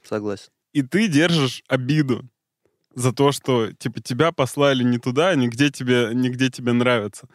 Согласен. 0.05 0.51
И 0.73 0.83
ты 0.83 1.09
держишь 1.09 1.63
обиду 1.69 2.29
за 2.95 3.13
то, 3.13 3.33
что 3.33 3.73
типа 3.73 4.01
тебя 4.01 4.33
послали 4.33 4.83
не 4.83 4.99
туда, 4.99 5.35
нигде 5.35 5.71
тебе, 5.71 6.11
нигде 6.15 6.51
тебе 6.51 6.73
нравится. 6.73 7.29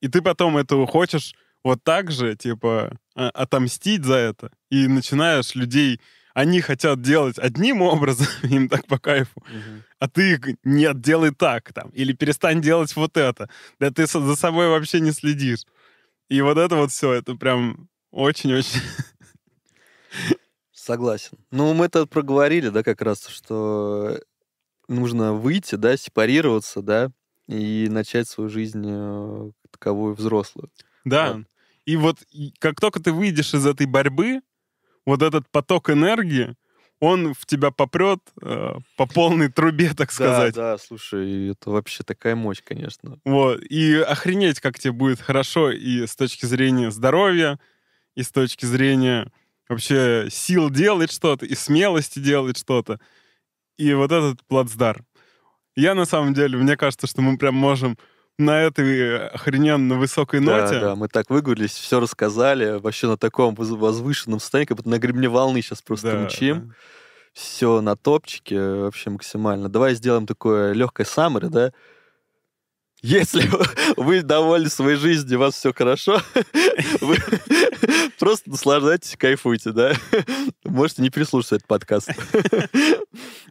И 0.00 0.08
ты 0.08 0.22
потом 0.22 0.56
этого 0.56 0.86
хочешь 0.86 1.34
вот 1.62 1.82
так 1.84 2.10
же, 2.10 2.36
типа, 2.36 2.96
а- 3.14 3.30
отомстить 3.30 4.04
за 4.04 4.14
это. 4.14 4.50
И 4.70 4.86
начинаешь 4.86 5.54
людей... 5.54 6.00
Они 6.34 6.60
хотят 6.60 7.02
делать 7.02 7.38
одним 7.38 7.82
образом, 7.82 8.26
им 8.42 8.68
так 8.68 8.86
по 8.86 8.98
кайфу, 8.98 9.42
а 9.98 10.08
ты 10.08 10.36
г- 10.36 10.56
нет, 10.64 11.00
делай 11.00 11.32
так 11.32 11.72
там, 11.72 11.90
или 11.90 12.12
перестань 12.12 12.60
делать 12.60 12.94
вот 12.96 13.16
это. 13.16 13.48
Да 13.78 13.90
ты 13.90 14.06
за 14.06 14.36
собой 14.36 14.68
вообще 14.68 15.00
не 15.00 15.12
следишь. 15.12 15.64
И 16.28 16.40
вот 16.42 16.58
это 16.58 16.76
вот 16.76 16.92
все, 16.92 17.12
это 17.12 17.34
прям 17.34 17.88
очень-очень... 18.10 18.80
Согласен. 20.72 21.38
Ну, 21.50 21.74
мы 21.74 21.86
это 21.86 22.06
проговорили, 22.06 22.70
да, 22.70 22.82
как 22.82 23.02
раз, 23.02 23.26
что 23.26 24.18
нужно 24.88 25.34
выйти, 25.34 25.74
да, 25.74 25.96
сепарироваться, 25.96 26.82
да, 26.82 27.10
и 27.48 27.88
начать 27.90 28.28
свою 28.28 28.48
жизнь 28.48 28.84
э, 28.86 29.50
таковую 29.70 30.14
взрослую. 30.14 30.70
Да. 31.04 31.34
Вот. 31.34 31.46
И 31.84 31.96
вот 31.96 32.18
и 32.30 32.52
как 32.58 32.80
только 32.80 33.00
ты 33.00 33.12
выйдешь 33.12 33.54
из 33.54 33.66
этой 33.66 33.86
борьбы, 33.86 34.40
вот 35.06 35.22
этот 35.22 35.48
поток 35.50 35.90
энергии, 35.90 36.54
он 37.00 37.32
в 37.32 37.46
тебя 37.46 37.70
попрет 37.70 38.20
э, 38.42 38.74
по 38.96 39.06
полной 39.06 39.48
трубе, 39.48 39.94
так 39.94 40.12
сказать. 40.12 40.54
Да, 40.54 40.72
да, 40.72 40.78
слушай, 40.78 41.50
это 41.52 41.70
вообще 41.70 42.04
такая 42.04 42.36
мощь, 42.36 42.62
конечно. 42.62 43.18
Вот. 43.24 43.62
И 43.62 43.94
охренеть, 43.94 44.60
как 44.60 44.78
тебе 44.78 44.92
будет 44.92 45.20
хорошо 45.20 45.70
и 45.70 46.06
с 46.06 46.14
точки 46.14 46.44
зрения 46.44 46.90
здоровья, 46.90 47.58
и 48.16 48.22
с 48.22 48.30
точки 48.30 48.66
зрения 48.66 49.32
вообще 49.68 50.28
сил 50.30 50.68
делать 50.68 51.10
что-то, 51.10 51.46
и 51.46 51.54
смелости 51.54 52.18
делать 52.18 52.58
что-то. 52.58 53.00
И 53.78 53.94
вот 53.94 54.12
этот 54.12 54.44
плацдарм. 54.46 55.06
Я 55.76 55.94
на 55.94 56.04
самом 56.04 56.34
деле, 56.34 56.58
мне 56.58 56.76
кажется, 56.76 57.06
что 57.06 57.22
мы 57.22 57.38
прям 57.38 57.54
можем 57.54 57.96
на 58.40 58.60
этой 58.62 59.28
охрененно 59.28 59.96
высокой 59.96 60.40
ноте... 60.40 60.74
Да, 60.74 60.80
да, 60.80 60.96
мы 60.96 61.08
так 61.08 61.30
выговорились, 61.30 61.72
все 61.72 62.00
рассказали, 62.00 62.78
вообще 62.78 63.06
на 63.06 63.16
таком 63.16 63.54
воз- 63.54 63.70
возвышенном 63.70 64.40
состоянии, 64.40 64.66
как 64.66 64.76
будто 64.78 64.88
на 64.88 64.98
гребне 64.98 65.28
волны 65.28 65.62
сейчас 65.62 65.82
просто 65.82 66.12
Да, 66.12 66.18
мчим. 66.24 66.68
да. 66.68 66.74
Все 67.32 67.80
на 67.80 67.94
топчике 67.96 68.58
вообще 68.60 69.10
максимально. 69.10 69.68
Давай 69.68 69.94
сделаем 69.94 70.26
такое 70.26 70.72
легкое 70.72 71.06
саммари, 71.06 71.46
да? 71.46 71.72
Если 73.02 73.48
вы 73.96 74.22
довольны 74.22 74.68
своей 74.68 74.96
жизнью, 74.96 75.38
у 75.38 75.40
вас 75.42 75.54
все 75.54 75.72
хорошо, 75.72 76.20
вы 77.00 77.16
просто 78.18 78.50
наслаждайтесь, 78.50 79.16
кайфуйте, 79.16 79.70
да? 79.70 79.92
Можете 80.64 81.02
не 81.02 81.10
переслушать 81.10 81.52
этот 81.52 81.66
подкаст. 81.66 82.10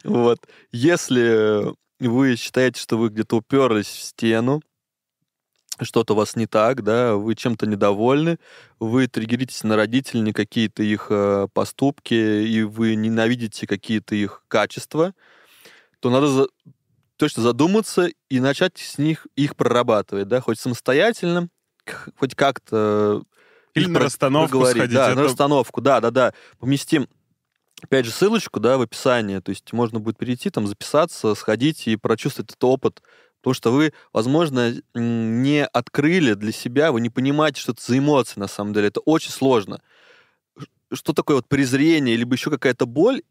Вот. 0.05 0.39
Если 0.71 1.73
вы 1.99 2.35
считаете, 2.37 2.79
что 2.81 2.97
вы 2.97 3.09
где-то 3.09 3.35
уперлись 3.37 3.87
в 3.87 4.01
стену, 4.01 4.61
что-то 5.85 6.13
у 6.13 6.15
вас 6.17 6.35
не 6.35 6.45
так, 6.47 6.83
да, 6.83 7.15
вы 7.15 7.35
чем-то 7.35 7.65
недовольны, 7.65 8.37
вы 8.79 9.07
триггеритесь 9.07 9.63
на 9.63 9.75
родителей, 9.75 10.21
на 10.21 10.33
какие-то 10.33 10.83
их 10.83 11.07
э, 11.09 11.47
поступки, 11.53 12.13
и 12.13 12.63
вы 12.63 12.95
ненавидите 12.95 13.67
какие-то 13.67 14.15
их 14.15 14.43
качества, 14.47 15.13
то 15.99 16.09
надо 16.09 16.27
за- 16.27 16.47
точно 17.17 17.43
задуматься 17.43 18.09
и 18.29 18.39
начать 18.39 18.77
с 18.77 18.97
них 18.97 19.27
их 19.35 19.55
прорабатывать, 19.55 20.27
да, 20.27 20.41
хоть 20.41 20.59
самостоятельно, 20.59 21.49
хоть 22.17 22.35
как-то 22.35 23.23
Или 23.73 23.83
их 23.85 23.89
на 23.89 23.95
про- 23.99 24.05
расстановку 24.05 24.51
проговорить. 24.51 24.77
сходить. 24.77 24.95
Да, 24.95 25.07
на 25.09 25.11
это- 25.13 25.23
расстановку, 25.23 25.81
да, 25.81 25.99
да, 26.01 26.11
да. 26.11 26.33
Поместим, 26.59 27.07
опять 27.81 28.05
же, 28.05 28.11
ссылочку, 28.11 28.59
да, 28.59 28.77
в 28.77 28.81
описании, 28.81 29.39
то 29.39 29.49
есть 29.49 29.71
можно 29.73 29.99
будет 29.99 30.17
перейти, 30.17 30.49
там, 30.49 30.67
записаться, 30.67 31.35
сходить 31.35 31.87
и 31.87 31.95
прочувствовать 31.95 32.51
этот 32.51 32.63
опыт, 32.63 33.01
потому 33.41 33.53
что 33.53 33.71
вы, 33.71 33.93
возможно, 34.13 34.73
не 34.93 35.65
открыли 35.65 36.33
для 36.33 36.51
себя, 36.51 36.91
вы 36.91 37.01
не 37.01 37.09
понимаете, 37.09 37.61
что 37.61 37.71
это 37.73 37.81
за 37.81 37.97
эмоции, 37.97 38.39
на 38.39 38.47
самом 38.47 38.73
деле, 38.73 38.87
это 38.87 38.99
очень 39.01 39.31
сложно. 39.31 39.81
Что 40.91 41.13
такое 41.13 41.37
вот 41.37 41.47
презрение, 41.47 42.15
либо 42.15 42.33
еще 42.35 42.49
какая-то 42.49 42.85
боль, 42.85 43.21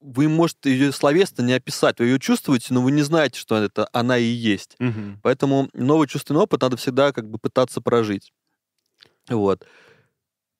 вы, 0.00 0.28
может, 0.28 0.66
ее 0.66 0.92
словесно 0.92 1.42
не 1.42 1.54
описать, 1.54 1.98
вы 1.98 2.06
ее 2.06 2.18
чувствуете, 2.18 2.74
но 2.74 2.82
вы 2.82 2.92
не 2.92 3.02
знаете, 3.02 3.38
что 3.38 3.56
это 3.56 3.88
она 3.92 4.18
и 4.18 4.24
есть. 4.24 4.76
Мгм. 4.78 5.18
Поэтому 5.22 5.70
новый 5.72 6.06
чувственный 6.06 6.40
опыт 6.40 6.60
надо 6.60 6.76
всегда 6.76 7.12
как 7.12 7.30
бы 7.30 7.38
пытаться 7.38 7.80
прожить. 7.80 8.32
Вот. 9.28 9.66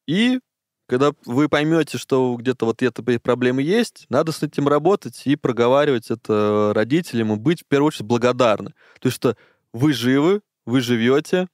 И 0.06 0.40
когда 0.86 1.12
вы 1.24 1.48
поймете, 1.48 1.98
что 1.98 2.36
где-то 2.36 2.66
вот 2.66 2.82
эта 2.82 3.02
проблемы 3.20 3.62
есть, 3.62 4.06
надо 4.08 4.32
с 4.32 4.42
этим 4.42 4.68
работать 4.68 5.22
и 5.24 5.36
проговаривать 5.36 6.10
это 6.10 6.72
родителям 6.74 7.32
и 7.32 7.36
быть 7.36 7.62
в 7.62 7.66
первую 7.66 7.88
очередь 7.88 8.06
благодарны. 8.06 8.70
То 9.00 9.06
есть 9.06 9.16
что 9.16 9.36
вы 9.72 9.92
живы, 9.92 10.42
вы 10.66 10.80
живете, 10.80 11.48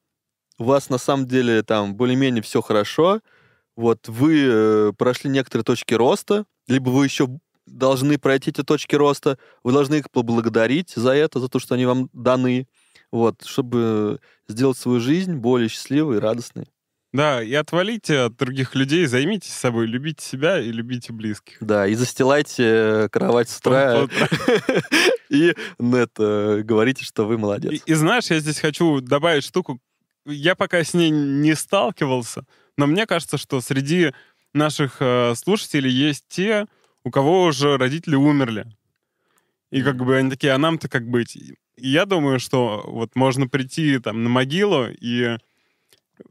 у 0.58 0.64
вас 0.64 0.90
на 0.90 0.98
самом 0.98 1.26
деле 1.26 1.62
там 1.62 1.94
более-менее 1.94 2.42
все 2.42 2.60
хорошо, 2.60 3.20
вот 3.76 4.08
вы 4.08 4.44
э, 4.44 4.92
прошли 4.98 5.30
некоторые 5.30 5.64
точки 5.64 5.94
роста, 5.94 6.44
либо 6.66 6.90
вы 6.90 7.04
еще 7.04 7.28
должны 7.66 8.18
пройти 8.18 8.50
эти 8.50 8.62
точки 8.62 8.94
роста, 8.94 9.38
вы 9.62 9.72
должны 9.72 9.96
их 9.96 10.10
поблагодарить 10.10 10.92
за 10.94 11.12
это, 11.12 11.40
за 11.40 11.48
то, 11.48 11.58
что 11.58 11.76
они 11.76 11.86
вам 11.86 12.10
даны, 12.12 12.66
вот, 13.10 13.42
чтобы 13.44 14.20
сделать 14.48 14.76
свою 14.76 15.00
жизнь 15.00 15.34
более 15.36 15.68
счастливой 15.68 16.16
и 16.16 16.20
радостной. 16.20 16.68
Да, 17.12 17.42
и 17.42 17.52
отвалите 17.54 18.18
от 18.20 18.36
других 18.36 18.76
людей, 18.76 19.04
займитесь 19.06 19.52
собой, 19.52 19.86
любите 19.86 20.24
себя 20.24 20.60
и 20.60 20.70
любите 20.70 21.12
близких. 21.12 21.56
Да, 21.60 21.86
и 21.86 21.94
застилайте 21.94 22.64
э, 22.64 23.08
кровать 23.10 23.48
с 23.48 23.58
утра 23.58 24.06
и 25.28 25.54
это, 25.78 26.62
говорите, 26.64 27.04
что 27.04 27.26
вы 27.26 27.36
молодец. 27.36 27.72
И, 27.72 27.82
и 27.84 27.94
знаешь, 27.94 28.30
я 28.30 28.38
здесь 28.38 28.60
хочу 28.60 29.00
добавить 29.00 29.42
штуку. 29.42 29.80
Я 30.24 30.54
пока 30.54 30.84
с 30.84 30.94
ней 30.94 31.10
не 31.10 31.56
сталкивался, 31.56 32.44
но 32.76 32.86
мне 32.86 33.06
кажется, 33.06 33.38
что 33.38 33.60
среди 33.60 34.12
наших 34.52 34.96
э, 35.00 35.34
слушателей 35.34 35.90
есть 35.90 36.26
те, 36.28 36.66
у 37.02 37.10
кого 37.10 37.44
уже 37.44 37.76
родители 37.76 38.14
умерли. 38.14 38.66
И 39.70 39.82
как 39.82 39.96
бы 39.96 40.16
они 40.16 40.30
такие, 40.30 40.52
а 40.52 40.58
нам-то 40.58 40.88
как 40.88 41.08
быть? 41.08 41.34
И 41.36 41.56
я 41.76 42.06
думаю, 42.06 42.38
что 42.38 42.84
вот 42.86 43.16
можно 43.16 43.48
прийти 43.48 43.98
там 43.98 44.22
на 44.22 44.28
могилу 44.28 44.86
и 44.88 45.38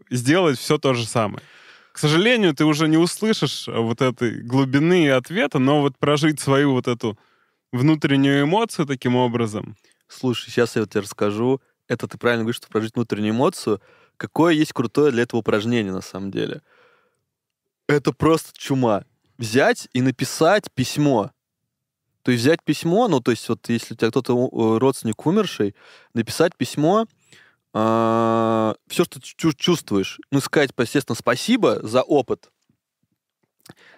сделать 0.10 0.58
все 0.58 0.78
то 0.78 0.94
же 0.94 1.06
самое. 1.06 1.44
К 1.92 1.98
сожалению, 1.98 2.54
ты 2.54 2.66
уже 2.66 2.88
не 2.88 2.98
услышишь 2.98 3.68
э, 3.68 3.78
вот 3.78 4.02
этой 4.02 4.42
глубины 4.42 5.10
ответа, 5.12 5.60
но 5.60 5.82
вот 5.82 5.98
прожить 5.98 6.40
свою 6.40 6.72
вот 6.72 6.88
эту 6.88 7.18
внутреннюю 7.72 8.44
эмоцию 8.44 8.86
таким 8.86 9.16
образом, 9.16 9.76
Слушай, 10.10 10.50
сейчас 10.50 10.76
я 10.76 10.82
вот 10.82 10.90
тебе 10.90 11.02
расскажу. 11.02 11.62
Это 11.88 12.08
ты 12.08 12.18
правильно 12.18 12.44
говоришь, 12.44 12.58
что 12.58 12.68
прожить 12.68 12.96
внутреннюю 12.96 13.32
эмоцию. 13.32 13.80
Какое 14.18 14.54
есть 14.54 14.74
крутое 14.74 15.12
для 15.12 15.24
этого 15.24 15.40
упражнение 15.40 15.94
на 15.94 16.02
самом 16.02 16.32
деле? 16.32 16.62
Это 17.88 18.12
просто 18.12 18.52
чума. 18.58 19.06
Взять 19.38 19.88
и 19.94 20.02
написать 20.02 20.72
письмо. 20.74 21.32
То 22.24 22.32
есть 22.32 22.44
взять 22.44 22.64
письмо, 22.64 23.08
ну, 23.08 23.22
то 23.22 23.32
есть 23.32 23.48
вот 23.48 23.70
если 23.70 23.94
у 23.94 23.98
тебя 23.98 24.10
кто-то 24.10 24.34
э, 24.34 24.78
родственник 24.80 25.26
умерший, 25.26 25.74
написать 26.14 26.56
письмо, 26.58 27.06
все, 27.72 29.04
что 29.04 29.22
чу- 29.22 29.54
чувствуешь. 29.54 30.20
Ну, 30.32 30.40
сказать, 30.42 30.72
естественно, 30.78 31.16
спасибо 31.16 31.80
за 31.86 32.02
опыт. 32.02 32.52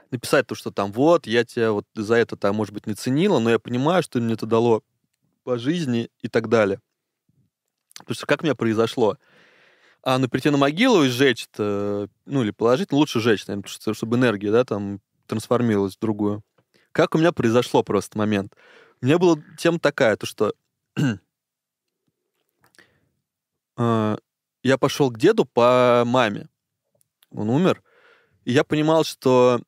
Написать 0.10 0.46
то, 0.48 0.56
что 0.56 0.72
там, 0.72 0.92
вот, 0.92 1.26
я 1.26 1.46
тебя 1.46 1.72
вот 1.72 1.86
за 1.96 2.16
это, 2.16 2.36
там, 2.36 2.56
может 2.56 2.74
быть, 2.74 2.86
не 2.86 2.96
ценила, 2.96 3.40
но 3.40 3.50
я 3.50 3.60
понимаю, 3.60 4.04
что 4.04 4.20
мне 4.20 4.34
это 4.34 4.46
дало 4.46 4.84
по 5.44 5.58
жизни 5.58 6.10
и 6.22 6.28
так 6.28 6.50
далее. 6.50 6.82
Потому 8.00 8.16
что 8.16 8.26
как 8.26 8.42
у 8.42 8.44
меня 8.44 8.56
произошло? 8.56 9.18
А, 10.04 10.18
ну, 10.18 10.28
прийти 10.28 10.50
на 10.50 10.58
могилу 10.58 11.04
и 11.04 11.10
сжечь 11.10 11.48
это, 11.54 12.10
ну, 12.26 12.42
или 12.44 12.52
положить, 12.52 12.92
ну, 12.92 12.98
лучше 12.98 13.22
сжечь, 13.22 13.48
наверное, 13.48 13.70
что, 13.70 13.94
чтобы 13.94 14.18
энергия, 14.18 14.52
да, 14.52 14.66
там, 14.66 15.00
трансформировалась 15.28 15.96
в 15.96 16.00
другую. 16.00 16.44
Как 16.92 17.16
у 17.16 17.18
меня 17.18 17.32
произошло 17.32 17.84
просто 17.84 18.18
момент? 18.18 18.54
У 19.02 19.06
меня 19.06 19.18
была 19.18 19.38
тема 19.58 19.80
такая, 19.80 20.18
то 20.18 20.26
что 20.26 20.54
я 24.64 24.78
пошел 24.78 25.10
к 25.10 25.18
деду 25.18 25.46
по 25.46 26.04
маме. 26.06 26.48
Он 27.32 27.50
умер. 27.50 27.82
И 28.46 28.52
я 28.52 28.64
понимал, 28.64 29.04
что 29.04 29.62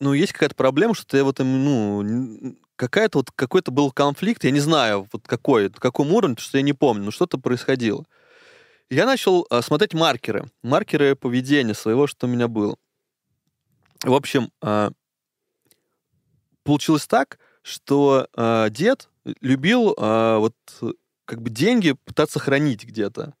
ну, 0.00 0.12
есть 0.12 0.32
какая-то 0.32 0.54
проблема, 0.54 0.94
что 0.94 1.06
ты 1.06 1.22
вот, 1.22 1.38
ну, 1.38 2.56
какая-то 2.76 3.18
вот 3.18 3.30
какой-то 3.32 3.70
был 3.70 3.90
конфликт, 3.90 4.44
я 4.44 4.50
не 4.50 4.60
знаю, 4.60 5.08
вот 5.12 5.26
какой, 5.26 5.64
на 5.64 5.74
каком 5.74 6.12
уровне, 6.12 6.36
потому 6.36 6.48
что 6.48 6.58
я 6.58 6.62
не 6.62 6.72
помню, 6.72 7.04
но 7.04 7.10
что-то 7.10 7.38
происходило. 7.38 8.04
Я 8.90 9.04
начал 9.04 9.46
а, 9.50 9.60
смотреть 9.60 9.94
маркеры, 9.94 10.50
маркеры 10.62 11.14
поведения 11.14 11.74
своего, 11.74 12.06
что 12.06 12.26
у 12.26 12.30
меня 12.30 12.48
было. 12.48 12.76
В 14.02 14.14
общем, 14.14 14.50
а, 14.62 14.92
получилось 16.62 17.06
так, 17.06 17.38
что 17.62 18.28
а, 18.34 18.70
дед 18.70 19.10
любил 19.40 19.94
а, 19.98 20.38
вот 20.38 20.54
как 21.24 21.42
бы 21.42 21.50
деньги 21.50 21.96
пытаться 22.04 22.38
хранить 22.38 22.84
где-то. 22.84 23.34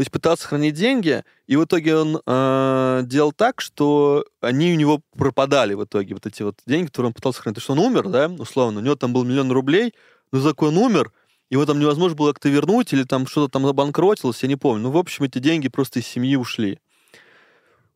То 0.00 0.02
есть 0.02 0.12
пытался 0.12 0.48
хранить 0.48 0.72
деньги, 0.72 1.24
и 1.46 1.56
в 1.56 1.64
итоге 1.64 1.94
он 1.94 2.22
э, 2.24 3.02
делал 3.04 3.32
так, 3.32 3.60
что 3.60 4.24
они 4.40 4.72
у 4.72 4.76
него 4.76 5.02
пропадали 5.14 5.74
в 5.74 5.84
итоге, 5.84 6.14
вот 6.14 6.24
эти 6.24 6.42
вот 6.42 6.56
деньги, 6.64 6.86
которые 6.86 7.08
он 7.08 7.12
пытался 7.12 7.42
хранить. 7.42 7.56
То 7.56 7.60
есть 7.60 7.68
он 7.68 7.78
умер, 7.78 8.08
да, 8.08 8.28
условно, 8.28 8.80
у 8.80 8.82
него 8.82 8.94
там 8.94 9.12
был 9.12 9.24
миллион 9.24 9.52
рублей, 9.52 9.92
но 10.32 10.40
за 10.40 10.54
он 10.56 10.78
умер, 10.78 11.12
его 11.50 11.66
там 11.66 11.78
невозможно 11.78 12.16
было 12.16 12.32
как-то 12.32 12.48
вернуть, 12.48 12.94
или 12.94 13.02
там 13.02 13.26
что-то 13.26 13.52
там 13.52 13.66
забанкротилось, 13.66 14.42
я 14.42 14.48
не 14.48 14.56
помню. 14.56 14.84
Ну, 14.84 14.90
в 14.90 14.96
общем, 14.96 15.24
эти 15.26 15.38
деньги 15.38 15.68
просто 15.68 15.98
из 15.98 16.06
семьи 16.06 16.34
ушли. 16.34 16.78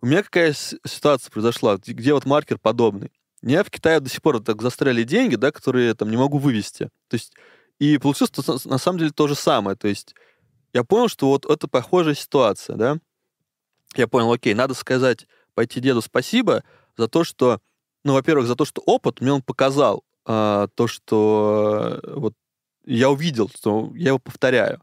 У 0.03 0.07
меня 0.07 0.23
какая 0.23 0.53
ситуация 0.53 1.31
произошла, 1.31 1.79
где 1.79 2.13
вот 2.13 2.27
маркер 2.27 2.59
подобный. 2.59 3.13
Меня 3.41 3.65
в 3.65 3.71
Китае 3.71 4.01
до 4.01 4.11
сих 4.11 4.21
пор 4.21 4.43
так 4.43 4.61
застряли 4.61 5.05
деньги, 5.05 5.37
да, 5.37 5.51
которые 5.51 5.87
я 5.87 5.95
там 5.95 6.11
не 6.11 6.19
могу 6.19 6.37
вывести. 6.37 6.91
То 7.09 7.15
есть, 7.15 7.33
и 7.79 7.97
получилось 7.97 8.67
на 8.67 8.77
самом 8.77 8.99
деле 8.99 9.11
то 9.11 9.27
же 9.27 9.35
самое. 9.35 9.75
То 9.75 9.89
есть, 9.89 10.15
я 10.75 10.85
понял, 10.85 11.09
что 11.09 11.29
вот 11.29 11.47
это 11.47 11.69
похожая 11.69 12.15
ситуация, 12.15 12.77
да. 12.77 12.99
Я 13.97 14.09
понял, 14.09 14.33
окей, 14.33 14.55
надо 14.55 14.75
сказать, 14.75 15.27
пойти 15.55 15.81
деду 15.81 16.03
спасибо 16.03 16.65
за 16.97 17.07
то, 17.09 17.23
что, 17.23 17.61
ну, 18.03 18.13
во-первых, 18.13 18.47
за 18.47 18.57
то, 18.57 18.65
что 18.65 18.83
опыт 18.85 19.21
мне 19.21 19.33
он 19.33 19.41
показал, 19.41 20.05
а, 20.27 20.67
то, 20.75 20.89
что 20.89 22.01
э, 22.03 22.15
вот 22.17 22.35
я 22.85 23.09
увидел, 23.11 23.49
что 23.49 23.93
я 23.95 24.09
его 24.09 24.19
повторяю. 24.19 24.83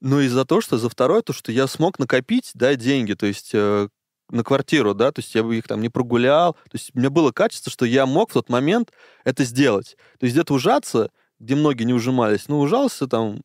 Ну 0.00 0.20
и 0.20 0.28
за 0.28 0.44
то, 0.44 0.60
что 0.60 0.76
за 0.76 0.90
второе, 0.90 1.22
то, 1.22 1.32
что 1.32 1.50
я 1.50 1.66
смог 1.66 1.98
накопить, 1.98 2.50
да, 2.52 2.74
деньги, 2.74 3.14
то 3.14 3.24
есть 3.24 3.50
э, 3.54 3.88
на 4.28 4.44
квартиру, 4.44 4.92
да, 4.92 5.12
то 5.12 5.20
есть 5.20 5.34
я 5.34 5.42
бы 5.42 5.56
их 5.56 5.66
там 5.66 5.80
не 5.80 5.88
прогулял, 5.88 6.52
то 6.52 6.74
есть 6.74 6.90
у 6.94 6.98
меня 6.98 7.08
было 7.08 7.32
качество, 7.32 7.72
что 7.72 7.86
я 7.86 8.04
мог 8.04 8.30
в 8.30 8.34
тот 8.34 8.50
момент 8.50 8.92
это 9.24 9.44
сделать. 9.44 9.96
То 10.18 10.24
есть 10.24 10.34
где-то 10.34 10.52
ужаться, 10.52 11.10
где 11.38 11.54
многие 11.54 11.84
не 11.84 11.94
ужимались, 11.94 12.48
ну, 12.48 12.60
ужался 12.60 13.06
там, 13.06 13.40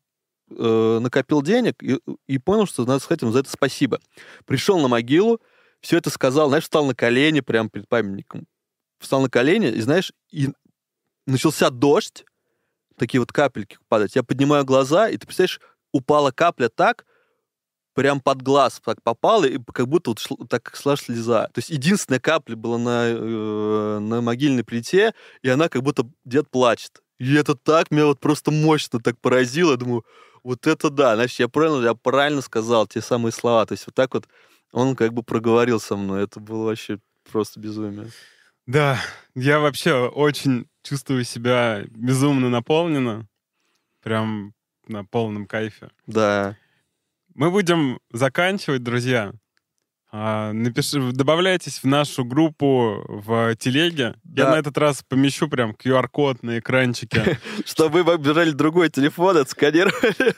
э, 0.56 0.98
накопил 1.00 1.42
денег 1.42 1.82
и, 1.82 1.98
и 2.26 2.38
понял, 2.38 2.66
что 2.66 2.84
надо 2.84 3.00
сказать 3.00 3.22
ему 3.22 3.32
за 3.32 3.40
это 3.40 3.50
спасибо. 3.50 4.00
Пришел 4.44 4.80
на 4.80 4.88
могилу, 4.88 5.40
все 5.80 5.98
это 5.98 6.10
сказал, 6.10 6.48
знаешь, 6.48 6.64
встал 6.64 6.86
на 6.86 6.94
колени 6.94 7.40
прямо 7.40 7.68
перед 7.68 7.88
памятником. 7.88 8.46
Встал 8.98 9.20
на 9.20 9.28
колени, 9.28 9.68
и, 9.68 9.80
знаешь, 9.80 10.12
и 10.30 10.48
начался 11.26 11.70
дождь, 11.70 12.24
такие 12.96 13.20
вот 13.20 13.32
капельки 13.32 13.78
падать. 13.88 14.14
Я 14.14 14.22
поднимаю 14.22 14.64
глаза, 14.64 15.08
и 15.08 15.16
ты 15.16 15.26
представляешь, 15.26 15.60
упала 15.92 16.30
капля 16.30 16.68
так, 16.68 17.04
прям 17.94 18.20
под 18.20 18.42
глаз 18.42 18.80
так 18.84 19.02
попала, 19.02 19.44
и 19.44 19.58
как 19.72 19.88
будто 19.88 20.10
вот 20.10 20.18
шла, 20.18 20.36
так 20.48 20.74
шла 20.74 20.96
слеза. 20.96 21.46
То 21.46 21.58
есть 21.58 21.70
единственная 21.70 22.20
капля 22.20 22.56
была 22.56 22.78
на, 22.78 23.04
э, 23.08 23.98
на 23.98 24.20
могильной 24.20 24.64
плите, 24.64 25.14
и 25.42 25.48
она 25.48 25.68
как 25.68 25.82
будто 25.82 26.08
дед 26.24 26.50
плачет. 26.50 27.02
И 27.18 27.34
это 27.34 27.54
так 27.54 27.90
меня 27.90 28.06
вот 28.06 28.20
просто 28.20 28.50
мощно 28.50 28.98
так 29.00 29.18
поразило. 29.20 29.72
Я 29.72 29.76
думаю, 29.76 30.04
вот 30.44 30.66
это 30.66 30.90
да, 30.90 31.14
значит, 31.14 31.38
я 31.40 31.48
правильно, 31.48 31.84
я 31.84 31.94
правильно 31.94 32.40
сказал 32.40 32.86
те 32.86 33.00
самые 33.00 33.32
слова. 33.32 33.64
То 33.66 33.72
есть 33.72 33.86
вот 33.86 33.94
так 33.94 34.14
вот 34.14 34.28
он 34.72 34.96
как 34.96 35.12
бы 35.12 35.22
проговорил 35.22 35.80
со 35.80 35.96
мной. 35.96 36.24
Это 36.24 36.40
было 36.40 36.66
вообще 36.66 36.98
просто 37.30 37.60
безумие. 37.60 38.10
Да, 38.66 38.98
я 39.34 39.60
вообще 39.60 39.94
очень 40.08 40.66
чувствую 40.82 41.24
себя 41.24 41.84
безумно 41.88 42.48
наполненно. 42.48 43.26
Прям 44.02 44.54
на 44.88 45.04
полном 45.04 45.46
кайфе. 45.46 45.90
Да. 46.06 46.56
Мы 47.34 47.50
будем 47.50 48.00
заканчивать, 48.12 48.82
друзья. 48.82 49.32
А, 50.14 50.52
напиши, 50.52 51.00
добавляйтесь 51.12 51.78
в 51.78 51.84
нашу 51.86 52.26
группу 52.26 53.02
в 53.08 53.56
телеге. 53.56 54.14
Да. 54.24 54.42
Я 54.42 54.50
на 54.50 54.58
этот 54.58 54.76
раз 54.76 55.02
помещу 55.08 55.48
прям 55.48 55.70
QR-код 55.70 56.42
на 56.42 56.58
экранчике. 56.58 57.38
Чтобы 57.64 58.02
вы 58.02 58.12
обижали 58.12 58.50
другой 58.50 58.90
телефон, 58.90 59.38
отсканировали. 59.38 60.34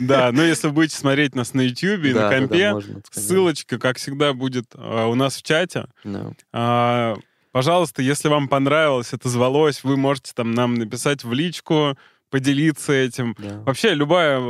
Да, 0.00 0.32
но 0.32 0.42
если 0.42 0.66
вы 0.66 0.72
будете 0.72 0.96
смотреть 0.96 1.36
нас 1.36 1.54
на 1.54 1.60
YouTube 1.60 2.06
и 2.06 2.12
на 2.12 2.28
компе, 2.28 2.74
ссылочка, 3.12 3.78
как 3.78 3.98
всегда, 3.98 4.32
будет 4.32 4.66
а, 4.74 5.06
у 5.06 5.14
нас 5.14 5.36
в 5.36 5.44
чате. 5.44 5.86
А, 6.52 7.16
пожалуйста, 7.52 8.02
если 8.02 8.26
вам 8.26 8.48
понравилось, 8.48 9.12
это 9.12 9.28
звалось, 9.28 9.84
вы 9.84 9.96
можете 9.96 10.32
там 10.34 10.50
нам 10.50 10.74
написать 10.74 11.22
в 11.22 11.32
личку, 11.32 11.96
поделиться 12.30 12.92
этим. 12.92 13.36
Вообще, 13.64 13.94
любая 13.94 14.40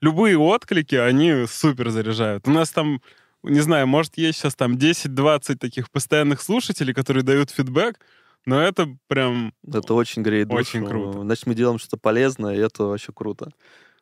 любые 0.00 0.38
отклики, 0.38 0.94
они 0.94 1.46
супер 1.46 1.90
заряжают. 1.90 2.48
У 2.48 2.50
нас 2.50 2.70
там 2.70 3.02
не 3.42 3.60
знаю, 3.60 3.86
может, 3.86 4.18
есть 4.18 4.38
сейчас 4.38 4.54
там 4.54 4.74
10-20 4.76 5.56
таких 5.56 5.90
постоянных 5.90 6.42
слушателей, 6.42 6.94
которые 6.94 7.22
дают 7.22 7.50
фидбэк, 7.50 7.98
но 8.46 8.60
это 8.60 8.88
прям... 9.06 9.52
Это 9.66 9.94
очень 9.94 10.22
греет 10.22 10.48
душу. 10.48 10.60
Очень 10.60 10.86
круто. 10.86 11.20
Значит, 11.22 11.46
мы 11.46 11.54
делаем 11.54 11.78
что-то 11.78 11.96
полезное, 11.96 12.54
и 12.54 12.58
это 12.58 12.84
вообще 12.84 13.12
круто. 13.12 13.50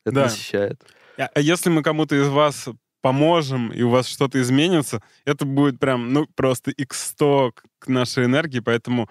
Это 0.05 0.15
да. 0.15 0.23
насыщает. 0.25 0.81
А, 1.19 1.29
а 1.35 1.41
если 1.41 1.71
мы 1.71 1.83
кому-то 1.83 2.15
из 2.15 2.29
вас 2.29 2.69
поможем, 3.01 3.73
и 3.73 3.83
у 3.83 3.91
вас 3.91 4.07
что-то 4.07 4.41
изменится, 4.41 5.03
это 5.25 5.45
будет 5.45 5.79
прям, 5.79 6.13
ну, 6.13 6.27
просто 6.35 6.73
x100 6.73 7.53
к 7.79 7.89
нашей 7.89 8.25
энергии, 8.25 8.61
поэтому 8.61 9.09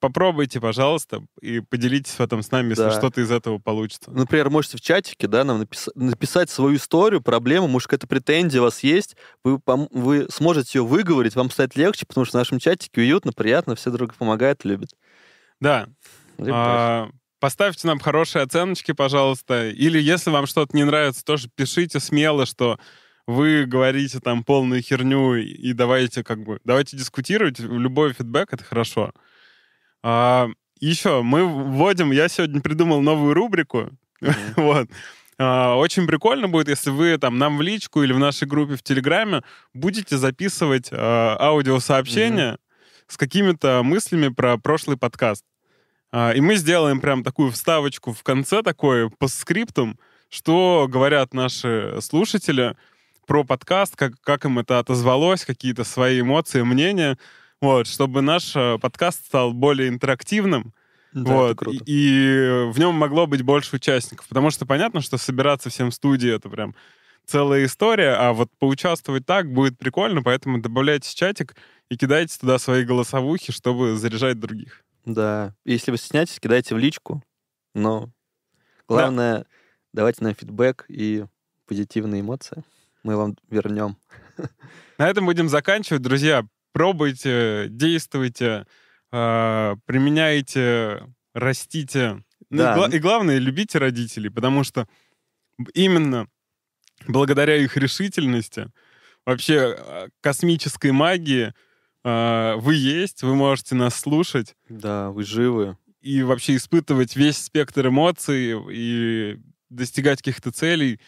Попробуйте, 0.00 0.60
пожалуйста, 0.60 1.22
и 1.40 1.60
поделитесь 1.60 2.14
в 2.14 2.20
этом 2.20 2.42
с 2.42 2.50
нами, 2.50 2.70
если 2.70 2.84
да. 2.84 2.90
что-то 2.90 3.20
из 3.20 3.30
этого 3.30 3.58
получится. 3.58 4.10
Например, 4.10 4.50
можете 4.50 4.78
в 4.78 4.80
чатике 4.80 5.28
да, 5.28 5.44
нам 5.44 5.62
напис- 5.62 5.90
написать 5.94 6.50
свою 6.50 6.76
историю, 6.76 7.20
проблему, 7.20 7.68
может, 7.68 7.88
какая-то 7.88 8.06
претензия 8.06 8.60
у 8.60 8.64
вас 8.64 8.82
есть, 8.82 9.16
вы, 9.44 9.60
вы 9.90 10.26
сможете 10.30 10.78
ее 10.78 10.84
выговорить, 10.84 11.36
вам 11.36 11.50
станет 11.50 11.76
легче, 11.76 12.06
потому 12.06 12.24
что 12.24 12.38
в 12.38 12.40
нашем 12.40 12.58
чатике 12.58 13.00
уютно, 13.00 13.32
приятно, 13.32 13.76
все 13.76 13.90
друг 13.90 14.14
помогают, 14.14 14.64
любят. 14.64 14.90
Да. 15.60 15.88
А, 16.38 17.08
поставьте 17.38 17.86
нам 17.86 17.98
хорошие 18.00 18.42
оценочки, 18.42 18.92
пожалуйста. 18.92 19.68
Или 19.68 20.00
если 20.00 20.30
вам 20.30 20.46
что-то 20.46 20.76
не 20.76 20.84
нравится, 20.84 21.24
тоже 21.24 21.48
пишите 21.54 22.00
смело, 22.00 22.46
что 22.46 22.78
вы 23.26 23.64
говорите 23.66 24.20
там 24.20 24.44
полную 24.44 24.82
херню 24.82 25.34
и 25.36 25.72
давайте 25.72 26.22
как 26.22 26.42
бы 26.42 26.60
давайте 26.64 26.96
дискутировать. 26.96 27.58
Любой 27.58 28.12
фидбэк 28.12 28.52
это 28.52 28.64
хорошо. 28.64 29.12
А, 30.08 30.48
еще 30.78 31.22
мы 31.22 31.44
вводим, 31.44 32.12
я 32.12 32.28
сегодня 32.28 32.60
придумал 32.60 33.00
новую 33.00 33.34
рубрику. 33.34 33.90
Mm-hmm. 34.22 34.52
вот. 34.56 34.88
А, 35.36 35.74
очень 35.74 36.06
прикольно 36.06 36.46
будет, 36.46 36.68
если 36.68 36.90
вы 36.90 37.18
там 37.18 37.38
нам 37.38 37.58
в 37.58 37.62
личку 37.62 38.04
или 38.04 38.12
в 38.12 38.18
нашей 38.20 38.46
группе 38.46 38.76
в 38.76 38.84
Телеграме 38.84 39.42
будете 39.74 40.16
записывать 40.16 40.90
а, 40.92 41.36
аудиосообщения 41.40 42.52
mm-hmm. 42.52 43.04
с 43.08 43.16
какими-то 43.16 43.82
мыслями 43.82 44.28
про 44.28 44.56
прошлый 44.58 44.96
подкаст. 44.96 45.44
А, 46.12 46.30
и 46.30 46.40
мы 46.40 46.54
сделаем 46.54 47.00
прям 47.00 47.24
такую 47.24 47.50
вставочку 47.50 48.12
в 48.12 48.22
конце, 48.22 48.62
такой 48.62 49.10
по 49.10 49.26
скриптум, 49.26 49.98
что 50.28 50.86
говорят 50.88 51.34
наши 51.34 51.98
слушатели 52.00 52.76
про 53.26 53.42
подкаст, 53.42 53.96
как, 53.96 54.12
как 54.20 54.44
им 54.44 54.60
это 54.60 54.78
отозвалось, 54.78 55.44
какие-то 55.44 55.82
свои 55.82 56.20
эмоции, 56.20 56.62
мнения. 56.62 57.18
Вот, 57.66 57.88
чтобы 57.88 58.22
наш 58.22 58.54
э, 58.54 58.78
подкаст 58.78 59.26
стал 59.26 59.52
более 59.52 59.88
интерактивным. 59.88 60.72
Да, 61.12 61.32
вот, 61.32 61.66
и, 61.66 61.80
и 61.84 62.70
в 62.70 62.78
нем 62.78 62.94
могло 62.94 63.26
быть 63.26 63.42
больше 63.42 63.74
участников. 63.74 64.28
Потому 64.28 64.52
что 64.52 64.66
понятно, 64.66 65.00
что 65.00 65.18
собираться 65.18 65.68
всем 65.68 65.90
в 65.90 65.94
студии 65.94 66.32
это 66.32 66.48
прям 66.48 66.76
целая 67.24 67.64
история, 67.64 68.12
а 68.12 68.34
вот 68.34 68.50
поучаствовать 68.60 69.26
так 69.26 69.52
будет 69.52 69.78
прикольно, 69.78 70.22
поэтому 70.22 70.60
добавляйте 70.60 71.12
чатик 71.12 71.56
и 71.88 71.96
кидайте 71.96 72.38
туда 72.38 72.60
свои 72.60 72.84
голосовухи, 72.84 73.52
чтобы 73.52 73.96
заряжать 73.96 74.38
других. 74.38 74.84
Да. 75.04 75.52
Если 75.64 75.90
вы 75.90 75.96
стесняетесь, 75.96 76.38
кидайте 76.38 76.72
в 76.72 76.78
личку. 76.78 77.20
Но 77.74 78.10
главное, 78.86 79.38
да. 79.38 79.46
давайте 79.92 80.22
нам 80.22 80.36
фидбэк 80.36 80.84
и 80.86 81.24
позитивные 81.66 82.20
эмоции. 82.20 82.62
Мы 83.02 83.16
вам 83.16 83.36
вернем. 83.50 83.96
На 84.98 85.08
этом 85.08 85.26
будем 85.26 85.48
заканчивать. 85.48 86.02
Друзья, 86.02 86.46
пробуйте, 86.76 87.68
действуйте, 87.70 88.66
э, 89.10 89.76
применяйте, 89.86 91.02
растите. 91.32 92.22
Ну, 92.50 92.58
да. 92.58 92.86
и, 92.92 92.96
и 92.96 92.98
главное, 92.98 93.38
любите 93.38 93.78
родителей, 93.78 94.28
потому 94.28 94.62
что 94.62 94.86
именно 95.72 96.28
благодаря 97.08 97.56
их 97.56 97.78
решительности, 97.78 98.70
вообще 99.24 99.74
а, 99.78 100.08
космической 100.20 100.90
магии, 100.90 101.54
э, 102.04 102.54
вы 102.58 102.74
есть, 102.74 103.22
вы 103.22 103.34
можете 103.34 103.74
нас 103.74 103.98
слушать. 103.98 104.54
Да, 104.68 105.12
вы 105.12 105.24
живы. 105.24 105.78
И 106.02 106.22
вообще 106.22 106.56
испытывать 106.56 107.16
весь 107.16 107.38
спектр 107.38 107.86
эмоций 107.86 108.54
и 108.70 109.38
достигать 109.70 110.18
каких-то 110.18 110.52
целей. 110.52 111.00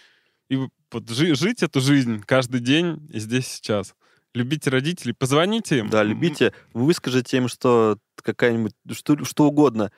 И 0.48 0.66
вот 0.90 1.10
жить 1.10 1.62
эту 1.62 1.82
жизнь 1.82 2.22
каждый 2.24 2.60
день 2.60 3.06
здесь 3.12 3.48
сейчас. 3.48 3.94
Любите 4.34 4.70
родителей, 4.70 5.14
позвоните 5.14 5.78
им. 5.78 5.90
Да, 5.90 6.02
любите, 6.02 6.52
выскажите 6.72 7.38
им, 7.38 7.48
что 7.48 7.98
какая-нибудь, 8.22 8.72
что, 8.92 9.24
что 9.24 9.44
угодно, 9.46 9.90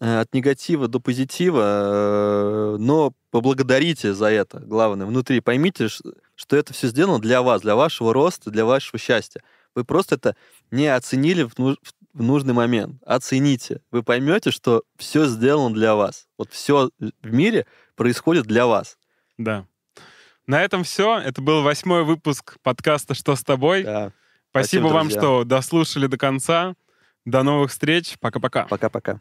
э, 0.00 0.20
от 0.20 0.32
негатива 0.34 0.88
до 0.88 1.00
позитива, 1.00 1.62
э, 1.62 2.76
но 2.78 3.12
поблагодарите 3.30 4.14
за 4.14 4.26
это, 4.26 4.60
главное, 4.60 5.06
внутри. 5.06 5.40
Поймите, 5.40 5.88
что 5.88 6.56
это 6.56 6.72
все 6.72 6.88
сделано 6.88 7.20
для 7.20 7.42
вас, 7.42 7.62
для 7.62 7.76
вашего 7.76 8.12
роста, 8.12 8.50
для 8.50 8.64
вашего 8.64 8.98
счастья. 8.98 9.42
Вы 9.74 9.84
просто 9.84 10.16
это 10.16 10.36
не 10.70 10.86
оценили 10.86 11.44
в, 11.44 11.54
в 11.56 12.22
нужный 12.22 12.54
момент. 12.54 13.00
Оцените. 13.04 13.80
Вы 13.90 14.02
поймете, 14.02 14.50
что 14.50 14.82
все 14.96 15.26
сделано 15.26 15.74
для 15.74 15.94
вас. 15.94 16.26
Вот 16.36 16.50
все 16.52 16.90
в 16.98 17.32
мире 17.32 17.66
происходит 17.94 18.46
для 18.46 18.66
вас. 18.66 18.98
Да. 19.36 19.66
На 20.48 20.62
этом 20.62 20.82
все. 20.82 21.18
Это 21.18 21.42
был 21.42 21.62
восьмой 21.62 22.04
выпуск 22.04 22.56
подкаста 22.62 23.12
«Что 23.12 23.36
с 23.36 23.44
тобой?». 23.44 23.84
Да. 23.84 24.12
Спасибо, 24.48 24.86
Спасибо 24.86 24.86
вам, 24.86 25.10
что 25.10 25.44
дослушали 25.44 26.06
до 26.06 26.16
конца. 26.16 26.74
До 27.26 27.42
новых 27.42 27.70
встреч. 27.70 28.16
Пока-пока. 28.18 28.64
Пока-пока. 28.64 29.20